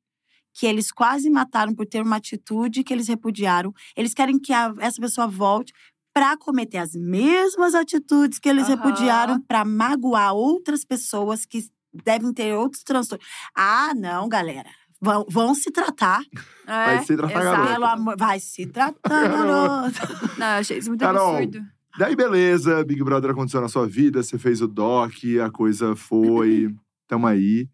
que 0.53 0.65
eles 0.65 0.91
quase 0.91 1.29
mataram 1.29 1.73
por 1.75 1.85
ter 1.85 2.01
uma 2.01 2.15
atitude 2.17 2.83
que 2.83 2.93
eles 2.93 3.07
repudiaram. 3.07 3.73
Eles 3.95 4.13
querem 4.13 4.39
que 4.39 4.51
a- 4.53 4.73
essa 4.79 4.99
pessoa 5.01 5.27
volte 5.27 5.71
para 6.13 6.35
cometer 6.37 6.77
as 6.79 6.93
mesmas 6.95 7.75
atitudes 7.75 8.39
que 8.39 8.49
eles 8.49 8.63
Aham. 8.67 8.75
repudiaram 8.75 9.41
para 9.41 9.63
magoar 9.63 10.33
outras 10.33 10.83
pessoas 10.83 11.45
que 11.45 11.63
devem 11.93 12.33
ter 12.33 12.53
outros 12.55 12.83
transtornos. 12.83 13.25
Ah, 13.55 13.93
não, 13.95 14.27
galera. 14.27 14.69
Vão, 15.01 15.25
vão 15.29 15.55
se 15.55 15.71
tratar. 15.71 16.21
É, 16.69 16.85
Vai 16.85 17.03
se 17.03 17.17
tratar, 17.17 17.83
amor. 17.93 18.15
Vai 18.15 18.39
se 18.39 18.67
tratar, 18.67 19.27
garoto. 19.27 19.99
Não, 20.37 20.45
eu 20.45 20.59
achei 20.59 20.77
isso 20.77 20.89
muito 20.89 21.01
Carol, 21.01 21.37
absurdo. 21.37 21.65
Daí, 21.97 22.15
beleza, 22.15 22.83
Big 22.83 23.03
Brother 23.03 23.31
aconteceu 23.31 23.59
na 23.59 23.67
sua 23.67 23.87
vida, 23.87 24.21
você 24.21 24.37
fez 24.37 24.61
o 24.61 24.67
doc, 24.67 25.11
a 25.43 25.49
coisa 25.49 25.95
foi, 25.95 26.71
tamo 27.09 27.25
aí. 27.25 27.67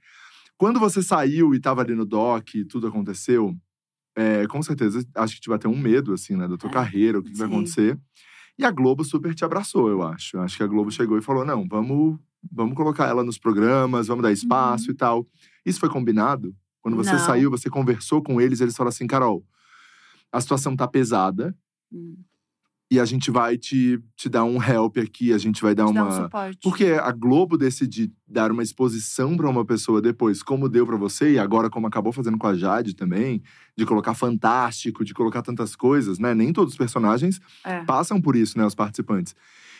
Quando 0.58 0.80
você 0.80 1.04
saiu 1.04 1.54
e 1.54 1.60
tava 1.60 1.82
ali 1.82 1.94
no 1.94 2.06
doc 2.06 2.48
tudo 2.70 2.88
aconteceu, 2.88 3.54
é, 4.16 4.48
com 4.48 4.64
certeza, 4.64 5.06
acho 5.14 5.36
que 5.36 5.42
te 5.42 5.50
bateu 5.50 5.70
um 5.70 5.78
medo, 5.78 6.14
assim, 6.14 6.38
né, 6.38 6.48
da 6.48 6.56
tua 6.56 6.70
É, 6.70 6.74
carreira, 6.74 7.20
o 7.20 7.22
que, 7.22 7.32
que 7.32 7.38
vai 7.38 7.48
acontecer. 7.48 8.00
E 8.58 8.64
a 8.64 8.72
Globo 8.72 9.04
super 9.04 9.36
te 9.36 9.44
abraçou, 9.44 9.90
eu 9.90 10.02
acho. 10.04 10.40
Acho 10.40 10.56
que 10.56 10.64
a 10.64 10.68
Globo 10.68 10.90
chegou 10.90 11.18
e 11.18 11.22
falou, 11.22 11.44
não, 11.44 11.68
vamos, 11.68 12.18
vamos 12.50 12.76
colocar 12.76 13.10
ela 13.10 13.26
nos 13.26 13.38
programas, 13.38 14.08
vamos 14.08 14.24
dar 14.24 14.32
espaço 14.32 14.90
e 14.90 14.94
tal. 14.94 15.28
Isso 15.66 15.82
foi 15.82 15.90
combinado? 15.90 16.56
Quando 16.86 16.98
você 16.98 17.14
Não. 17.14 17.20
saiu, 17.20 17.50
você 17.50 17.68
conversou 17.68 18.22
com 18.22 18.40
eles, 18.40 18.62
eles 18.62 18.78
falaram 18.78 18.90
assim, 18.90 19.08
Carol, 19.08 19.44
a 20.32 20.40
situação 20.40 20.76
tá 20.76 20.88
pesada, 20.88 21.58
Hum. 21.92 22.16
e 22.92 23.00
a 23.00 23.06
gente 23.06 23.32
vai 23.32 23.58
te, 23.58 24.00
te 24.16 24.30
dar 24.30 24.44
um 24.44 24.62
help 24.62 24.98
aqui, 25.00 25.34
a 25.34 25.38
gente 25.40 25.64
vai 25.64 25.74
dar 25.74 25.88
Te 25.88 25.94
dá 25.96 26.04
um 26.04 26.06
uma. 26.06 26.24
suporte. 26.26 26.60
Porque 26.62 26.86
a 26.86 27.12
Globo 27.12 27.58
decidir 27.58 28.12
dar 28.28 28.52
uma 28.52 28.62
exposição 28.62 29.36
pra 29.36 29.50
uma 29.50 29.66
pessoa 29.66 30.00
depois, 30.00 30.44
como 30.44 30.70
deu 30.70 30.86
pra 30.86 30.96
você, 30.96 31.32
e 31.34 31.40
agora 31.40 31.72
como 31.72 31.88
acabou 31.88 32.14
fazendo 32.14 32.38
com 32.38 32.46
a 32.46 32.54
Jade 32.54 32.94
também, 32.96 33.42
de 33.76 33.84
colocar 33.84 34.14
fantástico, 34.14 35.04
de 35.04 35.16
colocar 35.16 35.42
tantas 35.42 35.76
coisas, 35.76 36.20
né? 36.20 36.36
Nem 36.36 36.54
todos 36.54 36.74
os 36.74 36.78
personagens 36.78 37.40
É. 37.66 37.84
passam 37.84 38.22
por 38.22 38.36
isso, 38.36 38.60
né? 38.60 38.64
Os 38.64 38.76
participantes. 38.76 39.34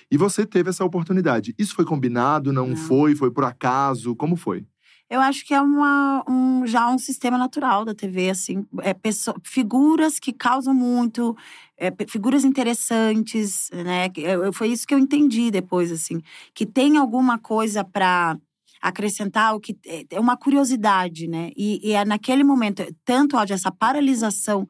E 0.10 0.18
você 0.18 0.44
teve 0.44 0.72
essa 0.72 0.84
oportunidade. 0.84 1.54
Isso 1.60 1.76
foi 1.76 1.86
combinado? 1.86 2.52
Não, 2.52 2.70
Não. 2.70 2.76
foi? 2.76 3.14
Foi 3.16 3.30
por 3.30 3.44
acaso? 3.44 4.16
Como 4.16 4.36
foi? 4.36 4.66
Eu 5.10 5.22
acho 5.22 5.46
que 5.46 5.54
é 5.54 5.62
uma, 5.62 6.24
um, 6.28 6.66
já 6.66 6.90
um 6.90 6.98
sistema 6.98 7.38
natural 7.38 7.86
da 7.86 7.94
TV, 7.94 8.30
assim. 8.30 8.66
É 8.82 8.94
pesso- 8.94 9.36
figuras 9.44 10.20
que 10.20 10.34
causam 10.34 10.74
muito, 10.74 11.36
é, 11.78 11.92
figuras 12.10 12.44
interessantes, 12.44 13.70
né? 13.72 14.10
Eu- 14.18 14.52
foi 14.52 14.70
isso 14.70 14.86
que 14.88 14.94
eu 14.96 15.00
entendi 15.00 15.52
depois, 15.52 15.92
assim. 15.92 16.20
Que 16.56 16.66
tem 16.66 16.98
alguma 16.98 17.38
coisa 17.38 17.84
para 17.84 18.36
acrescentar, 18.82 19.56
o 19.56 19.60
que 19.60 19.78
é- 19.86 20.06
é 20.12 20.20
uma 20.20 20.36
curiosidade, 20.38 21.28
né? 21.28 21.52
E, 21.56 21.80
e 21.88 21.94
é 21.94 22.04
naquele 22.06 22.44
momento, 22.44 22.84
tanto 23.06 23.38
ódio, 23.38 23.54
essa 23.54 23.72
paralisação 23.72 24.68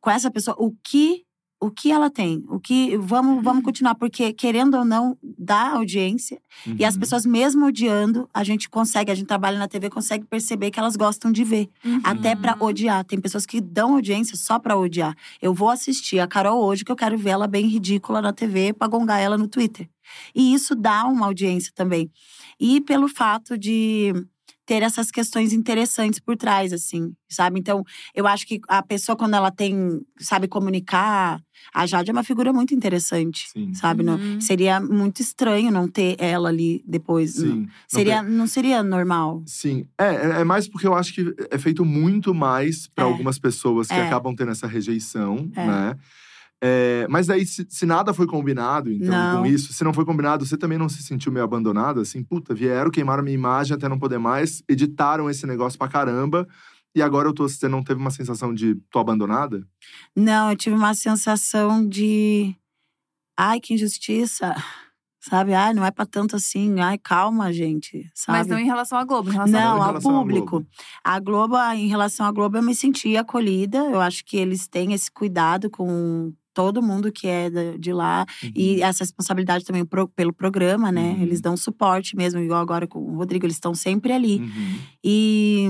com 0.00 0.10
essa 0.10 0.30
pessoa, 0.30 0.56
o 0.60 0.72
que 0.84 1.23
o 1.66 1.70
que 1.70 1.90
ela 1.90 2.10
tem, 2.10 2.44
o 2.48 2.58
que 2.60 2.96
vamos 2.98 3.42
vamos 3.42 3.64
continuar 3.64 3.94
porque 3.94 4.32
querendo 4.32 4.76
ou 4.76 4.84
não 4.84 5.16
dá 5.22 5.70
audiência 5.72 6.38
e 6.78 6.84
as 6.84 6.94
Uhum. 6.94 7.00
pessoas, 7.00 7.24
mesmo 7.26 7.66
odiando, 7.66 8.28
a 8.34 8.44
gente 8.44 8.68
consegue, 8.68 9.10
a 9.10 9.14
gente 9.14 9.26
trabalha 9.26 9.58
na 9.58 9.66
TV, 9.66 9.88
consegue 9.88 10.24
perceber 10.24 10.70
que 10.70 10.78
elas 10.78 10.96
gostam 10.96 11.32
de 11.32 11.42
ver. 11.42 11.68
Uhum. 11.84 12.00
Até 12.04 12.34
pra 12.36 12.56
odiar. 12.60 13.04
Tem 13.04 13.20
pessoas 13.20 13.46
que 13.46 13.60
dão 13.60 13.94
audiência 13.94 14.36
só 14.36 14.58
pra 14.58 14.76
odiar. 14.76 15.16
Eu 15.40 15.54
vou 15.54 15.70
assistir 15.70 16.18
a 16.20 16.26
Carol 16.26 16.62
hoje, 16.62 16.84
que 16.84 16.92
eu 16.92 16.96
quero 16.96 17.16
ver 17.16 17.30
ela 17.30 17.46
bem 17.46 17.66
ridícula 17.66 18.20
na 18.20 18.32
TV, 18.32 18.72
pra 18.72 18.86
gongar 18.88 19.20
ela 19.20 19.38
no 19.38 19.48
Twitter. 19.48 19.88
E 20.34 20.52
isso 20.54 20.74
dá 20.74 21.04
uma 21.06 21.26
audiência 21.26 21.72
também. 21.74 22.10
E 22.60 22.80
pelo 22.80 23.08
fato 23.08 23.56
de 23.56 24.12
ter 24.66 24.82
essas 24.82 25.10
questões 25.10 25.52
interessantes 25.52 26.18
por 26.18 26.36
trás, 26.36 26.72
assim, 26.72 27.12
sabe? 27.28 27.60
Então, 27.60 27.84
eu 28.14 28.26
acho 28.26 28.46
que 28.46 28.60
a 28.68 28.82
pessoa, 28.82 29.14
quando 29.16 29.34
ela 29.34 29.50
tem, 29.50 30.00
sabe 30.18 30.48
comunicar, 30.48 31.40
a 31.74 31.86
Jade 31.86 32.10
é 32.10 32.12
uma 32.12 32.24
figura 32.24 32.52
muito 32.52 32.74
interessante, 32.74 33.48
Sim. 33.52 33.74
sabe? 33.74 34.02
Não- 34.02 34.16
Uhum. 34.16 34.40
seria 34.40 34.80
muito 34.80 35.20
estranho 35.20 35.70
não 35.70 35.86
ter 35.88 36.16
ela 36.18 36.48
ali 36.48 36.82
depois. 36.86 37.34
Sim. 37.34 37.60
Não 37.62 37.68
Seria, 37.88 38.22
não 38.22 38.46
seria 38.46 38.82
normal. 38.82 39.42
Sim, 39.46 39.86
é, 39.98 40.04
é- 40.14 40.40
é 40.40 40.44
mais 40.44 40.66
porque 40.68 40.86
eu 40.86 40.94
acho 40.94 41.12
que 41.14 41.34
é 41.50 41.58
feito 41.58 41.84
muito 41.84 42.34
mais 42.34 42.86
para 42.88 43.04
É. 43.04 43.06
algumas 43.06 43.38
pessoas 43.38 43.88
que 43.88 43.94
É. 43.94 44.06
acabam 44.06 44.34
tendo 44.34 44.50
essa 44.50 44.66
rejeição, 44.66 45.50
É. 45.54 45.66
né? 45.66 45.96
É, 46.66 47.06
mas 47.10 47.26
daí, 47.26 47.44
se, 47.44 47.66
se 47.68 47.84
nada 47.84 48.14
foi 48.14 48.26
combinado, 48.26 48.90
então, 48.90 49.10
Não. 49.10 49.42
com 49.42 49.46
isso, 49.46 49.70
se 49.74 49.84
não 49.84 49.92
foi 49.92 50.06
combinado, 50.06 50.46
você 50.46 50.56
também 50.56 50.78
não 50.78 50.88
se 50.88 51.02
sentiu 51.02 51.30
meio 51.30 51.44
abandonado? 51.44 52.00
Assim, 52.00 52.24
puta, 52.24 52.54
vieram, 52.54 52.90
queimaram 52.90 53.22
minha 53.22 53.34
imagem 53.34 53.76
até 53.76 53.86
não 53.86 53.98
poder 53.98 54.16
mais, 54.18 54.62
editaram 54.66 55.28
esse 55.28 55.46
negócio 55.46 55.78
pra 55.78 55.88
caramba, 55.88 56.48
e 56.96 57.02
agora 57.02 57.28
eu 57.28 57.34
tô, 57.34 57.46
você 57.46 57.68
não 57.68 57.84
teve 57.84 58.00
uma 58.00 58.10
sensação 58.10 58.54
de 58.54 58.76
tô 58.90 58.98
abandonada? 58.98 59.66
Não, 60.16 60.50
eu 60.50 60.56
tive 60.56 60.74
uma 60.74 60.94
sensação 60.94 61.86
de. 61.86 62.56
Ai, 63.36 63.60
que 63.60 63.74
injustiça. 63.74 64.54
Sabe? 65.20 65.52
Ai, 65.52 65.74
não 65.74 65.84
é 65.84 65.90
pra 65.90 66.06
tanto 66.06 66.36
assim. 66.36 66.80
Ai, 66.80 66.96
calma, 66.96 67.52
gente. 67.52 68.10
Sabe? 68.14 68.38
Mas 68.38 68.46
não 68.46 68.58
em 68.58 68.66
relação 68.66 68.96
à 68.96 69.04
Globo, 69.04 69.28
em 69.28 69.32
relação 69.32 69.60
Não, 69.60 69.78
em 69.78 69.80
ao 69.80 70.00
público. 70.00 70.50
Globo. 70.50 70.66
A 71.02 71.18
Globo, 71.18 71.56
em 71.74 71.88
relação 71.88 72.24
à 72.26 72.30
Globo, 72.30 72.56
eu 72.58 72.62
me 72.62 72.74
senti 72.74 73.16
acolhida. 73.16 73.78
Eu 73.78 74.00
acho 74.00 74.24
que 74.24 74.36
eles 74.36 74.66
têm 74.66 74.92
esse 74.92 75.10
cuidado 75.10 75.68
com 75.70 76.32
todo 76.54 76.80
mundo 76.82 77.10
que 77.12 77.26
é 77.26 77.50
de 77.76 77.92
lá. 77.92 78.24
E 78.54 78.80
essa 78.82 79.02
responsabilidade 79.04 79.64
também 79.64 79.84
pro- 79.84 80.08
pelo 80.08 80.32
programa, 80.32 80.92
né? 80.92 81.12
Uhum. 81.14 81.22
Eles 81.22 81.40
dão 81.40 81.56
suporte 81.56 82.16
mesmo, 82.16 82.40
igual 82.40 82.60
agora 82.60 82.86
com 82.86 83.00
o 83.00 83.16
Rodrigo, 83.16 83.44
eles 83.44 83.56
estão 83.56 83.74
sempre 83.74 84.12
ali. 84.12 84.38
Uhum. 84.38 84.78
E 85.04 85.68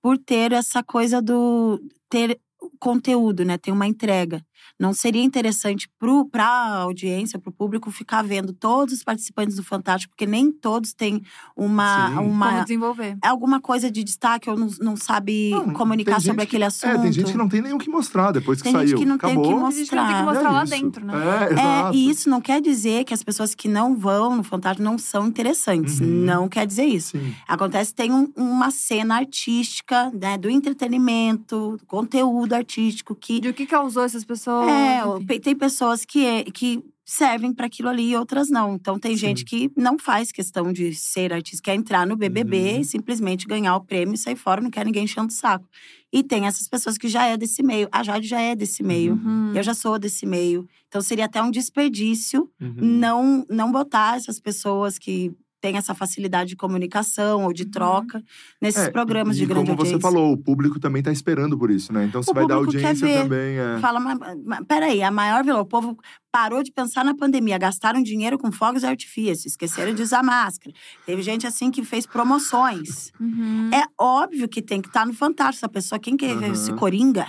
por 0.00 0.16
ter 0.16 0.52
essa 0.52 0.82
coisa 0.84 1.20
do 1.20 1.80
ter 2.08 2.38
conteúdo, 2.78 3.44
né? 3.44 3.58
Ter 3.58 3.72
uma 3.72 3.86
entrega. 3.86 4.40
Não 4.78 4.92
seria 4.92 5.22
interessante 5.22 5.88
para 6.30 6.44
a 6.46 6.76
audiência, 6.82 7.38
para 7.38 7.48
o 7.48 7.52
público, 7.52 7.90
ficar 7.90 8.22
vendo 8.22 8.52
todos 8.52 8.92
os 8.94 9.02
participantes 9.02 9.56
do 9.56 9.62
Fantástico, 9.62 10.12
porque 10.14 10.26
nem 10.26 10.52
todos 10.52 10.92
têm 10.92 11.22
uma, 11.56 12.08
Sim. 12.10 12.14
como 12.16 12.28
uma 12.30 12.60
desenvolver. 12.62 13.16
alguma 13.22 13.60
coisa 13.60 13.90
de 13.90 14.04
destaque 14.04 14.50
ou 14.50 14.56
não, 14.56 14.68
não 14.80 14.96
sabe 14.96 15.50
Não, 15.50 15.72
comunicar 15.72 16.16
tem 16.16 16.26
sobre 16.26 16.42
aquele 16.42 16.64
É, 16.64 16.66
assunto. 16.66 17.00
tem 17.00 17.12
gente 17.12 17.32
que 17.32 17.38
não 17.38 17.48
tem 17.48 17.62
nem 17.62 17.72
o 17.72 17.78
que 17.78 17.88
mostrar 17.88 18.32
depois 18.32 18.58
que 18.58 18.64
Tem 18.64 18.72
saiu. 18.72 18.88
gente 18.88 18.98
que 18.98 19.04
não 19.06 19.16
tem 19.16 19.30
o 19.30 19.40
que 19.42 19.48
Acabou. 19.48 19.66
A 19.66 19.70
gente 19.70 19.94
não 19.94 20.06
tem 20.06 20.16
que 20.16 20.22
mostrar. 20.22 20.34
mostrar 20.34 20.50
É 20.50 20.52
lá 20.52 20.64
isso. 20.64 20.72
dentro, 20.74 21.04
né? 21.06 21.14
É, 21.14 21.44
É, 21.48 21.52
exato. 21.52 21.96
e 21.96 22.10
isso 22.10 22.28
não 22.28 22.40
quer 22.40 22.60
dizer 22.60 23.04
que 23.04 23.14
as 23.14 23.22
pessoas 23.22 23.54
que 23.54 23.68
não 23.68 23.96
vão 23.96 24.36
no 24.36 24.42
Fantástico 24.42 24.82
não 24.84 24.98
são 24.98 25.26
interessantes. 25.26 26.00
Uhum. 26.00 26.06
Não 26.06 26.48
quer 26.48 26.66
dizer 26.66 26.84
isso. 26.84 27.16
Sim. 27.18 27.34
Acontece 27.48 27.90
que 27.90 27.96
tem 27.96 28.12
um- 28.12 28.30
uma 28.36 28.70
cena 28.70 29.16
artística, 29.16 30.10
né, 30.12 30.36
do 30.36 30.50
entretenimento, 30.50 31.76
do 31.78 31.86
conteúdo 31.86 32.54
artístico 32.54 33.14
que 33.14 33.40
De 33.40 33.48
o 33.48 33.54
que 33.54 33.66
causou 33.66 34.04
essas 34.04 34.24
pessoas. 34.24 34.65
É, 34.68 35.02
enfim. 35.22 35.40
tem 35.40 35.56
pessoas 35.56 36.04
que, 36.04 36.24
é- 36.24 36.44
que 36.44 36.82
servem 37.04 37.52
para 37.52 37.66
aquilo 37.66 37.88
ali 37.88 38.10
e 38.10 38.16
outras 38.16 38.50
não. 38.50 38.74
Então 38.74 38.98
tem 38.98 39.12
Sim. 39.12 39.18
gente 39.18 39.44
que 39.44 39.70
não 39.76 39.96
faz 39.98 40.32
questão 40.32 40.72
de 40.72 40.92
ser 40.94 41.32
artista, 41.32 41.62
quer 41.62 41.74
entrar 41.76 42.04
no 42.06 42.16
BBB 42.16 42.56
Uhum. 42.74 42.80
e 42.80 42.84
simplesmente 42.84 43.46
ganhar 43.46 43.76
o 43.76 43.80
prêmio 43.84 44.14
e 44.14 44.18
sair 44.18 44.34
fora, 44.36 44.60
não 44.60 44.70
quer 44.70 44.84
ninguém 44.84 45.04
enchendo 45.04 45.28
o 45.28 45.32
saco. 45.32 45.68
E 46.12 46.22
tem 46.22 46.46
essas 46.46 46.66
pessoas 46.68 46.98
que 46.98 47.06
já 47.08 47.24
é 47.26 47.36
desse 47.36 47.62
meio. 47.62 47.88
A 47.92 48.02
Jade 48.02 48.26
já 48.26 48.40
é 48.40 48.56
desse 48.56 48.82
meio. 48.82 49.14
Uhum. 49.14 49.52
Eu 49.54 49.62
já 49.62 49.74
sou 49.74 49.98
desse 49.98 50.26
meio. 50.26 50.66
Então 50.88 51.00
seria 51.00 51.26
até 51.26 51.40
um 51.42 51.50
desperdício 51.50 52.50
Uhum. 52.60 52.74
não 52.80 53.46
não 53.48 53.70
botar 53.70 54.16
essas 54.16 54.40
pessoas 54.40 54.98
que 54.98 55.32
têm 55.66 55.76
essa 55.76 55.94
facilidade 55.94 56.50
de 56.50 56.56
comunicação 56.56 57.44
ou 57.44 57.52
de 57.52 57.64
Uhum. 57.64 57.70
troca 57.70 58.22
nesses 58.62 58.84
É, 58.84 58.90
programas 58.90 59.36
e 59.36 59.40
de 59.40 59.46
grande 59.46 59.66
como 59.66 59.76
você 59.76 59.94
audiência. 59.94 60.00
falou, 60.00 60.32
o 60.32 60.36
público 60.38 60.78
também 60.78 61.02
tá 61.02 61.10
esperando 61.10 61.58
por 61.58 61.70
isso, 61.72 61.92
né? 61.92 62.04
Então 62.04 62.22
você 62.22 62.30
O 62.30 62.34
vai 62.34 62.46
dar 62.46 62.54
público 62.56 62.72
quer 62.78 62.86
audiência 62.88 63.06
ver. 63.08 63.22
também. 63.24 63.58
É. 63.58 63.78
Fala, 63.80 63.98
mas, 63.98 64.18
mas 64.44 64.60
peraí, 64.68 65.02
a 65.02 65.10
maior 65.10 65.42
vilã, 65.44 65.58
o 65.60 65.66
povo 65.66 65.98
parou 66.30 66.62
de 66.62 66.70
pensar 66.70 67.04
na 67.04 67.16
pandemia, 67.16 67.58
gastaram 67.58 68.00
dinheiro 68.02 68.38
com 68.38 68.52
fogos 68.52 68.82
e 68.84 68.86
artifícios, 68.86 69.46
esqueceram 69.46 69.92
de 69.94 70.02
usar 70.02 70.22
máscara. 70.22 70.72
Teve 71.04 71.20
gente 71.22 71.46
assim 71.46 71.70
que 71.70 71.82
fez 71.82 72.06
promoções. 72.06 73.10
Uhum. 73.20 73.70
É 73.74 73.84
óbvio 74.00 74.48
que 74.48 74.62
tem 74.62 74.80
que 74.80 74.88
estar 74.88 75.04
no 75.06 75.12
Fantástico. 75.14 75.64
Essa 75.64 75.68
pessoa, 75.68 75.98
quem 75.98 76.16
que 76.16 76.26
Aham. 76.26 76.52
esse 76.52 76.72
Coringa? 76.74 77.26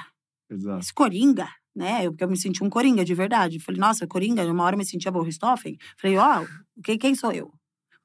Exato. 0.49 0.79
Esse 0.79 0.93
Coringa, 0.93 1.47
né? 1.75 2.05
Eu, 2.05 2.11
porque 2.11 2.23
eu 2.23 2.29
me 2.29 2.37
senti 2.37 2.63
um 2.63 2.69
Coringa, 2.69 3.03
de 3.05 3.13
verdade. 3.13 3.59
Falei, 3.59 3.79
nossa, 3.79 4.05
Coringa, 4.05 4.43
uma 4.45 4.63
hora 4.63 4.75
eu 4.75 4.77
me 4.77 4.85
sentia 4.85 5.11
Richthofen. 5.11 5.77
Falei, 5.97 6.17
ó, 6.17 6.43
quem, 6.83 6.97
quem 6.97 7.15
sou 7.15 7.31
eu? 7.31 7.51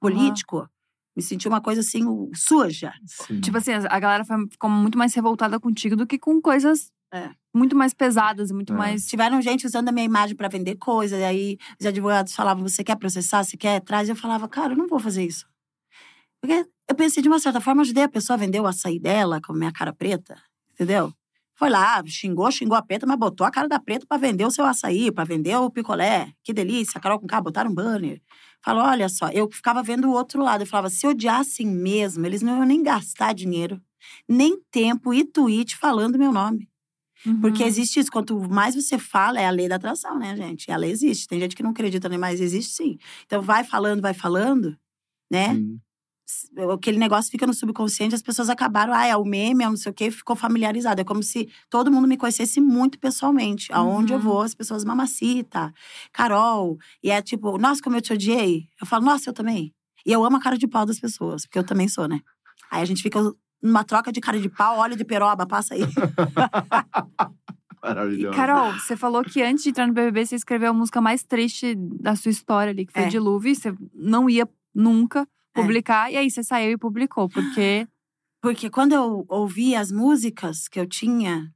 Político? 0.03 0.69
Me 1.17 1.23
senti 1.23 1.47
uma 1.47 1.61
coisa 1.61 1.81
assim, 1.81 2.03
suja. 2.35 2.93
Sim. 3.07 3.41
Tipo 3.41 3.59
assim, 3.59 3.73
a 3.73 4.01
galera 4.01 4.25
ficou 4.51 4.71
muito 4.71 4.97
mais 4.97 5.15
revoltada 5.15 5.61
contigo 5.61 5.95
do 5.97 6.07
que 6.07 6.19
com 6.19 6.41
coisas 6.41 6.91
É. 7.13 7.31
muito 7.55 7.77
mais 7.77 7.93
pesadas 7.93 8.51
e 8.51 8.55
muito 8.55 8.73
É. 8.73 8.77
mais. 8.77 9.07
Tiveram 9.07 9.41
gente 9.43 9.67
usando 9.67 9.89
a 9.91 9.93
minha 9.93 10.07
imagem 10.07 10.35
para 10.35 10.49
vender 10.49 10.77
coisa, 10.77 11.17
e 11.19 11.25
aí 11.25 11.59
os 11.79 11.85
advogados 11.87 12.35
falavam: 12.35 12.67
você 12.67 12.83
quer 12.83 12.97
processar, 12.97 13.45
você 13.45 13.57
quer 13.59 13.77
atrás? 13.77 14.09
Eu 14.09 14.17
falava, 14.17 14.49
cara, 14.49 14.73
eu 14.73 14.77
não 14.79 14.87
vou 14.89 14.99
fazer 14.99 15.25
isso. 15.25 15.47
Porque 16.41 16.67
eu 16.89 16.95
pensei, 16.97 17.23
de 17.23 17.29
uma 17.29 17.39
certa 17.39 17.61
forma, 17.61 17.83
ajudei 17.83 18.05
a 18.05 18.09
pessoa 18.09 18.35
a 18.37 18.41
vender 18.41 18.61
o 18.61 18.67
açaí 18.67 18.99
dela 18.99 19.41
com 19.41 19.53
a 19.53 19.57
minha 19.57 19.73
cara 19.73 19.93
preta, 19.93 20.37
entendeu? 20.73 21.13
Foi 21.55 21.69
lá, 21.69 22.03
xingou, 22.07 22.51
xingou 22.51 22.77
a 22.77 22.83
preta, 22.83 23.07
mas 23.07 23.19
botou 23.19 23.47
a 23.47 23.51
cara 23.51 23.69
da 23.69 23.79
preta 23.79 24.07
para 24.07 24.17
vender 24.19 24.45
o 24.45 24.51
seu 24.51 24.65
açaí, 24.65 25.13
para 25.13 25.25
vender 25.25 25.57
o 25.57 25.71
picolé. 25.71 26.33
Que 26.43 26.53
delícia, 26.53 26.99
a 26.99 27.01
Carol 27.01 27.21
com 27.21 27.27
K, 27.27 27.41
botaram 27.41 27.71
um 27.71 27.75
banner. 27.75 28.21
Falou, 28.65 28.85
olha 28.85 29.09
só, 29.09 29.29
eu 29.31 29.51
ficava 29.51 29.83
vendo 29.83 30.09
o 30.09 30.13
outro 30.13 30.43
lado. 30.43 30.63
Eu 30.63 30.67
falava, 30.67 30.89
se 30.89 31.07
odiassem 31.07 31.67
mesmo, 31.67 32.25
eles 32.25 32.43
não 32.43 32.59
iam 32.59 32.65
nem 32.65 32.83
gastar 32.83 33.35
dinheiro, 33.35 33.81
nem 34.29 34.61
tempo 34.71 35.13
e 35.13 35.25
tweet 35.25 35.77
falando 35.77 36.19
meu 36.19 36.33
nome. 36.33 36.69
Uhum. 37.27 37.41
Porque 37.41 37.63
existe 37.63 38.01
isso. 38.01 38.11
Quanto 38.11 38.39
mais 38.49 38.75
você 38.75 38.99
fala, 38.99 39.41
é 39.41 39.47
a 39.47 39.51
lei 39.51 39.69
da 39.69 39.77
atração, 39.77 40.19
né, 40.19 40.37
gente? 40.37 40.71
A 40.71 40.77
lei 40.77 40.91
existe. 40.91 41.29
Tem 41.29 41.39
gente 41.39 41.55
que 41.55 41.63
não 41.63 41.71
acredita, 41.71 42.09
né? 42.09 42.17
Mas 42.17 42.41
existe 42.41 42.73
sim. 42.73 42.99
Então, 43.25 43.41
vai 43.41 43.65
falando, 43.65 44.01
vai 44.01 44.15
falando, 44.15 44.77
né? 45.31 45.55
Sim. 45.55 45.81
Aquele 46.75 46.99
negócio 46.99 47.31
fica 47.31 47.47
no 47.47 47.55
subconsciente, 47.55 48.15
as 48.15 48.23
pessoas 48.23 48.49
acabaram, 48.49 48.93
ah, 48.93 49.07
é 49.07 49.17
o 49.17 49.25
meme, 49.25 49.65
é 49.65 49.69
não 49.69 49.77
sei 49.77 49.91
o 49.91 49.95
quê, 49.95 50.11
ficou 50.11 50.35
familiarizado. 50.37 51.01
É 51.01 51.05
como 51.05 51.23
se 51.23 51.49
todo 51.71 51.91
mundo 51.91 52.07
me 52.09 52.17
conhecesse 52.17 52.61
muito 52.61 52.99
pessoalmente. 52.99 53.73
Aonde 53.73 54.13
eu 54.13 54.19
Uhum. 54.19 54.23
vou, 54.25 54.41
as 54.43 54.55
pessoas, 54.55 54.85
mamacita, 54.85 55.73
Carol. 56.13 56.77
E 57.03 57.11
é 57.11 57.21
tipo, 57.23 57.57
nossa, 57.59 57.81
como 57.83 57.97
eu 57.97 58.01
te 58.03 58.13
odiei. 58.13 58.69
Eu 58.81 58.87
falo, 58.87 59.05
nossa, 59.05 59.31
eu 59.31 59.35
também. 59.35 59.73
E 60.05 60.13
eu 60.13 60.25
amo 60.25 60.37
a 60.37 60.41
cara 60.41 60.59
de 60.59 60.67
pau 60.67 60.85
das 60.85 60.99
pessoas, 61.01 61.43
porque 61.47 61.59
eu 61.59 61.65
também 61.65 61.89
sou, 61.89 62.07
né? 62.09 62.21
Aí 62.71 62.83
a 62.83 62.85
gente 62.85 63.03
fica 63.03 63.21
numa 63.63 63.85
troca 63.85 64.11
de 64.11 64.21
cara 64.21 64.41
de 64.41 64.49
pau, 64.49 64.79
óleo 64.79 64.97
de 64.97 65.05
peroba, 65.05 65.47
passa 65.47 65.75
aí. 65.75 65.83
E. 68.17 68.31
Carol, 68.31 68.73
você 68.75 68.97
falou 68.97 69.25
que 69.25 69.43
antes 69.43 69.65
de 69.65 69.71
entrar 69.71 69.89
no 69.89 69.93
BBB, 69.93 70.25
você 70.25 70.37
escreveu 70.37 70.71
a 70.71 70.73
música 70.73 71.01
mais 71.01 71.25
triste 71.25 71.75
da 71.77 72.15
sua 72.15 72.31
história 72.31 72.71
ali, 72.71 72.87
que 72.87 72.93
foi 72.93 73.03
É. 73.03 73.09
Dilúvio. 73.09 73.51
e 73.51 73.57
Você 73.57 73.75
não 73.93 74.31
ia 74.31 74.49
nunca 74.73 75.27
É. 75.55 75.61
publicar. 75.61 76.11
E 76.13 76.17
aí 76.17 76.31
você 76.31 76.43
saiu 76.43 76.73
e 76.73 76.77
publicou, 76.79 77.29
porque. 77.29 77.87
Porque 78.41 78.69
quando 78.69 78.93
eu 78.93 79.25
ouvi 79.29 79.77
as 79.77 79.93
músicas 79.93 80.67
que 80.67 80.81
eu 80.81 80.85
tinha, 80.87 81.49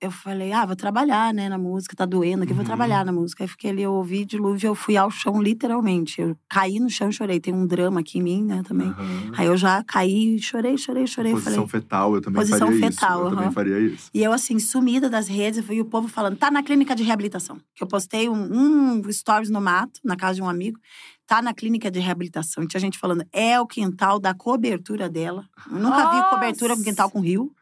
eu 0.00 0.10
falei, 0.10 0.50
ah, 0.52 0.64
vou 0.64 0.74
trabalhar, 0.76 1.32
né, 1.34 1.46
na 1.48 1.58
música, 1.58 1.94
tá 1.94 2.06
doendo 2.06 2.44
aqui, 2.44 2.54
vou 2.54 2.60
Uhum. 2.62 2.66
trabalhar 2.66 3.04
na 3.04 3.12
música. 3.12 3.44
Aí 3.44 3.48
fiquei 3.48 3.70
ali, 3.70 3.82
eu 3.82 3.92
ouvi 3.92 4.24
dilúvio, 4.24 4.68
eu 4.68 4.74
fui 4.74 4.96
ao 4.96 5.10
chão, 5.10 5.42
literalmente. 5.42 6.20
Eu 6.22 6.34
caí 6.48 6.78
no 6.80 6.88
chão 6.88 7.10
e 7.10 7.12
chorei. 7.12 7.38
Tem 7.38 7.52
um 7.52 7.66
drama 7.66 8.00
aqui 8.00 8.18
em 8.18 8.22
mim, 8.22 8.42
né, 8.44 8.62
também. 8.66 8.88
Aham. 8.88 9.32
Aí 9.36 9.46
eu 9.46 9.56
já 9.58 9.82
caí, 9.84 10.38
chorei, 10.40 10.78
chorei, 10.78 11.06
chorei. 11.06 11.32
Posição 11.32 11.52
falei. 11.54 11.68
fetal, 11.68 12.14
eu 12.14 12.20
também 12.22 12.40
Posição 12.40 12.68
faria 12.72 12.90
fetal, 12.90 13.18
isso. 13.20 13.26
Eu 13.26 13.36
também 13.36 13.50
faria 13.50 13.78
isso. 13.80 14.10
E 14.14 14.22
eu, 14.22 14.32
assim, 14.32 14.58
sumida 14.58 15.10
das 15.10 15.28
redes, 15.28 15.62
e 15.68 15.80
o 15.82 15.84
povo 15.84 16.08
falando, 16.08 16.36
tá 16.38 16.50
na 16.50 16.62
clínica 16.62 16.94
de 16.94 17.02
reabilitação. 17.02 17.58
Que 17.74 17.82
eu 17.82 17.86
postei 17.86 18.26
um, 18.28 19.00
um 19.02 19.12
stories 19.12 19.50
no 19.50 19.60
mato, 19.60 20.00
na 20.02 20.16
casa 20.16 20.36
de 20.36 20.42
um 20.42 20.48
amigo, 20.48 20.78
tá 21.26 21.42
na 21.42 21.52
clínica 21.52 21.90
de 21.90 21.98
reabilitação. 22.00 22.62
E 22.62 22.68
tinha 22.68 22.80
gente 22.80 22.98
falando, 22.98 23.24
é 23.32 23.60
o 23.60 23.66
quintal 23.66 24.18
da 24.18 24.32
cobertura 24.34 25.08
dela. 25.08 25.48
Eu 25.70 25.78
nunca 25.78 26.08
vi 26.10 26.16
Nossa! 26.16 26.30
cobertura 26.30 26.76
com 26.76 26.82
quintal 26.84 27.10
com 27.10 27.20
rio. 27.20 27.52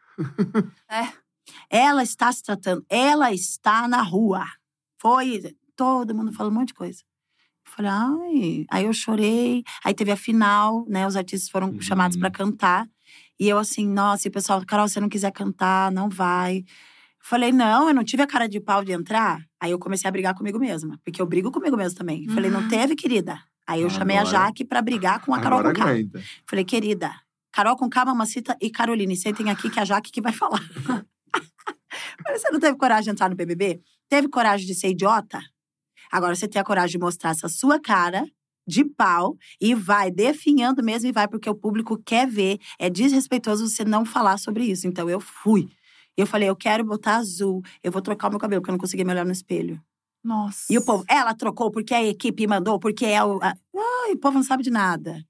É. 0.89 1.07
Ela 1.69 2.03
está 2.03 2.31
se 2.31 2.43
tratando, 2.43 2.85
ela 2.89 3.31
está 3.31 3.87
na 3.87 4.01
rua. 4.01 4.45
Foi, 4.99 5.55
todo 5.75 6.15
mundo 6.15 6.31
falando 6.33 6.53
um 6.53 6.59
monte 6.59 6.69
de 6.69 6.73
coisa. 6.75 7.01
Eu 7.65 7.71
falei, 7.71 7.91
ai. 7.91 8.65
Aí 8.71 8.85
eu 8.85 8.93
chorei. 8.93 9.63
Aí 9.83 9.93
teve 9.93 10.11
a 10.11 10.15
final, 10.17 10.85
né? 10.87 11.05
Os 11.07 11.15
artistas 11.15 11.49
foram 11.49 11.69
Uhum. 11.69 11.81
chamados 11.81 12.17
para 12.17 12.29
cantar. 12.31 12.87
E 13.39 13.49
eu 13.49 13.57
assim, 13.57 13.87
nossa, 13.87 14.27
e 14.27 14.29
o 14.29 14.31
pessoal, 14.31 14.63
Carol, 14.65 14.87
se 14.87 14.93
você 14.95 14.99
não 15.01 15.09
quiser 15.09 15.31
cantar, 15.31 15.91
não 15.91 16.07
vai. 16.09 16.63
Falei, 17.21 17.51
não, 17.51 17.87
eu 17.89 17.93
não 17.95 18.03
tive 18.03 18.21
a 18.23 18.27
cara 18.27 18.47
de 18.47 18.59
pau 18.59 18.83
de 18.83 18.91
entrar. 18.91 19.43
Aí 19.59 19.71
eu 19.71 19.79
comecei 19.79 20.07
a 20.07 20.11
brigar 20.11 20.35
comigo 20.35 20.59
mesma, 20.59 20.99
porque 21.03 21.19
eu 21.21 21.25
brigo 21.25 21.51
comigo 21.51 21.75
mesma 21.75 21.97
também. 21.97 22.27
Falei, 22.29 22.49
não 22.51 22.61
Uhum. 22.61 22.67
teve, 22.69 22.95
querida. 22.95 23.39
Aí 23.67 23.81
eu 23.81 23.89
chamei 23.89 24.17
a 24.17 24.23
Jaque 24.23 24.63
pra 24.63 24.81
brigar 24.81 25.21
com 25.21 25.33
a 25.33 25.39
Carol 25.39 25.59
Agora 25.59 25.73
K. 25.73 25.83
aguenta. 25.83 26.23
Falei, 26.47 26.63
querida, 26.63 27.11
Carol 27.51 27.75
com 27.75 27.89
K, 27.89 28.05
Mamacita 28.05 28.57
e 28.61 28.69
Caroline, 28.69 29.15
sentem 29.15 29.49
aqui 29.49 29.69
que 29.69 29.79
é 29.79 29.81
a 29.81 29.85
Jaque 29.85 30.11
que 30.11 30.21
vai 30.21 30.33
falar. 30.33 30.61
Falei, 32.23 32.39
você 32.39 32.49
não 32.51 32.59
teve 32.59 32.77
coragem 32.77 33.05
de 33.05 33.09
entrar 33.11 33.29
no 33.29 33.35
BBB? 33.35 33.81
Teve 34.09 34.27
coragem 34.27 34.67
de 34.67 34.75
ser 34.75 34.89
idiota? 34.89 35.39
Agora 36.11 36.35
você 36.35 36.47
tem 36.47 36.61
a 36.61 36.65
coragem 36.65 36.91
de 36.91 36.99
mostrar 36.99 37.31
essa 37.31 37.49
sua 37.49 37.79
cara 37.79 38.25
de 38.67 38.83
pau 38.83 39.37
e 39.61 39.75
vai 39.75 40.09
definhando 40.11 40.83
mesmo 40.83 41.09
e 41.09 41.11
vai 41.11 41.27
porque 41.27 41.49
o 41.49 41.55
público 41.55 42.01
quer 42.03 42.27
ver. 42.27 42.59
É 42.79 42.89
desrespeitoso 42.89 43.67
você 43.67 43.85
não 43.85 44.05
falar 44.05 44.37
sobre 44.37 44.65
isso. 44.65 44.87
Então 44.87 45.09
eu 45.09 45.19
fui. 45.19 45.69
Eu 46.17 46.25
falei, 46.25 46.49
eu 46.49 46.55
quero 46.55 46.83
botar 46.83 47.17
azul, 47.17 47.61
eu 47.83 47.91
vou 47.91 48.01
trocar 48.01 48.27
o 48.27 48.31
meu 48.31 48.39
cabelo, 48.39 48.61
porque 48.61 48.71
eu 48.71 48.73
não 48.73 48.79
conseguia 48.79 49.03
me 49.03 49.11
olhar 49.11 49.25
no 49.25 49.31
espelho. 49.31 49.81
Nossa. 50.25 50.65
E 50.73 50.77
o 50.77 50.83
povo, 50.83 51.05
ela 51.07 51.35
trocou 51.35 51.69
porque 51.69 51.93
a 51.93 52.03
equipe 52.03 52.47
mandou, 52.47 52.79
porque 52.79 53.05
é 53.05 53.23
o. 53.23 53.37
a- 53.43 53.55
Ai, 54.05 54.13
o 54.13 54.17
povo 54.17 54.37
não 54.39 54.43
sabe 54.43 54.63
de 54.63 54.71
nada. 54.71 55.23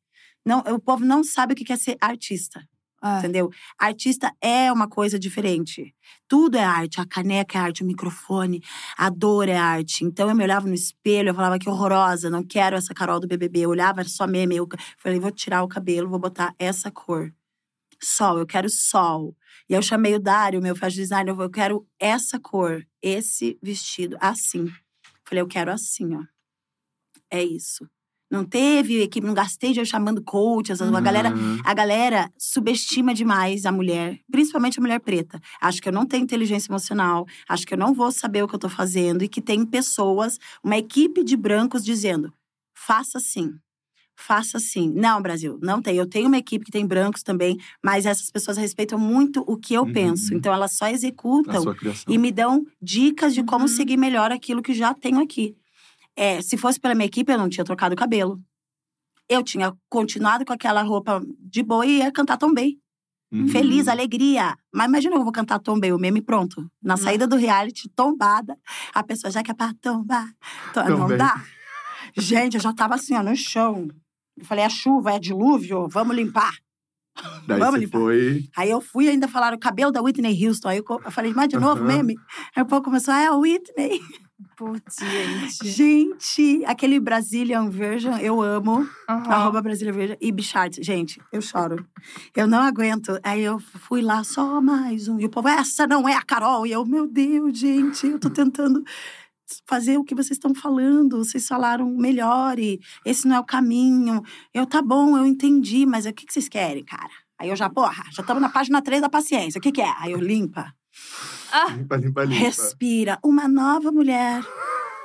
Não, 0.45 0.59
o 0.59 0.79
povo 0.79 1.03
não 1.03 1.21
sabe 1.21 1.51
o 1.53 1.55
que 1.55 1.73
é 1.73 1.75
ser 1.75 1.97
artista. 1.99 2.65
É. 3.03 3.19
Entendeu? 3.19 3.51
Artista 3.77 4.31
é 4.41 4.71
uma 4.71 4.87
coisa 4.87 5.19
diferente. 5.19 5.93
Tudo 6.29 6.55
é 6.57 6.63
arte. 6.63 7.01
A 7.01 7.05
caneca 7.05 7.57
é 7.57 7.61
arte, 7.61 7.83
o 7.83 7.85
microfone, 7.85 8.63
a 8.97 9.09
dor 9.09 9.49
é 9.49 9.57
arte. 9.57 10.05
Então 10.05 10.29
eu 10.29 10.35
me 10.35 10.43
olhava 10.43 10.65
no 10.65 10.73
espelho, 10.73 11.29
eu 11.29 11.35
falava 11.35 11.59
que 11.59 11.69
horrorosa, 11.69 12.29
não 12.29 12.41
quero 12.43 12.77
essa 12.77 12.93
Carol 12.93 13.19
do 13.19 13.27
BBB. 13.27 13.59
Eu 13.61 13.69
olhava, 13.71 13.99
era 13.99 14.09
só 14.09 14.25
meme. 14.25 14.55
Eu 14.55 14.67
falei, 14.97 15.19
vou 15.19 15.29
tirar 15.29 15.61
o 15.61 15.67
cabelo, 15.67 16.09
vou 16.09 16.19
botar 16.19 16.55
essa 16.57 16.89
cor. 16.89 17.31
Sol, 18.01 18.39
eu 18.39 18.45
quero 18.45 18.69
sol. 18.69 19.35
E 19.69 19.73
eu 19.73 19.81
chamei 19.81 20.15
o 20.15 20.19
Dário, 20.19 20.61
meu 20.61 20.75
fashion 20.75 21.01
designer, 21.01 21.35
eu 21.37 21.49
quero 21.49 21.85
essa 21.99 22.39
cor, 22.39 22.85
esse 23.01 23.57
vestido, 23.61 24.17
assim. 24.21 24.71
Falei, 25.27 25.41
eu 25.41 25.47
quero 25.47 25.71
assim, 25.71 26.15
ó. 26.15 26.23
É 27.31 27.43
isso. 27.43 27.87
Não 28.29 28.43
teve 28.43 29.01
equipe, 29.01 29.25
não 29.25 29.35
gastei 29.35 29.69
dinheiro 29.69 29.89
chamando 29.89 30.21
coach, 30.23 30.71
essas, 30.71 30.91
a 30.93 30.99
galera 31.01 31.29
Uhum. 31.33 31.59
a 31.63 31.73
galera 31.73 32.29
subestima 32.37 33.13
demais 33.13 33.65
a 33.65 33.71
mulher, 33.71 34.19
principalmente 34.31 34.79
a 34.79 34.81
mulher 34.81 34.99
preta. 34.99 35.39
Acho 35.61 35.81
que 35.81 35.87
eu 35.87 35.93
não 35.93 36.05
tenho 36.07 36.23
inteligência 36.23 36.71
emocional, 36.71 37.25
acho 37.47 37.65
que 37.67 37.73
eu 37.75 37.77
não 37.77 37.93
vou 37.93 38.11
saber 38.11 38.43
o 38.43 38.47
que 38.47 38.55
eu 38.55 38.59
tô 38.59 38.67
fazendo 38.69 39.23
e 39.23 39.29
que 39.29 39.41
tem 39.41 39.63
pessoas, 39.65 40.39
uma 40.63 40.77
equipe 40.77 41.23
de 41.23 41.37
brancos 41.37 41.85
dizendo: 41.85 42.33
faça 42.75 43.19
assim. 43.19 43.53
Faça 44.17 44.57
assim. 44.57 44.91
Não, 44.95 45.21
Brasil, 45.21 45.59
não 45.61 45.81
tem. 45.81 45.95
Eu 45.97 46.07
tenho 46.07 46.27
uma 46.27 46.37
equipe 46.37 46.63
que 46.65 46.71
tem 46.71 46.85
brancos 46.85 47.21
também, 47.21 47.57
mas 47.83 48.05
essas 48.05 48.31
pessoas 48.31 48.55
respeitam 48.57 48.97
muito 48.97 49.43
o 49.45 49.57
que 49.57 49.73
eu 49.73 49.83
Uhum. 49.83 49.91
penso. 49.93 50.33
Então 50.33 50.53
elas 50.53 50.71
só 50.73 50.87
executam 50.87 51.63
e 52.07 52.17
me 52.17 52.31
dão 52.31 52.65
dicas 52.81 53.33
de 53.33 53.43
como 53.43 53.63
Uhum. 53.63 53.67
seguir 53.67 53.97
melhor 53.97 54.31
aquilo 54.31 54.61
que 54.61 54.73
já 54.73 54.93
tenho 54.93 55.19
aqui. 55.21 55.55
É, 56.15 56.41
se 56.41 56.55
fosse 56.57 56.79
pela 56.79 56.95
minha 56.95 57.05
equipe, 57.07 57.29
eu 57.31 57.37
não 57.37 57.49
tinha 57.49 57.65
trocado 57.65 57.93
o 57.93 57.97
cabelo. 57.97 58.41
Eu 59.27 59.43
tinha 59.43 59.73
continuado 59.89 60.45
com 60.45 60.53
aquela 60.53 60.81
roupa 60.81 61.21
de 61.39 61.61
boa 61.61 61.85
e 61.85 61.97
ia 61.97 62.11
cantar 62.11 62.37
Tom 62.37 62.53
Bay. 62.53 62.77
Uhum. 63.33 63.47
Feliz, 63.49 63.87
alegria. 63.89 64.55
Mas 64.73 64.87
imagina 64.87 65.15
eu 65.15 65.23
vou 65.23 65.31
cantar 65.33 65.59
Tom 65.59 65.77
Bay, 65.77 65.91
o 65.91 65.97
meme 65.99 66.21
pronto. 66.21 66.71
Na 66.81 66.95
saída 66.95 67.27
do 67.27 67.35
reality, 67.35 67.89
tombada. 67.89 68.57
A 68.93 69.03
pessoa 69.03 69.29
já 69.29 69.43
quer 69.43 69.55
pra 69.55 69.73
tombar. 69.81 70.27
To- 70.73 70.83
Tom 70.83 70.89
não 71.09 71.17
dá. 71.17 71.43
Gente, 72.15 72.53
eu 72.55 72.61
já 72.61 72.71
tava 72.71 72.95
assim, 72.95 73.13
ó, 73.15 73.21
no 73.23 73.35
chão. 73.35 73.89
Eu 74.37 74.45
falei, 74.45 74.63
é 74.65 74.69
chuva, 74.69 75.13
é 75.13 75.19
dilúvio, 75.19 75.87
vamos 75.87 76.15
limpar. 76.15 76.53
Daí 77.47 77.57
Vamos 77.59 77.75
você 77.75 77.85
limpar. 77.85 77.99
foi. 77.99 78.49
Aí 78.57 78.69
eu 78.69 78.81
fui 78.81 79.05
e 79.05 79.09
ainda 79.09 79.27
falaram 79.27 79.55
o 79.55 79.59
cabelo 79.59 79.91
da 79.91 80.01
Whitney 80.01 80.45
Houston. 80.45 80.67
Aí 80.69 80.77
eu 80.77 81.11
falei, 81.11 81.33
mas 81.33 81.47
de 81.47 81.57
novo, 81.57 81.83
meme? 81.83 82.15
Aí 82.55 82.63
o 82.63 82.65
povo 82.65 82.81
começou, 82.83 83.13
ah, 83.13 83.21
é 83.21 83.27
a 83.27 83.35
Whitney. 83.35 84.01
Putz, 84.57 84.97
gente. 84.99 85.67
Gente, 85.69 86.65
aquele 86.65 86.99
Brazilian 86.99 87.69
Version, 87.69 88.17
eu 88.17 88.41
amo. 88.41 88.87
Aham. 89.09 89.31
Arroba 89.31 89.61
Brazilian 89.61 89.93
Version 89.93 90.17
e 90.19 90.31
Bichart. 90.31 90.77
Gente, 90.81 91.21
eu 91.31 91.41
choro. 91.41 91.85
Eu 92.35 92.45
não 92.45 92.59
aguento. 92.61 93.17
Aí 93.23 93.41
eu 93.41 93.59
fui 93.59 94.01
lá, 94.01 94.23
só 94.25 94.59
mais 94.59 95.07
um. 95.07 95.19
E 95.19 95.25
o 95.25 95.29
povo, 95.29 95.47
essa 95.47 95.87
não 95.87 96.07
é 96.07 96.15
a 96.15 96.21
Carol. 96.21 96.67
E 96.67 96.71
eu, 96.73 96.85
meu 96.85 97.07
Deus, 97.07 97.57
gente, 97.57 98.07
eu 98.07 98.19
tô 98.19 98.29
tentando 98.29 98.83
fazer 99.65 99.97
o 99.97 100.03
que 100.03 100.15
vocês 100.15 100.31
estão 100.31 100.53
falando. 100.53 101.17
Vocês 101.17 101.47
falaram 101.47 101.89
melhor 101.89 102.59
e 102.59 102.79
esse 103.05 103.27
não 103.27 103.35
é 103.35 103.39
o 103.39 103.43
caminho. 103.43 104.21
Eu, 104.53 104.65
tá 104.65 104.81
bom, 104.81 105.17
eu 105.17 105.25
entendi, 105.25 105.85
mas 105.85 106.05
o 106.05 106.13
que 106.13 106.25
que 106.25 106.33
vocês 106.33 106.49
querem, 106.49 106.83
cara? 106.83 107.11
Aí 107.37 107.49
eu 107.49 107.55
já, 107.55 107.69
porra, 107.69 108.03
já 108.11 108.21
estamos 108.21 108.41
na 108.41 108.49
página 108.49 108.81
3 108.81 109.01
da 109.01 109.09
paciência. 109.09 109.59
O 109.59 109.61
que 109.61 109.71
que 109.71 109.81
é? 109.81 109.93
Aí 109.99 110.11
eu, 110.11 110.19
limpa. 110.19 110.73
Limpa, 111.75 111.95
limpa, 111.97 112.23
limpa. 112.23 112.39
Respira, 112.39 113.19
uma 113.23 113.47
nova 113.47 113.91
mulher, 113.91 114.41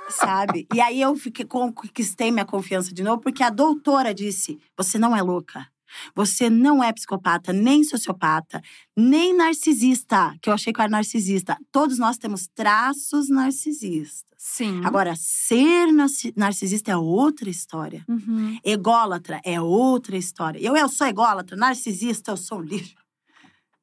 sabe? 0.08 0.66
E 0.72 0.80
aí 0.80 1.00
eu 1.00 1.14
fiquei, 1.16 1.44
conquistei 1.44 2.30
minha 2.30 2.44
confiança 2.44 2.94
de 2.94 3.02
novo, 3.02 3.20
porque 3.20 3.42
a 3.42 3.50
doutora 3.50 4.14
disse: 4.14 4.58
você 4.76 4.98
não 4.98 5.16
é 5.16 5.22
louca. 5.22 5.66
Você 6.14 6.48
não 6.48 6.82
é 6.82 6.92
psicopata, 6.92 7.52
nem 7.52 7.82
sociopata, 7.82 8.62
nem 8.96 9.36
narcisista, 9.36 10.36
que 10.40 10.48
eu 10.48 10.54
achei 10.54 10.72
que 10.72 10.80
eu 10.80 10.84
era 10.84 10.90
narcisista. 10.90 11.56
Todos 11.72 11.98
nós 11.98 12.16
temos 12.16 12.46
traços 12.54 13.28
narcisistas. 13.28 14.29
Sim. 14.42 14.80
Agora, 14.86 15.12
ser 15.18 15.92
narci- 15.92 16.32
narcisista 16.34 16.90
é 16.90 16.96
outra 16.96 17.50
história. 17.50 18.02
Uhum. 18.08 18.58
Ególatra 18.64 19.38
é 19.44 19.60
outra 19.60 20.16
história. 20.16 20.58
Eu, 20.58 20.74
eu 20.74 20.88
sou 20.88 21.06
ególatra, 21.06 21.54
narcisista, 21.58 22.30
eu 22.30 22.38
sou 22.38 22.58
um 22.58 22.62
lixo. 22.62 22.94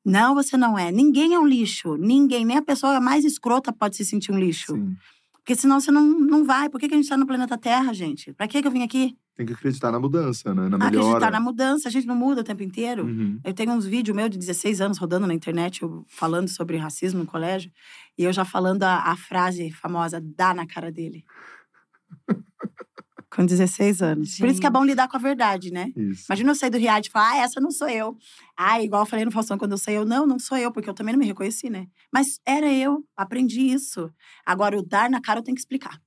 Não, 0.03 0.33
você 0.33 0.57
não 0.57 0.75
é. 0.75 0.91
Ninguém 0.91 1.35
é 1.35 1.39
um 1.39 1.45
lixo. 1.45 1.95
Ninguém, 1.95 2.43
nem 2.43 2.57
a 2.57 2.61
pessoa 2.63 2.99
mais 2.99 3.23
escrota 3.23 3.71
pode 3.71 3.97
se 3.97 4.03
sentir 4.03 4.31
um 4.31 4.39
lixo. 4.39 4.73
Sim. 4.73 4.97
Porque 5.33 5.55
senão 5.55 5.79
você 5.79 5.91
não, 5.91 6.01
não 6.07 6.43
vai. 6.43 6.69
Por 6.69 6.79
que, 6.79 6.87
que 6.87 6.95
a 6.95 6.97
gente 6.97 7.07
tá 7.07 7.15
no 7.15 7.27
planeta 7.27 7.55
Terra, 7.55 7.93
gente? 7.93 8.33
Pra 8.33 8.47
que, 8.47 8.59
que 8.59 8.67
eu 8.67 8.71
vim 8.71 8.81
aqui? 8.81 9.15
Tem 9.35 9.45
que 9.45 9.53
acreditar 9.53 9.91
na 9.91 9.99
mudança, 9.99 10.55
né? 10.55 10.67
Na 10.67 10.77
melhora. 10.79 10.87
Acreditar 11.07 11.31
na 11.31 11.39
mudança. 11.39 11.87
A 11.87 11.91
gente 11.91 12.07
não 12.07 12.15
muda 12.15 12.41
o 12.41 12.43
tempo 12.43 12.63
inteiro. 12.63 13.05
Uhum. 13.05 13.39
Eu 13.43 13.53
tenho 13.53 13.71
uns 13.73 13.85
vídeos 13.85 14.15
meus 14.17 14.31
de 14.31 14.39
16 14.39 14.81
anos 14.81 14.97
rodando 14.97 15.27
na 15.27 15.35
internet, 15.35 15.83
eu 15.83 16.03
falando 16.07 16.47
sobre 16.49 16.77
racismo 16.77 17.19
no 17.19 17.25
colégio. 17.27 17.71
E 18.17 18.23
eu 18.23 18.33
já 18.33 18.43
falando 18.43 18.83
a, 18.83 19.11
a 19.11 19.15
frase 19.15 19.71
famosa, 19.71 20.21
dá 20.21 20.53
na 20.53 20.65
cara 20.65 20.91
dele. 20.91 21.23
Com 23.29 23.45
16 23.45 24.01
anos. 24.01 24.37
Por 24.37 24.47
isso 24.47 24.59
que 24.59 24.65
é 24.65 24.69
bom 24.69 24.83
lidar 24.83 25.07
com 25.07 25.17
a 25.17 25.19
verdade, 25.19 25.69
né? 25.69 25.91
Isso. 25.95 26.25
Imagina 26.27 26.51
eu 26.51 26.55
sair 26.55 26.69
do 26.69 26.77
reality 26.77 27.09
e 27.09 27.11
falar, 27.11 27.33
ah, 27.33 27.37
essa 27.37 27.59
não 27.59 27.69
sou 27.69 27.87
eu. 27.87 28.17
Ah, 28.57 28.81
igual 28.81 29.03
eu 29.03 29.05
falei 29.05 29.25
no 29.25 29.31
Faustão 29.31 29.57
quando 29.57 29.73
eu 29.73 29.77
saí, 29.77 29.95
eu, 29.95 30.05
não, 30.05 30.25
não 30.25 30.39
sou 30.39 30.57
eu, 30.57 30.71
porque 30.71 30.89
eu 30.89 30.93
também 30.93 31.13
não 31.13 31.19
me 31.19 31.25
reconheci, 31.25 31.69
né? 31.69 31.87
Mas 32.11 32.39
era 32.45 32.71
eu, 32.71 33.03
aprendi 33.15 33.61
isso. 33.61 34.11
Agora, 34.45 34.77
o 34.79 34.81
dar 34.81 35.09
na 35.09 35.21
cara 35.21 35.39
eu 35.39 35.43
tenho 35.43 35.55
que 35.55 35.61
explicar. 35.61 36.01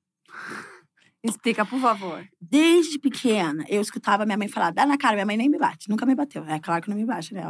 Explica, 1.22 1.66
por 1.66 1.78
favor. 1.78 2.26
Desde 2.40 2.98
pequena, 2.98 3.64
eu 3.68 3.82
escutava 3.82 4.24
minha 4.24 4.38
mãe 4.38 4.48
falar, 4.48 4.70
dá 4.72 4.86
na 4.86 4.96
cara, 4.96 5.14
minha 5.14 5.26
mãe 5.26 5.36
nem 5.36 5.50
me 5.50 5.58
bate, 5.58 5.90
nunca 5.90 6.06
me 6.06 6.14
bateu. 6.14 6.42
É 6.46 6.58
claro 6.58 6.82
que 6.82 6.88
não 6.88 6.96
me 6.96 7.04
bate, 7.04 7.34
né? 7.34 7.42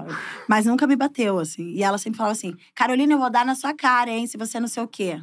Mas 0.49 0.67
nunca 0.67 0.87
me 0.89 0.97
bateu, 0.97 1.39
assim. 1.39 1.71
E 1.71 1.83
ela 1.83 1.97
sempre 1.97 2.17
falava 2.17 2.33
assim, 2.33 2.57
Carolina, 2.75 3.15
eu 3.15 3.19
vou 3.19 3.31
dar 3.31 3.47
na 3.47 3.55
sua 3.55 3.73
cara, 3.73 4.11
hein, 4.11 4.27
se 4.27 4.37
você 4.37 4.59
não 4.59 4.67
sei 4.67 4.83
o 4.83 4.89
quê. 4.89 5.21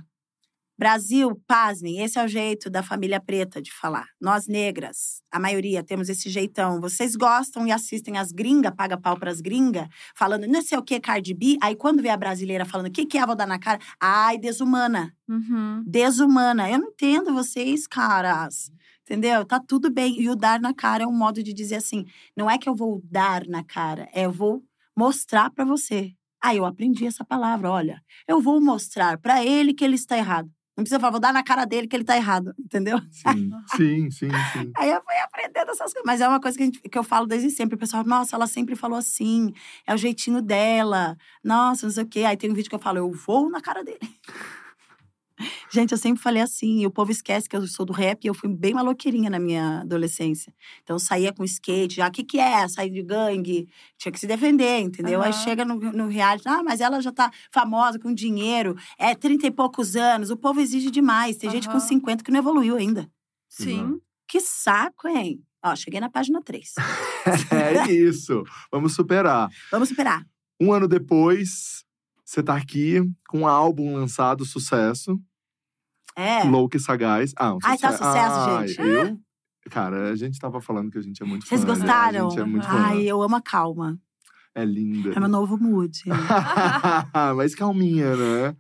Brasil, 0.78 1.36
pasmem, 1.48 2.02
esse 2.02 2.20
é 2.20 2.24
o 2.24 2.28
jeito 2.28 2.70
da 2.70 2.84
família 2.84 3.20
preta 3.20 3.60
de 3.62 3.72
falar. 3.74 4.06
Nós 4.22 4.48
negras, 4.48 5.24
a 5.32 5.40
maioria, 5.40 5.84
temos 5.84 6.08
esse 6.08 6.30
jeitão. 6.30 6.80
Vocês 6.80 7.16
gostam 7.16 7.66
e 7.66 7.72
assistem 7.72 8.18
as 8.18 8.32
gringas, 8.32 8.74
paga 8.76 8.96
pau 8.96 9.18
pras 9.18 9.42
gringas, 9.42 9.88
falando 10.16 10.46
não 10.46 10.62
sei 10.62 10.78
o 10.78 10.84
que, 10.84 11.00
Cardi 11.00 11.34
B. 11.34 11.58
Aí 11.64 11.76
quando 11.76 12.02
vê 12.02 12.10
a 12.10 12.18
brasileira 12.18 12.64
falando 12.64 12.88
o 12.88 12.92
que, 12.92 13.06
que 13.08 13.18
é, 13.18 13.26
vou 13.26 13.36
dar 13.36 13.48
na 13.48 13.58
cara. 13.58 13.80
Ai, 14.00 14.38
desumana 14.38 15.14
Uhum. 15.28 15.84
desumana. 15.86 16.70
Eu 16.70 16.80
não 16.80 16.90
entendo 16.90 17.34
vocês, 17.34 17.88
caras. 17.88 18.72
Entendeu? 19.02 19.44
Tá 19.46 19.60
tudo 19.60 19.90
bem. 19.90 20.20
E 20.22 20.30
o 20.30 20.36
dar 20.36 20.60
na 20.60 20.74
cara 20.74 21.04
é 21.04 21.08
um 21.08 21.18
modo 21.18 21.42
de 21.42 21.54
dizer 21.54 21.76
assim: 21.78 22.06
não 22.36 22.50
é 22.50 22.58
que 22.58 22.68
eu 22.70 22.76
vou 22.76 23.02
dar 23.06 23.48
na 23.48 23.64
cara, 23.64 24.08
é 24.14 24.26
eu 24.26 24.32
vou 24.32 24.62
mostrar 24.96 25.50
pra 25.50 25.66
você. 25.66 26.12
Aí 26.44 26.58
eu 26.58 26.66
aprendi 26.66 27.06
essa 27.08 27.26
palavra, 27.26 27.72
olha. 27.72 28.02
Eu 28.28 28.40
vou 28.40 28.62
mostrar 28.62 29.18
pra 29.18 29.44
ele 29.44 29.74
que 29.74 29.84
ele 29.84 29.96
está 29.96 30.18
errado. 30.18 30.50
Não 30.78 30.84
precisa 30.84 31.00
falar, 31.00 31.10
vou 31.12 31.20
dar 31.20 31.34
na 31.34 31.44
cara 31.44 31.66
dele 31.66 31.88
que 31.88 31.96
ele 31.96 32.04
tá 32.04 32.16
errado, 32.16 32.54
entendeu? 32.60 33.00
Sim, 33.10 33.50
sim, 33.76 34.12
sim, 34.12 34.30
sim. 34.54 34.72
Aí 34.78 34.92
eu 34.92 35.02
fui 35.04 35.16
aprendendo 35.24 35.72
essas 35.72 35.92
coisas. 35.92 36.04
Mas 36.06 36.22
é 36.22 36.28
uma 36.28 36.40
coisa 36.40 36.56
que, 36.56 36.62
a 36.62 36.66
gente- 36.68 36.80
que 36.82 36.98
eu 36.98 37.04
falo 37.04 37.26
desde 37.26 37.50
sempre. 37.50 37.76
O 37.76 37.80
pessoal, 37.80 38.04
nossa, 38.06 38.36
ela 38.36 38.46
sempre 38.46 38.76
falou 38.76 38.96
assim. 39.00 39.52
É 39.88 39.94
o 39.96 39.98
jeitinho 39.98 40.40
dela. 40.40 41.18
Nossa, 41.44 41.88
não 41.88 41.92
sei 41.92 42.04
o 42.04 42.08
quê. 42.08 42.20
Aí 42.26 42.38
tem 42.38 42.52
um 42.52 42.54
vídeo 42.54 42.70
que 42.70 42.76
eu 42.76 42.80
falo, 42.80 43.00
eu 43.00 43.12
vou 43.12 43.50
na 43.50 43.60
cara 43.60 43.84
dele. 43.84 43.98
Gente, 45.70 45.92
eu 45.92 45.98
sempre 45.98 46.22
falei 46.22 46.42
assim, 46.42 46.82
e 46.82 46.88
o 46.88 46.92
povo 46.92 47.12
esquece 47.12 47.48
que 47.48 47.56
eu 47.56 47.66
sou 47.68 47.86
do 47.86 47.94
rap 47.94 48.24
e 48.24 48.28
eu 48.28 48.34
fui 48.34 48.50
bem 48.50 48.74
maloqueirinha 48.74 49.30
na 49.30 49.40
minha 49.40 49.82
adolescência. 49.82 50.54
Então 50.84 50.96
eu 50.96 51.00
saía 51.00 51.32
com 51.32 51.44
skate, 51.44 51.96
já, 51.96 52.08
o 52.08 52.12
que 52.12 52.24
que 52.24 52.40
é? 52.40 52.68
Sair 52.68 52.90
de 52.90 53.04
gangue, 53.04 53.68
tinha 53.98 54.12
que 54.12 54.20
se 54.20 54.26
defender, 54.28 54.80
entendeu? 54.80 55.22
Aí 55.22 55.32
Aham. 55.32 55.44
chega 55.44 55.66
no, 55.66 55.76
no 55.76 56.08
reality, 56.08 56.48
ah, 56.48 56.64
mas 56.64 56.82
ela 56.82 57.02
já 57.02 57.12
tá 57.12 57.32
famosa, 57.52 58.00
com 58.00 58.14
dinheiro, 58.14 58.76
é 58.98 59.14
30 59.14 59.48
e 59.48 59.52
poucos 59.52 59.96
anos, 59.96 60.30
o 60.30 60.38
povo 60.38 60.60
exige 60.60 60.90
demais. 60.90 61.38
Tem 61.38 61.50
gente 61.50 61.68
com 61.68 61.78
Aham. 61.78 61.88
50 61.88 62.24
que 62.24 62.32
não 62.32 62.40
evoluiu 62.40 62.76
ainda. 62.76 63.10
Sim. 63.48 64.00
Que 64.28 64.42
saco, 64.42 65.08
hein? 65.08 65.42
Ó, 65.64 65.76
cheguei 65.76 66.00
na 66.00 66.10
página 66.10 66.42
3. 66.42 66.74
É 67.52 67.92
isso. 67.92 68.44
Vamos 68.72 68.96
superar. 68.96 69.50
Vamos 69.70 69.90
superar. 69.90 70.26
Um 70.62 70.72
ano 70.72 70.88
depois, 70.88 71.84
você 72.24 72.42
tá 72.42 72.56
aqui 72.56 73.02
com 73.28 73.40
um 73.42 73.48
álbum 73.48 73.94
lançado, 73.96 74.46
sucesso. 74.46 75.20
É. 76.18 76.44
Louca 76.44 76.78
e 76.78 76.80
Sagaz. 76.80 77.32
Ah, 77.38 77.54
um 77.54 77.60
Ai, 77.64 77.78
tá 77.78 77.92
sucesso. 77.92 78.12
Ai, 78.12 78.68
gente. 78.68 78.82
Eu, 78.82 79.20
cara, 79.70 80.10
a 80.10 80.16
gente 80.16 80.40
tava 80.40 80.60
falando 80.60 80.90
que 80.90 80.98
a 80.98 81.02
gente 81.02 81.22
é 81.22 81.26
muito 81.26 81.46
Vocês 81.48 81.62
fã. 81.62 81.68
né? 81.68 81.74
gostaram? 81.76 82.26
A 82.26 82.30
gente 82.32 82.40
é 82.40 82.44
muito 82.46 82.66
fã. 82.66 82.74
Ai, 82.88 83.04
eu 83.04 83.22
amo 83.22 83.36
a 83.36 83.42
calma. 83.42 84.00
É 84.56 84.66
linda. 84.66 85.14
É 85.16 85.20
meu 85.20 85.30
novo 85.30 85.60
mood. 85.60 86.02
Mas 87.38 87.54
calminha, 87.54 88.16
né? 88.16 88.56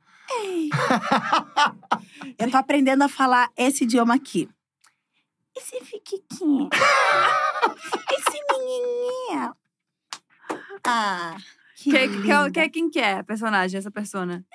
eu 2.38 2.52
tô 2.52 2.58
aprendendo 2.58 3.04
a 3.04 3.10
falar 3.10 3.50
esse 3.58 3.86
idioma 3.86 4.14
aqui. 4.14 4.48
Esse 5.58 5.84
fiquiquinho. 5.84 6.70
esse 8.14 8.40
menininho. 8.52 9.56
Ah, 10.86 11.36
que, 11.76 11.90
Que, 11.90 12.08
que, 12.08 12.18
linda. 12.18 12.52
que, 12.52 12.70
quem 12.70 12.90
que 12.92 13.00
é 13.00 13.18
a 13.20 13.24
personagem, 13.24 13.80
essa 13.80 13.90
persona? 13.90 14.46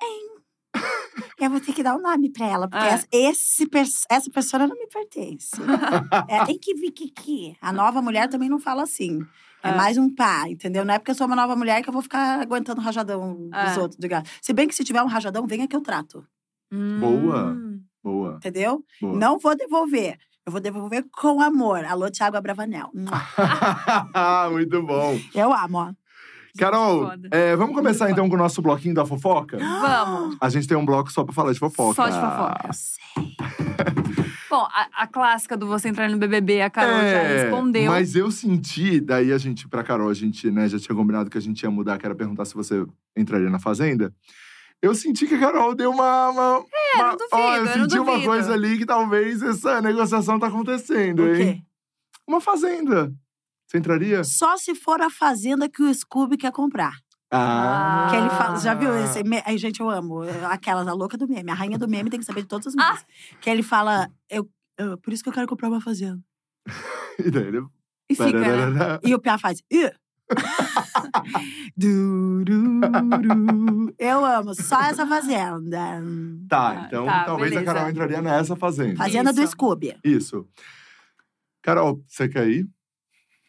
Eu 1.45 1.51
vou 1.51 1.61
ter 1.61 1.73
que 1.73 1.83
dar 1.83 1.97
o 1.97 2.01
nome 2.01 2.31
pra 2.31 2.47
ela, 2.47 2.69
porque 2.69 2.85
É. 2.85 2.91
essa, 2.91 3.07
esse, 3.11 3.69
essa 4.09 4.31
pessoa 4.31 4.67
não 4.67 4.77
me 4.79 4.87
pertence. 4.87 5.51
é, 6.29 6.45
tem 6.45 6.59
que 6.59 6.75
vir 6.75 6.93
Kiki. 6.93 7.57
A 7.61 7.73
nova 7.73 8.01
mulher 8.01 8.29
também 8.29 8.49
não 8.49 8.59
fala 8.61 8.83
assim. 8.85 9.21
É, 9.63 9.71
É. 9.71 9.75
mais 9.77 9.97
um 9.99 10.09
pá, 10.15 10.49
entendeu? 10.49 10.85
Não 10.85 10.95
é 10.95 10.99
porque 10.99 11.11
eu 11.11 11.15
sou 11.15 11.27
uma 11.27 11.35
nova 11.37 11.55
mulher 11.57 11.83
que 11.83 11.89
eu 11.89 11.93
vou 11.93 12.03
ficar 12.03 12.41
aguentando 12.41 12.81
rajadão 12.81 13.49
dos 13.49 13.77
É. 13.77 13.79
outros. 13.81 13.99
do 13.99 14.09
gato. 14.09 14.31
Se 14.41 14.53
bem 14.53 14.69
que 14.69 14.75
se 14.75 14.85
tiver 14.85 15.03
um 15.03 15.07
rajadão, 15.07 15.47
venha 15.47 15.67
que 15.69 15.75
eu 15.77 15.81
trato. 15.81 16.25
Boa. 17.01 17.53
Hum. 17.53 17.81
Boa. 18.03 18.35
Entendeu? 18.37 18.85
boa. 19.01 19.19
Não 19.19 19.39
vou 19.39 19.55
devolver. 19.57 20.19
Eu 20.45 20.51
vou 20.51 20.61
devolver 20.61 21.05
com 21.13 21.41
amor. 21.41 21.85
Alô, 21.85 22.11
Thiago 22.11 22.37
Abravanel. 22.37 22.91
Muito 24.51 24.83
bom. 24.83 25.19
Eu 25.35 25.53
amo, 25.53 25.79
ó. 25.79 25.93
Carol, 26.59 27.11
é, 27.31 27.57
vamos 27.57 27.75
começar 27.75 28.11
então 28.11 28.29
com 28.29 28.35
o 28.35 28.39
nosso 28.39 28.61
bloquinho 28.61 28.95
da 28.95 29.07
fofoca? 29.07 29.59
Vamos. 29.59 30.37
A 30.41 30.49
gente 30.51 30.69
tem 30.69 30.77
um 30.77 30.85
bloco 30.85 31.11
só 31.11 31.25
pra 31.25 31.33
falar 31.33 31.53
de 31.53 31.59
fofoca. 31.59 31.95
Só 31.95 32.09
de 32.09 32.15
fofoca. 32.15 32.69
Eu 32.69 32.73
sei. 32.75 33.03
Bom, 34.51 34.67
a, 34.71 34.89
a 35.05 35.07
clássica 35.07 35.57
do 35.57 35.67
você 35.67 35.89
entrar 35.89 36.11
no 36.11 36.19
BBB, 36.19 36.61
a 36.61 36.69
Carol 36.69 36.93
já 37.01 37.07
É, 37.07 37.43
respondeu. 37.45 37.91
Mas 37.91 38.15
eu 38.15 38.31
senti, 38.31 39.01
daí 39.01 39.33
a 39.33 39.39
gente, 39.39 39.67
pra 39.67 39.83
Carol, 39.83 40.11
a 40.11 40.15
gente 40.15 40.51
né, 40.51 40.69
já 40.69 40.79
tinha 40.79 40.95
combinado 40.95 41.31
que 41.31 41.39
a 41.39 41.41
gente 41.41 41.63
ia 41.63 41.71
mudar, 41.71 41.97
que 41.99 42.05
era 42.05 42.15
perguntar 42.15 42.45
se 42.45 42.55
você 42.55 42.85
entraria 43.17 43.49
na 43.49 43.59
Fazenda. 43.59 44.13
Eu 44.83 44.95
senti 44.95 45.27
que 45.27 45.35
a 45.37 45.41
Carol 45.41 45.75
deu 45.75 45.91
uma. 45.91 46.29
uma 46.29 46.65
É, 46.93 46.97
uma- 46.97 47.05
não 47.07 47.17
duvido, 47.17 47.29
ó, 47.33 47.55
eu 47.57 47.57
eu 47.57 47.65
não 47.65 47.73
senti 47.85 47.99
uma 47.99 48.21
coisa 48.23 48.53
ali 48.53 48.77
que 48.77 48.85
talvez 48.85 49.41
essa 49.43 49.81
negociação 49.81 50.39
tá 50.39 50.49
acontecendo, 50.49 51.23
O 51.23 51.29
hein? 51.35 51.35
quê? 51.37 51.63
Uma 52.29 52.41
fazenda. 52.41 53.11
Você 53.67 53.79
entraria? 53.79 54.23
Só 54.25 54.57
se 54.57 54.75
for 54.75 55.01
a 55.01 55.09
fazenda 55.11 55.69
que 55.69 55.83
o 55.83 55.93
Scooby 55.95 56.37
quer 56.37 56.53
comprar. 56.53 56.93
Ah. 57.35 58.09
Que 58.11 58.17
ele 58.17 58.29
fala, 58.29 58.59
já 58.61 58.75
viu 58.75 58.95
esse? 59.05 59.25
me- 59.25 59.43
Ai, 59.47 59.57
gente, 59.57 59.81
eu 59.81 59.89
amo. 59.89 60.21
Aquela, 60.51 60.83
a 60.89 60.93
louca 60.93 61.17
do 61.17 61.27
meme. 61.27 61.51
A 61.51 61.55
rainha 61.55 61.79
do 61.79 61.89
meme 61.89 62.11
tem 62.11 62.21
que 62.21 62.27
saber 62.27 62.43
de 62.43 62.49
todos 62.49 62.67
os 62.67 62.75
memes. 62.75 63.05
Que 63.41 63.49
ele 63.49 63.63
fala, 63.63 64.11
eu, 64.29 64.47
eu- 64.77 64.99
por 64.99 65.13
isso 65.13 65.23
que 65.23 65.31
eu 65.31 65.33
quero 65.33 65.47
comprar 65.47 65.69
uma 65.69 65.81
fazenda. 65.81 66.21
E 67.19 67.31
daí 67.31 67.45
ele. 67.45 67.63
E 68.11 68.15
fica, 68.15 68.71
né? 68.71 68.99
E 69.05 69.15
o 69.15 69.19
Pia 69.21 69.37
faz. 69.39 69.63
Eu 73.99 74.25
amo, 74.25 74.55
só 74.55 74.81
essa 74.83 75.07
fazenda. 75.07 76.03
Tá, 76.49 76.69
Ah, 76.71 76.85
então 76.87 77.07
tá, 77.07 77.25
talvez 77.25 77.51
beleza. 77.51 77.71
a 77.71 77.75
Carol 77.75 77.91
entraria 77.91 78.23
nessa 78.23 78.57
fazenda. 78.57 78.97
Fazenda 78.97 79.33
do 79.33 79.43
Isso. 79.43 79.53
Scooby. 79.53 79.97
Isso. 80.05 80.49
Carol, 81.63 82.03
você 82.09 82.29
quer 82.29 82.49
ir? 82.49 82.69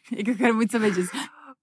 É 0.11 0.23
que 0.23 0.31
eu 0.31 0.35
quero 0.35 0.53
muito 0.53 0.71
saber 0.71 0.91
disso. 0.91 1.11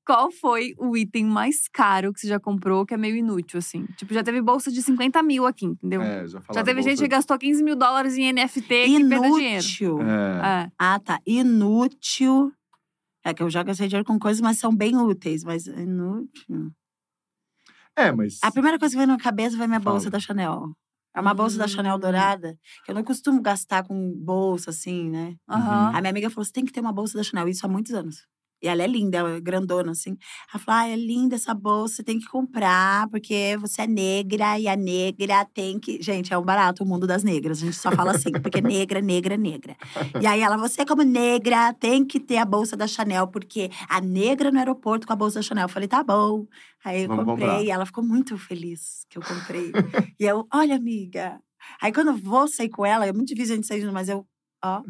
Qual 0.06 0.30
foi 0.32 0.74
o 0.78 0.96
item 0.96 1.26
mais 1.26 1.68
caro 1.68 2.12
que 2.12 2.20
você 2.20 2.26
já 2.26 2.40
comprou 2.40 2.86
que 2.86 2.94
é 2.94 2.96
meio 2.96 3.14
inútil, 3.16 3.58
assim? 3.58 3.86
Tipo, 3.96 4.14
já 4.14 4.22
teve 4.22 4.40
bolsa 4.40 4.72
de 4.72 4.82
50 4.82 5.22
mil 5.22 5.46
aqui, 5.46 5.66
entendeu? 5.66 6.00
É, 6.00 6.26
já 6.26 6.40
já 6.52 6.64
teve 6.64 6.82
gente 6.82 6.98
que 7.00 7.06
gastou 7.06 7.38
15 7.38 7.62
mil 7.62 7.76
dólares 7.76 8.16
em 8.16 8.32
NFT 8.32 8.60
que 8.60 9.04
perdeu 9.08 9.34
dinheiro. 9.34 9.64
Inútil. 9.64 10.02
É. 10.02 10.64
É. 10.64 10.72
Ah, 10.78 10.98
tá. 10.98 11.20
Inútil. 11.26 12.52
É 13.22 13.34
que 13.34 13.42
eu 13.42 13.50
já 13.50 13.62
gastei 13.62 13.86
dinheiro 13.86 14.06
com 14.06 14.18
coisas, 14.18 14.40
mas 14.40 14.58
são 14.58 14.74
bem 14.74 14.96
úteis. 14.96 15.44
Mas 15.44 15.66
inútil. 15.66 16.72
É, 17.94 18.10
mas. 18.10 18.38
A 18.42 18.50
primeira 18.50 18.78
coisa 18.78 18.92
que 18.94 18.96
veio 18.96 19.06
na 19.08 19.18
cabeça 19.18 19.56
foi 19.56 19.66
minha 19.66 19.80
Fala. 19.80 19.94
bolsa 19.96 20.10
da 20.10 20.18
Chanel. 20.18 20.72
É 21.14 21.20
uma 21.20 21.34
bolsa 21.34 21.58
da 21.58 21.66
Chanel 21.68 21.96
Hum. 21.96 22.00
dourada, 22.00 22.58
que 22.84 22.90
eu 22.90 22.94
não 22.94 23.04
costumo 23.04 23.42
gastar 23.42 23.84
com 23.86 24.12
bolsa, 24.18 24.70
assim, 24.70 25.10
né? 25.10 25.36
Aham. 25.48 25.90
A 25.94 26.00
minha 26.00 26.10
amiga 26.10 26.30
falou: 26.30 26.44
você 26.44 26.52
tem 26.52 26.64
que 26.64 26.72
ter 26.72 26.80
uma 26.80 26.92
bolsa 26.92 27.18
da 27.18 27.24
Chanel, 27.24 27.48
isso 27.48 27.66
há 27.66 27.68
muitos 27.68 27.92
anos. 27.94 28.26
E 28.62 28.68
ela 28.68 28.82
é 28.82 28.86
linda, 28.86 29.18
ela 29.18 29.36
é 29.36 29.40
grandona, 29.40 29.92
assim. 29.92 30.16
Ela 30.52 30.62
falou: 30.62 30.80
ah, 30.80 30.88
é 30.88 30.96
linda 30.96 31.34
essa 31.36 31.54
bolsa, 31.54 31.96
você 31.96 32.02
tem 32.02 32.18
que 32.18 32.26
comprar, 32.26 33.08
porque 33.08 33.56
você 33.60 33.82
é 33.82 33.86
negra 33.86 34.58
e 34.58 34.68
a 34.68 34.76
negra 34.76 35.44
tem 35.46 35.78
que. 35.78 36.00
Gente, 36.02 36.32
é 36.32 36.38
um 36.38 36.42
barato 36.42 36.82
o 36.84 36.86
mundo 36.86 37.06
das 37.06 37.22
negras. 37.24 37.62
A 37.62 37.66
gente 37.66 37.76
só 37.76 37.90
fala 37.92 38.12
assim, 38.12 38.32
porque 38.32 38.60
negra, 38.60 39.00
negra, 39.00 39.36
negra. 39.36 39.76
E 40.20 40.26
aí 40.26 40.40
ela, 40.40 40.56
você 40.56 40.84
como 40.84 41.02
negra, 41.02 41.72
tem 41.74 42.04
que 42.04 42.20
ter 42.20 42.36
a 42.36 42.44
bolsa 42.44 42.76
da 42.76 42.86
Chanel, 42.86 43.28
porque 43.28 43.70
a 43.88 44.00
negra 44.00 44.50
no 44.50 44.58
aeroporto 44.58 45.06
com 45.06 45.12
a 45.12 45.16
bolsa 45.16 45.40
da 45.40 45.42
Chanel. 45.42 45.64
Eu 45.64 45.68
falei, 45.68 45.88
tá 45.88 46.02
bom. 46.02 46.46
Aí 46.84 47.02
eu 47.02 47.08
Vamos 47.08 47.24
comprei, 47.24 47.46
comprar. 47.48 47.64
e 47.64 47.70
ela 47.70 47.86
ficou 47.86 48.02
muito 48.04 48.36
feliz 48.38 49.04
que 49.08 49.18
eu 49.18 49.22
comprei. 49.22 49.72
e 50.18 50.24
eu, 50.24 50.46
olha, 50.52 50.76
amiga. 50.76 51.38
Aí 51.80 51.92
quando 51.92 52.08
eu 52.08 52.16
vou 52.16 52.48
sair 52.48 52.68
com 52.68 52.84
ela, 52.86 53.06
é 53.06 53.12
muito 53.12 53.28
difícil 53.28 53.52
a 53.54 53.56
gente 53.56 53.66
sair 53.66 53.80
junto, 53.80 53.92
mas 53.92 54.08
eu, 54.08 54.26
ó. 54.64 54.82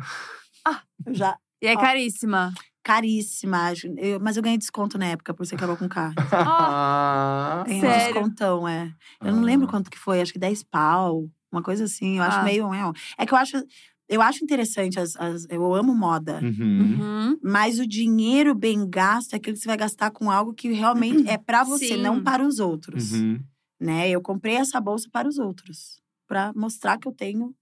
Ah, 0.67 0.83
eu 1.07 1.15
já. 1.15 1.37
E 1.63 1.67
é 1.67 1.75
Ó. 1.75 1.81
caríssima. 1.81 2.53
Caríssima. 2.83 3.73
eu- 3.99 4.19
mas 4.21 4.37
eu 4.37 4.43
ganhei 4.43 4.59
desconto 4.59 4.97
na 4.99 5.07
época, 5.07 5.33
por 5.35 5.45
ser 5.47 5.57
Carol 5.57 5.77
com 5.77 5.89
K. 5.89 6.13
Ah. 6.33 7.63
Tem 7.67 7.79
um 7.79 7.81
Sério? 7.81 8.05
descontão, 8.15 8.67
é. 8.69 8.93
Eu 9.23 9.33
não 9.33 9.43
lembro 9.43 9.67
quanto 9.69 9.91
que 9.91 9.99
foi, 9.99 10.21
acho 10.21 10.33
que 10.33 10.39
10 10.39 10.63
pau, 10.63 11.29
uma 11.53 11.63
coisa 11.63 11.85
assim. 11.85 12.19
Eu 12.19 12.23
acho 12.25 12.39
Ah. 12.39 12.43
meio. 12.43 12.73
É, 12.75 12.93
é 13.19 13.27
que 13.27 13.33
eu 13.35 13.39
acho. 13.39 13.63
Eu 14.09 14.21
acho 14.21 14.43
interessante, 14.43 14.99
as, 14.99 15.15
as- 15.17 15.47
eu 15.49 15.73
amo 15.73 15.95
moda. 15.95 16.41
Uhum. 16.43 16.97
Uhum. 16.99 17.39
Mas 17.45 17.79
o 17.79 17.87
dinheiro 17.87 18.57
bem 18.57 18.89
gasto 18.89 19.35
é 19.35 19.37
aquilo 19.37 19.55
que 19.55 19.63
você 19.63 19.69
vai 19.69 19.77
gastar 19.77 20.11
com 20.11 20.29
algo 20.31 20.53
que 20.53 20.73
realmente 20.73 21.29
é 21.29 21.39
pra 21.39 21.63
você, 21.63 21.89
Sim. 21.95 22.03
não 22.03 22.21
para 22.21 22.45
os 22.45 22.59
outros. 22.59 23.13
Uhum. 23.13 23.39
Né? 23.81 24.11
Eu 24.11 24.21
comprei 24.21 24.57
essa 24.57 24.81
bolsa 24.81 25.09
para 25.13 25.29
os 25.29 25.39
outros. 25.39 26.01
Pra 26.27 26.53
mostrar 26.57 26.99
que 26.99 27.07
eu 27.07 27.13
tenho 27.13 27.55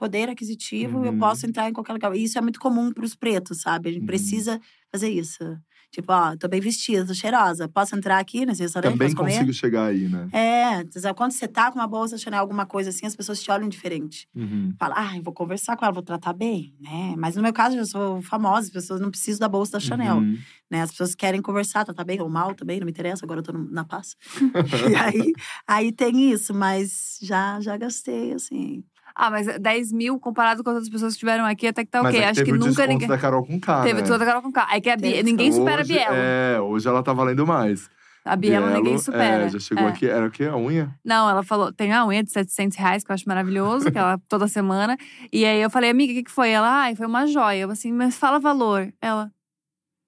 poder 0.00 0.30
aquisitivo, 0.30 1.04
eu 1.04 1.12
Uhum. 1.12 1.18
posso 1.18 1.46
entrar 1.46 1.68
em 1.68 1.72
qualquer 1.74 1.92
lugar. 1.92 2.16
E 2.16 2.24
isso 2.24 2.38
é 2.38 2.40
muito 2.40 2.58
comum 2.58 2.90
pros 2.90 3.14
pretos, 3.14 3.60
sabe? 3.60 3.90
A 3.90 3.92
gente 3.92 4.00
Uhum. 4.00 4.06
precisa 4.06 4.58
fazer 4.90 5.10
isso. 5.10 5.44
Tipo, 5.92 6.12
ó, 6.12 6.36
tô 6.36 6.46
bem 6.48 6.60
vestida, 6.60 7.04
tô 7.04 7.12
cheirosa. 7.12 7.68
Posso 7.68 7.96
entrar 7.96 8.18
aqui 8.20 8.46
nesse 8.46 8.62
restaurante? 8.62 8.92
Também 8.92 9.08
posso 9.08 9.16
comer? 9.16 9.32
consigo 9.32 9.52
chegar 9.52 9.86
aí, 9.86 10.08
né? 10.08 10.28
É, 10.32 11.12
quando 11.14 11.32
você 11.32 11.48
tá 11.48 11.70
com 11.70 11.80
uma 11.80 11.86
bolsa 11.88 12.16
Chanel, 12.16 12.40
alguma 12.40 12.64
coisa 12.64 12.90
assim, 12.90 13.06
as 13.06 13.16
pessoas 13.16 13.42
te 13.42 13.50
olham 13.50 13.68
diferente. 13.68 14.28
Uhum. 14.34 14.72
Fala, 14.78 14.94
ah, 14.96 15.16
eu 15.16 15.22
vou 15.22 15.34
conversar 15.34 15.76
com 15.76 15.84
ela, 15.84 15.92
vou 15.92 16.02
tratar 16.04 16.32
bem, 16.32 16.76
né? 16.80 17.14
Mas 17.18 17.34
no 17.34 17.42
meu 17.42 17.52
caso, 17.52 17.76
eu 17.76 17.84
sou 17.84 18.22
famosa, 18.22 18.66
as 18.68 18.70
pessoas 18.70 19.00
não 19.00 19.10
precisam 19.10 19.40
da 19.40 19.48
bolsa 19.48 19.72
da 19.72 19.80
Chanel, 19.80 20.18
Uhum. 20.18 20.38
né? 20.70 20.80
As 20.82 20.92
pessoas 20.92 21.16
querem 21.16 21.42
conversar, 21.42 21.84
tratar 21.84 22.04
bem 22.04 22.20
ou 22.22 22.28
mal 22.30 22.54
também, 22.54 22.78
não 22.78 22.84
me 22.86 22.92
interessa, 22.92 23.24
agora 23.24 23.40
eu 23.40 23.44
tô 23.44 23.52
na 23.52 23.84
paz. 23.84 24.14
e 24.94 24.94
aí, 24.94 25.32
aí 25.66 25.92
tem 25.92 26.30
isso, 26.30 26.54
mas 26.54 27.18
já, 27.20 27.60
já 27.60 27.76
gastei, 27.76 28.32
assim. 28.32 28.84
Ah, 29.22 29.30
mas 29.30 29.46
10 29.58 29.92
mil 29.92 30.18
comparado 30.18 30.64
com 30.64 30.70
as 30.70 30.76
outras 30.76 30.90
pessoas 30.90 31.12
que 31.12 31.16
estiveram 31.16 31.44
aqui, 31.44 31.66
até 31.66 31.84
que 31.84 31.90
tá 31.90 32.02
Mas 32.02 32.14
ok. 32.14 32.20
é 32.20 32.22
que 32.24 32.30
Acho 32.30 32.44
teve 32.44 32.52
que 32.58 32.66
nunca 32.66 32.86
ninguém. 32.86 33.06
da 33.08 33.18
Carol 33.18 33.44
com 33.44 33.60
K, 33.60 33.82
Teve 33.82 33.92
né? 33.94 34.00
desconto 34.00 34.18
da 34.20 34.24
Carol 34.24 34.40
com 34.42 34.50
K. 34.50 34.68
É 34.72 34.80
que 34.80 34.88
a 34.88 34.96
Teve 34.96 35.22
ninguém 35.22 35.52
supera 35.52 35.82
a 35.82 35.84
Bielo. 35.84 36.14
É, 36.14 36.58
hoje 36.60 36.88
ela 36.88 37.02
tá 37.02 37.12
valendo 37.12 37.46
mais. 37.46 37.90
A 38.24 38.34
Bielo, 38.36 38.66
ninguém 38.68 38.82
Bielo, 38.84 38.98
supera. 38.98 39.44
É, 39.44 39.48
já 39.50 39.58
chegou 39.58 39.84
É. 39.84 39.88
aqui. 39.88 40.06
Era 40.08 40.26
o 40.26 40.30
quê? 40.30 40.44
A 40.44 40.56
unha? 40.56 40.94
Não, 41.04 41.28
ela 41.28 41.42
falou, 41.42 41.70
tem 41.72 41.92
a 41.92 42.06
unha 42.06 42.22
de 42.24 42.30
700 42.30 42.78
reais, 42.78 43.04
que 43.04 43.10
eu 43.10 43.14
acho 43.14 43.28
maravilhoso, 43.28 43.90
que 43.92 43.98
ela 43.98 44.18
toda 44.28 44.48
semana. 44.48 44.96
E 45.32 45.44
aí 45.44 45.60
eu 45.60 45.68
falei, 45.68 45.90
amiga, 45.90 46.12
o 46.12 46.16
que, 46.16 46.22
que 46.24 46.30
foi? 46.30 46.48
Ela, 46.50 46.82
ai, 46.84 46.96
foi 46.96 47.06
uma 47.06 47.26
joia. 47.26 47.60
Eu 47.62 47.70
assim, 47.70 47.92
mas 47.92 48.16
fala 48.16 48.38
valor. 48.38 48.90
Ela, 49.02 49.30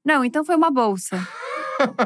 não, 0.07 0.25
então 0.25 0.43
foi 0.45 0.57
uma 0.57 0.71
bolsa. 0.71 1.17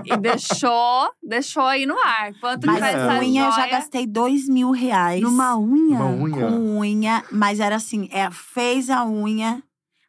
E 0.04 0.16
deixou, 0.16 1.10
deixou 1.22 1.64
aí 1.64 1.86
no 1.86 1.98
ar. 1.98 2.32
Quanto 2.40 2.66
Mas 2.66 2.76
que 2.76 2.80
faz 2.80 2.94
essa 2.94 3.18
unha, 3.20 3.44
eu 3.46 3.52
já 3.52 3.66
gastei 3.68 4.06
dois 4.06 4.48
mil 4.48 4.70
reais. 4.70 5.20
Numa 5.20 5.56
unha? 5.58 5.98
Uma 6.00 6.10
unha. 6.10 6.48
Com 6.48 6.78
unha, 6.78 7.24
mas 7.30 7.60
era 7.60 7.76
assim, 7.76 8.08
é, 8.12 8.30
fez 8.30 8.88
a 8.90 9.04
unha, 9.04 9.62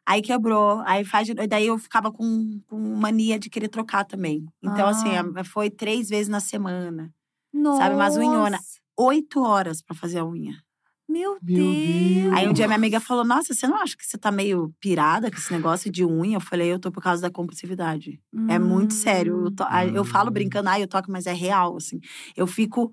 aí 0.06 0.22
quebrou, 0.22 0.82
aí 0.86 1.04
faz. 1.04 1.28
Daí 1.48 1.66
eu 1.66 1.78
ficava 1.78 2.10
com, 2.10 2.60
com 2.66 2.78
mania 2.96 3.38
de 3.38 3.50
querer 3.50 3.68
trocar 3.68 4.04
também. 4.04 4.46
Então, 4.62 4.86
Ah. 4.86 4.90
assim, 4.90 5.10
é, 5.10 5.44
foi 5.44 5.70
três 5.70 6.08
vezes 6.08 6.28
na 6.28 6.40
semana. 6.40 7.12
Nossa. 7.52 7.82
Sabe, 7.82 7.94
umas 7.94 8.16
unhona. 8.16 8.58
Oito 8.96 9.42
horas 9.42 9.80
pra 9.82 9.94
fazer 9.94 10.18
a 10.18 10.24
unha. 10.24 10.54
Meu, 11.08 11.38
Meu 11.42 11.72
Deus. 11.72 12.22
Deus. 12.24 12.34
Aí 12.34 12.46
um 12.48 12.52
dia 12.52 12.66
minha 12.66 12.76
amiga 12.76 13.00
falou: 13.00 13.24
Nossa, 13.24 13.54
você 13.54 13.66
não 13.66 13.76
acha 13.76 13.96
que 13.96 14.04
você 14.04 14.18
tá 14.18 14.30
meio 14.30 14.74
pirada 14.78 15.30
com 15.30 15.36
esse 15.38 15.52
negócio 15.52 15.90
de 15.90 16.04
unha? 16.04 16.36
Eu 16.36 16.40
falei: 16.40 16.70
Eu 16.72 16.78
tô 16.78 16.90
por 16.92 17.02
causa 17.02 17.22
da 17.22 17.30
compulsividade. 17.30 18.20
É 18.48 18.58
muito 18.58 18.92
sério. 18.94 19.44
Eu, 19.46 19.50
to- 19.50 19.64
a- 19.66 19.86
eu 19.86 20.04
falo 20.04 20.28
Hum. 20.28 20.32
brincando, 20.34 20.68
ai, 20.68 20.82
eu 20.82 20.88
toco, 20.88 21.10
mas 21.10 21.26
é 21.26 21.32
real, 21.32 21.76
assim. 21.76 21.98
Eu 22.36 22.46
fico. 22.46 22.92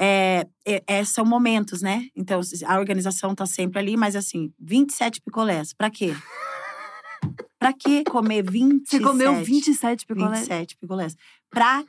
É, 0.00 0.46
é- 0.66 0.82
é- 0.86 1.04
são 1.04 1.24
momentos, 1.24 1.82
né? 1.82 2.06
Então, 2.16 2.40
a 2.66 2.78
organização 2.78 3.34
tá 3.34 3.44
sempre 3.46 3.78
ali, 3.78 3.96
mas 3.96 4.16
assim, 4.16 4.50
27 4.58 5.20
picolés. 5.20 5.72
Pra 5.74 5.90
quê? 5.90 6.14
pra 7.58 7.72
que 7.72 8.02
comer 8.04 8.42
27? 8.42 8.88
Você 8.90 9.00
comeu 9.00 9.36
27 9.44 10.04
picolés? 10.04 10.40
27 10.40 10.76
picolés. 10.76 11.16
Pra 11.52 11.84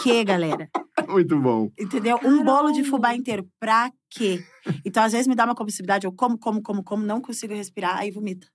quê, 0.00 0.22
galera? 0.22 0.70
Muito 1.08 1.38
bom. 1.40 1.70
Entendeu? 1.78 2.18
Um 2.24 2.44
bolo 2.44 2.68
de 2.68 2.82
Caramba. 2.82 2.90
fubá 2.90 3.14
inteiro. 3.14 3.48
Pra 3.58 3.90
quê? 4.08 4.44
Então, 4.84 5.02
às 5.02 5.12
vezes, 5.12 5.26
me 5.26 5.34
dá 5.34 5.44
uma 5.44 5.54
compulsividade. 5.54 6.06
Eu 6.06 6.12
como, 6.12 6.38
como, 6.38 6.62
como, 6.62 6.84
como, 6.84 7.04
não 7.04 7.20
consigo 7.20 7.52
respirar, 7.52 7.98
aí 7.98 8.10
vomita. 8.12 8.46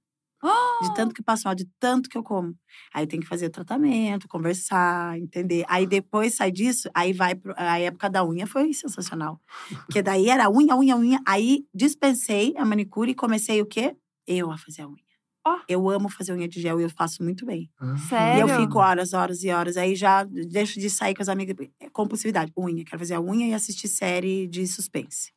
De 0.81 0.94
tanto 0.94 1.14
que 1.14 1.23
passa 1.23 1.48
mal, 1.48 1.56
de 1.56 1.65
tanto 1.80 2.10
que 2.10 2.18
eu 2.18 2.23
como. 2.23 2.53
Aí 2.94 3.07
tem 3.07 3.19
que 3.19 3.26
fazer 3.26 3.49
tratamento, 3.49 4.27
conversar, 4.27 5.18
entender. 5.18 5.64
Aí 5.69 5.88
depois 5.88 6.35
sai 6.35 6.52
disso, 6.52 6.90
aí 6.94 7.14
vai 7.14 7.34
pro, 7.35 7.53
a 7.56 7.80
época 7.80 8.10
da 8.10 8.26
unha 8.26 8.45
foi 8.45 8.73
sensacional. 8.73 9.40
Porque 9.85 10.02
daí 10.02 10.30
era 10.30 10.49
unha, 10.49 10.76
unha, 10.76 10.98
unha. 10.98 11.19
Aí 11.26 11.65
dispensei 11.73 12.53
a 12.57 12.65
manicure 12.65 13.11
e 13.11 13.15
comecei 13.15 13.61
o 13.61 13.65
quê? 13.65 13.95
Eu 14.27 14.52
a 14.52 14.57
fazer 14.57 14.81
a 14.81 14.88
unha. 14.88 15.12
Ó. 15.45 15.59
Eu 15.67 15.89
amo 15.89 16.07
fazer 16.09 16.31
unha 16.33 16.47
de 16.47 16.61
gel 16.61 16.79
e 16.79 16.83
eu 16.83 16.89
faço 16.89 17.21
muito 17.21 17.45
bem. 17.45 17.69
E 17.95 17.99
Sério? 18.07 18.47
eu 18.47 18.61
fico 18.61 18.79
horas, 18.79 19.11
horas 19.13 19.43
e 19.43 19.49
horas. 19.49 19.75
Aí 19.75 19.93
já 19.95 20.23
deixo 20.23 20.79
de 20.79 20.89
sair 20.89 21.13
com 21.13 21.21
as 21.21 21.27
amigas. 21.27 21.55
É 21.81 21.89
Compulsividade. 21.89 22.51
Unha. 22.57 22.85
Quero 22.85 22.99
fazer 22.99 23.15
a 23.15 23.21
unha 23.21 23.47
e 23.47 23.53
assistir 23.53 23.87
série 23.89 24.47
de 24.47 24.65
suspense. 24.65 25.31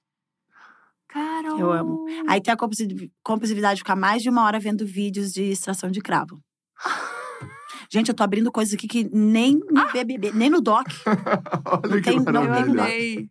Carol. 1.09 1.59
Eu 1.59 1.73
amo. 1.73 2.05
Aí 2.29 2.41
tem 2.41 2.53
a 2.53 2.57
compulsi- 2.57 3.11
compulsividade 3.23 3.77
de 3.77 3.81
ficar 3.81 3.97
mais 3.97 4.23
de 4.23 4.29
uma 4.31 4.45
hora 4.45 4.59
vendo 4.61 4.87
vídeos 4.87 5.33
de 5.33 5.43
extração 5.45 5.91
de 5.91 6.01
cravo. 6.01 6.41
Gente, 7.91 8.09
eu 8.09 8.15
tô 8.15 8.23
abrindo 8.25 8.51
coisas 8.51 8.75
aqui 8.75 8.89
que 8.89 9.05
nem 9.13 9.59
no 9.71 9.93
BBB, 9.93 10.33
nem 10.33 10.51
no 10.51 10.61
doc. 10.61 10.87
Olha 11.85 12.01
que 12.03 12.11
tem- 12.11 12.21
não 12.21 12.43
Eu 12.45 12.53
tem 12.65 12.75
maravilha. 12.75 12.83
amei. 12.83 13.31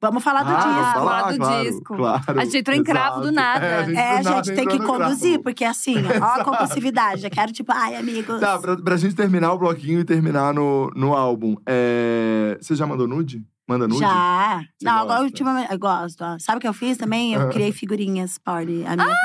Vamos 0.00 0.22
falar 0.22 0.44
do 0.44 0.50
Ah, 0.50 0.54
disco. 0.54 0.68
vamos 0.70 0.92
falar, 0.92 0.94
falar 1.20 1.32
do 1.32 1.38
claro, 1.38 1.64
disco. 1.70 1.96
Claro, 1.96 2.40
A 2.40 2.44
gente 2.44 2.56
entrou 2.58 2.76
em 2.76 2.84
cravo 2.84 3.20
do 3.20 3.32
nada. 3.32 3.66
É, 3.66 3.78
a 3.78 3.82
gente, 3.82 3.98
É, 3.98 4.22
nada 4.22 4.44
gente, 4.44 4.54
tem 4.54 4.66
que 4.68 4.78
conduzir, 4.78 5.30
cravo. 5.32 5.42
porque 5.42 5.64
assim, 5.64 5.96
ó 6.22 6.24
a 6.40 6.44
compulsividade. 6.44 7.24
Eu 7.24 7.30
quero, 7.30 7.52
tipo, 7.52 7.72
ai, 7.72 7.96
amigos. 7.96 8.38
Tá, 8.40 8.58
pra, 8.60 8.76
pra 8.76 8.96
gente 8.96 9.16
terminar 9.16 9.52
o 9.52 9.58
bloquinho 9.58 9.98
e 9.98 10.04
terminar 10.04 10.54
no, 10.54 10.88
no 10.94 11.14
álbum. 11.14 11.56
É... 11.66 12.56
Você 12.60 12.76
já 12.76 12.86
mandou 12.86 13.08
nude? 13.08 13.42
Manda 13.68 13.88
nude? 13.88 13.98
Já. 14.00 14.60
Você 14.78 14.84
Não, 14.86 14.98
agora 15.00 15.22
ultimamente. 15.22 15.72
Eu 15.72 15.78
gosto. 15.78 16.22
ó. 16.22 16.38
Sabe 16.38 16.58
o 16.58 16.60
que 16.60 16.68
eu 16.68 16.72
fiz 16.72 16.96
também? 16.96 17.34
Eu 17.34 17.42
Ah. 17.42 17.48
criei 17.48 17.72
figurinhas, 17.72 18.38
party. 18.38 18.84
A 18.86 18.96
minha, 18.96 19.16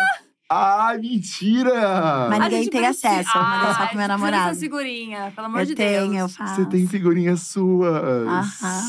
Ai, 0.51 0.97
mentira! 0.97 2.27
Mas 2.29 2.39
A 2.41 2.43
ninguém 2.43 2.69
tem 2.69 2.81
precisa- 2.83 3.09
acesso. 3.09 3.37
Eu 3.37 3.41
mandei 3.43 3.73
só 3.73 3.81
Ai, 3.81 3.87
pro 3.87 3.97
meu 3.97 4.07
namorado. 4.07 4.47
dessa 4.49 4.59
figurinha, 4.59 5.31
pelo 5.35 5.47
amor 5.47 5.59
eu 5.61 5.65
de 5.67 5.75
tenho, 5.75 6.05
eu 6.05 6.09
Deus. 6.11 6.35
faço. 6.35 6.55
Você 6.55 6.65
tem 6.65 6.85
figurinhas 6.87 7.41
suas. 7.41 8.03
Aham. 8.27 8.81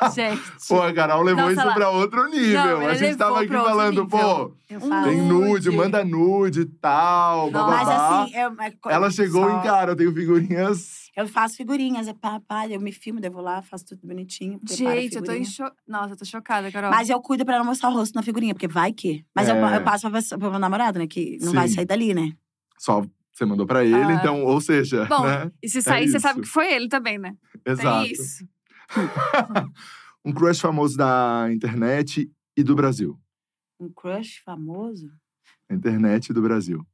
Gente. 0.14 0.42
Pô, 0.68 0.82
a 0.82 0.92
Carol 0.92 1.22
levou 1.22 1.44
Não, 1.44 1.50
isso 1.52 1.64
lá. 1.66 1.74
pra 1.74 1.90
outro 1.90 2.28
nível. 2.28 2.80
Não, 2.80 2.86
a 2.86 2.94
gente 2.94 3.16
tava 3.16 3.38
aqui 3.38 3.48
pra 3.48 3.62
falando, 3.64 4.02
nível. 4.02 4.06
pô, 4.08 4.54
Eu 4.68 4.80
tem 4.80 5.20
nude, 5.22 5.68
Nude. 5.68 5.70
manda 5.70 6.04
nude 6.04 6.60
e 6.62 6.64
tal, 6.66 7.50
Nossa. 7.50 7.70
Mas 7.76 7.88
assim, 7.88 8.36
eu, 8.36 8.54
é 8.60 8.70
co- 8.70 8.90
Ela 8.90 9.10
chegou 9.10 9.42
só- 9.48 9.58
em 9.58 9.62
cara, 9.62 9.92
eu 9.92 9.96
tenho 9.96 10.12
figurinhas. 10.14 11.00
Eu 11.16 11.26
faço 11.26 11.56
figurinhas, 11.56 12.06
é 12.08 12.14
pá, 12.14 12.40
pá, 12.46 12.66
eu 12.68 12.80
me 12.80 12.92
filmo, 12.92 13.20
daí 13.20 13.28
eu 13.28 13.32
vou 13.34 13.42
lá, 13.42 13.60
faço 13.62 13.84
tudo 13.84 14.06
bonitinho. 14.06 14.60
Gente, 14.64 15.16
eu 15.16 15.22
tô 15.24 15.32
em 15.32 15.44
cho... 15.44 15.64
Nossa, 15.86 16.12
eu 16.12 16.16
tô 16.16 16.24
chocada, 16.24 16.70
Carol. 16.70 16.90
Mas 16.90 17.10
eu 17.10 17.20
cuido 17.20 17.44
pra 17.44 17.58
não 17.58 17.64
mostrar 17.64 17.90
o 17.90 17.92
rosto 17.94 18.14
na 18.14 18.22
figurinha, 18.22 18.54
porque 18.54 18.68
vai 18.68 18.92
que. 18.92 19.24
Mas 19.34 19.48
eu, 19.48 19.56
É. 19.56 19.76
eu 19.76 19.82
passo 19.82 20.08
pra, 20.10 20.20
pro 20.38 20.50
meu 20.50 20.58
namorado, 20.60 20.98
né? 20.98 21.06
Que 21.06 21.36
não 21.42 21.52
vai 21.52 21.68
Sim. 21.68 21.74
sair 21.74 21.84
dali, 21.84 22.14
né? 22.14 22.32
Só 22.78 23.04
você 23.32 23.44
mandou 23.44 23.66
pra 23.66 23.84
ele, 23.84 23.94
Ah. 23.96 24.12
então, 24.12 24.44
ou 24.44 24.60
seja, 24.60 25.04
Bom, 25.06 25.24
né? 25.26 25.50
E 25.62 25.68
se 25.68 25.82
sair, 25.82 26.08
você 26.08 26.16
isso. 26.18 26.20
sabe 26.20 26.42
que 26.42 26.46
foi 26.48 26.72
ele 26.72 26.88
também, 26.88 27.18
né? 27.18 27.34
Exato. 27.66 28.04
Tem 28.04 28.12
isso. 28.12 28.44
Um 30.24 30.32
crush 30.34 30.60
famoso 30.60 30.96
da 30.98 31.48
internet 31.50 32.30
e 32.56 32.62
do 32.62 32.74
Brasil. 32.74 33.18
Um 33.80 33.88
crush 33.90 34.38
famoso. 34.44 35.10
Internet 35.70 36.28
e 36.28 36.32
do 36.34 36.42
Brasil. 36.42 36.86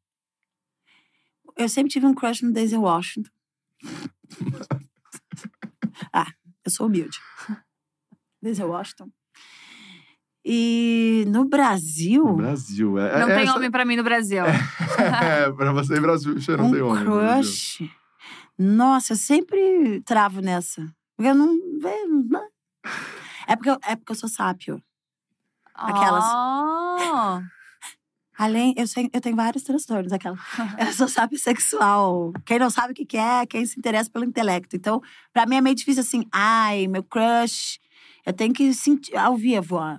Eu 1.56 1.68
sempre 1.68 1.90
tive 1.90 2.06
um 2.06 2.14
crush 2.14 2.42
no 2.42 2.52
Daisy 2.52 2.76
Washington. 2.76 3.30
ah, 6.12 6.30
eu 6.64 6.70
sou 6.70 6.86
humilde. 6.86 7.18
Daisy 8.40 8.62
Washington. 8.62 9.10
E 10.44 11.24
no 11.26 11.44
Brasil, 11.46 12.22
No 12.24 12.36
Brasil. 12.36 12.96
É, 12.98 13.18
Não 13.20 13.28
é 13.30 13.34
tem 13.34 13.42
essa- 13.44 13.56
homem 13.56 13.70
pra 13.70 13.84
mim 13.84 13.96
no 13.96 14.04
Brasil. 14.04 14.44
É, 14.96 15.50
pra 15.52 15.72
você 15.72 15.98
em 15.98 16.00
Brasil, 16.00 16.34
não 16.56 16.68
um 16.68 16.72
tem 16.72 16.80
homem. 16.80 17.04
crush. 17.04 17.90
Nossa, 18.56 19.12
eu 19.12 19.16
sempre 19.16 20.00
travo 20.06 20.40
nessa. 20.40 20.94
Porque 21.16 21.30
eu 21.30 21.34
não. 21.34 21.54
não- 21.54 22.48
É 23.46 23.56
porque 23.56 23.70
eu, 23.70 23.78
é 23.84 23.96
porque 23.96 24.12
eu 24.12 24.16
sou 24.16 24.28
sápio. 24.28 24.82
Aquelas. 25.74 26.24
Ah, 26.24 27.40
Além, 28.38 28.74
eu, 28.76 28.86
sei, 28.86 29.08
eu 29.14 29.20
tenho 29.20 29.34
vários 29.34 29.62
transtornos, 29.62 30.12
aquela. 30.12 30.36
Eu 30.78 30.92
sou 30.92 31.08
sábio 31.08 31.38
sexual. 31.38 32.32
Quem 32.44 32.58
não 32.58 32.68
sabe 32.68 32.92
o 32.92 32.94
que 32.94 33.06
que 33.06 33.16
é, 33.16 33.46
quem 33.46 33.64
se 33.64 33.78
interessa 33.78 34.10
pelo 34.10 34.26
intelecto. 34.26 34.76
Então, 34.76 35.00
pra 35.32 35.46
mim 35.46 35.56
é 35.56 35.60
meio 35.62 35.74
difícil 35.74 36.02
assim, 36.02 36.24
ai, 36.30 36.86
meu 36.86 37.02
crush. 37.02 37.78
Eu 38.26 38.32
tenho 38.34 38.52
que 38.52 38.74
sentir 38.74 39.16
ao 39.16 39.36
vivo, 39.36 39.76
ó, 39.76 39.96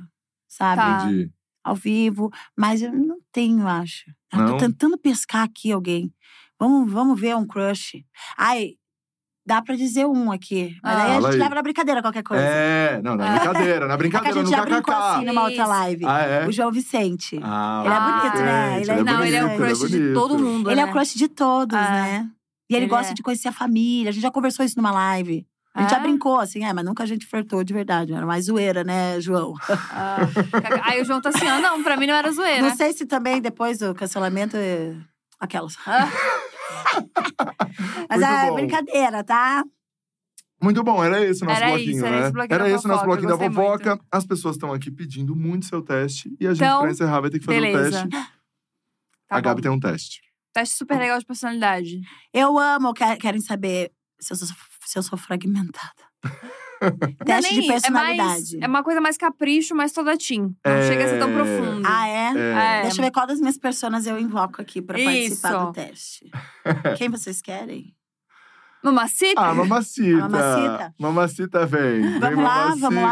sabe? 0.48 0.82
Tá. 0.82 1.06
Entendi. 1.06 1.32
Ao 1.64 1.74
vivo. 1.76 2.30
Mas 2.56 2.82
eu 2.84 2.94
não 2.94 3.18
tenho, 3.32 3.68
acho. 3.68 4.06
Eu 4.32 4.40
Não? 4.40 4.46
tô 4.50 4.58
tentando 4.58 4.98
pescar 5.00 5.44
aqui 5.44 5.72
alguém. 5.72 6.14
Vamos, 6.60 6.92
vamos 6.92 7.20
ver 7.20 7.36
um 7.36 7.46
crush. 7.48 8.06
Ai, 8.38 8.76
dá 9.48 9.62
pra 9.62 9.76
dizer 9.76 10.06
um 10.06 10.32
aqui. 10.32 10.78
Mas 10.84 10.94
Ah. 10.94 10.98
daí 10.98 11.12
a 11.12 11.22
gente 11.22 11.34
aí. 11.34 11.38
leva 11.40 11.56
na 11.56 11.62
brincadeira 11.64 12.02
qualquer 12.02 12.22
coisa. 12.24 12.44
É, 12.44 13.02
não, 13.02 13.16
na 13.16 13.30
brincadeira, 13.40 13.88
na 13.88 13.88
É 13.88 13.88
que 13.88 13.94
a 13.94 13.98
brincadeira, 13.98 14.34
gente 14.40 14.44
no 14.52 14.58
já 14.58 14.62
brincou 14.66 14.94
kkk. 14.94 15.02
assim 15.16 15.26
numa 15.26 15.44
outra 15.46 15.66
live. 15.66 16.06
Ah, 16.06 16.20
é? 16.22 16.46
O 16.48 16.52
João 16.52 16.72
Vicente. 16.72 17.40
Ah, 17.42 17.82
Ele 17.86 17.94
é 17.94 17.98
Ah, 17.98 18.20
bonito, 18.20 18.38
né? 18.44 18.70
gente, 18.80 18.82
Ele 18.92 18.92
é 19.00 19.04
não, 19.04 19.24
ele 19.26 19.36
é 19.36 19.44
o 19.44 19.48
bonito, 19.48 19.58
crush 19.64 19.90
de 19.90 20.14
todo 20.14 20.38
mundo, 20.38 20.70
Ele 20.70 20.80
é 20.82 20.86
né? 20.86 20.90
o 20.90 20.94
crush 20.94 21.16
de 21.18 21.28
todos, 21.30 21.78
Ah, 21.78 21.90
né? 21.92 22.28
E 22.70 22.76
ele, 22.76 22.84
ele 22.86 22.90
gosta 22.90 23.12
é. 23.12 23.16
de 23.16 23.24
conhecer 23.24 23.48
a 23.48 23.52
família. 23.54 24.10
A 24.10 24.12
gente 24.14 24.22
já 24.24 24.30
conversou 24.30 24.66
isso 24.66 24.76
numa 24.78 24.92
live. 24.92 25.48
A 25.74 25.82
gente 25.82 25.92
É? 25.92 25.96
já 25.96 26.00
brincou, 26.02 26.40
assim, 26.40 26.66
é, 26.66 26.74
mas 26.74 26.84
nunca 26.84 27.04
a 27.04 27.06
gente 27.06 27.26
flertou 27.26 27.64
de 27.64 27.72
verdade. 27.74 28.12
Era 28.12 28.26
mais 28.26 28.46
zoeira, 28.46 28.84
né, 28.84 29.22
João? 29.22 29.54
Ah, 29.92 30.18
aí 30.84 31.02
o 31.02 31.06
João 31.06 31.22
tá 31.22 31.30
assim, 31.30 31.48
ah, 31.48 31.62
não, 31.62 31.82
pra 31.84 31.96
mim 31.96 32.08
não 32.08 32.16
era 32.16 32.32
zoeira. 32.32 32.62
Não 32.68 32.76
sei 32.76 32.92
se 32.94 33.06
também 33.06 33.40
depois 33.40 33.78
do 33.80 33.94
cancelamento. 33.96 34.58
é, 34.58 34.94
Aquelas. 35.40 35.78
Ah, 36.78 38.08
Mas 38.10 38.20
Muito 38.20 38.24
é 38.32 38.50
bom. 38.50 38.56
brincadeira, 38.56 39.24
tá? 39.24 39.64
Muito 40.62 40.84
bom, 40.84 41.04
era 41.04 41.24
esse 41.24 41.44
o 41.44 41.46
nosso 41.46 41.58
Era 41.62 41.68
bloquinho, 41.72 41.92
isso, 41.92 42.02
né? 42.02 42.08
era 42.08 42.20
esse 42.22 42.32
bloquinho 42.34 42.56
era 42.56 42.64
da 42.64 42.70
esse 42.72 42.86
o 42.86 42.88
nosso 42.88 43.06
bloquinho 43.06 43.30
da 43.30 43.38
fofoca. 43.38 44.00
As 44.12 44.26
pessoas 44.26 44.56
estão 44.56 44.74
aqui 44.74 44.90
pedindo 44.90 45.36
muito 45.36 45.66
seu 45.68 45.82
teste. 45.84 46.36
E 46.40 46.48
a 46.48 46.54
gente, 46.54 46.64
Então, 46.64 46.82
pra 46.82 46.90
encerrar, 46.92 47.22
vai 47.22 47.30
ter 47.30 47.40
que 47.40 47.46
fazer 47.46 47.62
beleza. 47.62 48.06
o 48.06 48.10
teste. 48.10 48.28
Tá 49.30 49.36
a 49.38 49.42
Gabi 49.42 49.62
bom. 49.62 49.64
tem 49.64 49.72
um 49.72 49.80
teste. 49.80 50.22
Teste 50.54 50.76
super 50.78 50.98
legal 50.98 51.20
de 51.20 51.26
personalidade. 51.26 52.00
Eu 52.34 52.58
amo, 52.58 52.94
quer- 52.94 53.18
querem 53.18 53.42
saber 53.42 53.92
se 54.20 54.32
eu 54.34 54.38
sou, 54.38 54.48
se 54.86 54.98
eu 54.98 55.04
sou 55.04 55.18
fragmentada. 55.18 55.94
Não 56.82 57.26
Teste 57.26 57.62
de 57.62 57.68
personalidade. 57.68 58.20
É, 58.22 58.24
mais, 58.26 58.54
é 58.62 58.68
uma 58.68 58.84
coisa 58.84 59.02
mais 59.02 59.18
capricho, 59.18 59.76
mais 59.76 59.92
toda 59.92 60.18
teen. 60.18 60.56
Não 60.66 60.72
É. 60.74 60.88
chega 60.88 61.06
a 61.06 61.08
ser 61.10 61.20
tão 61.20 61.32
profundo. 61.34 61.84
Ah, 61.86 62.08
é? 62.08 62.34
É. 62.36 62.80
É. 62.80 62.82
Deixa 62.84 63.00
eu 63.02 63.06
ver 63.06 63.12
qual 63.12 63.26
das 63.28 63.40
minhas 63.40 63.58
personas 63.58 64.06
eu 64.06 64.20
invoco 64.20 64.62
aqui 64.62 64.82
pra 64.82 64.98
participar 64.98 65.50
Isso. 65.50 65.66
do 65.66 65.72
teste. 65.74 66.32
Quem 66.98 67.10
vocês 67.10 67.42
querem? 67.42 67.94
Mamacita? 68.84 69.42
Ah, 69.42 69.54
mamacita. 69.56 70.30
Mamacita. 70.30 70.96
Mamacita 71.00 71.66
vem. 71.66 72.02
Vem, 72.02 72.20
Vamos 72.20 72.44
lá, 72.44 72.76
mamacita. 72.76 72.80
vamos 72.80 73.04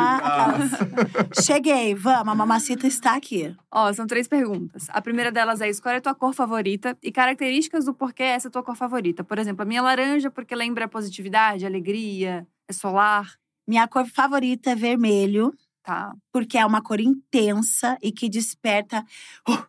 lá. 0.71 1.41
Cheguei, 1.41 1.95
vamos, 1.95 2.27
a 2.29 2.35
mamacita 2.35 2.87
está 2.87 3.15
aqui. 3.15 3.53
Ó, 3.71 3.91
são 3.91 4.05
três 4.05 4.27
perguntas. 4.27 4.87
A 4.91 5.01
primeira 5.01 5.31
delas 5.31 5.61
é: 5.61 5.67
escolhe 5.67 5.97
a 5.97 6.01
tua 6.01 6.13
cor 6.13 6.33
favorita 6.33 6.95
e 7.01 7.11
características 7.11 7.85
do 7.85 7.93
porquê 7.95 8.23
essa 8.23 8.47
é 8.47 8.49
a 8.49 8.51
tua 8.51 8.63
cor 8.63 8.75
favorita. 8.75 9.23
Por 9.23 9.39
exemplo, 9.39 9.63
a 9.63 9.65
minha 9.65 9.81
laranja, 9.81 10.29
porque 10.29 10.55
lembra 10.55 10.87
positividade, 10.87 11.65
alegria, 11.65 12.47
é 12.69 12.71
solar. 12.73 13.33
Minha 13.67 13.87
cor 13.87 14.05
favorita 14.07 14.71
é 14.71 14.75
vermelho, 14.75 15.53
Tá. 15.83 16.15
porque 16.31 16.57
é 16.57 16.65
uma 16.65 16.81
cor 16.81 16.99
intensa 16.99 17.97
e 18.01 18.11
que 18.11 18.27
desperta, 18.29 19.05
uh, 19.49 19.65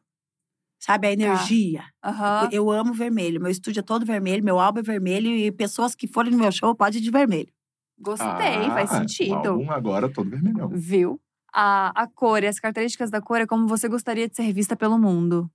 sabe, 0.78 1.08
a 1.08 1.12
energia. 1.12 1.84
Aham. 2.04 2.48
Eu 2.52 2.70
amo 2.70 2.92
vermelho. 2.94 3.40
Meu 3.40 3.50
estúdio 3.50 3.80
é 3.80 3.82
todo 3.82 4.04
vermelho, 4.06 4.42
meu 4.44 4.58
álbum 4.58 4.80
é 4.80 4.82
vermelho 4.82 5.28
e 5.30 5.50
pessoas 5.52 5.94
que 5.94 6.06
forem 6.06 6.32
no 6.32 6.38
meu 6.38 6.52
show 6.52 6.74
podem 6.74 7.00
ir 7.00 7.02
de 7.02 7.10
vermelho. 7.10 7.48
Gostei, 7.98 8.26
Ah, 8.28 8.70
faz 8.74 8.90
sentido. 8.90 9.34
álbum 9.34 9.70
agora 9.70 10.10
todo 10.12 10.28
vermelhão. 10.30 10.68
Viu? 10.70 11.20
A, 11.52 12.02
a 12.02 12.06
cor 12.06 12.42
e 12.42 12.46
as 12.46 12.60
características 12.60 13.10
da 13.10 13.20
cor 13.22 13.40
é 13.40 13.46
como 13.46 13.66
você 13.66 13.88
gostaria 13.88 14.28
de 14.28 14.36
ser 14.36 14.52
vista 14.52 14.76
pelo 14.76 14.98
mundo. 14.98 15.50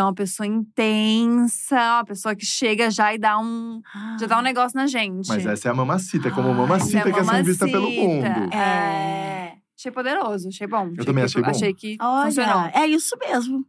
Então, 0.00 0.08
uma 0.08 0.14
pessoa 0.14 0.46
intensa, 0.46 1.76
uma 1.76 2.04
pessoa 2.06 2.34
que 2.34 2.46
chega 2.46 2.90
já 2.90 3.14
e 3.14 3.18
dá 3.18 3.38
um, 3.38 3.82
já 4.18 4.26
dá 4.26 4.38
um 4.38 4.40
negócio 4.42 4.74
na 4.74 4.86
gente. 4.86 5.28
Mas 5.28 5.44
essa 5.44 5.68
é 5.68 5.70
a 5.70 5.74
mamacita, 5.74 6.28
é 6.28 6.30
como 6.30 6.54
mamacita 6.54 7.06
é 7.10 7.12
quer 7.12 7.22
ser 7.22 7.42
vista 7.44 7.66
pelo 7.66 7.90
mundo. 7.90 8.24
É. 8.54 9.58
Achei 9.78 9.92
poderoso, 9.92 10.48
achei 10.48 10.66
bom. 10.66 10.90
Eu 10.96 11.04
também 11.04 11.22
que- 11.22 11.26
achei 11.26 11.42
bom. 11.42 11.50
Achei 11.50 11.74
que 11.74 11.98
funcionou. 11.98 12.62
Olha, 12.62 12.72
é 12.74 12.86
isso 12.86 13.14
mesmo. 13.18 13.62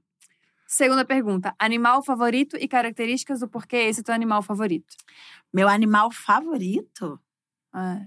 Segunda 0.66 1.04
pergunta: 1.04 1.54
animal 1.60 2.02
favorito 2.02 2.56
e 2.58 2.66
características 2.66 3.42
do 3.42 3.50
porquê 3.50 3.76
esse 3.76 4.00
é 4.00 4.04
teu 4.04 4.16
animal 4.16 4.42
favorito. 4.42 4.96
Meu 5.54 5.68
animal 5.68 6.12
favorito? 6.14 7.20
É. 7.76 8.06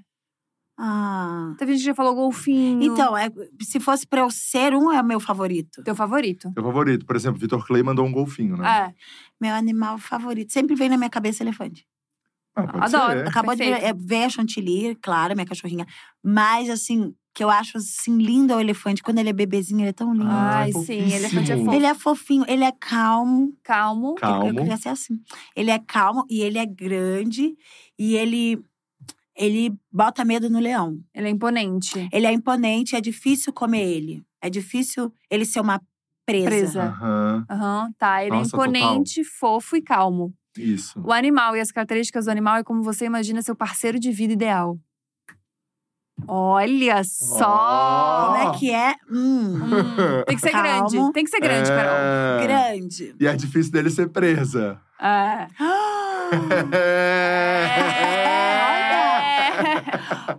Ah. 0.76 1.55
Teve 1.59 1.72
gente 1.72 1.80
que 1.82 1.86
já 1.86 1.94
falou 1.94 2.14
golfinho. 2.14 2.82
Então, 2.82 3.16
é, 3.16 3.30
se 3.62 3.78
fosse 3.78 4.06
pra 4.06 4.20
eu 4.20 4.30
ser 4.30 4.74
um, 4.74 4.90
é 4.92 5.01
o 5.01 5.05
meu 5.05 5.20
favorito. 5.20 5.82
Teu 5.84 5.94
favorito. 5.94 6.51
Seu 6.52 6.62
favorito, 6.62 7.06
por 7.06 7.14
exemplo, 7.14 7.38
Vitor 7.40 7.64
Clay 7.64 7.82
mandou 7.82 8.05
um 8.05 8.12
golfinho, 8.12 8.56
né? 8.56 8.88
É. 8.88 8.94
Meu 9.40 9.55
animal 9.55 9.98
favorito. 9.98 10.52
Sempre 10.52 10.74
vem 10.74 10.88
na 10.88 10.96
minha 10.96 11.10
cabeça 11.10 11.42
elefante. 11.42 11.86
Ah, 12.56 12.66
pode 12.66 12.84
Adoro. 12.94 13.20
ser. 13.20 13.28
Acabou 13.28 13.55
de 13.55 13.64
ver, 13.64 13.70
Perfeito. 13.80 13.96
é, 14.02 14.06
ver 14.06 14.24
a 14.24 14.28
chantilly, 14.28 14.94
claro, 15.01 15.34
minha 15.34 15.46
cachorrinha. 15.46 15.86
Mas, 16.22 16.68
assim, 16.70 17.14
que 17.34 17.42
eu 17.42 17.51
acho, 17.51 17.78
assim, 17.78 18.16
lindo 18.16 18.52
é 18.52 18.56
o 18.56 18.60
elefante. 18.60 19.02
Quando 19.02 19.18
ele 19.18 19.28
é 19.30 19.32
bebezinho, 19.32 19.80
ele 19.80 19.88
é 19.88 19.92
tão 19.92 20.12
lindo. 20.12 20.26
Ah, 20.28 20.59
Ai, 20.60 20.70
é 20.70 20.72
sim, 20.72 21.12
elefante 21.12 21.51
é 21.52 21.56
fofo. 21.56 21.72
Ele 21.72 21.86
é 21.86 21.94
fofinho, 21.94 22.44
ele 22.46 22.64
é 22.64 22.72
calmo. 22.72 23.52
Calmo. 23.64 24.14
Calmo. 24.14 24.48
Eu 24.48 24.55
queria 24.55 24.76
ser 24.76 24.90
assim. 24.90 25.20
Ele 25.56 25.70
é 25.70 25.78
calmo 25.80 26.24
e 26.30 26.40
ele 26.42 26.59
é 26.59 26.66
grande. 26.66 27.56
E 27.98 28.14
ele, 28.14 28.64
ele 29.36 29.74
bota 29.90 30.24
medo 30.24 30.48
no 30.51 30.59
leão. 30.61 30.98
Ele 31.15 31.28
é 31.28 31.31
imponente. 31.31 32.09
Ele 32.12 32.27
é 32.27 32.32
imponente, 32.32 32.94
é 32.97 33.01
difícil 33.01 33.52
comer 33.52 33.82
ele. 33.86 34.23
É 34.40 34.48
difícil 34.51 35.12
ele 35.31 35.44
ser 35.44 35.61
uma 35.61 35.81
presa. 36.27 36.48
Presa. 36.48 36.82
Aham, 36.85 37.47
Aham, 37.51 37.93
tá. 37.98 38.23
Ele 38.24 38.31
Nossa, 38.36 38.44
é 38.44 38.48
imponente, 38.48 39.24
fofo 39.24 39.77
e 39.77 39.82
calmo. 39.82 40.32
isso. 40.56 41.01
O 41.05 41.12
animal 41.12 41.56
e 41.56 41.61
as 41.61 41.70
características 41.73 42.24
do 42.27 42.31
animal 42.31 42.56
é 42.56 42.65
como 42.65 42.82
você 42.82 43.05
imagina 43.06 43.43
seu 43.43 43.55
parceiro 43.56 43.98
de 43.98 44.11
vida 44.11 44.32
ideal. 44.32 44.78
Olha 46.28 47.02
só! 47.05 48.27
Como 48.32 48.36
é 48.36 48.59
que 48.59 48.70
é? 48.70 48.94
Hum, 49.11 49.56
Hum, 49.56 50.23
tem 50.27 50.36
que 50.36 50.40
ser 50.43 50.52
Calmo. 50.52 50.89
grande. 50.90 51.12
Tem 51.12 51.24
que 51.24 51.31
ser 51.31 51.40
grande, 51.40 51.69
Carol. 51.69 51.93
É. 51.97 52.47
grande. 52.47 53.15
E 53.20 53.27
é 53.27 53.35
difícil 53.36 53.73
dele 53.73 53.90
ser 53.90 54.09
presa. 54.09 54.81
É. 55.01 55.48
É. 56.74 58.23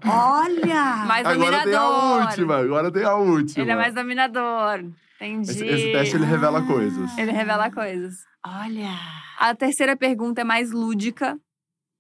Olha! 0.06 1.06
Mais 1.06 1.26
Agora 1.26 1.64
tem 1.64 1.74
a 1.76 1.80
dominador. 1.80 2.22
última, 2.26 2.58
agora 2.58 2.92
tem 2.92 3.04
a 3.04 3.16
última. 3.16 3.64
Ele 3.64 3.72
é 3.72 3.76
mais 3.76 3.94
dominador. 3.94 4.86
Entendi. 5.20 5.50
esse, 5.52 5.66
esse 5.66 5.92
teste 5.92 6.16
ele 6.16 6.26
revela 6.26 6.62
coisas. 6.62 7.18
Ele 7.18 7.32
revela 7.32 7.72
coisas. 7.72 8.16
Olha! 8.46 8.92
A 9.40 9.56
terceira 9.56 9.96
pergunta 9.96 10.42
é 10.42 10.44
mais 10.44 10.72
lúdica. 10.72 11.38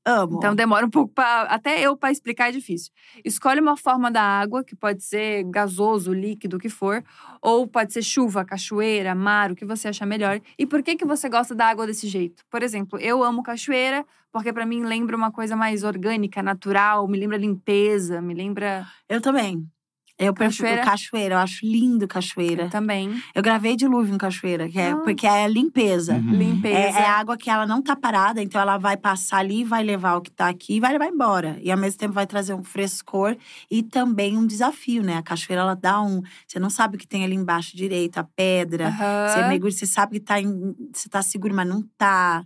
Amo. 0.05 0.37
Então 0.37 0.53
demora 0.53 0.85
um 0.85 0.89
pouco 0.89 1.11
para 1.13 1.43
até 1.43 1.81
eu 1.81 1.97
para 1.97 2.11
explicar 2.11 2.49
é 2.49 2.51
difícil. 2.51 2.91
Escolhe 3.23 3.59
uma 3.59 3.75
forma 3.75 4.11
da 4.11 4.21
água, 4.21 4.63
que 4.63 4.75
pode 4.75 5.03
ser 5.03 5.43
gasoso, 5.45 6.13
líquido, 6.13 6.57
o 6.57 6.59
que 6.59 6.69
for, 6.69 7.03
ou 7.41 7.67
pode 7.67 7.91
ser 7.91 8.03
chuva, 8.03 8.45
cachoeira, 8.45 9.15
mar, 9.15 9.51
o 9.51 9.55
que 9.55 9.65
você 9.65 9.87
achar 9.87 10.05
melhor. 10.05 10.39
E 10.59 10.65
por 10.65 10.83
que 10.83 10.95
que 10.95 11.05
você 11.05 11.27
gosta 11.27 11.55
da 11.55 11.65
água 11.67 11.87
desse 11.87 12.07
jeito? 12.07 12.43
Por 12.51 12.61
exemplo, 12.61 12.99
eu 12.99 13.23
amo 13.23 13.41
cachoeira 13.41 14.05
porque 14.31 14.51
para 14.51 14.65
mim 14.65 14.83
lembra 14.83 15.15
uma 15.15 15.31
coisa 15.31 15.55
mais 15.55 15.83
orgânica, 15.83 16.43
natural, 16.43 17.07
me 17.07 17.17
lembra 17.17 17.37
limpeza, 17.37 18.21
me 18.21 18.33
lembra 18.33 18.85
Eu 19.07 19.21
também. 19.21 19.65
Eu 20.17 20.33
prefiro 20.33 20.63
Cachoeira? 20.69 20.83
cachoeira. 20.85 21.35
Eu 21.35 21.39
acho 21.39 21.65
lindo 21.65 22.07
cachoeira. 22.07 22.69
também 22.69 23.21
Eu 23.35 23.43
gravei 23.43 23.75
dilúvio 23.75 24.15
em 24.15 24.17
cachoeira, 24.17 24.69
que 24.69 24.79
é, 24.79 24.91
Ah. 24.91 24.97
porque 24.97 25.27
é 25.27 25.45
limpeza. 25.47 26.13
Uhum. 26.15 26.31
limpeza. 26.31 26.77
É, 26.99 27.01
é 27.03 27.05
água 27.05 27.35
que 27.35 27.49
ela 27.49 27.67
não 27.67 27.81
tá 27.81 27.95
parada, 27.97 28.41
então 28.41 28.59
ela 28.61 28.77
vai 28.77 28.95
passar 28.95 29.39
ali, 29.39 29.63
vai 29.65 29.83
levar 29.83 30.15
o 30.15 30.21
que 30.21 30.31
tá 30.31 30.47
aqui 30.47 30.75
e 30.77 30.79
vai 30.79 30.93
levar 30.93 31.07
embora. 31.07 31.57
E 31.61 31.69
ao 31.69 31.77
mesmo 31.77 31.99
tempo 31.99 32.13
vai 32.13 32.25
trazer 32.25 32.53
um 32.53 32.63
frescor 32.63 33.35
e 33.69 33.83
também 33.83 34.37
um 34.37 34.47
desafio, 34.47 35.03
né? 35.03 35.17
A 35.17 35.21
cachoeira 35.21 35.61
ela 35.63 35.75
dá 35.75 36.01
um. 36.01 36.21
Você 36.47 36.59
não 36.59 36.69
sabe 36.69 36.95
o 36.95 36.99
que 36.99 37.07
tem 37.07 37.25
ali 37.25 37.35
embaixo 37.35 37.75
direito, 37.75 38.17
a 38.17 38.23
pedra. 38.23 38.87
Aham, 38.87 39.27
Você 39.27 39.47
mergulha, 39.49 39.71
você 39.73 39.85
sabe 39.85 40.13
que 40.19 40.25
tá, 40.25 40.39
em, 40.39 40.73
você 40.93 41.09
tá 41.09 41.21
seguro, 41.21 41.53
mas 41.53 41.67
não 41.67 41.81
tá. 41.97 42.45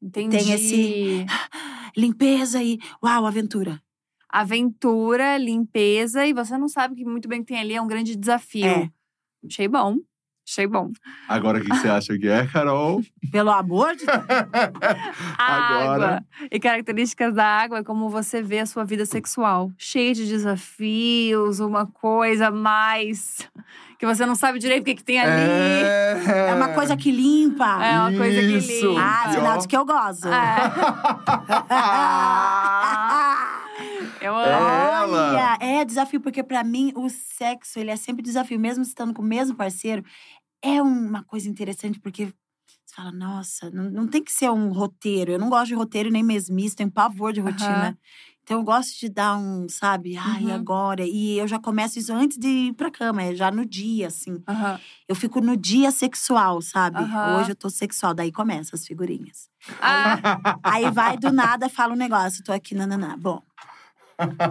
Entendi. 0.00 0.36
tem 0.36 0.52
esse- 0.52 1.26
Limpeza 1.96 2.62
e. 2.62 2.78
Uau, 3.02 3.26
aventura. 3.26 3.80
Aventura, 4.28 5.38
limpeza 5.38 6.26
e 6.26 6.32
você 6.32 6.56
não 6.58 6.68
sabe 6.68 6.94
que 6.94 7.04
muito 7.04 7.28
bem 7.28 7.40
que 7.40 7.46
tem 7.46 7.58
ali 7.58 7.74
é 7.74 7.82
um 7.82 7.86
grande 7.86 8.14
desafio. 8.16 8.66
É. 8.66 8.90
Achei 9.46 9.68
bom. 9.68 9.96
Achei 10.46 10.66
bom. 10.66 10.90
Agora, 11.28 11.58
o 11.58 11.60
que 11.60 11.68
você 11.68 11.88
acha 11.88 12.18
que 12.18 12.26
é, 12.26 12.46
Carol? 12.46 13.02
Pelo 13.30 13.50
amor 13.50 13.94
de 13.94 14.06
Deus. 14.06 14.16
Água. 15.36 16.24
E 16.50 16.58
características 16.58 17.34
da 17.34 17.44
água 17.44 17.80
é 17.80 17.84
como 17.84 18.08
você 18.08 18.40
vê 18.40 18.60
a 18.60 18.66
sua 18.66 18.82
vida 18.82 19.04
sexual. 19.04 19.70
Cheia 19.76 20.14
de 20.14 20.26
desafios, 20.26 21.60
uma 21.60 21.84
coisa 21.84 22.50
mais 22.50 23.46
que 23.98 24.06
você 24.06 24.24
não 24.24 24.34
sabe 24.34 24.58
direito 24.58 24.82
o 24.82 24.84
que, 24.86 24.94
que 24.94 25.04
tem 25.04 25.20
ali. 25.20 25.32
É 25.32 26.54
uma 26.54 26.68
coisa 26.68 26.96
que 26.96 27.10
limpa. 27.10 27.84
É 27.84 27.98
uma 27.98 28.12
coisa 28.16 28.40
que 28.40 28.56
Isso. 28.56 28.88
limpa. 28.88 29.02
Ah, 29.02 29.56
de 29.58 29.68
que 29.68 29.76
eu 29.76 29.84
gosto. 29.84 30.28
É. 30.28 30.56
Eu 34.20 34.34
É. 34.36 35.04
amo. 35.04 35.14
Olha, 35.14 35.58
é 35.60 35.84
desafio, 35.84 36.20
porque 36.20 36.42
pra 36.42 36.64
mim 36.64 36.92
o 36.96 37.08
sexo, 37.08 37.78
ele 37.78 37.90
é 37.90 37.96
sempre 37.96 38.22
desafio, 38.22 38.58
mesmo 38.58 38.82
estando 38.82 39.14
com 39.14 39.22
o 39.22 39.24
mesmo 39.24 39.56
parceiro. 39.56 40.04
É 40.62 40.82
uma 40.82 41.24
coisa 41.24 41.48
interessante, 41.48 42.00
porque 42.00 42.26
você 42.86 42.94
fala, 42.96 43.12
nossa, 43.12 43.70
não, 43.70 43.90
não 43.90 44.08
tem 44.08 44.22
que 44.24 44.32
ser 44.32 44.50
um 44.50 44.70
roteiro. 44.72 45.32
Eu 45.32 45.38
não 45.38 45.50
gosto 45.50 45.68
de 45.68 45.74
roteiro 45.74 46.10
nem 46.10 46.22
mesmice, 46.22 46.76
tenho 46.76 46.90
pavor 46.90 47.32
de 47.32 47.40
rotina. 47.40 47.98
Então 48.42 48.58
eu 48.58 48.64
gosto 48.64 48.98
de 48.98 49.08
dar 49.10 49.36
um, 49.38 49.68
sabe, 49.68 50.16
ai, 50.16 50.44
Uhum. 50.44 50.54
agora. 50.54 51.04
E 51.06 51.38
eu 51.38 51.46
já 51.46 51.58
começo 51.58 51.98
isso 51.98 52.12
antes 52.12 52.38
de 52.38 52.48
ir 52.48 52.72
pra 52.74 52.90
cama, 52.90 53.22
é 53.22 53.34
já 53.34 53.50
no 53.50 53.64
dia, 53.66 54.08
assim. 54.08 54.42
Aham. 54.48 54.80
Eu 55.08 55.14
fico 55.14 55.40
no 55.40 55.56
dia 55.56 55.90
sexual, 55.90 56.60
sabe? 56.62 57.02
Aham. 57.02 57.36
Hoje 57.36 57.52
eu 57.52 57.56
tô 57.56 57.70
sexual, 57.70 58.14
daí 58.14 58.32
começa 58.32 58.74
as 58.76 58.86
figurinhas. 58.86 59.48
Ah, 59.80 60.18
Aí 60.64 60.90
vai 60.90 61.16
do 61.16 61.32
nada, 61.32 61.68
fala 61.68 61.92
um 61.94 61.96
negócio, 61.96 62.42
tô 62.44 62.52
aqui, 62.52 62.74
nananá. 62.74 63.16
Bom. 63.16 63.42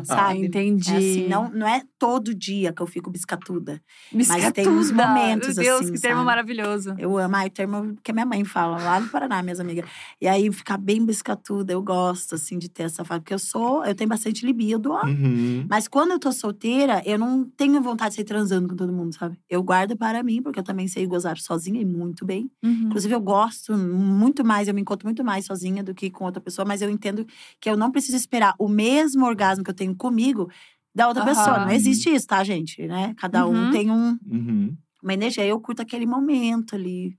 Sabe? 0.06 0.45
entendi. 0.45 0.94
É 0.94 0.98
assim, 0.98 1.27
não, 1.27 1.49
não 1.49 1.68
é 1.68 1.81
todo 1.99 2.34
dia 2.34 2.72
que 2.72 2.82
eu 2.82 2.88
fico 2.88 3.10
biscatuda. 3.10 3.82
Biscatuda. 4.11 4.52
tem 4.52 4.68
uns 4.68 4.91
momentos 4.91 5.56
Meu 5.56 5.65
Deus, 5.65 5.82
assim, 5.82 5.94
que 5.94 5.99
termo 5.99 6.18
sabe? 6.18 6.26
maravilhoso. 6.26 6.95
Eu 6.98 7.18
amo, 7.18 7.36
ai, 7.36 7.48
o 7.48 7.52
termo 7.52 7.95
que 8.03 8.11
a 8.11 8.14
minha 8.14 8.26
mãe 8.26 8.44
fala, 8.44 8.78
lá 8.78 8.99
no 8.99 9.10
Paraná, 9.10 9.41
minhas 9.41 9.60
amigas. 9.60 9.90
E 10.22 10.28
aí, 10.28 10.52
ficar 10.52 10.78
bem 10.78 11.06
biscatuda, 11.06 11.74
eu 11.74 11.82
gosto, 11.82 12.36
assim, 12.36 12.57
de 12.57 12.69
ter 12.69 12.84
essa 12.84 13.03
fase. 13.03 13.22
Porque 13.22 13.34
eu 13.34 13.40
sou, 13.40 13.84
eu 13.86 13.95
tenho 13.95 14.10
bastante 14.10 14.45
libido, 14.45 14.91
ó. 14.91 15.06
Uhum. 15.06 15.65
Mas 15.69 15.88
quando 15.88 16.11
eu 16.11 16.19
tô 16.19 16.32
solteira, 16.32 17.02
eu 17.06 17.18
não 17.18 17.44
tenho 17.44 17.82
vontade 17.82 18.11
de 18.11 18.15
sair 18.18 18.26
transando 18.26 18.68
com 18.68 18.76
todo 18.76 18.94
mundo, 18.94 19.14
sabe? 19.15 19.38
Eu 19.49 19.64
guardo 19.64 19.98
para 19.98 20.22
mim, 20.24 20.41
porque 20.41 20.60
eu 20.60 20.64
também 20.64 20.88
sei 20.88 21.06
gozar 21.06 21.38
sozinha 21.38 21.82
e 21.82 21.86
muito 21.86 22.26
bem. 22.26 22.49
Uhum. 22.64 22.84
Inclusive, 22.86 23.14
eu 23.14 23.22
gosto 23.22 23.76
muito 23.78 24.45
mais, 24.45 24.68
eu 24.68 24.74
me 24.74 24.82
encontro 24.82 25.07
muito 25.07 25.24
mais 25.24 25.45
sozinha 25.45 25.84
do 25.84 25.94
que 25.94 26.10
com 26.10 26.26
outra 26.26 26.41
pessoa, 26.41 26.65
mas 26.65 26.82
eu 26.82 26.90
entendo 26.90 27.26
que 27.60 27.69
eu 27.69 27.76
não 27.76 27.91
preciso 27.91 28.18
esperar 28.18 28.53
o 28.60 28.68
mesmo 28.68 29.26
orgasmo 29.26 29.64
que 29.64 29.69
eu 29.69 29.76
tenho 29.76 29.95
comigo 29.95 30.49
da 30.98 31.07
outra 31.07 31.24
Aham. 31.24 31.34
pessoa. 31.34 31.60
Não 31.65 31.72
existe 31.72 32.10
isso, 32.14 32.26
tá, 32.28 32.44
gente? 32.44 32.86
Né? 32.88 33.14
Cada 33.18 33.45
um 33.48 33.65
Uhum. 33.65 33.72
tem 33.72 33.91
um, 33.91 34.18
Uhum. 34.26 34.76
uma 35.03 35.14
energia. 35.14 35.45
Eu 35.45 35.61
curto 35.61 35.82
aquele 35.82 36.06
momento 36.06 36.76
ali. 36.76 37.15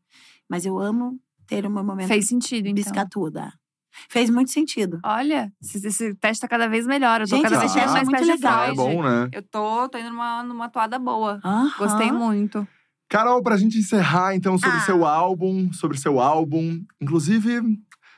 Mas 0.51 0.67
eu 0.67 0.79
amo 0.79 1.19
ter 1.47 1.65
o 1.65 1.71
meu 1.71 1.85
momento 1.85 2.09
Fez 2.09 2.27
sentido, 2.27 2.67
então. 2.67 2.75
biscatuda. 2.75 3.53
Fez 4.11 4.31
muito 4.31 4.51
sentido. 4.51 4.99
Olha, 5.05 5.51
esse, 5.63 6.15
teste 6.15 6.41
tá 6.41 6.49
cada 6.49 6.69
vez 6.69 6.87
melhor. 6.87 7.21
Eu 7.21 7.29
tô 7.29 7.37
Gente, 7.37 7.45
cada 7.45 7.59
vez 7.59 7.75
é 7.77 7.87
mais 7.87 8.09
muito 8.09 8.25
legal. 8.27 8.65
É 8.65 8.75
bom, 8.75 9.03
né? 9.03 9.29
Eu 9.33 9.43
tô, 9.43 9.89
tô 9.89 9.99
indo 9.99 10.11
numa, 10.11 10.43
numa 10.43 10.69
toada 10.69 10.99
boa. 10.99 11.41
Aham. 11.45 11.73
Gostei 11.79 12.11
muito. 12.13 12.67
Carol, 13.09 13.43
pra 13.43 13.57
gente 13.57 13.79
encerrar, 13.79 14.35
então, 14.35 14.59
sobre 14.59 14.77
Ah. 14.77 14.81
seu 14.81 15.05
álbum, 15.07 15.73
sobre 15.73 15.97
seu 15.99 16.21
álbum. 16.21 16.81
Inclusive, 17.01 17.61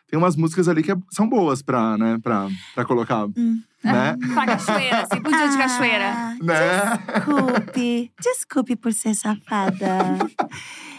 tem 0.09 0.19
umas 0.19 0.35
músicas 0.37 0.69
ali 0.69 0.83
que 0.83 0.91
é- 0.93 0.97
são 1.11 1.29
boas 1.29 1.63
pra, 1.63 1.97
né, 1.97 2.19
pra, 2.23 2.49
pra 2.75 2.85
colocar, 2.85 3.27
Hum. 3.37 3.63
Né? 3.83 4.17
Pra 4.35 4.47
cachoeira, 4.47 5.03
assim, 5.03 5.23
pro 5.23 5.31
dia 5.31 5.49
de 5.49 5.57
cachoeira. 5.59 6.13
Ah, 6.13 6.37
né? 6.43 6.99
Desculpe. 7.17 8.13
Desculpe 8.21 8.77
por 8.77 8.93
ser 8.93 9.15
safada. 9.15 10.19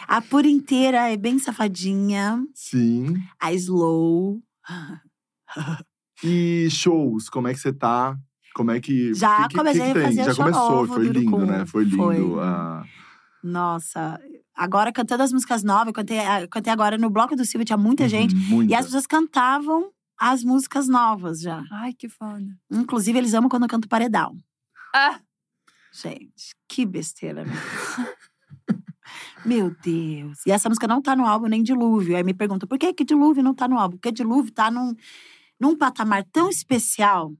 A 0.08 0.22
por 0.22 0.46
inteira 0.46 1.10
é 1.10 1.18
bem 1.18 1.40
safadinha. 1.40 2.44
Sim. 2.54 3.16
A 3.40 3.54
slow. 3.54 4.42
E 6.24 6.68
shows, 6.70 7.30
como 7.30 7.48
é 7.48 7.54
que 7.54 7.60
você 7.60 7.74
tá? 7.74 8.18
Como 8.54 8.72
é 8.72 8.80
que. 8.80 9.14
Já 9.14 9.48
que, 9.48 9.56
comecei 9.56 9.82
que 9.88 9.94
que 9.94 10.00
a 10.00 10.04
fazer 10.04 10.24
Já 10.24 10.34
show 10.34 10.46
começou, 10.46 10.72
novo 10.72 10.94
foi 10.94 11.06
do 11.08 11.14
lindo, 11.20 11.36
Urucum. 11.36 11.52
né? 11.52 11.66
Foi 11.66 11.84
lindo. 11.84 11.98
Foi. 11.98 12.18
ah. 12.40 12.84
Nossa. 13.44 14.20
Agora 14.56 14.92
cantando 14.92 15.24
as 15.24 15.32
músicas 15.32 15.64
novas, 15.64 15.88
eu 15.88 15.94
cantei, 15.94 16.20
eu 16.44 16.48
cantei 16.50 16.72
agora 16.72 16.98
no 16.98 17.10
bloco 17.10 17.36
do 17.36 17.46
Silvio, 17.46 17.66
tinha 17.66 17.78
muita 17.78 18.08
gente. 18.08 18.36
Uhum, 18.36 18.42
muita. 18.42 18.72
E 18.74 18.76
as 18.76 18.86
pessoas 18.86 19.08
cantavam 19.08 19.90
as 20.24 20.44
músicas 20.44 20.88
novas 20.88 21.42
já. 21.42 21.64
Ai, 21.72 21.94
que 21.94 22.08
foda. 22.08 22.46
Inclusive, 22.72 23.18
eles 23.18 23.34
amam 23.34 23.50
quando 23.50 23.64
eu 23.64 23.70
canto 23.70 23.88
paredão. 23.90 24.38
Ah, 24.96 25.20
Gente, 25.94 26.56
que 26.70 26.86
besteira, 26.86 27.44
meu. 27.44 27.54
Meu 29.44 29.76
Deus. 29.84 30.46
E 30.46 30.52
essa 30.52 30.70
música 30.70 30.88
não 30.88 31.02
tá 31.02 31.16
no 31.16 31.26
álbum 31.26 31.48
nem 31.48 31.64
Dilúvio. 31.64 32.16
Aí 32.16 32.24
me 32.24 32.34
perguntam, 32.34 32.68
por 32.68 32.78
que 32.78 32.94
que 32.94 33.04
Dilúvio 33.04 33.44
não 33.44 33.54
tá 33.54 33.68
no 33.68 33.78
álbum? 33.78 33.98
Porque 33.98 34.12
Dilúvio 34.12 34.52
tá 34.54 34.70
num, 34.70 34.94
num 35.60 35.76
patamar 35.76 36.24
tão 36.32 36.50
especial 36.50 37.34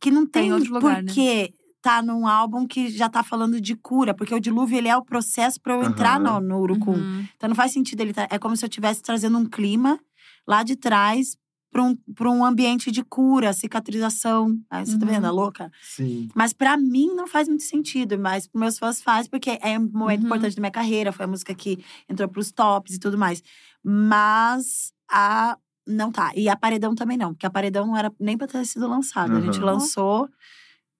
que 0.00 0.10
não 0.10 0.24
Tá 0.26 0.40
em 0.40 0.44
tem 0.44 0.52
outro 0.52 0.72
lugar, 0.72 0.96
por 0.96 1.02
né? 1.02 1.12
que 1.12 1.52
tá 1.82 2.00
num 2.00 2.26
álbum 2.26 2.66
que 2.66 2.88
já 2.88 3.08
tá 3.08 3.22
falando 3.22 3.60
de 3.60 3.74
cura. 3.74 4.14
Porque 4.14 4.34
o 4.34 4.40
Dilúvio, 4.40 4.78
ele 4.78 4.88
é 4.88 4.96
o 4.96 5.04
processo 5.04 5.60
pra 5.60 5.74
eu 5.74 5.82
entrar 5.82 6.20
Aham. 6.20 6.40
no, 6.40 6.48
no 6.48 6.60
Urucum. 6.60 6.92
uhum. 6.94 7.26
Então 7.36 7.48
não 7.48 7.56
faz 7.56 7.72
sentido 7.72 8.00
ele 8.00 8.14
tá, 8.14 8.26
É 8.30 8.38
como 8.38 8.56
se 8.56 8.64
eu 8.64 8.68
estivesse 8.68 9.02
trazendo 9.02 9.36
um 9.36 9.44
clima 9.44 9.98
lá 10.46 10.62
de 10.62 10.76
trás 10.76 11.36
pra 11.72 11.82
um, 11.82 11.96
pra 12.14 12.30
um 12.30 12.44
ambiente 12.44 12.92
de 12.92 13.02
cura, 13.02 13.52
cicatrização. 13.54 14.56
Aí 14.70 14.86
você 14.86 14.98
tá 14.98 15.06
vendo, 15.06 15.24
Uhum. 15.24 15.30
a 15.30 15.32
louca? 15.32 15.72
Sim. 15.82 16.28
Mas 16.34 16.52
pra 16.52 16.76
mim 16.76 17.06
não 17.16 17.26
faz 17.26 17.48
muito 17.48 17.64
sentido, 17.64 18.18
mas 18.18 18.46
pros 18.46 18.60
meus 18.60 18.78
fãs 18.78 19.02
faz, 19.02 19.26
porque 19.26 19.58
é 19.62 19.78
um 19.78 19.90
momento 19.92 20.20
Uhum. 20.20 20.26
importante 20.26 20.54
da 20.56 20.60
minha 20.60 20.70
carreira, 20.70 21.10
foi 21.12 21.24
a 21.24 21.28
música 21.28 21.54
que 21.54 21.82
entrou 22.08 22.28
pros 22.28 22.52
tops 22.52 22.94
e 22.94 22.98
tudo 23.00 23.18
mais. 23.18 23.42
Mas 23.82 24.92
a 25.10 25.56
não 25.86 26.12
tá. 26.12 26.30
E 26.36 26.48
a 26.48 26.56
Paredão 26.56 26.94
também 26.94 27.16
não, 27.16 27.32
porque 27.32 27.46
a 27.46 27.50
Paredão 27.50 27.86
não 27.86 27.96
era 27.96 28.12
nem 28.20 28.36
pra 28.38 28.46
ter 28.46 28.64
sido 28.66 28.86
lançada. 28.86 29.36
A 29.38 29.40
gente 29.40 29.58
Uhum. 29.60 29.66
lançou 29.66 30.28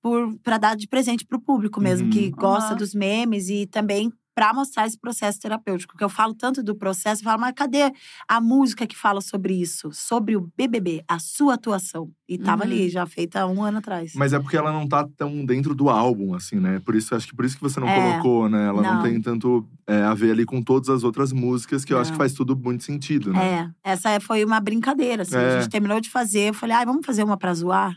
por 0.03 0.37
para 0.43 0.59
dar 0.59 0.77
de 0.77 0.89
presente 0.89 1.25
pro 1.25 1.41
público 1.41 1.81
mesmo, 1.81 2.09
que 2.11 2.27
Uhum. 2.27 2.31
gosta 2.33 2.73
Uhum. 2.75 2.79
dos 2.79 2.95
memes 2.95 3.49
e 3.49 3.67
também 3.67 4.13
pra 4.35 4.53
mostrar 4.55 4.87
esse 4.87 4.99
processo 4.99 5.39
terapêutico. 5.41 5.97
Que 5.97 6.03
eu 6.05 6.09
falo 6.09 6.35
tanto 6.35 6.63
do 6.63 6.75
processo, 6.75 7.21
eu 7.21 7.25
falo, 7.25 7.41
mas 7.41 7.53
cadê 7.55 7.93
a 8.27 8.41
música 8.41 8.87
que 8.87 8.97
fala 8.97 9.21
sobre 9.21 9.55
isso? 9.55 9.91
Sobre 9.93 10.37
o 10.37 10.51
BBB, 10.57 11.05
a 11.07 11.19
sua 11.19 11.55
atuação. 11.55 12.11
E 12.29 12.39
tava 12.39 12.65
Uhum. 12.65 12.71
ali, 12.71 12.89
já 12.89 13.05
feita 13.07 13.41
há 13.43 13.47
um 13.47 13.63
ano 13.63 13.79
atrás. 13.79 14.13
Mas 14.15 14.33
é 14.33 14.39
porque 14.39 14.57
ela 14.57 14.73
não 14.73 14.89
tá 14.89 15.07
tão 15.17 15.45
dentro 15.45 15.75
do 15.75 15.91
álbum, 15.91 16.35
assim, 16.35 16.57
né? 16.57 16.81
Por 16.81 16.95
isso, 16.95 17.15
acho 17.15 17.27
que 17.29 17.37
por 17.37 17.45
isso 17.45 17.57
que 17.57 17.63
você 17.63 17.79
não 17.79 17.89
É. 17.89 17.95
colocou, 18.21 18.49
né? 18.49 18.67
Ela 18.69 18.83
não, 18.83 18.95
Não. 18.97 19.03
tem 19.03 19.21
tanto 19.21 19.69
é, 19.87 20.01
a 20.03 20.15
ver 20.15 20.31
ali 20.31 20.47
com 20.47 20.63
todas 20.63 20.89
as 20.89 21.03
outras 21.05 21.33
músicas, 21.33 21.85
que 21.85 21.93
eu 21.93 21.99
acho 21.99 22.13
que 22.13 22.17
faz 22.17 22.33
tudo 22.33 22.57
muito 22.57 22.85
sentido, 22.85 23.33
né? 23.33 23.71
É, 23.85 23.91
essa 23.93 24.11
é- 24.11 24.21
foi 24.21 24.45
uma 24.45 24.61
brincadeira, 24.61 25.23
assim. 25.23 25.37
É. 25.37 25.57
A 25.57 25.61
gente 25.61 25.71
terminou 25.71 26.01
de 26.01 26.09
fazer, 26.09 26.49
eu 26.51 26.55
falei, 26.55 26.75
ai, 26.77 26.87
vamos 26.87 27.05
fazer 27.05 27.23
uma 27.25 27.37
pra 27.37 27.53
zoar? 27.53 27.95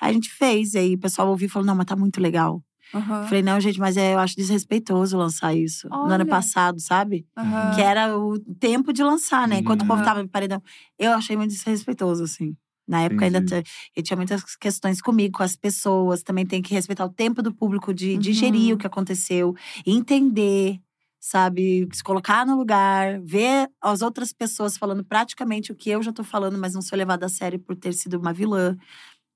Aí 0.00 0.10
a 0.10 0.12
gente 0.12 0.30
fez, 0.30 0.74
aí 0.76 0.94
o 0.94 0.98
pessoal 0.98 1.28
ouviu 1.28 1.46
e 1.46 1.48
falou, 1.48 1.66
não, 1.66 1.74
mas 1.74 1.86
tá 1.86 1.96
muito 1.96 2.20
legal. 2.20 2.62
Aham. 2.94 3.24
Falei, 3.26 3.42
não, 3.42 3.60
gente, 3.60 3.78
mas 3.80 3.96
é, 3.96 4.14
eu 4.14 4.18
acho 4.18 4.36
desrespeitoso 4.36 5.16
lançar 5.16 5.54
isso. 5.54 5.88
No 6.02 6.12
ano 6.14 6.24
Olha. 6.24 6.30
passado, 6.30 6.80
sabe? 6.80 7.26
Aham. 7.36 7.70
Que 7.72 7.80
era 7.80 8.16
o 8.18 8.38
tempo 8.60 8.92
de 8.92 9.02
lançar, 9.02 9.46
né? 9.48 9.58
Enquanto 9.58 9.82
o 9.82 9.86
povo 9.86 10.00
Uhum. 10.00 10.04
tava 10.04 10.22
no 10.22 10.28
paredão. 10.28 10.62
Eu 10.98 11.12
achei 11.12 11.36
muito 11.36 11.50
desrespeitoso, 11.50 12.24
assim. 12.24 12.56
Na 12.86 13.02
época 13.02 13.24
ainda 13.26 13.40
Entendi. 13.40 13.62
t- 13.62 13.62
eu 13.96 14.02
tinha 14.02 14.16
muitas 14.16 14.56
questões 14.56 15.00
comigo, 15.00 15.38
com 15.38 15.42
as 15.44 15.56
pessoas. 15.56 16.22
Também 16.22 16.44
tem 16.46 16.60
que 16.60 16.74
respeitar 16.74 17.04
o 17.04 17.08
tempo 17.12 17.40
do 17.42 17.54
público 17.54 17.94
de 17.94 18.16
Uhum. 18.16 18.18
digerir 18.18 18.74
o 18.74 18.78
que 18.78 18.86
aconteceu, 18.86 19.54
entender, 19.86 20.78
sabe? 21.20 21.88
Se 21.92 22.02
colocar 22.02 22.44
no 22.44 22.56
lugar, 22.56 23.20
ver 23.22 23.68
as 23.80 24.02
outras 24.02 24.32
pessoas 24.32 24.76
falando 24.76 25.04
praticamente 25.04 25.70
o 25.72 25.76
que 25.76 25.90
eu 25.90 26.02
já 26.02 26.12
tô 26.12 26.24
falando, 26.24 26.58
mas 26.58 26.74
não 26.74 26.82
ser 26.82 26.96
levada 26.96 27.26
a 27.26 27.28
sério 27.28 27.58
por 27.60 27.76
ter 27.76 27.92
sido 27.94 28.18
uma 28.18 28.32
vilã. 28.32 28.76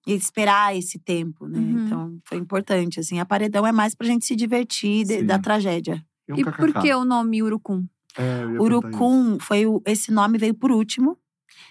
E 0.07 0.13
esperar 0.15 0.77
esse 0.77 0.99
tempo, 0.99 1.49
né? 1.49 1.59
Uhum. 1.59 1.87
Então, 1.87 2.19
foi 2.25 2.39
importante, 2.39 3.01
assim. 3.01 3.19
A 3.19 3.27
paredão 3.27 3.67
é 3.67 3.73
mais 3.73 3.95
pra 3.95 4.07
gente 4.07 4.25
se 4.25 4.37
divertir 4.37 5.05
de- 5.05 5.23
da 5.23 5.39
tragédia. 5.39 6.05
um 6.31 6.37
E 6.37 6.45
por 6.45 6.73
que 6.81 6.95
o 6.95 7.05
nome 7.05 7.43
Urucum? 7.43 7.85
É. 8.17 8.45
Urucum 8.61 9.39
foi 9.41 9.67
o, 9.67 9.83
esse 9.87 10.11
nome 10.13 10.39
veio 10.39 10.55
por 10.55 10.71
último. 10.71 11.19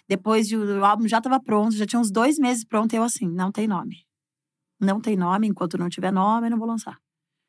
Depois 0.08 0.48
de, 0.48 0.56
o 0.58 0.84
álbum 0.86 1.08
já 1.08 1.18
estava 1.18 1.40
pronto, 1.40 1.76
já 1.76 1.86
tinha 1.86 2.00
uns 2.00 2.12
dois 2.12 2.38
meses 2.38 2.64
pronto. 2.64 2.94
E 2.94 2.98
eu 2.98 3.04
assim, 3.04 3.28
não 3.28 3.52
tem 3.52 3.68
nome. 3.68 4.04
Não 4.80 5.00
tem 5.00 5.16
nome, 5.16 5.48
enquanto 5.48 5.78
não 5.78 5.90
tiver 5.90 6.12
nome, 6.12 6.48
eu 6.48 6.52
não 6.52 6.58
vou 6.58 6.68
lançar. 6.68 6.98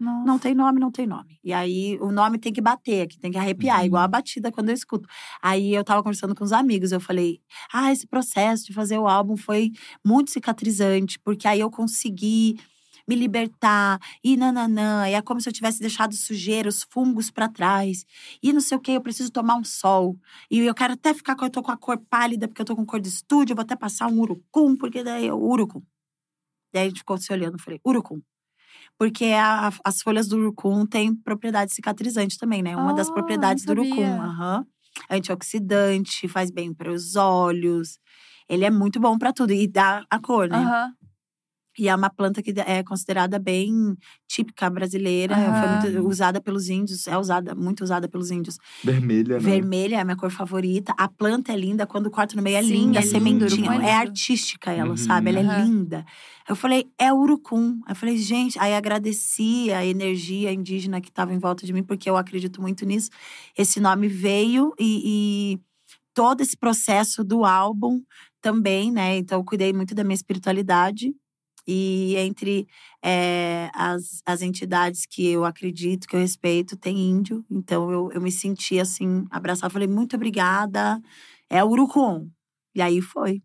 Nossa. 0.01 0.27
Não 0.27 0.39
tem 0.39 0.55
nome, 0.55 0.81
não 0.81 0.90
tem 0.90 1.06
nome. 1.06 1.39
E 1.43 1.52
aí 1.52 1.97
o 2.01 2.10
nome 2.12 2.39
tem 2.39 2.52
que 2.52 2.60
bater 2.60 3.02
aqui, 3.02 3.18
tem 3.18 3.31
que 3.31 3.39
arrepiar, 3.39 3.81
Uhum. 3.81 3.86
igual 3.86 4.02
a 4.02 4.09
batida 4.09 4.51
quando 4.52 4.68
eu 4.68 4.74
escuto. 4.74 5.09
Aí 5.43 5.73
eu 5.74 5.85
tava 5.85 6.02
conversando 6.02 6.35
com 6.35 6.44
os 6.44 6.52
amigos, 6.52 6.93
eu 6.93 7.01
falei: 7.01 7.40
"Ah, 7.73 7.93
esse 7.93 8.06
processo 8.06 8.66
de 8.66 8.73
fazer 8.74 8.98
o 8.98 9.09
álbum 9.09 9.36
foi 9.36 9.70
muito 10.05 10.31
cicatrizante, 10.31 11.18
porque 11.20 11.47
aí 11.48 11.60
eu 11.60 11.70
consegui 11.70 12.56
me 13.09 13.14
libertar 13.14 14.01
e 14.24 14.36
nananã, 14.36 15.09
e 15.09 15.12
é 15.14 15.23
como 15.23 15.40
se 15.40 15.48
eu 15.48 15.52
tivesse 15.52 15.78
deixado 15.81 16.14
sujeira, 16.16 16.68
os 16.68 16.82
fungos 16.90 17.31
pra 17.31 17.48
trás. 17.48 18.05
E 18.43 18.52
não 18.52 18.60
sei 18.60 18.77
o 18.77 18.81
que, 18.81 18.90
eu 18.93 19.01
preciso 19.01 19.31
tomar 19.31 19.55
um 19.56 19.62
sol. 19.64 20.18
E 20.51 20.59
eu 20.59 20.74
quero 20.74 20.94
até 20.94 21.14
ficar 21.14 21.36
com 21.36 21.44
eu 21.47 21.51
tô 21.51 21.62
com 21.62 21.70
a 21.70 21.77
cor 21.77 21.98
pálida, 22.10 22.48
porque 22.48 22.60
eu 22.62 22.66
tô 22.66 22.74
com 22.77 22.85
cor 22.85 23.01
de 23.01 23.09
estúdio, 23.09 23.52
eu 23.52 23.56
vou 23.56 23.62
até 23.62 23.77
passar 23.77 24.09
um 24.09 24.18
urucum, 24.20 24.77
porque 24.77 25.05
daí 25.05 25.27
eu 25.27 25.39
urucum. 25.40 25.82
Daí 26.74 26.85
a 26.86 26.89
gente 26.90 27.01
ficou 27.01 27.18
se 27.18 27.32
olhando, 27.32 27.55
eu 27.56 27.60
falei: 27.60 27.81
"Urucum". 27.86 28.20
Porque 28.98 29.27
a- 29.27 29.70
as 29.85 30.01
folhas 30.01 30.27
do 30.28 30.36
urucum 30.39 30.86
têm 30.86 31.14
propriedade 31.14 31.73
cicatrizante 31.74 32.39
também, 32.39 32.62
né? 32.62 32.77
Uma 32.77 32.94
das 32.94 33.09
Ah, 33.09 33.12
propriedades 33.12 33.64
do 33.64 33.73
urucum. 33.73 34.20
aham. 34.23 34.64
Antioxidante, 35.10 36.27
faz 36.28 36.51
bem 36.51 36.73
para 36.73 36.90
os 36.90 37.16
olhos. 37.16 37.98
Ele 38.48 38.64
é 38.64 38.70
muito 38.70 38.98
bom 39.01 39.18
para 39.18 39.32
tudo. 39.32 39.52
E 39.52 39.66
dá 39.68 40.05
a 40.10 40.18
cor, 40.18 40.48
né? 40.48 40.56
Aham. 40.59 40.93
E 41.78 41.89
é 41.89 41.94
uma 41.94 42.09
planta 42.11 42.43
que 42.43 42.53
é 42.66 42.82
considerada 42.82 43.39
bem 43.39 43.97
típica 44.28 44.69
brasileira. 44.70 45.35
Foi 45.35 45.69
Aham. 45.69 45.69
muito 45.69 46.09
usada 46.09 46.40
pelos 46.40 46.69
índios. 46.69 47.07
É 47.07 47.16
usada, 47.19 47.55
muito 47.55 47.82
usada 47.85 48.09
pelos 48.09 48.31
índios. 48.31 48.59
Vermelha, 48.82 49.36
né? 49.39 49.40
Vermelha 49.40 49.97
é 49.97 50.01
a 50.01 50.05
minha 50.05 50.16
cor 50.16 50.31
favorita. 50.31 50.94
A 50.97 51.09
planta 51.09 51.53
é 51.53 51.57
linda. 51.57 51.86
Quando 51.86 52.11
corta 52.11 52.35
no 52.36 52.43
meio 52.43 52.57
é 52.57 52.62
Sim, 52.62 52.73
linda. 52.73 52.98
é 52.98 53.03
a 53.03 53.07
sementinha. 53.07 53.73
é 53.82 53.94
artística 53.94 54.73
ela, 54.73 54.90
Uhum. 54.90 54.97
sabe? 54.97 55.31
Ela 55.31 55.40
é 55.40 55.43
Aham. 55.43 55.65
linda. 55.65 56.05
Eu 56.48 56.57
falei, 56.57 56.86
é 56.98 57.12
urucum. 57.12 57.81
Eu 57.89 57.94
falei, 57.94 58.16
gente. 58.16 58.59
Aí 58.59 58.74
agradeci 58.74 59.73
a 59.73 59.85
energia 59.85 60.53
indígena 60.53 61.01
que 61.01 61.09
estava 61.09 61.35
em 61.35 61.39
volta 61.39 61.66
de 61.66 61.73
mim, 61.73 61.82
porque 61.82 62.09
eu 62.09 62.16
acredito 62.16 62.62
muito 62.62 62.86
nisso. 62.86 63.11
Esse 63.57 63.81
nome 63.81 64.09
veio 64.09 64.73
e, 64.78 65.55
e 65.55 65.61
todo 66.15 66.40
esse 66.40 66.57
processo 66.57 67.23
do 67.23 67.44
álbum 67.44 68.01
também, 68.40 68.90
né? 68.90 69.16
Então 69.19 69.39
eu 69.40 69.44
cuidei 69.44 69.73
muito 69.73 69.94
da 69.94 70.03
minha 70.05 70.15
espiritualidade. 70.15 71.12
E 71.66 72.14
entre 72.16 72.66
eh, 73.02 73.68
as, 73.74 74.22
as 74.24 74.40
entidades 74.43 75.05
que 75.05 75.26
eu 75.26 75.44
acredito, 75.44 76.06
que 76.06 76.14
eu 76.14 76.20
respeito, 76.20 76.76
tem 76.76 76.97
índio. 76.98 77.44
Então 77.51 77.90
eu, 77.90 78.10
eu 78.12 78.20
me 78.20 78.30
senti 78.30 78.78
assim, 78.78 79.24
abraçada. 79.30 79.72
Falei, 79.72 79.88
muito 79.88 80.14
obrigada. 80.16 81.01
É 81.51 81.64
Urucum. 81.64 82.28
E 82.74 82.80
aí 82.80 83.01
foi. 83.01 83.43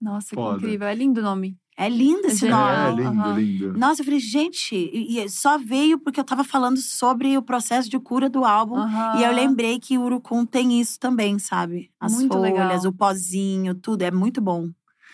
Nossa, 0.00 0.28
que 0.30 0.34
Foda. 0.36 0.56
incrível. 0.58 0.86
É 0.88 0.94
lindo 0.94 1.20
o 1.20 1.22
nome. 1.22 1.56
É 1.76 1.88
lindo 1.88 2.26
esse 2.26 2.46
É 2.46 2.50
nome. 2.50 2.72
É, 2.72 2.90
Não, 2.90 2.96
lindo, 2.96 3.20
aham. 3.20 3.38
lindo. 3.38 3.78
Nossa, 3.78 4.00
eu 4.00 4.04
falei, 4.04 4.18
gente, 4.18 4.74
e, 4.74 5.20
e 5.20 5.28
só 5.28 5.56
veio 5.58 5.98
porque 5.98 6.18
eu 6.18 6.24
tava 6.24 6.42
falando 6.42 6.78
sobre 6.78 7.38
o 7.38 7.42
processo 7.42 7.88
de 7.88 7.98
cura 8.00 8.28
do 8.28 8.44
álbum. 8.44 8.76
E 9.16 9.22
eu 9.22 9.32
lembrei 9.32 9.78
que 9.78 9.96
o 9.96 10.02
Urucum 10.02 10.44
tem 10.44 10.80
isso 10.80 10.98
também, 10.98 11.38
sabe? 11.38 11.90
As 12.00 12.12
Muito 12.12 12.32
folhas, 12.32 12.52
legal. 12.52 12.86
o 12.86 12.92
pozinho, 12.92 13.74
tudo. 13.76 14.02
É 14.02 14.10
muito 14.10 14.40
bom. 14.40 14.70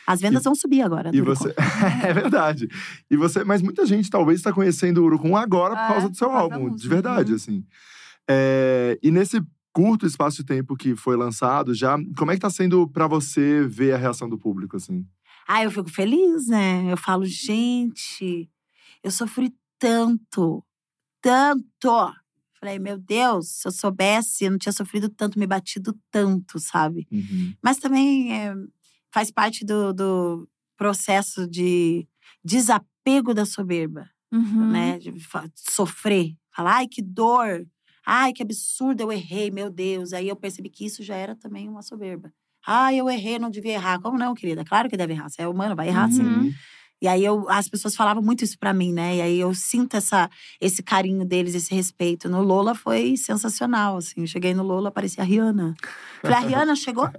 As 0.06 0.20
vendas 0.20 0.42
E- 0.42 0.44
vão 0.44 0.54
subir 0.54 0.82
agora. 0.82 1.10
E 1.12 1.20
você. 1.20 1.54
é 2.04 2.12
verdade. 2.12 2.68
E 3.10 3.16
você, 3.16 3.42
mas 3.44 3.62
muita 3.62 3.86
gente 3.86 4.10
talvez 4.10 4.38
está 4.40 4.52
conhecendo 4.52 5.00
o 5.02 5.04
Urucum 5.04 5.36
agora 5.36 5.74
por 5.74 5.82
É, 5.82 5.88
causa 5.88 6.08
do 6.10 6.16
seu 6.16 6.30
álbum, 6.30 6.74
de 6.74 6.88
verdade, 6.88 7.30
Uhum. 7.30 7.36
assim. 7.36 7.64
É, 8.28 8.98
e 9.02 9.10
nesse 9.10 9.42
curto 9.72 10.06
espaço 10.06 10.36
de 10.38 10.44
tempo 10.44 10.76
que 10.76 10.94
foi 10.94 11.16
lançado, 11.16 11.74
já, 11.74 11.96
como 12.16 12.30
é 12.30 12.34
que 12.34 12.40
tá 12.40 12.50
sendo 12.50 12.88
pra 12.88 13.06
você 13.06 13.66
ver 13.66 13.92
a 13.92 13.96
reação 13.98 14.28
do 14.28 14.38
público, 14.38 14.76
assim? 14.76 15.04
Ah, 15.48 15.62
eu 15.64 15.70
fico 15.70 15.90
feliz, 15.90 16.46
né? 16.46 16.90
Eu 16.90 16.96
falo, 16.96 17.24
gente, 17.26 18.48
eu 19.02 19.10
sofri 19.10 19.52
tanto, 19.78 20.64
tanto. 21.20 22.12
Falei, 22.60 22.78
meu 22.78 22.96
Deus, 22.96 23.48
se 23.48 23.68
eu 23.68 23.72
soubesse, 23.72 24.44
eu 24.44 24.50
não 24.52 24.58
tinha 24.58 24.72
sofrido 24.72 25.08
tanto, 25.10 25.38
me 25.38 25.46
batido 25.46 25.94
tanto, 26.10 26.58
sabe? 26.58 27.06
Uhum. 27.12 27.52
Mas 27.62 27.76
também 27.78 28.32
é, 28.32 28.54
faz 29.14 29.30
parte 29.30 29.64
do, 29.64 29.92
do 29.92 30.48
processo 30.76 31.46
de 31.48 32.06
desapego 32.44 33.32
da 33.32 33.46
soberba, 33.46 34.10
Uhum. 34.32 34.66
né? 34.72 34.98
De 34.98 35.14
sofrer. 35.54 36.34
Falar, 36.52 36.78
ai, 36.78 36.88
que 36.88 37.00
dor. 37.00 37.64
Ai, 38.04 38.32
que 38.32 38.42
absurdo, 38.42 39.00
eu 39.02 39.12
errei, 39.12 39.48
meu 39.52 39.70
Deus. 39.70 40.12
Aí 40.12 40.28
eu 40.28 40.34
percebi 40.34 40.68
que 40.68 40.84
isso 40.84 41.04
já 41.04 41.14
era 41.14 41.36
também 41.36 41.68
uma 41.68 41.80
soberba. 41.82 42.32
Ai, 42.66 42.96
eu 42.96 43.08
errei, 43.08 43.38
não 43.38 43.48
devia 43.50 43.74
errar. 43.74 44.00
Como 44.00 44.18
não, 44.18 44.34
querida? 44.34 44.64
Claro 44.64 44.88
que 44.90 44.96
deve 44.96 45.12
errar. 45.12 45.28
Você 45.28 45.42
é 45.42 45.46
humano, 45.48 45.76
vai 45.76 45.86
errar 45.88 46.10
sim. 46.10 46.22
Uhum. 46.24 46.52
E 47.00 47.06
aí 47.06 47.24
eu, 47.24 47.48
as 47.50 47.68
pessoas 47.68 47.94
falavam 47.94 48.22
muito 48.22 48.42
isso 48.42 48.58
pra 48.58 48.72
mim, 48.74 48.92
né? 48.92 49.16
E 49.16 49.20
aí 49.20 49.38
eu 49.38 49.54
sinto 49.54 49.96
essa, 49.96 50.28
esse 50.60 50.82
carinho 50.82 51.24
deles, 51.24 51.54
esse 51.54 51.72
respeito. 51.74 52.28
No 52.28 52.42
Lola 52.42 52.74
foi 52.74 53.16
sensacional, 53.16 53.98
assim. 53.98 54.22
Eu 54.22 54.26
cheguei 54.26 54.54
no 54.54 54.62
Lola, 54.62 54.90
parecia 54.90 55.22
a 55.22 55.26
Rihanna. 55.26 55.74
Falei, 56.22 56.36
a 56.38 56.40
Rihanna 56.40 56.74
chegou? 56.74 57.08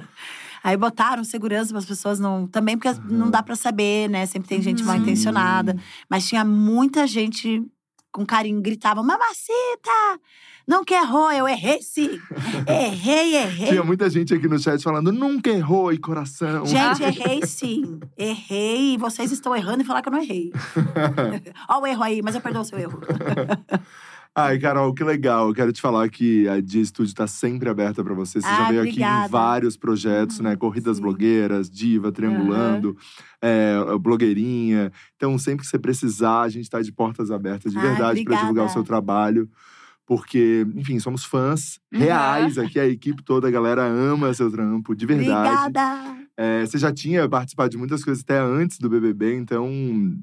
aí 0.62 0.76
botaram 0.76 1.24
segurança 1.24 1.70
para 1.70 1.78
as 1.78 1.86
pessoas 1.86 2.18
não. 2.20 2.46
Também 2.46 2.76
porque 2.78 2.98
não 3.08 3.30
dá 3.30 3.42
pra 3.42 3.54
saber, 3.56 4.08
né? 4.08 4.26
Sempre 4.26 4.48
tem 4.48 4.62
gente 4.62 4.80
Uhum. 4.82 4.86
mal 4.88 4.96
intencionada. 4.96 5.76
Mas 6.08 6.26
tinha 6.28 6.44
muita 6.44 7.06
gente 7.06 7.62
com 8.10 8.24
carinho, 8.26 8.60
gritava: 8.60 9.02
Mamacita! 9.02 10.20
Não 10.64 10.84
que 10.84 10.94
errou, 10.94 11.32
eu 11.32 11.48
errei 11.48 11.82
sim. 11.82 12.20
Errei, 12.68 13.34
errei. 13.34 13.66
Tinha 13.70 13.82
muita 13.82 14.08
gente 14.08 14.32
aqui 14.32 14.46
no 14.46 14.56
chat 14.60 14.80
falando, 14.80 15.10
nunca 15.10 15.50
errou 15.50 15.92
e 15.92 15.98
coração. 15.98 16.64
Gente, 16.64 17.02
errei 17.02 17.44
sim. 17.44 17.98
Errei. 18.16 18.96
Vocês 18.96 19.32
estão 19.32 19.56
errando 19.56 19.82
e 19.82 19.84
falar 19.84 20.02
que 20.02 20.08
eu 20.08 20.12
não 20.12 20.22
errei. 20.22 20.52
Ó 21.68 21.80
o 21.80 21.86
erro 21.86 22.02
aí, 22.04 22.22
mas 22.22 22.36
eu 22.36 22.40
perdoo 22.40 22.62
o 22.62 22.64
seu 22.64 22.78
erro. 22.78 23.00
Ai, 24.34 24.58
Carol, 24.58 24.94
que 24.94 25.04
legal. 25.04 25.48
Eu 25.48 25.54
quero 25.54 25.72
te 25.74 25.80
falar 25.80 26.08
que 26.08 26.48
a 26.48 26.58
Dia 26.58 26.82
Studio 26.82 27.14
tá 27.14 27.26
sempre 27.26 27.68
aberta 27.68 28.02
pra 28.02 28.14
você. 28.14 28.40
Você 28.40 28.48
já 28.48 28.64
Ah, 28.64 28.68
veio 28.68 28.80
aqui 28.80 28.88
em 28.88 28.92
obrigada. 28.92 29.28
vários 29.28 29.76
projetos, 29.76 30.40
né? 30.40 30.56
Corridas 30.56 30.96
sim. 30.96 31.02
blogueiras, 31.02 31.68
Diva, 31.70 32.10
Triangulando, 32.10 32.96
é, 33.42 33.74
blogueirinha. 34.00 34.90
Então, 35.16 35.36
sempre 35.36 35.64
que 35.64 35.70
você 35.70 35.78
precisar, 35.78 36.40
a 36.42 36.48
gente 36.48 36.70
tá 36.70 36.80
de 36.80 36.90
portas 36.90 37.30
abertas 37.30 37.72
de 37.72 37.78
Ah, 37.78 37.82
verdade 37.82 38.24
pra 38.24 38.36
divulgar 38.36 38.64
o 38.64 38.68
obrigada. 38.68 38.72
seu 38.72 38.82
trabalho. 38.82 39.50
Porque, 40.06 40.66
enfim, 40.74 40.98
somos 40.98 41.24
fãs 41.24 41.78
Uhum. 41.92 42.00
reais 42.00 42.56
aqui. 42.56 42.80
A 42.80 42.86
equipe 42.86 43.22
toda, 43.22 43.48
a 43.48 43.50
galera 43.50 43.82
ama 43.84 44.32
seu 44.32 44.50
trampo, 44.50 44.94
de 44.96 45.04
verdade. 45.04 45.56
Obrigada. 45.58 46.16
É, 46.38 46.64
você 46.64 46.78
já 46.78 46.90
tinha 46.90 47.28
participado 47.28 47.68
de 47.68 47.76
muitas 47.76 48.02
coisas 48.02 48.22
até 48.24 48.38
antes 48.38 48.78
do 48.78 48.88
BBB, 48.88 49.36
então 49.36 49.68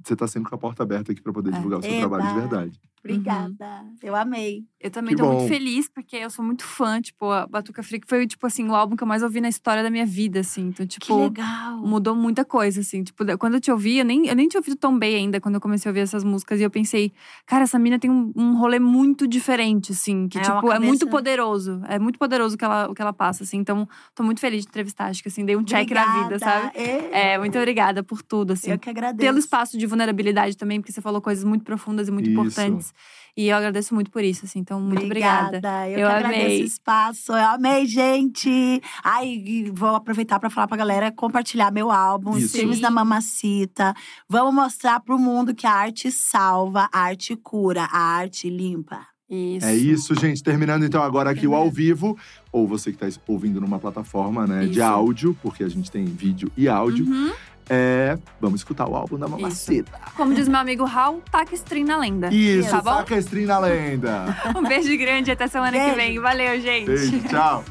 você 0.04 0.16
tá 0.16 0.28
sempre 0.28 0.50
com 0.50 0.56
a 0.56 0.58
porta 0.58 0.82
aberta 0.82 1.12
aqui 1.12 1.22
pra 1.22 1.32
poder 1.32 1.54
divulgar 1.54 1.80
o 1.80 1.84
seu 1.84 1.92
Eba. 1.92 2.00
trabalho 2.10 2.28
de 2.28 2.34
verdade. 2.34 2.80
Obrigada. 3.04 3.86
Eu 4.04 4.16
amei. 4.16 4.64
Eu 4.80 4.90
também 4.92 5.16
Que 5.16 5.22
tô 5.22 5.28
bom. 5.28 5.36
muito 5.38 5.48
feliz, 5.50 5.90
porque 5.90 6.16
eu 6.16 6.30
sou 6.30 6.44
muito 6.44 6.64
fã. 6.64 7.02
Tipo, 7.02 7.30
a 7.32 7.46
Batuca 7.48 7.82
Freak 7.84 8.08
foi, 8.08 8.26
tipo 8.28 8.46
assim, 8.48 8.68
o 8.70 8.76
álbum 8.76 8.96
que 8.96 9.04
eu 9.04 9.08
mais 9.08 9.22
ouvi 9.24 9.42
na 9.42 9.50
história 9.50 9.84
da 9.84 9.90
minha 9.90 10.06
vida, 10.06 10.40
assim. 10.40 10.68
Então, 10.68 10.86
Que 10.86 11.00
tipo, 11.00 11.18
legal. 11.18 11.78
mudou 11.80 12.16
muita 12.16 12.46
coisa, 12.46 12.80
assim. 12.82 13.04
Tipo, 13.04 13.26
quando 13.38 13.56
eu 13.56 13.60
te 13.62 13.72
ouvi, 13.72 13.98
eu 13.98 14.06
nem, 14.06 14.28
eu 14.28 14.36
nem 14.36 14.48
tinha 14.48 14.60
ouvido 14.60 14.76
tão 14.78 14.98
bem 14.98 15.16
ainda 15.16 15.42
quando 15.42 15.56
eu 15.56 15.62
comecei 15.62 15.90
a 15.90 15.92
ouvir 15.92 16.00
essas 16.02 16.24
músicas. 16.24 16.60
E 16.60 16.64
eu 16.64 16.70
pensei, 16.70 17.12
cara, 17.46 17.64
essa 17.64 17.78
mina 17.80 18.00
tem 18.00 18.10
um, 18.10 18.32
um 18.36 18.58
rolê 18.58 18.80
muito 18.80 19.28
diferente, 19.28 19.92
assim. 19.92 20.28
Que, 20.30 20.38
É 20.38 20.42
tipo, 20.42 20.72
é 20.72 20.80
muito 20.80 21.00
cabeça- 21.00 21.08
poderoso. 21.08 21.82
É 21.88 22.00
muito 22.00 22.18
poderoso 22.20 22.56
o 22.56 22.58
que 22.58 22.66
ela, 22.66 22.90
o 22.90 22.94
que 22.96 23.02
ela 23.02 23.14
passa, 23.14 23.44
assim. 23.44 23.58
Então, 23.58 23.88
tô 24.16 24.24
muito 24.24 24.40
feliz 24.40 24.64
de 24.64 24.70
entrevistar. 24.70 25.06
Acho 25.08 25.22
que, 25.22 25.28
assim, 25.30 25.44
dei 25.46 25.56
um 25.58 25.64
check 25.64 25.90
na 25.92 26.06
vida, 26.06 26.36
Obrigada. 26.36 26.40
sabe? 26.40 26.78
É. 26.78 27.34
É, 27.34 27.38
muito 27.38 27.58
obrigada 27.58 28.02
por 28.04 28.22
tudo, 28.22 28.54
assim. 28.54 28.72
Eu 28.72 28.80
que 28.80 28.90
agradeço. 28.90 29.20
Pelo 29.26 29.38
espaço 29.40 29.78
de 29.78 29.86
vulnerabilidade 29.86 30.56
também, 30.56 30.80
porque 30.80 30.92
você 30.94 31.02
falou 31.02 31.22
coisas 31.22 31.44
muito 31.44 31.64
profundas 31.66 32.08
e 32.08 32.12
muito 32.12 32.30
Isso. 32.30 32.40
importantes. 32.40 32.89
E 33.38 33.48
eu 33.48 33.56
agradeço 33.56 33.96
muito 33.96 34.12
por 34.12 34.24
isso, 34.24 34.46
assim. 34.46 34.60
Então, 34.60 34.82
muito 34.82 35.06
obrigada. 35.06 35.62
Eu, 35.88 36.00
Eu 36.00 36.08
que 36.10 36.14
agradeço 36.14 36.46
amei. 36.46 36.62
o 36.62 36.66
espaço. 36.66 37.32
Eu 37.32 37.48
amei, 37.48 37.86
gente. 37.86 38.82
Ai, 39.04 39.72
vou 39.74 39.96
aproveitar 39.96 40.40
pra 40.40 40.50
falar 40.50 40.68
pra 40.68 40.76
galera 40.76 41.12
compartilhar 41.12 41.72
meu 41.72 41.90
álbum, 41.90 42.38
Isso. 42.38 42.48
Streams 42.48 42.82
da 42.82 42.92
Mamacita. 42.92 43.94
Vamos 44.28 44.54
mostrar 44.54 45.00
pro 45.00 45.18
mundo 45.18 45.56
que 45.56 45.66
a 45.66 45.72
arte 45.72 46.12
salva, 46.12 46.90
a 46.92 47.00
arte 47.00 47.36
cura, 47.36 47.84
a 47.84 48.00
arte 48.00 48.50
limpa. 48.50 49.08
Isso. 49.30 49.66
É 49.66 49.76
isso, 49.76 50.16
gente. 50.16 50.42
Terminando 50.42 50.84
então 50.84 51.04
agora 51.04 51.30
aqui 51.30 51.48
o 51.48 51.54
ao 51.54 51.70
vivo. 51.70 52.18
Ou 52.52 52.68
você 52.68 52.92
que 52.92 53.06
está 53.06 53.22
ouvindo 53.28 53.62
numa 53.62 53.78
plataforma 53.78 54.48
né, 54.48 54.66
de 54.66 54.82
áudio, 54.82 55.38
porque 55.42 55.64
a 55.64 55.70
gente 55.70 55.92
tem 55.92 56.04
vídeo 56.04 56.52
e 56.58 56.68
áudio. 56.68 57.06
Uhum. 57.06 57.32
É, 57.70 58.18
vamos 58.42 58.62
escutar 58.62 58.88
o 58.90 58.96
álbum 58.96 59.18
da 59.18 59.28
Mamacita. 59.28 59.92
Como 60.18 60.34
diz 60.34 60.48
meu 60.48 60.60
amigo 60.60 60.86
Raul, 60.86 61.22
taca 61.32 61.54
stream 61.56 61.86
na 61.86 61.98
lenda. 61.98 62.34
Isso, 62.34 62.70
Tá 62.72 62.82
bom? 62.82 62.96
saca 62.98 63.16
a 63.16 63.20
stream 63.20 63.46
na 63.46 63.60
lenda. 63.60 64.36
Um 64.58 64.64
beijo 64.64 64.98
grande, 64.98 65.30
até 65.32 65.48
semana 65.48 65.72
que 65.72 65.78
Beijo. 65.78 65.96
vem. 65.96 66.20
Valeu, 66.20 66.60
gente. 66.60 66.86
Beijo, 66.88 67.20
tchau. 67.30 67.64